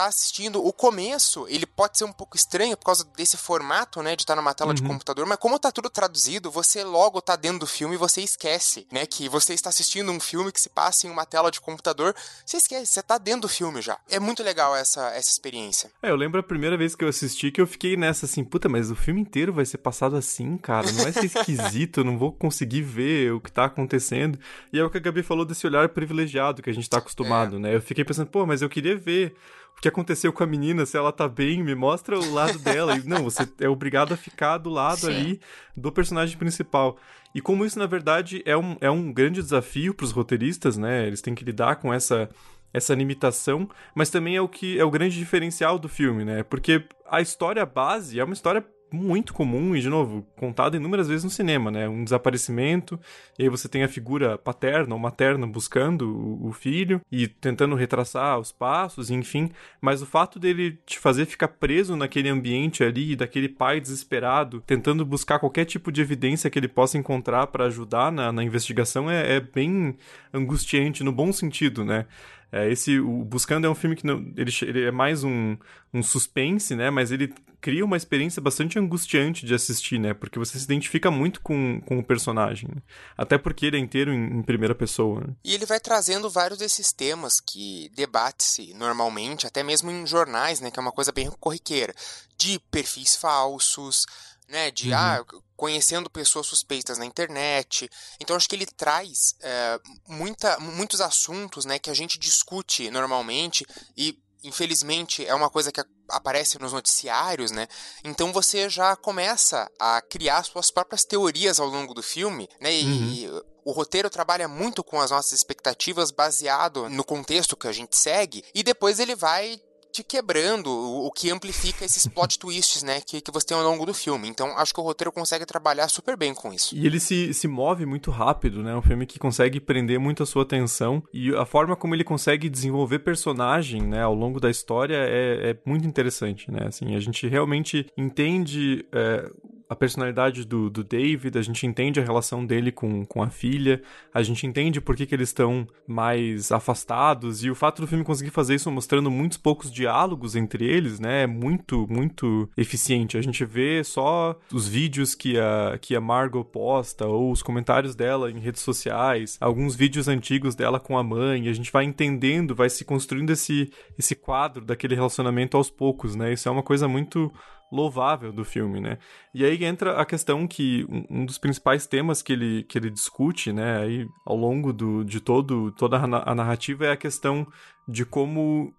tá 0.00 0.06
assistindo, 0.06 0.64
o 0.64 0.72
começo, 0.72 1.46
ele 1.48 1.66
pode 1.66 1.98
ser 1.98 2.04
um 2.04 2.12
pouco 2.12 2.36
estranho 2.36 2.76
por 2.76 2.86
causa 2.86 3.04
desse 3.16 3.36
formato, 3.36 4.02
né, 4.02 4.16
de 4.16 4.22
estar 4.22 4.34
tá 4.34 4.40
numa 4.40 4.54
tela 4.54 4.70
uhum. 4.70 4.74
de 4.74 4.82
computador, 4.82 5.26
mas 5.26 5.38
como 5.38 5.58
tá 5.58 5.70
tudo 5.70 5.90
traduzido, 5.90 6.50
você 6.50 6.82
logo 6.82 7.20
tá 7.20 7.36
dentro 7.36 7.60
do 7.60 7.66
filme 7.66 7.94
e 7.94 7.98
você 7.98 8.22
esquece, 8.22 8.86
né, 8.90 9.04
que 9.06 9.28
você 9.28 9.52
está 9.52 9.68
assistindo 9.68 10.10
um 10.10 10.20
filme 10.20 10.52
que 10.52 10.60
se 10.60 10.68
passa 10.68 11.06
em 11.06 11.10
uma 11.10 11.26
tela 11.26 11.50
de 11.50 11.60
computador, 11.60 12.14
você 12.44 12.56
esquece, 12.56 12.86
você 12.86 13.02
tá 13.02 13.18
dentro 13.18 13.42
do 13.42 13.48
filme 13.48 13.82
já. 13.82 13.98
É 14.08 14.18
muito 14.18 14.42
legal 14.42 14.74
essa, 14.74 15.08
essa 15.10 15.30
experiência. 15.30 15.90
É, 16.02 16.10
eu 16.10 16.16
lembro 16.16 16.40
a 16.40 16.42
primeira 16.42 16.76
vez 16.76 16.94
que 16.94 17.04
eu 17.04 17.08
assisti 17.08 17.50
que 17.50 17.60
eu 17.60 17.66
fiquei 17.66 17.96
nessa 17.96 18.26
assim, 18.26 18.42
puta, 18.42 18.68
mas 18.68 18.90
o 18.90 18.96
filme 18.96 19.20
inteiro 19.20 19.52
vai 19.52 19.66
ser 19.66 19.78
passado 19.78 20.16
assim, 20.16 20.56
cara, 20.56 20.90
não 20.90 21.04
vai 21.04 21.12
ser 21.12 21.26
esquisito, 21.26 22.00
eu 22.00 22.04
não 22.04 22.18
vou 22.18 22.32
conseguir 22.32 22.82
ver 22.82 23.32
o 23.32 23.40
que 23.40 23.52
tá 23.52 23.66
acontecendo. 23.66 24.38
E 24.72 24.78
é 24.78 24.84
o 24.84 24.90
que 24.90 24.96
a 24.96 25.00
Gabi 25.00 25.22
falou 25.22 25.44
desse 25.44 25.66
olhar 25.66 25.88
privilegiado 25.90 26.62
que 26.62 26.70
a 26.70 26.74
gente 26.74 26.88
tá 26.88 26.98
acostumado, 26.98 27.56
é. 27.56 27.58
né? 27.58 27.74
Eu 27.74 27.82
fiquei 27.82 28.04
pensando, 28.04 28.28
pô, 28.28 28.46
mas 28.46 28.62
eu 28.62 28.68
queria 28.68 28.96
ver 28.96 29.34
que 29.80 29.88
aconteceu 29.88 30.32
com 30.32 30.42
a 30.42 30.46
menina, 30.46 30.84
se 30.84 30.96
ela 30.96 31.12
tá 31.12 31.28
bem, 31.28 31.62
me 31.62 31.74
mostra 31.74 32.18
o 32.18 32.32
lado 32.32 32.58
dela. 32.58 32.96
E, 32.96 33.06
não, 33.06 33.24
você 33.24 33.48
é 33.60 33.68
obrigado 33.68 34.12
a 34.12 34.16
ficar 34.16 34.58
do 34.58 34.70
lado 34.70 35.00
Sim. 35.00 35.08
ali 35.08 35.40
do 35.76 35.90
personagem 35.90 36.36
principal. 36.36 36.98
E 37.34 37.40
como 37.40 37.64
isso, 37.64 37.78
na 37.78 37.86
verdade, 37.86 38.42
é 38.44 38.56
um, 38.56 38.76
é 38.80 38.90
um 38.90 39.12
grande 39.12 39.40
desafio 39.40 39.94
para 39.94 40.04
os 40.04 40.12
roteiristas, 40.12 40.76
né? 40.76 41.06
Eles 41.06 41.22
têm 41.22 41.34
que 41.34 41.44
lidar 41.44 41.76
com 41.76 41.92
essa 41.92 42.28
essa 42.72 42.94
limitação, 42.94 43.68
mas 43.94 44.10
também 44.10 44.36
é 44.36 44.40
o 44.40 44.48
que 44.48 44.78
é 44.78 44.84
o 44.84 44.90
grande 44.90 45.18
diferencial 45.18 45.76
do 45.76 45.88
filme, 45.88 46.24
né? 46.24 46.44
Porque 46.44 46.84
a 47.08 47.20
história 47.20 47.66
base 47.66 48.20
é 48.20 48.22
uma 48.22 48.32
história 48.32 48.64
muito 48.92 49.32
comum 49.32 49.74
e, 49.74 49.80
de 49.80 49.88
novo, 49.88 50.26
contado 50.36 50.76
inúmeras 50.76 51.08
vezes 51.08 51.24
no 51.24 51.30
cinema, 51.30 51.70
né? 51.70 51.88
Um 51.88 52.04
desaparecimento, 52.04 52.98
e 53.38 53.44
aí 53.44 53.48
você 53.48 53.68
tem 53.68 53.82
a 53.82 53.88
figura 53.88 54.36
paterna 54.36 54.94
ou 54.94 55.00
materna 55.00 55.46
buscando 55.46 56.08
o, 56.10 56.48
o 56.48 56.52
filho 56.52 57.00
e 57.10 57.28
tentando 57.28 57.74
retraçar 57.74 58.38
os 58.38 58.52
passos, 58.52 59.10
enfim. 59.10 59.50
Mas 59.80 60.02
o 60.02 60.06
fato 60.06 60.38
dele 60.38 60.78
te 60.84 60.98
fazer 60.98 61.26
ficar 61.26 61.48
preso 61.48 61.96
naquele 61.96 62.28
ambiente 62.28 62.82
ali, 62.82 63.14
daquele 63.16 63.48
pai 63.48 63.80
desesperado, 63.80 64.62
tentando 64.66 65.04
buscar 65.04 65.38
qualquer 65.38 65.64
tipo 65.64 65.92
de 65.92 66.00
evidência 66.00 66.50
que 66.50 66.58
ele 66.58 66.68
possa 66.68 66.98
encontrar 66.98 67.46
para 67.48 67.66
ajudar 67.66 68.10
na, 68.10 68.32
na 68.32 68.44
investigação, 68.44 69.10
é, 69.10 69.36
é 69.36 69.40
bem 69.40 69.96
angustiante, 70.32 71.04
no 71.04 71.12
bom 71.12 71.32
sentido, 71.32 71.84
né? 71.84 72.06
É, 72.52 72.70
esse, 72.70 72.98
o 72.98 73.24
Buscando 73.24 73.66
é 73.66 73.70
um 73.70 73.74
filme 73.74 73.94
que 73.94 74.06
não, 74.06 74.18
ele, 74.36 74.52
ele 74.62 74.84
é 74.84 74.90
mais 74.90 75.22
um, 75.22 75.56
um 75.94 76.02
suspense, 76.02 76.74
né? 76.74 76.90
Mas 76.90 77.12
ele 77.12 77.32
cria 77.60 77.84
uma 77.84 77.96
experiência 77.96 78.40
bastante 78.40 78.78
angustiante 78.78 79.44
de 79.44 79.54
assistir, 79.54 79.98
né? 79.98 80.14
Porque 80.14 80.38
você 80.38 80.58
se 80.58 80.64
identifica 80.64 81.10
muito 81.10 81.40
com, 81.40 81.80
com 81.86 81.98
o 81.98 82.04
personagem. 82.04 82.68
Né? 82.74 82.82
Até 83.16 83.36
porque 83.36 83.66
ele 83.66 83.76
é 83.76 83.80
inteiro 83.80 84.12
em, 84.12 84.38
em 84.38 84.42
primeira 84.42 84.74
pessoa. 84.74 85.20
Né? 85.20 85.34
E 85.44 85.54
ele 85.54 85.66
vai 85.66 85.78
trazendo 85.78 86.30
vários 86.30 86.58
desses 86.58 86.92
temas 86.92 87.40
que 87.40 87.90
debate-se 87.94 88.72
normalmente, 88.74 89.46
até 89.46 89.62
mesmo 89.62 89.90
em 89.90 90.06
jornais, 90.06 90.60
né? 90.60 90.70
Que 90.70 90.78
é 90.78 90.82
uma 90.82 90.92
coisa 90.92 91.12
bem 91.12 91.30
corriqueira. 91.38 91.94
De 92.36 92.58
perfis 92.70 93.14
falsos, 93.14 94.06
né? 94.50 94.70
De, 94.70 94.90
uhum. 94.90 94.96
ah, 94.96 95.24
conhecendo 95.56 96.10
pessoas 96.10 96.46
suspeitas 96.46 96.98
na 96.98 97.06
internet. 97.06 97.88
Então 98.18 98.36
acho 98.36 98.48
que 98.48 98.56
ele 98.56 98.66
traz 98.66 99.34
é, 99.40 99.80
muita, 100.08 100.58
muitos 100.58 101.00
assuntos, 101.00 101.64
né? 101.64 101.78
Que 101.78 101.90
a 101.90 101.94
gente 101.94 102.18
discute 102.18 102.90
normalmente 102.90 103.64
e 103.96 104.18
infelizmente 104.42 105.26
é 105.26 105.34
uma 105.34 105.50
coisa 105.50 105.70
que 105.70 105.84
aparece 106.08 106.58
nos 106.58 106.72
noticiários, 106.72 107.50
né? 107.50 107.68
Então 108.02 108.32
você 108.32 108.68
já 108.68 108.96
começa 108.96 109.70
a 109.78 110.00
criar 110.00 110.42
suas 110.44 110.70
próprias 110.70 111.04
teorias 111.04 111.60
ao 111.60 111.68
longo 111.68 111.94
do 111.94 112.02
filme, 112.02 112.48
né? 112.60 112.74
E, 112.74 112.84
uhum. 112.84 113.12
e 113.12 113.42
o 113.64 113.72
roteiro 113.72 114.08
trabalha 114.08 114.48
muito 114.48 114.82
com 114.82 115.00
as 115.00 115.10
nossas 115.10 115.32
expectativas 115.32 116.10
baseado 116.10 116.88
no 116.88 117.04
contexto 117.04 117.56
que 117.56 117.68
a 117.68 117.72
gente 117.72 117.96
segue 117.96 118.42
e 118.54 118.62
depois 118.62 118.98
ele 118.98 119.14
vai 119.14 119.60
te 119.90 120.02
quebrando, 120.02 120.70
o, 120.70 121.10
que 121.10 121.30
amplifica 121.30 121.84
esses 121.84 122.06
plot 122.06 122.38
twists, 122.38 122.82
né, 122.82 123.00
que, 123.00 123.20
que 123.20 123.30
você 123.30 123.46
tem 123.46 123.56
ao 123.56 123.62
longo 123.62 123.84
do 123.84 123.92
filme. 123.92 124.28
Então, 124.28 124.56
acho 124.56 124.72
que 124.72 124.80
o 124.80 124.82
roteiro 124.82 125.12
consegue 125.12 125.44
trabalhar 125.44 125.88
super 125.88 126.16
bem 126.16 126.32
com 126.34 126.52
isso. 126.52 126.74
E 126.74 126.86
ele 126.86 127.00
se, 127.00 127.34
se 127.34 127.48
move 127.48 127.84
muito 127.84 128.10
rápido, 128.10 128.62
né, 128.62 128.74
um 128.74 128.82
filme 128.82 129.06
que 129.06 129.18
consegue 129.18 129.60
prender 129.60 129.98
muito 129.98 130.22
a 130.22 130.26
sua 130.26 130.42
atenção 130.42 131.02
e 131.12 131.34
a 131.34 131.44
forma 131.44 131.76
como 131.76 131.94
ele 131.94 132.04
consegue 132.04 132.48
desenvolver 132.48 133.00
personagem, 133.00 133.82
né, 133.82 134.02
ao 134.02 134.14
longo 134.14 134.40
da 134.40 134.50
história 134.50 134.96
é, 134.96 135.50
é 135.50 135.58
muito 135.64 135.86
interessante, 135.86 136.50
né, 136.50 136.66
assim, 136.66 136.94
a 136.94 137.00
gente 137.00 137.26
realmente 137.26 137.86
entende 137.96 138.86
é, 138.92 139.30
a 139.70 139.76
personalidade 139.76 140.44
do, 140.44 140.68
do 140.68 140.82
David, 140.82 141.38
a 141.38 141.42
gente 141.42 141.64
entende 141.64 142.00
a 142.00 142.02
relação 142.02 142.44
dele 142.44 142.72
com, 142.72 143.04
com 143.06 143.22
a 143.22 143.30
filha, 143.30 143.80
a 144.12 144.20
gente 144.20 144.44
entende 144.44 144.80
por 144.80 144.96
que, 144.96 145.06
que 145.06 145.14
eles 145.14 145.28
estão 145.28 145.64
mais 145.86 146.50
afastados, 146.50 147.44
e 147.44 147.50
o 147.52 147.54
fato 147.54 147.80
do 147.80 147.86
filme 147.86 148.02
conseguir 148.02 148.30
fazer 148.30 148.56
isso 148.56 148.68
mostrando 148.68 149.08
muitos 149.12 149.38
poucos 149.38 149.70
diálogos 149.70 150.34
entre 150.34 150.64
eles, 150.64 150.98
né, 150.98 151.22
é 151.22 151.26
muito, 151.28 151.86
muito 151.88 152.50
eficiente. 152.56 153.16
A 153.16 153.22
gente 153.22 153.44
vê 153.44 153.84
só 153.84 154.36
os 154.52 154.66
vídeos 154.66 155.14
que 155.14 155.38
a, 155.38 155.78
que 155.80 155.94
a 155.94 156.00
Margot 156.00 156.42
posta, 156.42 157.06
ou 157.06 157.30
os 157.30 157.40
comentários 157.40 157.94
dela 157.94 158.28
em 158.28 158.40
redes 158.40 158.62
sociais, 158.62 159.38
alguns 159.40 159.76
vídeos 159.76 160.08
antigos 160.08 160.56
dela 160.56 160.80
com 160.80 160.98
a 160.98 161.04
mãe, 161.04 161.46
a 161.46 161.52
gente 161.52 161.70
vai 161.70 161.84
entendendo, 161.84 162.56
vai 162.56 162.68
se 162.68 162.84
construindo 162.84 163.30
esse, 163.30 163.70
esse 163.96 164.16
quadro 164.16 164.64
daquele 164.64 164.96
relacionamento 164.96 165.56
aos 165.56 165.70
poucos, 165.70 166.16
né, 166.16 166.32
isso 166.32 166.48
é 166.48 166.50
uma 166.50 166.64
coisa 166.64 166.88
muito 166.88 167.32
louvável 167.70 168.32
do 168.32 168.44
filme, 168.44 168.80
né? 168.80 168.98
E 169.34 169.44
aí 169.44 169.64
entra 169.64 170.00
a 170.00 170.04
questão 170.04 170.46
que 170.46 170.86
um 171.08 171.24
dos 171.24 171.38
principais 171.38 171.86
temas 171.86 172.22
que 172.22 172.32
ele, 172.32 172.64
que 172.64 172.76
ele 172.76 172.90
discute, 172.90 173.52
né, 173.52 173.78
aí 173.78 174.08
ao 174.26 174.36
longo 174.36 174.72
do, 174.72 175.04
de 175.04 175.20
todo, 175.20 175.70
toda 175.72 175.96
a 175.98 176.34
narrativa 176.34 176.86
é 176.86 176.92
a 176.92 176.96
questão 176.96 177.46
de 177.86 178.04
como 178.04 178.74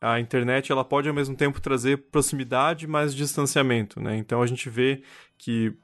a 0.00 0.20
internet 0.20 0.70
ela 0.70 0.84
pode 0.84 1.08
ao 1.08 1.14
mesmo 1.14 1.34
tempo 1.34 1.60
trazer 1.60 1.96
proximidade, 2.10 2.86
mas 2.86 3.14
distanciamento, 3.14 4.00
né? 4.00 4.16
Então 4.16 4.42
a 4.42 4.46
gente 4.46 4.68
vê 4.68 5.02
que 5.38 5.74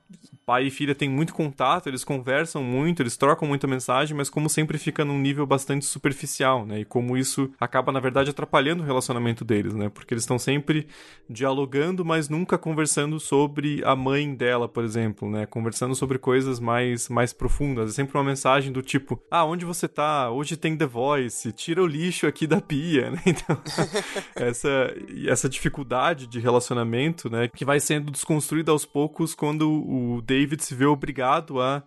pai 0.45 0.67
e 0.67 0.71
filha 0.71 0.95
têm 0.95 1.09
muito 1.09 1.33
contato, 1.33 1.89
eles 1.89 2.05
conversam 2.05 2.63
muito, 2.63 3.03
eles 3.03 3.17
trocam 3.17 3.47
muita 3.47 3.67
mensagem, 3.67 4.17
mas 4.17 4.29
como 4.29 4.49
sempre 4.49 4.77
fica 4.77 5.05
num 5.05 5.19
nível 5.19 5.47
bastante 5.47 5.85
superficial, 5.85 6.67
né? 6.67 6.81
E 6.81 6.85
como 6.85 7.17
isso 7.17 7.51
acaba, 7.61 7.93
na 7.93 8.01
verdade, 8.01 8.31
atrapalhando 8.31 8.83
o 8.83 8.87
relacionamento 8.87 9.45
deles, 9.45 9.75
né? 9.75 9.89
Porque 9.89 10.13
eles 10.13 10.25
estão 10.25 10.39
sempre 10.39 10.87
dialogando, 11.31 12.05
mas 12.05 12.29
nunca 12.29 12.59
conversando 12.59 13.21
sobre 13.21 13.83
a 13.85 13.95
mãe 13.95 14.35
dela, 14.35 14.69
por 14.69 14.85
exemplo, 14.85 15.31
né? 15.31 15.47
Conversando 15.47 15.95
sobre 15.95 16.19
coisas 16.19 16.59
mais, 16.59 17.09
mais 17.09 17.33
profundas. 17.33 17.91
É 17.91 17.93
sempre 17.95 18.19
uma 18.19 18.25
mensagem 18.25 18.73
do 18.73 18.83
tipo, 18.83 19.23
ah, 19.31 19.45
onde 19.45 19.65
você 19.65 19.87
tá? 19.87 20.31
Hoje 20.31 20.57
tem 20.57 20.77
The 20.77 20.87
Voice, 20.87 21.53
tira 21.53 21.83
o 21.83 21.87
lixo 21.87 22.27
aqui 22.27 22.47
da 22.47 22.61
pia, 22.61 23.11
né? 23.13 23.23
Então, 23.25 23.57
essa, 24.35 24.95
essa 25.27 25.49
dificuldade 25.49 26.27
de 26.27 26.41
relacionamento, 26.41 27.31
né? 27.31 27.49
Que 27.49 27.65
vai 27.65 27.79
sendo 27.79 28.11
desconstruída 28.11 28.73
aos 28.73 28.85
poucos 28.85 29.35
quando 29.43 29.69
o 29.69 30.23
David 30.23 30.63
se 30.63 30.73
vê 30.73 30.85
obrigado 30.85 31.61
a, 31.61 31.83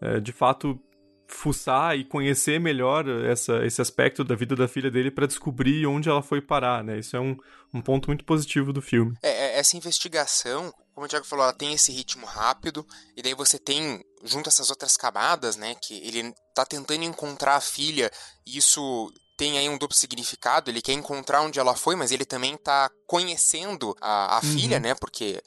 é, 0.00 0.20
de 0.20 0.32
fato, 0.32 0.80
fuçar 1.28 1.98
e 1.98 2.02
conhecer 2.02 2.58
melhor 2.58 3.06
essa, 3.30 3.62
esse 3.66 3.82
aspecto 3.82 4.24
da 4.24 4.34
vida 4.34 4.56
da 4.56 4.66
filha 4.66 4.90
dele 4.90 5.10
para 5.10 5.26
descobrir 5.26 5.86
onde 5.86 6.08
ela 6.08 6.22
foi 6.22 6.40
parar, 6.40 6.82
né? 6.82 6.98
Isso 6.98 7.14
é 7.14 7.20
um, 7.20 7.36
um 7.74 7.82
ponto 7.82 8.08
muito 8.08 8.24
positivo 8.24 8.72
do 8.72 8.80
filme. 8.80 9.14
É, 9.22 9.28
é, 9.28 9.58
essa 9.58 9.76
investigação, 9.76 10.72
como 10.94 11.04
o 11.04 11.08
Thiago 11.10 11.26
falou, 11.26 11.44
ela 11.44 11.52
tem 11.52 11.74
esse 11.74 11.92
ritmo 11.92 12.24
rápido, 12.24 12.86
e 13.14 13.20
daí 13.20 13.34
você 13.34 13.58
tem, 13.58 14.02
junto 14.24 14.48
essas 14.48 14.70
outras 14.70 14.96
camadas, 14.96 15.58
né, 15.58 15.74
que 15.74 15.98
ele 16.08 16.32
tá 16.54 16.64
tentando 16.64 17.04
encontrar 17.04 17.56
a 17.56 17.60
filha, 17.60 18.10
e 18.46 18.56
isso 18.56 19.12
tem 19.36 19.58
aí 19.58 19.68
um 19.68 19.76
duplo 19.76 19.94
significado, 19.94 20.70
ele 20.70 20.80
quer 20.80 20.94
encontrar 20.94 21.42
onde 21.42 21.58
ela 21.58 21.74
foi, 21.74 21.96
mas 21.96 22.12
ele 22.12 22.24
também 22.24 22.56
tá 22.56 22.88
conhecendo 23.06 23.94
a, 24.00 24.36
a 24.36 24.40
uhum. 24.40 24.52
filha, 24.54 24.80
né, 24.80 24.94
porque 24.94 25.42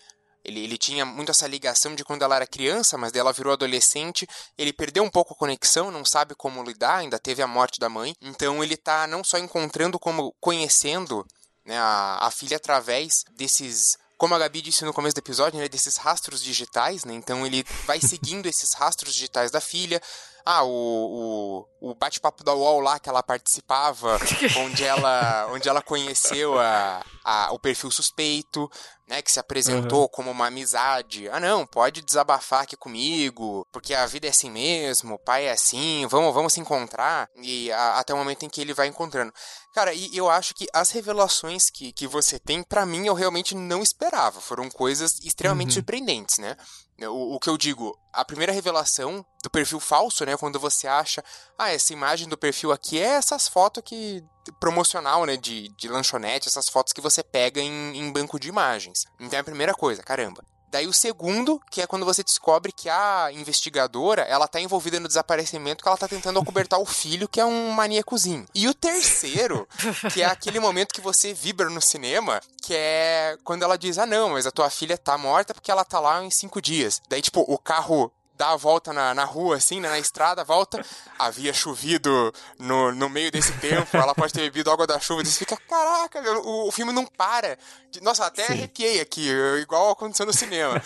ele, 0.47 0.61
ele 0.61 0.77
tinha 0.77 1.05
muito 1.05 1.29
essa 1.29 1.45
ligação 1.45 1.93
de 1.93 2.05
quando 2.05 2.23
ela 2.23 2.37
era 2.37 2.47
criança, 2.47 2.97
mas 2.97 3.11
dela 3.11 3.33
virou 3.33 3.51
adolescente. 3.51 4.27
Ele 4.57 4.71
perdeu 4.71 5.03
um 5.03 5.09
pouco 5.09 5.33
a 5.33 5.37
conexão, 5.37 5.91
não 5.91 6.05
sabe 6.05 6.33
como 6.33 6.63
lidar, 6.63 6.97
ainda 6.97 7.19
teve 7.19 7.41
a 7.41 7.47
morte 7.47 7.79
da 7.79 7.89
mãe. 7.89 8.15
Então 8.21 8.63
ele 8.63 8.77
tá 8.77 9.05
não 9.05 9.23
só 9.23 9.37
encontrando, 9.37 9.99
como 9.99 10.33
conhecendo 10.39 11.27
né, 11.65 11.77
a, 11.77 12.19
a 12.21 12.31
filha 12.31 12.55
através 12.55 13.25
desses 13.35 13.97
como 14.17 14.33
a 14.33 14.39
Gabi 14.39 14.63
disse 14.63 14.83
no 14.83 14.93
começo 14.93 15.13
do 15.13 15.19
episódio, 15.19 15.59
né, 15.59 15.69
desses 15.69 15.95
rastros 15.95 16.41
digitais, 16.41 17.05
né? 17.05 17.13
Então 17.13 17.45
ele 17.45 17.63
vai 17.85 17.99
seguindo 17.99 18.47
esses 18.49 18.73
rastros 18.73 19.13
digitais 19.13 19.51
da 19.51 19.61
filha. 19.61 20.01
Ah, 20.49 20.63
o, 20.63 21.65
o, 21.81 21.89
o 21.91 21.93
bate-papo 21.93 22.41
da 22.41 22.53
UOL 22.53 22.79
lá 22.79 22.97
que 22.99 23.09
ela 23.09 23.21
participava, 23.21 24.17
onde 24.63 24.81
ela, 24.81 25.49
onde 25.51 25.67
ela 25.67 25.81
conheceu 25.81 26.57
a, 26.57 27.03
a, 27.21 27.51
o 27.51 27.59
perfil 27.59 27.91
suspeito 27.91 28.71
né, 29.05 29.21
que 29.21 29.29
se 29.29 29.41
apresentou 29.41 30.03
uhum. 30.03 30.07
como 30.07 30.31
uma 30.31 30.47
amizade. 30.47 31.27
Ah, 31.29 31.39
não, 31.41 31.65
pode 31.65 32.01
desabafar 32.01 32.63
aqui 32.63 32.77
comigo, 32.77 33.67
porque 33.73 33.93
a 33.93 34.05
vida 34.05 34.27
é 34.27 34.29
assim 34.29 34.49
mesmo, 34.49 35.15
o 35.15 35.19
pai 35.19 35.47
é 35.47 35.51
assim, 35.51 36.05
vamos, 36.07 36.33
vamos 36.33 36.53
se 36.53 36.61
encontrar. 36.61 37.27
E 37.41 37.69
a, 37.71 37.99
até 37.99 38.13
o 38.13 38.17
momento 38.17 38.43
em 38.43 38.49
que 38.49 38.61
ele 38.61 38.73
vai 38.73 38.87
encontrando. 38.87 39.33
Cara, 39.73 39.93
e 39.93 40.15
eu 40.15 40.29
acho 40.29 40.53
que 40.53 40.65
as 40.73 40.91
revelações 40.91 41.69
que, 41.69 41.91
que 41.91 42.07
você 42.07 42.39
tem, 42.39 42.63
para 42.63 42.85
mim, 42.85 43.05
eu 43.05 43.13
realmente 43.13 43.53
não 43.53 43.83
esperava. 43.83 44.39
Foram 44.39 44.69
coisas 44.69 45.19
extremamente 45.19 45.69
uhum. 45.69 45.75
surpreendentes, 45.75 46.37
né? 46.37 46.55
O, 47.01 47.35
o, 47.35 47.39
que 47.39 47.49
eu 47.49 47.57
digo, 47.57 47.97
a 48.11 48.25
primeira 48.25 48.51
revelação 48.51 49.23
do 49.43 49.49
perfil 49.49 49.79
falso, 49.79 50.25
né? 50.25 50.35
Quando 50.35 50.59
você 50.59 50.87
acha, 50.87 51.23
ah, 51.57 51.71
essa 51.71 51.93
imagem 51.93 52.27
do 52.27 52.37
perfil 52.37 52.71
aqui 52.71 52.99
é 52.99 53.09
essas 53.09 53.47
fotos 53.47 53.83
que 53.85 54.23
promocional, 54.59 55.25
né, 55.25 55.35
de, 55.35 55.67
de 55.69 55.87
lanchonete, 55.89 56.47
essas 56.47 56.69
fotos 56.69 56.93
que 56.93 57.01
você 57.01 57.21
pega 57.21 57.61
em, 57.61 57.97
em 57.97 58.11
banco 58.11 58.39
de 58.39 58.47
imagens. 58.47 59.05
Então 59.19 59.37
é 59.37 59.41
a 59.41 59.43
primeira 59.43 59.73
coisa, 59.73 60.01
caramba. 60.01 60.43
Daí 60.69 60.87
o 60.87 60.93
segundo, 60.93 61.61
que 61.71 61.81
é 61.81 61.87
quando 61.87 62.05
você 62.05 62.23
descobre 62.23 62.71
que 62.71 62.89
a 62.89 63.29
investigadora, 63.31 64.23
ela 64.23 64.47
tá 64.47 64.59
envolvida 64.59 64.99
no 64.99 65.07
desaparecimento 65.07 65.83
que 65.83 65.87
ela 65.87 65.97
tá 65.97 66.07
tentando 66.07 66.39
acobertar 66.39 66.79
o 66.79 66.85
filho, 66.85 67.27
que 67.27 67.39
é 67.39 67.45
um 67.45 67.71
maníacozinho. 67.71 68.45
E 68.53 68.67
o 68.67 68.73
terceiro, 68.73 69.67
que 70.13 70.21
é 70.21 70.25
aquele 70.25 70.59
momento 70.59 70.93
que 70.93 71.01
você 71.01 71.33
vibra 71.33 71.69
no 71.69 71.81
cinema, 71.81 72.41
que 72.61 72.73
é 72.75 73.37
quando 73.43 73.63
ela 73.63 73.77
diz, 73.77 73.97
ah 73.97 74.05
não, 74.05 74.31
mas 74.31 74.45
a 74.45 74.51
tua 74.51 74.69
filha 74.69 74.97
tá 74.97 75.17
morta 75.17 75.53
porque 75.53 75.71
ela 75.71 75.85
tá 75.85 75.99
lá 75.99 76.23
em 76.23 76.29
cinco 76.29 76.61
dias. 76.61 77.01
Daí, 77.07 77.21
tipo, 77.21 77.45
o 77.47 77.57
carro 77.57 78.11
dá 78.37 78.51
a 78.51 78.55
volta 78.55 78.93
na, 78.93 79.13
na 79.13 79.23
rua, 79.23 79.57
assim, 79.57 79.79
né, 79.79 79.89
na 79.89 79.99
estrada, 79.99 80.43
volta, 80.43 80.85
havia 81.17 81.51
chovido 81.51 82.33
no, 82.59 82.91
no 82.91 83.09
meio 83.09 83.31
desse 83.31 83.51
tempo, 83.53 83.97
ela 83.97 84.13
pode 84.13 84.31
ter 84.31 84.41
bebido 84.41 84.71
água 84.71 84.85
da 84.85 84.99
chuva, 84.99 85.23
e 85.23 85.25
você 85.25 85.39
fica, 85.39 85.57
caraca, 85.67 86.21
o, 86.41 86.67
o 86.67 86.71
filme 86.71 86.93
não 86.93 87.05
para. 87.05 87.57
Nossa, 88.01 88.25
até 88.27 88.45
Sim. 88.45 88.53
arrepiei 88.53 89.01
aqui, 89.01 89.27
igual 89.61 89.91
aconteceu 89.91 90.25
no 90.25 90.33
cinema. 90.33 90.81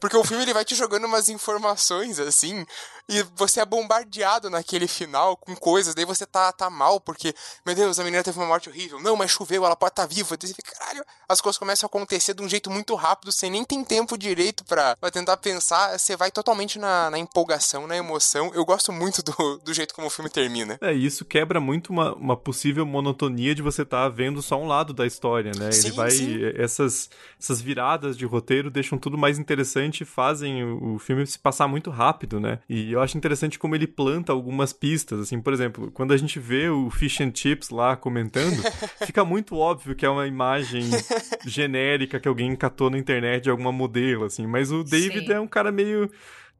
Porque 0.00 0.16
o 0.16 0.24
filme 0.24 0.42
ele 0.42 0.52
vai 0.52 0.64
te 0.64 0.74
jogando 0.74 1.06
umas 1.06 1.28
informações, 1.28 2.18
assim, 2.18 2.66
e 3.08 3.22
você 3.36 3.60
é 3.60 3.64
bombardeado 3.64 4.50
naquele 4.50 4.88
final 4.88 5.36
com 5.36 5.54
coisas, 5.54 5.94
daí 5.94 6.04
você 6.04 6.26
tá, 6.26 6.50
tá 6.52 6.68
mal, 6.68 7.00
porque, 7.00 7.32
meu 7.64 7.74
Deus, 7.74 7.98
a 8.00 8.04
menina 8.04 8.22
teve 8.22 8.38
uma 8.38 8.46
morte 8.46 8.68
horrível. 8.68 9.00
Não, 9.00 9.16
mas 9.16 9.30
choveu, 9.30 9.64
ela 9.64 9.76
pode 9.76 9.92
estar 9.92 10.06
tá 10.06 10.12
viva. 10.12 10.36
Daí 10.36 10.48
você 10.48 10.54
fica, 10.54 10.74
caralho, 10.76 11.04
as 11.28 11.40
coisas 11.40 11.58
começam 11.58 11.86
a 11.86 11.88
acontecer 11.88 12.34
de 12.34 12.42
um 12.42 12.48
jeito 12.48 12.70
muito 12.70 12.94
rápido, 12.94 13.30
sem 13.30 13.50
nem 13.50 13.64
tem 13.64 13.84
tempo 13.84 14.18
direito 14.18 14.64
pra, 14.64 14.96
pra 14.96 15.10
tentar 15.10 15.36
pensar. 15.36 15.96
Você 15.96 16.16
vai 16.16 16.30
totalmente 16.32 16.78
na, 16.78 17.10
na 17.10 17.18
empolgação, 17.18 17.86
na 17.86 17.96
emoção. 17.96 18.50
Eu 18.54 18.64
gosto 18.64 18.92
muito 18.92 19.22
do, 19.22 19.58
do 19.58 19.72
jeito 19.72 19.94
como 19.94 20.08
o 20.08 20.10
filme 20.10 20.28
termina. 20.28 20.76
É, 20.80 20.92
isso 20.92 21.24
quebra 21.24 21.60
muito 21.60 21.90
uma, 21.90 22.12
uma 22.14 22.36
possível 22.36 22.84
monotonia 22.84 23.54
de 23.54 23.62
você 23.62 23.82
estar 23.82 24.04
tá 24.04 24.08
vendo 24.08 24.42
só 24.42 24.60
um 24.60 24.66
lado 24.66 24.92
da 24.92 25.06
história, 25.06 25.52
né? 25.56 25.70
Sim, 25.70 25.88
Ele 25.88 25.96
vai. 25.96 26.10
Sim. 26.10 26.38
Essas, 26.56 27.08
essas 27.40 27.60
viradas 27.60 28.16
de 28.16 28.26
roteiro 28.26 28.68
deixam 28.70 28.98
tudo 28.98 29.16
mais 29.16 29.38
interessante 29.38 30.00
e 30.00 30.06
fazem 30.06 30.64
o, 30.64 30.94
o 30.94 30.98
filme 30.98 31.24
se 31.26 31.38
passar 31.38 31.68
muito 31.68 31.90
rápido, 31.90 32.40
né? 32.40 32.58
E 32.68 32.95
eu 32.96 33.02
acho 33.02 33.16
interessante 33.16 33.58
como 33.58 33.74
ele 33.74 33.86
planta 33.86 34.32
algumas 34.32 34.72
pistas, 34.72 35.20
assim, 35.20 35.40
por 35.40 35.52
exemplo, 35.52 35.90
quando 35.92 36.12
a 36.12 36.16
gente 36.16 36.38
vê 36.38 36.68
o 36.68 36.90
Fish 36.90 37.20
and 37.20 37.32
Chips 37.34 37.70
lá 37.70 37.96
comentando, 37.96 38.56
fica 39.04 39.24
muito 39.24 39.56
óbvio 39.56 39.94
que 39.94 40.06
é 40.06 40.08
uma 40.08 40.26
imagem 40.26 40.82
genérica 41.46 42.18
que 42.18 42.28
alguém 42.28 42.54
catou 42.56 42.90
na 42.90 42.98
internet 42.98 43.44
de 43.44 43.50
alguma 43.50 43.70
modelo, 43.70 44.24
assim, 44.24 44.46
mas 44.46 44.72
o 44.72 44.82
David 44.82 45.26
Sim. 45.26 45.32
é 45.32 45.40
um 45.40 45.46
cara 45.46 45.70
meio 45.70 46.10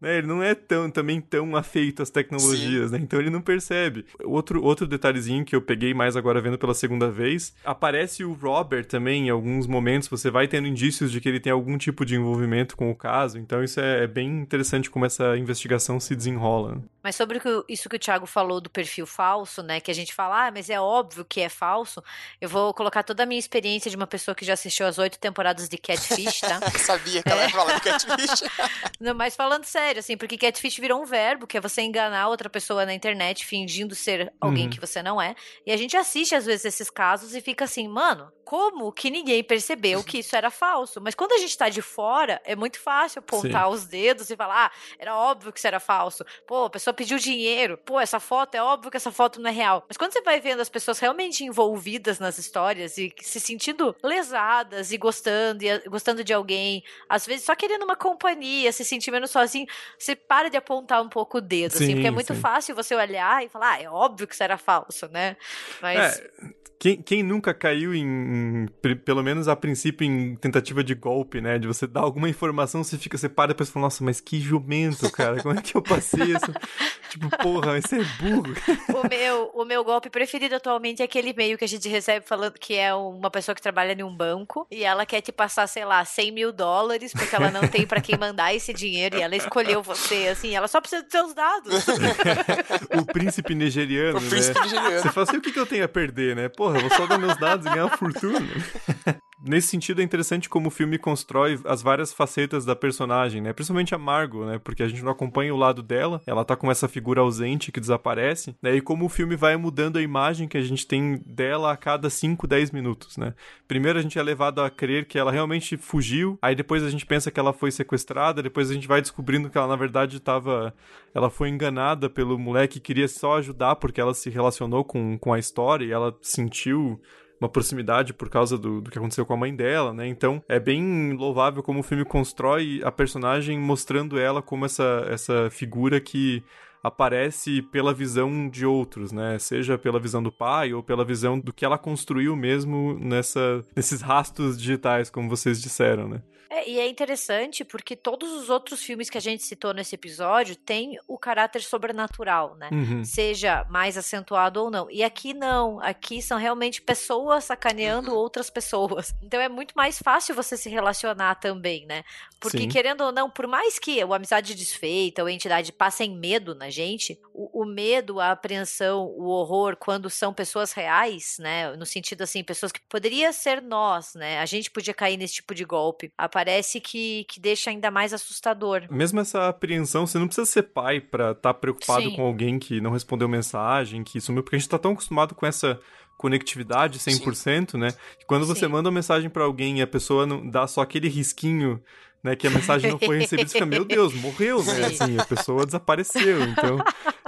né? 0.01 0.19
Ele 0.19 0.27
não 0.27 0.43
é 0.43 0.55
tão, 0.55 0.91
também 0.91 1.21
tão 1.21 1.57
afeito 1.57 2.03
às 2.03 2.11
tecnologias, 2.11 2.91
Sim. 2.91 2.97
né? 2.97 3.03
Então 3.03 3.19
ele 3.19 3.31
não 3.31 3.41
percebe. 3.41 4.05
Outro, 4.25 4.63
outro 4.63 4.87
detalhezinho 4.87 5.45
que 5.45 5.55
eu 5.55 5.63
peguei 5.63 5.95
mais 5.95 6.17
agora 6.17 6.41
vendo 6.41 6.59
pela 6.59 6.75
segunda 6.75 7.11
vez, 7.11 7.55
aparece 7.65 8.25
o 8.25 8.33
Robert 8.33 8.87
também 8.87 9.27
em 9.27 9.31
alguns 9.31 9.67
momentos, 9.67 10.09
você 10.09 10.31
vai 10.31 10.47
tendo 10.49 10.67
indícios 10.67 11.11
de 11.11 11.21
que 11.21 11.29
ele 11.29 11.41
tem 11.41 11.53
algum 11.53 11.79
tipo 11.79 12.05
de 12.05 12.17
envolvimento 12.17 12.77
com 12.77 12.91
o 12.91 12.95
caso, 12.95 13.39
então 13.39 13.63
isso 13.63 13.81
é, 13.81 14.05
é 14.05 14.07
bem 14.07 14.41
interessante 14.41 14.91
como 14.91 15.05
essa 15.05 15.37
investigação 15.37 15.99
se 15.99 16.15
desenrola. 16.15 16.83
Mas 17.03 17.15
sobre 17.15 17.41
isso 17.69 17.89
que 17.89 17.97
o 17.97 17.99
Thiago 17.99 18.27
falou 18.27 18.61
do 18.61 18.69
perfil 18.69 19.07
falso, 19.07 19.63
né, 19.63 19.79
que 19.81 19.91
a 19.91 19.95
gente 19.95 20.13
fala, 20.13 20.47
ah, 20.47 20.51
mas 20.51 20.69
é 20.69 20.81
óbvio 20.81 21.25
que 21.25 21.41
é 21.41 21.49
falso, 21.49 22.03
eu 22.41 22.49
vou 22.49 22.75
colocar 22.75 23.03
toda 23.03 23.23
a 23.23 23.27
minha 23.27 23.39
experiência 23.39 23.91
de 23.91 23.97
uma 23.97 24.07
pessoa 24.07 24.35
que 24.35 24.45
já 24.45 24.55
assistiu 24.55 24.87
as 24.87 24.99
oito 24.99 25.19
temporadas 25.19 25.69
de 25.69 25.79
Catfish, 25.79 26.41
tá? 26.41 26.61
eu 26.73 26.79
sabia 26.81 27.23
que 27.23 27.29
ela 27.29 27.43
ia 27.45 27.51
falar 27.51 27.75
de 27.75 27.81
Catfish. 27.83 28.43
Não, 29.01 29.15
mas 29.15 29.37
falando 29.37 29.65
sério, 29.65 29.86
sério, 29.87 30.01
assim, 30.01 30.17
porque 30.17 30.37
catfish 30.37 30.79
virou 30.79 31.01
um 31.01 31.05
verbo, 31.05 31.47
que 31.47 31.57
é 31.57 31.61
você 31.61 31.83
enganar 31.83 32.29
outra 32.29 32.51
pessoa 32.51 32.85
na 32.85 32.93
internet 32.93 33.47
fingindo 33.47 33.95
ser 33.95 34.33
alguém 34.41 34.65
uhum. 34.65 34.71
que 34.71 34.81
você 34.81 35.01
não 35.03 35.23
é. 35.23 35.37
E 35.65 35.71
a 35.71 35.77
gente 35.77 35.97
assiste, 35.97 36.35
às 36.35 36.45
vezes, 36.45 36.65
esses 36.65 36.91
casos 36.91 37.35
e 37.35 37.41
fica 37.41 37.65
assim, 37.65 37.87
mano, 37.87 38.33
como 38.47 38.93
que 38.93 39.11
ninguém 39.11 39.43
percebeu 39.43 40.05
que 40.05 40.19
isso 40.19 40.37
era 40.37 40.53
falso? 40.53 41.01
Mas 41.01 41.17
quando 41.17 41.33
a 41.33 41.39
gente 41.39 41.59
tá 41.59 41.69
de 41.69 41.83
fora, 41.83 42.41
é 42.45 42.55
muito 42.55 42.79
fácil 42.79 43.19
apontar 43.19 43.67
Sim. 43.67 43.75
os 43.75 43.87
dedos 43.87 44.31
e 44.31 44.37
falar, 44.37 44.67
ah, 44.67 44.71
era 45.01 45.17
óbvio 45.17 45.53
que 45.53 45.59
isso 45.59 45.67
era 45.67 45.81
falso. 45.81 46.25
Pô, 46.47 46.67
a 46.67 46.71
pessoa 46.71 46.95
pediu 46.95 47.19
dinheiro. 47.19 47.77
Pô, 47.77 47.99
essa 47.99 48.21
foto, 48.21 48.55
é 48.55 48.63
óbvio 48.63 48.89
que 48.89 48.97
essa 48.97 49.11
foto 49.11 49.41
não 49.41 49.51
é 49.51 49.53
real. 49.53 49.85
Mas 49.89 49.97
quando 49.97 50.13
você 50.13 50.23
vai 50.23 50.41
vendo 50.41 50.61
as 50.61 50.69
pessoas 50.69 51.01
realmente 51.01 51.43
envolvidas 51.43 52.21
nas 52.21 52.39
histórias 52.39 52.97
e 52.99 53.13
se 53.21 53.41
sentindo 53.41 53.97
lesadas 54.01 54.93
e 54.93 54.97
gostando, 54.97 55.65
e 55.65 55.79
gostando 55.89 56.23
de 56.23 56.33
alguém, 56.33 56.85
às 57.09 57.27
vezes 57.27 57.45
só 57.45 57.57
querendo 57.57 57.83
uma 57.83 57.97
companhia, 57.97 58.71
se 58.71 58.85
sentir 58.85 59.11
menos 59.11 59.33
sozinho, 59.33 59.67
você 59.99 60.15
para 60.15 60.49
de 60.49 60.57
apontar 60.57 61.03
um 61.03 61.09
pouco 61.09 61.39
o 61.39 61.41
dedo, 61.41 61.73
sim, 61.73 61.85
assim, 61.85 61.95
porque 61.95 62.09
é 62.09 62.11
muito 62.11 62.35
sim. 62.35 62.41
fácil 62.41 62.75
você 62.75 62.95
olhar 62.95 63.45
e 63.45 63.49
falar, 63.49 63.73
ah, 63.73 63.83
é 63.83 63.89
óbvio 63.89 64.27
que 64.27 64.35
isso 64.35 64.43
era 64.43 64.57
falso, 64.57 65.09
né? 65.09 65.37
Mas. 65.81 66.19
É, 66.19 66.31
quem, 66.79 67.01
quem 67.01 67.23
nunca 67.23 67.55
caiu 67.55 67.95
em, 67.95 68.05
em, 68.05 68.97
pelo 68.97 69.23
menos 69.23 69.49
a 69.49 69.57
princípio, 69.57 70.07
em 70.07 70.37
tentativa 70.37 70.85
de 70.85 70.95
golpe, 70.95 71.41
né? 71.41 71.59
De 71.59 71.67
você 71.67 71.87
dar 71.87 72.01
alguma 72.01 72.29
informação, 72.29 72.85
você 72.85 72.99
fica, 72.99 73.17
você 73.17 73.29
para 73.29 73.51
e 73.51 73.55
depois 73.55 73.71
fala, 73.71 73.87
nossa, 73.87 74.05
mas 74.05 74.21
que 74.21 74.39
jumento, 74.39 75.11
cara, 75.11 75.43
como 75.43 75.59
é 75.59 75.63
que 75.63 75.75
eu 75.75 75.83
passei 75.83 76.25
isso? 76.25 76.53
tipo, 77.09 77.31
porra, 77.39 77.73
mas 77.73 77.85
você 77.85 78.01
é 78.01 78.05
burro. 78.21 78.55
o, 78.95 79.09
meu, 79.09 79.51
o 79.55 79.65
meu 79.65 79.83
golpe 79.85 80.11
preferido 80.11 80.55
atualmente 80.55 81.01
é 81.01 81.07
aquele 81.07 81.31
e-mail 81.31 81.57
que 81.57 81.65
a 81.65 81.69
gente 81.69 81.89
recebe 81.89 82.27
falando 82.27 82.59
que 82.59 82.75
é 82.75 82.95
uma 82.95 83.31
pessoa 83.31 83.55
que 83.55 83.63
trabalha 83.63 83.93
em 83.93 84.03
um 84.03 84.15
banco 84.15 84.67
e 84.71 84.85
ela 84.85 85.07
quer 85.07 85.23
te 85.23 85.33
passar, 85.33 85.67
sei 85.67 85.85
lá, 85.85 86.05
100 86.05 86.31
mil 86.31 86.53
dólares 86.53 87.13
porque 87.13 87.35
ela 87.35 87.51
não 87.51 87.67
tem 87.67 87.87
para 87.87 88.01
quem 88.01 88.19
mandar 88.19 88.55
esse 88.55 88.75
dinheiro 88.75 89.17
e 89.17 89.23
ela 89.23 89.35
escolheu 89.35 89.66
você, 89.75 90.29
assim, 90.29 90.55
ela 90.55 90.69
só 90.69 90.81
precisa 90.81 91.03
dos 91.03 91.11
seus 91.11 91.35
dados. 91.35 91.87
o 92.97 93.05
príncipe 93.05 93.55
nigeriano, 93.55 94.19
o 94.19 94.21
né? 94.21 94.29
príncipe 94.29 94.61
nigeriano. 94.61 95.01
Você 95.01 95.11
fala 95.11 95.27
assim, 95.27 95.37
o 95.39 95.41
que, 95.41 95.53
que 95.53 95.59
eu 95.59 95.67
tenho 95.67 95.85
a 95.85 95.89
perder, 95.89 96.37
né? 96.37 96.49
Porra, 96.49 96.79
vou 96.79 96.91
só 96.91 97.07
dar 97.07 97.19
meus 97.19 97.37
dados 97.39 97.67
e 97.67 97.71
ganhar 97.71 97.87
uma 97.87 97.97
fortuna. 97.97 98.41
Nesse 99.47 99.69
sentido, 99.69 100.01
é 100.01 100.05
interessante 100.05 100.49
como 100.49 100.69
o 100.69 100.71
filme 100.71 100.99
constrói 100.99 101.61
as 101.67 101.83
várias 101.83 102.13
facetas 102.13 102.65
da 102.65 102.75
personagem, 102.75 103.41
né? 103.41 103.53
Principalmente 103.53 103.95
a 103.95 103.99
Margot, 103.99 104.45
né? 104.45 104.59
Porque 104.59 104.83
a 104.83 104.89
gente 104.89 105.05
não 105.05 105.13
acompanha 105.13 105.55
o 105.55 105.57
lado 105.57 105.83
dela, 105.83 106.23
ela 106.27 106.45
tá 106.45 106.57
com 106.57 106.71
essa 106.71 106.89
figura 106.89 107.21
ausente 107.21 107.71
que 107.71 107.79
desaparece, 107.79 108.57
né? 108.63 108.75
E 108.75 108.81
como 108.81 109.05
o 109.05 109.09
filme 109.09 109.37
vai 109.37 109.57
mudando 109.57 109.99
a 109.99 110.03
imagem 110.03 110.49
que 110.49 110.57
a 110.57 110.63
gente 110.63 110.87
tem 110.87 111.23
dela 111.25 111.71
a 111.71 111.77
cada 111.77 112.11
5, 112.11 112.47
10 112.47 112.71
minutos, 112.73 113.17
né? 113.19 113.35
Primeiro 113.69 113.99
a 113.99 114.03
gente 114.03 114.19
é 114.19 114.23
levado 114.23 114.61
a 114.63 114.71
crer 114.71 115.07
que 115.07 115.19
ela 115.19 115.31
realmente 115.31 115.77
fugiu, 115.77 116.39
aí 116.41 116.55
depois 116.55 116.83
a 116.83 116.91
gente 116.91 117.07
pensa 117.07 117.31
que 117.31 117.39
ela 117.39 117.53
foi 117.53 117.71
sequestrada, 117.71 118.43
depois 118.43 118.71
a 118.71 118.75
gente 118.75 118.89
vai 118.89 119.01
descobrindo 119.01 119.51
que 119.57 119.59
ela 119.59 119.69
na 119.69 119.77
verdade 119.77 120.19
estava 120.19 120.75
ela 121.15 121.31
foi 121.31 121.49
enganada 121.49 122.11
pelo 122.11 122.39
moleque 122.39 122.75
que 122.75 122.81
queria 122.81 123.09
só 123.09 123.39
ajudar 123.39 123.77
porque 123.77 123.99
ela 123.99 124.13
se 124.13 124.29
relacionou 124.29 124.85
com, 124.85 125.19
com 125.19 125.33
a 125.33 125.39
história 125.39 125.87
e 125.87 125.93
ela 125.93 126.15
sentiu 126.21 127.01
uma 127.41 127.49
proximidade 127.49 128.13
por 128.13 128.29
causa 128.29 128.59
do, 128.59 128.83
do 128.83 128.91
que 128.91 128.99
aconteceu 128.99 129.25
com 129.25 129.33
a 129.33 129.37
mãe 129.37 129.55
dela, 129.55 129.93
né? 129.93 130.07
Então 130.07 130.43
é 130.49 130.59
bem 130.59 131.13
louvável 131.13 131.63
como 131.63 131.81
o 131.81 131.83
filme 131.83 132.05
constrói 132.05 132.81
a 132.85 132.93
personagem 132.93 133.59
mostrando 133.59 134.19
ela 134.19 134.43
como 134.43 134.67
essa, 134.67 135.07
essa 135.09 135.49
figura 135.51 136.01
que 136.01 136.43
aparece 136.87 137.63
pela 137.63 137.93
visão 137.93 138.49
de 138.49 138.65
outros, 138.65 139.13
né? 139.13 139.39
Seja 139.39 139.77
pela 139.77 139.99
visão 139.99 140.23
do 140.23 140.31
pai 140.31 140.73
ou 140.73 140.83
pela 140.83 141.05
visão 141.05 141.39
do 141.39 141.53
que 141.53 141.65
ela 141.65 141.79
construiu 141.79 142.37
mesmo 142.37 142.99
nessa, 143.01 143.65
nesses 143.75 144.01
rastros 144.01 144.57
digitais, 144.57 145.11
como 145.11 145.29
vocês 145.29 145.61
disseram, 145.61 146.09
né? 146.09 146.23
É, 146.57 146.69
e 146.69 146.79
é 146.79 146.89
interessante 146.89 147.65
porque 147.65 147.97
todos 147.97 148.33
os 148.33 148.49
outros 148.49 148.83
filmes 148.83 149.11
que 149.11 149.19
a 149.19 149.21
gente 149.21 149.43
citou 149.43 149.75
nesse 149.75 149.95
episódio 149.95 150.57
têm 150.57 150.99
o 151.07 151.19
caráter 151.19 151.63
sobrenatural, 151.63 152.57
né? 152.57 152.71
Uhum. 152.73 153.05
Seja 153.05 153.67
mais 153.69 153.99
acentuado 153.99 154.63
ou 154.63 154.71
não. 154.71 154.91
E 154.91 155.03
aqui 155.03 155.35
não. 155.35 155.81
Aqui 155.81 156.23
são 156.23 156.39
realmente 156.39 156.81
pessoas 156.81 157.45
sacaneando 157.45 158.13
uhum. 158.13 158.17
outras 158.17 158.49
pessoas. 158.49 159.15
Então 159.23 159.41
é 159.41 159.49
muito 159.49 159.75
mais 159.77 159.99
fácil 159.99 160.35
você 160.35 160.57
se 160.57 160.71
relacionar 160.71 161.35
também, 161.37 161.85
né? 161.85 162.05
Porque, 162.41 162.59
Sim. 162.59 162.69
querendo 162.69 163.03
ou 163.03 163.13
não, 163.13 163.29
por 163.29 163.47
mais 163.47 163.79
que 163.79 164.01
a 164.01 164.07
amizade 164.07 164.55
desfeita 164.55 165.23
ou 165.23 165.29
a 165.29 165.33
entidade 165.33 165.73
passem 165.73 166.17
medo 166.17 166.55
na 166.55 166.71
gente, 166.77 167.19
o, 167.33 167.63
o 167.63 167.65
medo, 167.65 168.21
a 168.21 168.33
apreensão, 168.33 169.07
o 169.07 169.25
horror, 169.29 169.77
quando 169.77 170.11
são 170.11 170.33
pessoas 170.33 170.73
reais, 170.73 171.37
né? 171.39 171.75
No 171.77 171.87
sentido 171.87 172.23
assim, 172.23 172.45
pessoas 172.45 172.71
que 172.71 172.81
poderia 172.89 173.33
ser 173.33 173.63
nós, 173.63 174.15
né? 174.15 174.39
A 174.41 174.47
gente 174.47 174.71
podia 174.71 174.93
cair 174.93 175.17
nesse 175.17 175.35
tipo 175.35 175.55
de 175.55 175.65
golpe. 175.65 176.13
A 176.17 176.29
parece 176.29 176.81
que, 176.81 177.25
que 177.25 177.41
deixa 177.41 177.71
ainda 177.71 177.91
mais 177.91 178.13
assustador. 178.13 178.87
Mesmo 178.91 179.21
essa 179.21 179.49
apreensão, 179.49 180.07
você 180.07 180.19
não 180.19 180.27
precisa 180.27 180.47
ser 180.47 180.65
pai 180.65 181.01
para 181.01 181.31
estar 181.31 181.53
tá 181.53 181.55
preocupado 181.55 182.03
Sim. 182.03 182.17
com 182.17 182.23
alguém 182.23 182.59
que 182.59 182.81
não 182.81 182.91
respondeu 182.91 183.29
mensagem, 183.29 184.05
que 184.05 184.21
sumiu, 184.21 184.43
porque 184.43 184.57
a 184.57 184.59
gente 184.59 184.69
tá 184.69 184.79
tão 184.79 184.93
acostumado 184.93 185.35
com 185.35 185.47
essa 185.47 185.81
conectividade 186.17 186.99
100%, 186.99 187.73
Sim. 187.73 187.79
né? 187.79 187.93
Que 188.19 188.27
quando 188.27 188.47
você 188.47 188.67
Sim. 188.67 188.73
manda 188.73 188.89
uma 188.89 188.95
mensagem 188.95 189.29
para 189.31 189.45
alguém 189.45 189.79
e 189.79 189.83
a 189.83 189.87
pessoa 189.87 190.27
não 190.27 190.49
dá 190.49 190.67
só 190.67 190.81
aquele 190.81 191.09
risquinho 191.09 191.83
né, 192.23 192.35
que 192.35 192.47
a 192.47 192.51
mensagem 192.51 192.91
não 192.91 192.99
foi 192.99 193.19
recebida, 193.19 193.49
você 193.49 193.55
fica, 193.55 193.67
meu 193.67 193.85
Deus, 193.85 194.15
morreu, 194.15 194.63
né? 194.65 194.87
Assim, 194.87 195.19
a 195.19 195.25
pessoa 195.25 195.65
desapareceu. 195.65 196.43
Então, 196.43 196.79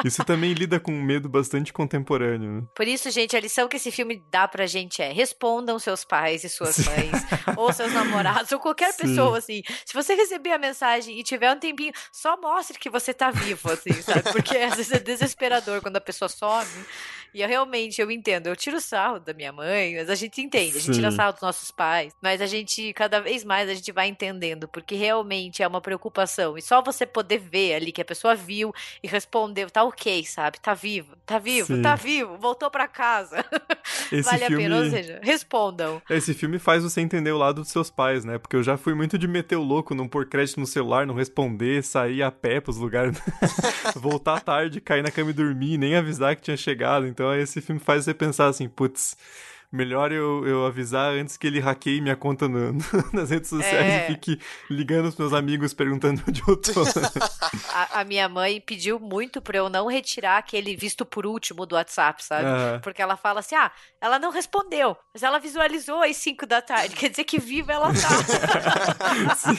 isso 0.04 0.24
também 0.24 0.52
lida 0.52 0.80
com 0.80 0.92
um 0.92 1.02
medo 1.02 1.28
bastante 1.28 1.72
contemporâneo. 1.72 2.50
Né? 2.50 2.62
Por 2.74 2.86
isso, 2.86 3.10
gente, 3.10 3.36
a 3.36 3.40
lição 3.40 3.68
que 3.68 3.76
esse 3.76 3.90
filme 3.90 4.22
dá 4.30 4.48
pra 4.48 4.66
gente 4.66 5.02
é: 5.02 5.12
respondam 5.12 5.78
seus 5.78 6.04
pais 6.04 6.44
e 6.44 6.48
suas 6.48 6.76
Sim. 6.76 6.84
mães, 6.84 7.22
ou 7.56 7.72
seus 7.72 7.92
namorados, 7.92 8.50
ou 8.52 8.58
qualquer 8.58 8.92
Sim. 8.92 9.02
pessoa, 9.02 9.38
assim. 9.38 9.62
Se 9.84 9.94
você 9.94 10.14
receber 10.14 10.52
a 10.52 10.58
mensagem 10.58 11.18
e 11.18 11.22
tiver 11.22 11.52
um 11.52 11.58
tempinho, 11.58 11.92
só 12.12 12.36
mostre 12.40 12.78
que 12.78 12.90
você 12.90 13.14
tá 13.14 13.30
vivo, 13.30 13.70
assim, 13.70 13.92
sabe? 14.02 14.22
Porque 14.32 14.56
às 14.56 14.76
vezes 14.76 14.92
é 14.92 14.98
desesperador 14.98 15.80
quando 15.80 15.96
a 15.96 16.00
pessoa 16.00 16.28
some. 16.28 16.66
E 17.34 17.42
eu 17.42 17.48
realmente, 17.48 18.00
eu 18.00 18.10
entendo, 18.10 18.46
eu 18.46 18.56
tiro 18.56 18.80
sarro 18.80 19.20
da 19.20 19.34
minha 19.34 19.52
mãe, 19.52 19.96
mas 19.96 20.08
a 20.08 20.14
gente 20.14 20.40
entende, 20.40 20.78
a 20.78 20.80
gente 20.80 20.86
Sim. 20.86 20.92
tira 20.92 21.10
sarro 21.10 21.32
dos 21.32 21.42
nossos 21.42 21.70
pais, 21.70 22.12
mas 22.22 22.40
a 22.40 22.46
gente, 22.46 22.92
cada 22.94 23.20
vez 23.20 23.44
mais, 23.44 23.68
a 23.68 23.74
gente 23.74 23.92
vai 23.92 24.08
entendendo, 24.08 24.66
porque 24.80 24.94
realmente 24.94 25.62
é 25.62 25.68
uma 25.68 25.80
preocupação. 25.80 26.56
E 26.56 26.62
só 26.62 26.82
você 26.82 27.06
poder 27.06 27.38
ver 27.38 27.74
ali 27.74 27.92
que 27.92 28.00
a 28.00 28.04
pessoa 28.04 28.34
viu 28.34 28.72
e 29.02 29.08
respondeu, 29.08 29.70
tá 29.70 29.82
ok, 29.82 30.24
sabe? 30.24 30.60
Tá 30.60 30.74
vivo, 30.74 31.16
tá 31.26 31.38
vivo, 31.38 31.74
Sim. 31.74 31.82
tá 31.82 31.94
vivo, 31.94 32.36
voltou 32.38 32.70
para 32.70 32.88
casa. 32.88 33.44
Esse 34.10 34.22
vale 34.22 34.46
filme... 34.46 34.64
a 34.64 34.68
pena, 34.68 34.84
ou 34.84 34.90
seja, 34.90 35.20
respondam. 35.22 36.02
Esse 36.08 36.34
filme 36.34 36.58
faz 36.58 36.82
você 36.82 37.00
entender 37.00 37.32
o 37.32 37.38
lado 37.38 37.62
dos 37.62 37.70
seus 37.70 37.90
pais, 37.90 38.24
né? 38.24 38.38
Porque 38.38 38.56
eu 38.56 38.62
já 38.62 38.76
fui 38.76 38.94
muito 38.94 39.18
de 39.18 39.28
meter 39.28 39.56
o 39.56 39.62
louco, 39.62 39.94
não 39.94 40.08
pôr 40.08 40.26
crédito 40.26 40.60
no 40.60 40.66
celular, 40.66 41.06
não 41.06 41.14
responder, 41.14 41.82
sair 41.82 42.22
a 42.22 42.30
pé 42.30 42.60
pros 42.60 42.76
lugares, 42.76 43.20
voltar 43.96 44.40
tarde, 44.40 44.80
cair 44.80 45.02
na 45.02 45.10
cama 45.10 45.30
e 45.30 45.34
dormir, 45.34 45.78
nem 45.78 45.96
avisar 45.96 46.36
que 46.36 46.42
tinha 46.42 46.56
chegado. 46.56 47.06
Então 47.06 47.34
esse 47.34 47.60
filme 47.60 47.80
faz 47.80 48.04
você 48.04 48.14
pensar 48.14 48.46
assim, 48.46 48.68
putz, 48.68 49.16
melhor 49.70 50.10
eu, 50.12 50.46
eu 50.46 50.66
avisar 50.66 51.12
antes 51.12 51.36
que 51.36 51.46
ele 51.46 51.60
hackeie 51.60 52.00
minha 52.00 52.16
conta 52.16 52.48
no, 52.48 52.72
nas 53.12 53.30
redes 53.30 53.50
sociais 53.50 53.86
é. 53.86 54.04
e 54.04 54.06
fique 54.14 54.40
ligando 54.70 55.06
os 55.06 55.16
meus 55.16 55.32
amigos 55.32 55.74
perguntando 55.74 56.22
onde 56.26 56.42
eu 56.46 56.56
tô. 56.56 56.82
a, 57.72 58.00
a, 58.00 58.04
minha 58.04 58.28
mãe 58.28 58.60
pediu 58.60 58.98
muito 58.98 59.40
pra 59.42 59.58
eu 59.58 59.68
não 59.68 59.86
retirar 59.86 60.38
aquele 60.38 60.74
visto 60.76 61.04
por 61.04 61.26
último 61.26 61.66
do 61.66 61.74
WhatsApp, 61.74 62.24
sabe? 62.24 62.46
Porque 62.82 63.02
ela 63.02 63.16
fala 63.16 63.40
assim: 63.40 63.54
ah, 63.54 63.70
ela 64.00 64.18
não 64.18 64.30
respondeu, 64.30 64.96
mas 65.12 65.22
ela 65.22 65.38
visualizou 65.38 66.02
às 66.02 66.16
5 66.16 66.46
da 66.46 66.62
tarde. 66.62 66.96
Quer 66.96 67.10
dizer 67.10 67.24
que 67.24 67.38
viva 67.38 67.72
ela 67.72 67.88
tá. 67.88 69.34
Sim. 69.36 69.58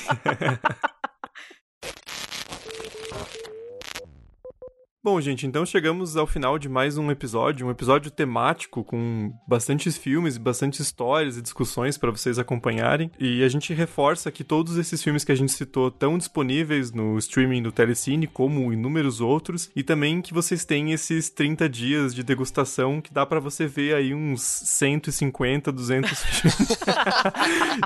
Bom, 5.11 5.19
gente, 5.19 5.47
então 5.47 5.65
chegamos 5.65 6.15
ao 6.15 6.27
final 6.27 6.59
de 6.59 6.69
mais 6.69 6.95
um 6.95 7.09
episódio, 7.09 7.65
um 7.65 7.71
episódio 7.71 8.11
temático 8.11 8.83
com 8.83 9.33
bastantes 9.47 9.97
filmes, 9.97 10.37
bastantes 10.37 10.81
histórias 10.81 11.35
e 11.35 11.41
discussões 11.41 11.97
para 11.97 12.11
vocês 12.11 12.37
acompanharem. 12.37 13.09
E 13.19 13.43
a 13.43 13.49
gente 13.49 13.73
reforça 13.73 14.31
que 14.31 14.43
todos 14.43 14.77
esses 14.77 15.01
filmes 15.01 15.23
que 15.23 15.31
a 15.31 15.35
gente 15.35 15.51
citou 15.51 15.87
estão 15.87 16.15
disponíveis 16.15 16.91
no 16.91 17.17
streaming 17.17 17.63
do 17.63 17.71
Telecine, 17.71 18.27
como 18.27 18.71
inúmeros 18.71 19.19
outros, 19.19 19.71
e 19.75 19.81
também 19.81 20.21
que 20.21 20.31
vocês 20.31 20.63
têm 20.63 20.91
esses 20.91 21.27
30 21.31 21.67
dias 21.67 22.13
de 22.13 22.21
degustação 22.21 23.01
que 23.01 23.11
dá 23.11 23.25
para 23.25 23.39
você 23.39 23.65
ver 23.65 23.95
aí 23.95 24.13
uns 24.13 24.43
150, 24.43 25.71
200 25.71 26.11
filmes. 26.23 26.69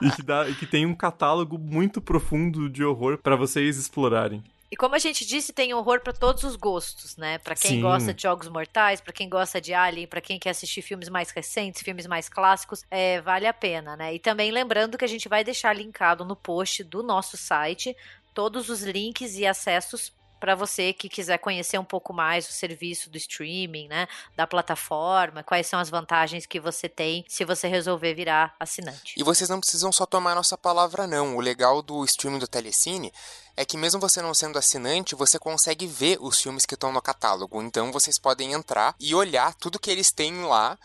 e, 0.01 0.11
que 0.11 0.21
dá, 0.21 0.49
e 0.49 0.55
que 0.55 0.65
tem 0.65 0.85
um 0.85 0.93
catálogo 0.93 1.57
muito 1.57 2.01
profundo 2.01 2.69
de 2.69 2.83
horror 2.83 3.17
para 3.17 3.37
vocês 3.37 3.77
explorarem. 3.77 4.43
E 4.73 4.75
como 4.75 4.95
a 4.95 4.97
gente 4.97 5.23
disse, 5.23 5.53
tem 5.53 5.71
horror 5.71 6.01
para 6.01 6.11
todos 6.11 6.41
os 6.41 6.55
gostos, 6.55 7.15
né? 7.15 7.37
Para 7.37 7.53
quem 7.53 7.73
Sim. 7.73 7.81
gosta 7.81 8.11
de 8.11 8.23
jogos 8.23 8.49
mortais, 8.49 8.99
para 8.99 9.13
quem 9.13 9.29
gosta 9.29 9.61
de 9.61 9.71
Alien, 9.71 10.07
para 10.07 10.19
quem 10.19 10.39
quer 10.39 10.49
assistir 10.49 10.81
filmes 10.81 11.09
mais 11.09 11.29
recentes, 11.29 11.83
filmes 11.83 12.07
mais 12.07 12.27
clássicos, 12.27 12.83
é, 12.89 13.21
vale 13.21 13.45
a 13.45 13.53
pena, 13.53 13.95
né? 13.95 14.15
E 14.15 14.17
também 14.17 14.49
lembrando 14.49 14.97
que 14.97 15.05
a 15.05 15.07
gente 15.07 15.29
vai 15.29 15.43
deixar 15.43 15.73
linkado 15.73 16.25
no 16.25 16.35
post 16.35 16.83
do 16.85 17.03
nosso 17.03 17.37
site 17.37 17.95
todos 18.33 18.67
os 18.67 18.81
links 18.81 19.37
e 19.37 19.45
acessos 19.45 20.11
para 20.43 20.55
você 20.55 20.91
que 20.91 21.07
quiser 21.07 21.37
conhecer 21.37 21.79
um 21.79 21.85
pouco 21.85 22.11
mais 22.11 22.49
o 22.49 22.51
serviço 22.51 23.09
do 23.09 23.15
streaming, 23.15 23.87
né, 23.87 24.09
da 24.35 24.45
plataforma, 24.45 25.41
quais 25.41 25.67
são 25.67 25.79
as 25.79 25.89
vantagens 25.89 26.45
que 26.45 26.59
você 26.59 26.89
tem 26.89 27.23
se 27.29 27.45
você 27.45 27.65
resolver 27.65 28.13
virar 28.13 28.53
assinante. 28.59 29.13
E 29.15 29.23
vocês 29.23 29.49
não 29.49 29.61
precisam 29.61 29.89
só 29.89 30.05
tomar 30.05 30.35
nossa 30.35 30.57
palavra 30.57 31.07
não. 31.07 31.37
O 31.37 31.39
legal 31.39 31.81
do 31.81 32.03
streaming 32.03 32.39
do 32.39 32.47
Telecine 32.47 33.13
é 33.55 33.63
que 33.63 33.77
mesmo 33.77 34.01
você 34.01 34.21
não 34.21 34.33
sendo 34.33 34.59
assinante, 34.59 35.15
você 35.15 35.39
consegue 35.39 35.87
ver 35.87 36.17
os 36.19 36.41
filmes 36.41 36.65
que 36.65 36.73
estão 36.73 36.91
no 36.91 37.01
catálogo. 37.01 37.61
Então 37.61 37.89
vocês 37.93 38.19
podem 38.19 38.51
entrar 38.51 38.95
e 38.99 39.15
olhar 39.15 39.53
tudo 39.53 39.79
que 39.79 39.89
eles 39.89 40.11
têm 40.11 40.43
lá 40.43 40.77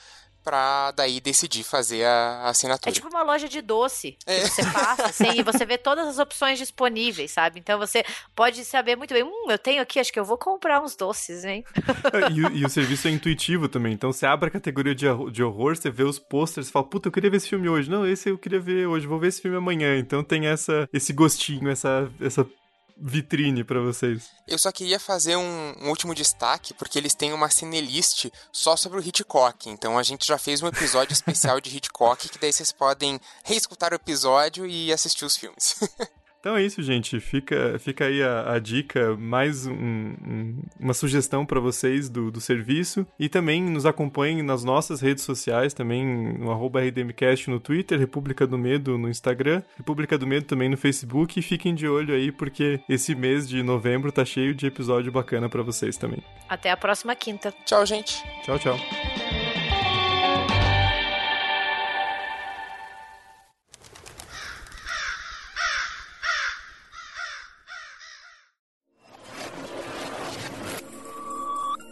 pra 0.49 0.93
daí 0.93 1.21
decidir 1.21 1.63
fazer 1.63 2.07
a 2.07 2.49
assinatura. 2.49 2.91
É 2.91 2.95
tipo 2.95 3.07
uma 3.09 3.23
loja 3.23 3.47
de 3.47 3.61
doce 3.61 4.17
é. 4.25 4.41
que 4.41 4.49
você 4.49 4.63
passa, 4.73 5.05
assim, 5.05 5.39
e 5.39 5.43
você 5.43 5.67
vê 5.67 5.77
todas 5.77 6.09
as 6.09 6.19
opções 6.19 6.59
disponíveis, 6.59 7.33
sabe? 7.33 7.61
Então 7.61 7.79
você 7.79 8.03
pode 8.35 8.65
saber 8.65 8.97
muito 8.97 9.13
bem, 9.13 9.23
hum, 9.23 9.51
eu 9.51 9.59
tenho 9.59 9.83
aqui, 9.83 10.01
acho 10.01 10.11
que 10.11 10.19
eu 10.19 10.25
vou 10.25 10.39
comprar 10.39 10.83
uns 10.83 10.97
doces, 10.97 11.45
hein? 11.45 11.63
É, 12.15 12.33
e, 12.33 12.61
e, 12.61 12.65
o 12.65 12.71
serviço 12.71 13.09
é 13.09 13.11
intuitivo 13.11 13.69
também, 13.69 13.93
então 13.93 14.11
você 14.11 14.25
abre 14.25 14.49
a 14.49 14.51
categoria 14.51 14.95
de, 14.95 15.07
de 15.31 15.43
horror, 15.43 15.77
você 15.77 15.91
vê 15.91 16.05
os 16.05 16.19
posters, 16.19 16.69
e 16.69 16.73
fala, 16.73 16.87
puta, 16.87 17.09
eu 17.09 17.13
queria 17.13 17.29
ver 17.29 17.37
esse 17.37 17.49
filme 17.51 17.69
hoje. 17.69 17.91
Não, 17.91 18.07
esse 18.07 18.31
eu 18.31 18.39
queria 18.39 18.59
ver 18.59 18.87
hoje, 18.87 19.07
vou 19.07 19.19
ver 19.19 19.29
esse 19.29 19.43
filme 19.43 19.59
amanhã. 19.59 19.99
Então 19.99 20.25
tem 20.25 20.47
essa, 20.47 20.89
esse 20.93 21.13
gostinho, 21.13 21.69
essa, 21.69 22.11
essa 22.21 22.47
vitrine 23.01 23.63
para 23.63 23.81
vocês. 23.81 24.31
Eu 24.47 24.59
só 24.59 24.73
queria 24.73 24.99
fazer 24.99 25.37
um, 25.37 25.75
um, 25.81 25.89
último 25.89 26.15
destaque, 26.15 26.75
porque 26.75 26.99
eles 26.99 27.15
têm 27.15 27.33
uma 27.33 27.49
cinelist 27.49 28.31
só 28.53 28.77
sobre 28.77 28.99
o 28.99 29.03
Hitchcock. 29.03 29.69
Então 29.69 29.99
a 29.99 30.03
gente 30.03 30.27
já 30.27 30.39
fez 30.39 30.63
um 30.63 30.67
episódio 30.67 31.13
especial 31.15 31.61
de 31.61 31.75
Hitchcock, 31.77 32.29
que 32.29 32.39
daí 32.39 32.53
vocês 32.53 32.73
podem 32.73 33.21
reescutar 33.45 33.93
o 33.93 33.97
episódio 33.97 34.67
e 34.67 34.93
assistir 34.93 35.25
os 35.25 35.37
filmes. 35.37 35.79
Então 36.49 36.57
é 36.57 36.63
isso, 36.63 36.83
gente. 36.83 37.21
Fica, 37.21 37.79
fica 37.79 38.07
aí 38.07 38.23
a, 38.23 38.55
a 38.55 38.59
dica, 38.59 39.15
mais 39.19 39.67
um, 39.67 39.75
um, 39.75 40.63
uma 40.81 40.95
sugestão 40.95 41.45
para 41.45 41.61
vocês 41.61 42.09
do, 42.09 42.31
do 42.31 42.41
serviço. 42.41 43.07
E 43.19 43.29
também 43.29 43.63
nos 43.63 43.85
acompanhem 43.85 44.43
nas 44.43 44.65
nossas 44.65 45.03
redes 45.03 45.25
sociais, 45.25 45.75
também 45.75 46.07
no 46.39 46.51
arroba 46.51 46.81
RDMcast 46.81 47.51
no 47.51 47.61
Twitter, 47.61 47.99
República 47.99 48.47
do 48.47 48.57
Medo 48.57 48.97
no 48.97 49.11
Instagram, 49.11 49.63
República 49.77 50.17
do 50.17 50.27
Medo 50.27 50.47
também 50.47 50.71
no 50.71 50.79
Facebook. 50.79 51.39
E 51.39 51.43
fiquem 51.43 51.75
de 51.75 51.87
olho 51.87 52.15
aí, 52.15 52.33
porque 52.33 52.81
esse 52.89 53.15
mês 53.15 53.47
de 53.47 53.63
novembro 53.63 54.11
tá 54.11 54.25
cheio 54.25 54.55
de 54.55 54.67
episódio 54.67 55.13
bacana 55.13 55.51
para 55.51 55.63
vocês 55.63 55.99
também. 55.99 56.23
Até 56.49 56.71
a 56.71 56.79
próxima 56.79 57.15
quinta. 57.15 57.53
Tchau, 57.67 57.85
gente. 57.85 58.25
Tchau, 58.43 58.59
tchau. 58.59 59.28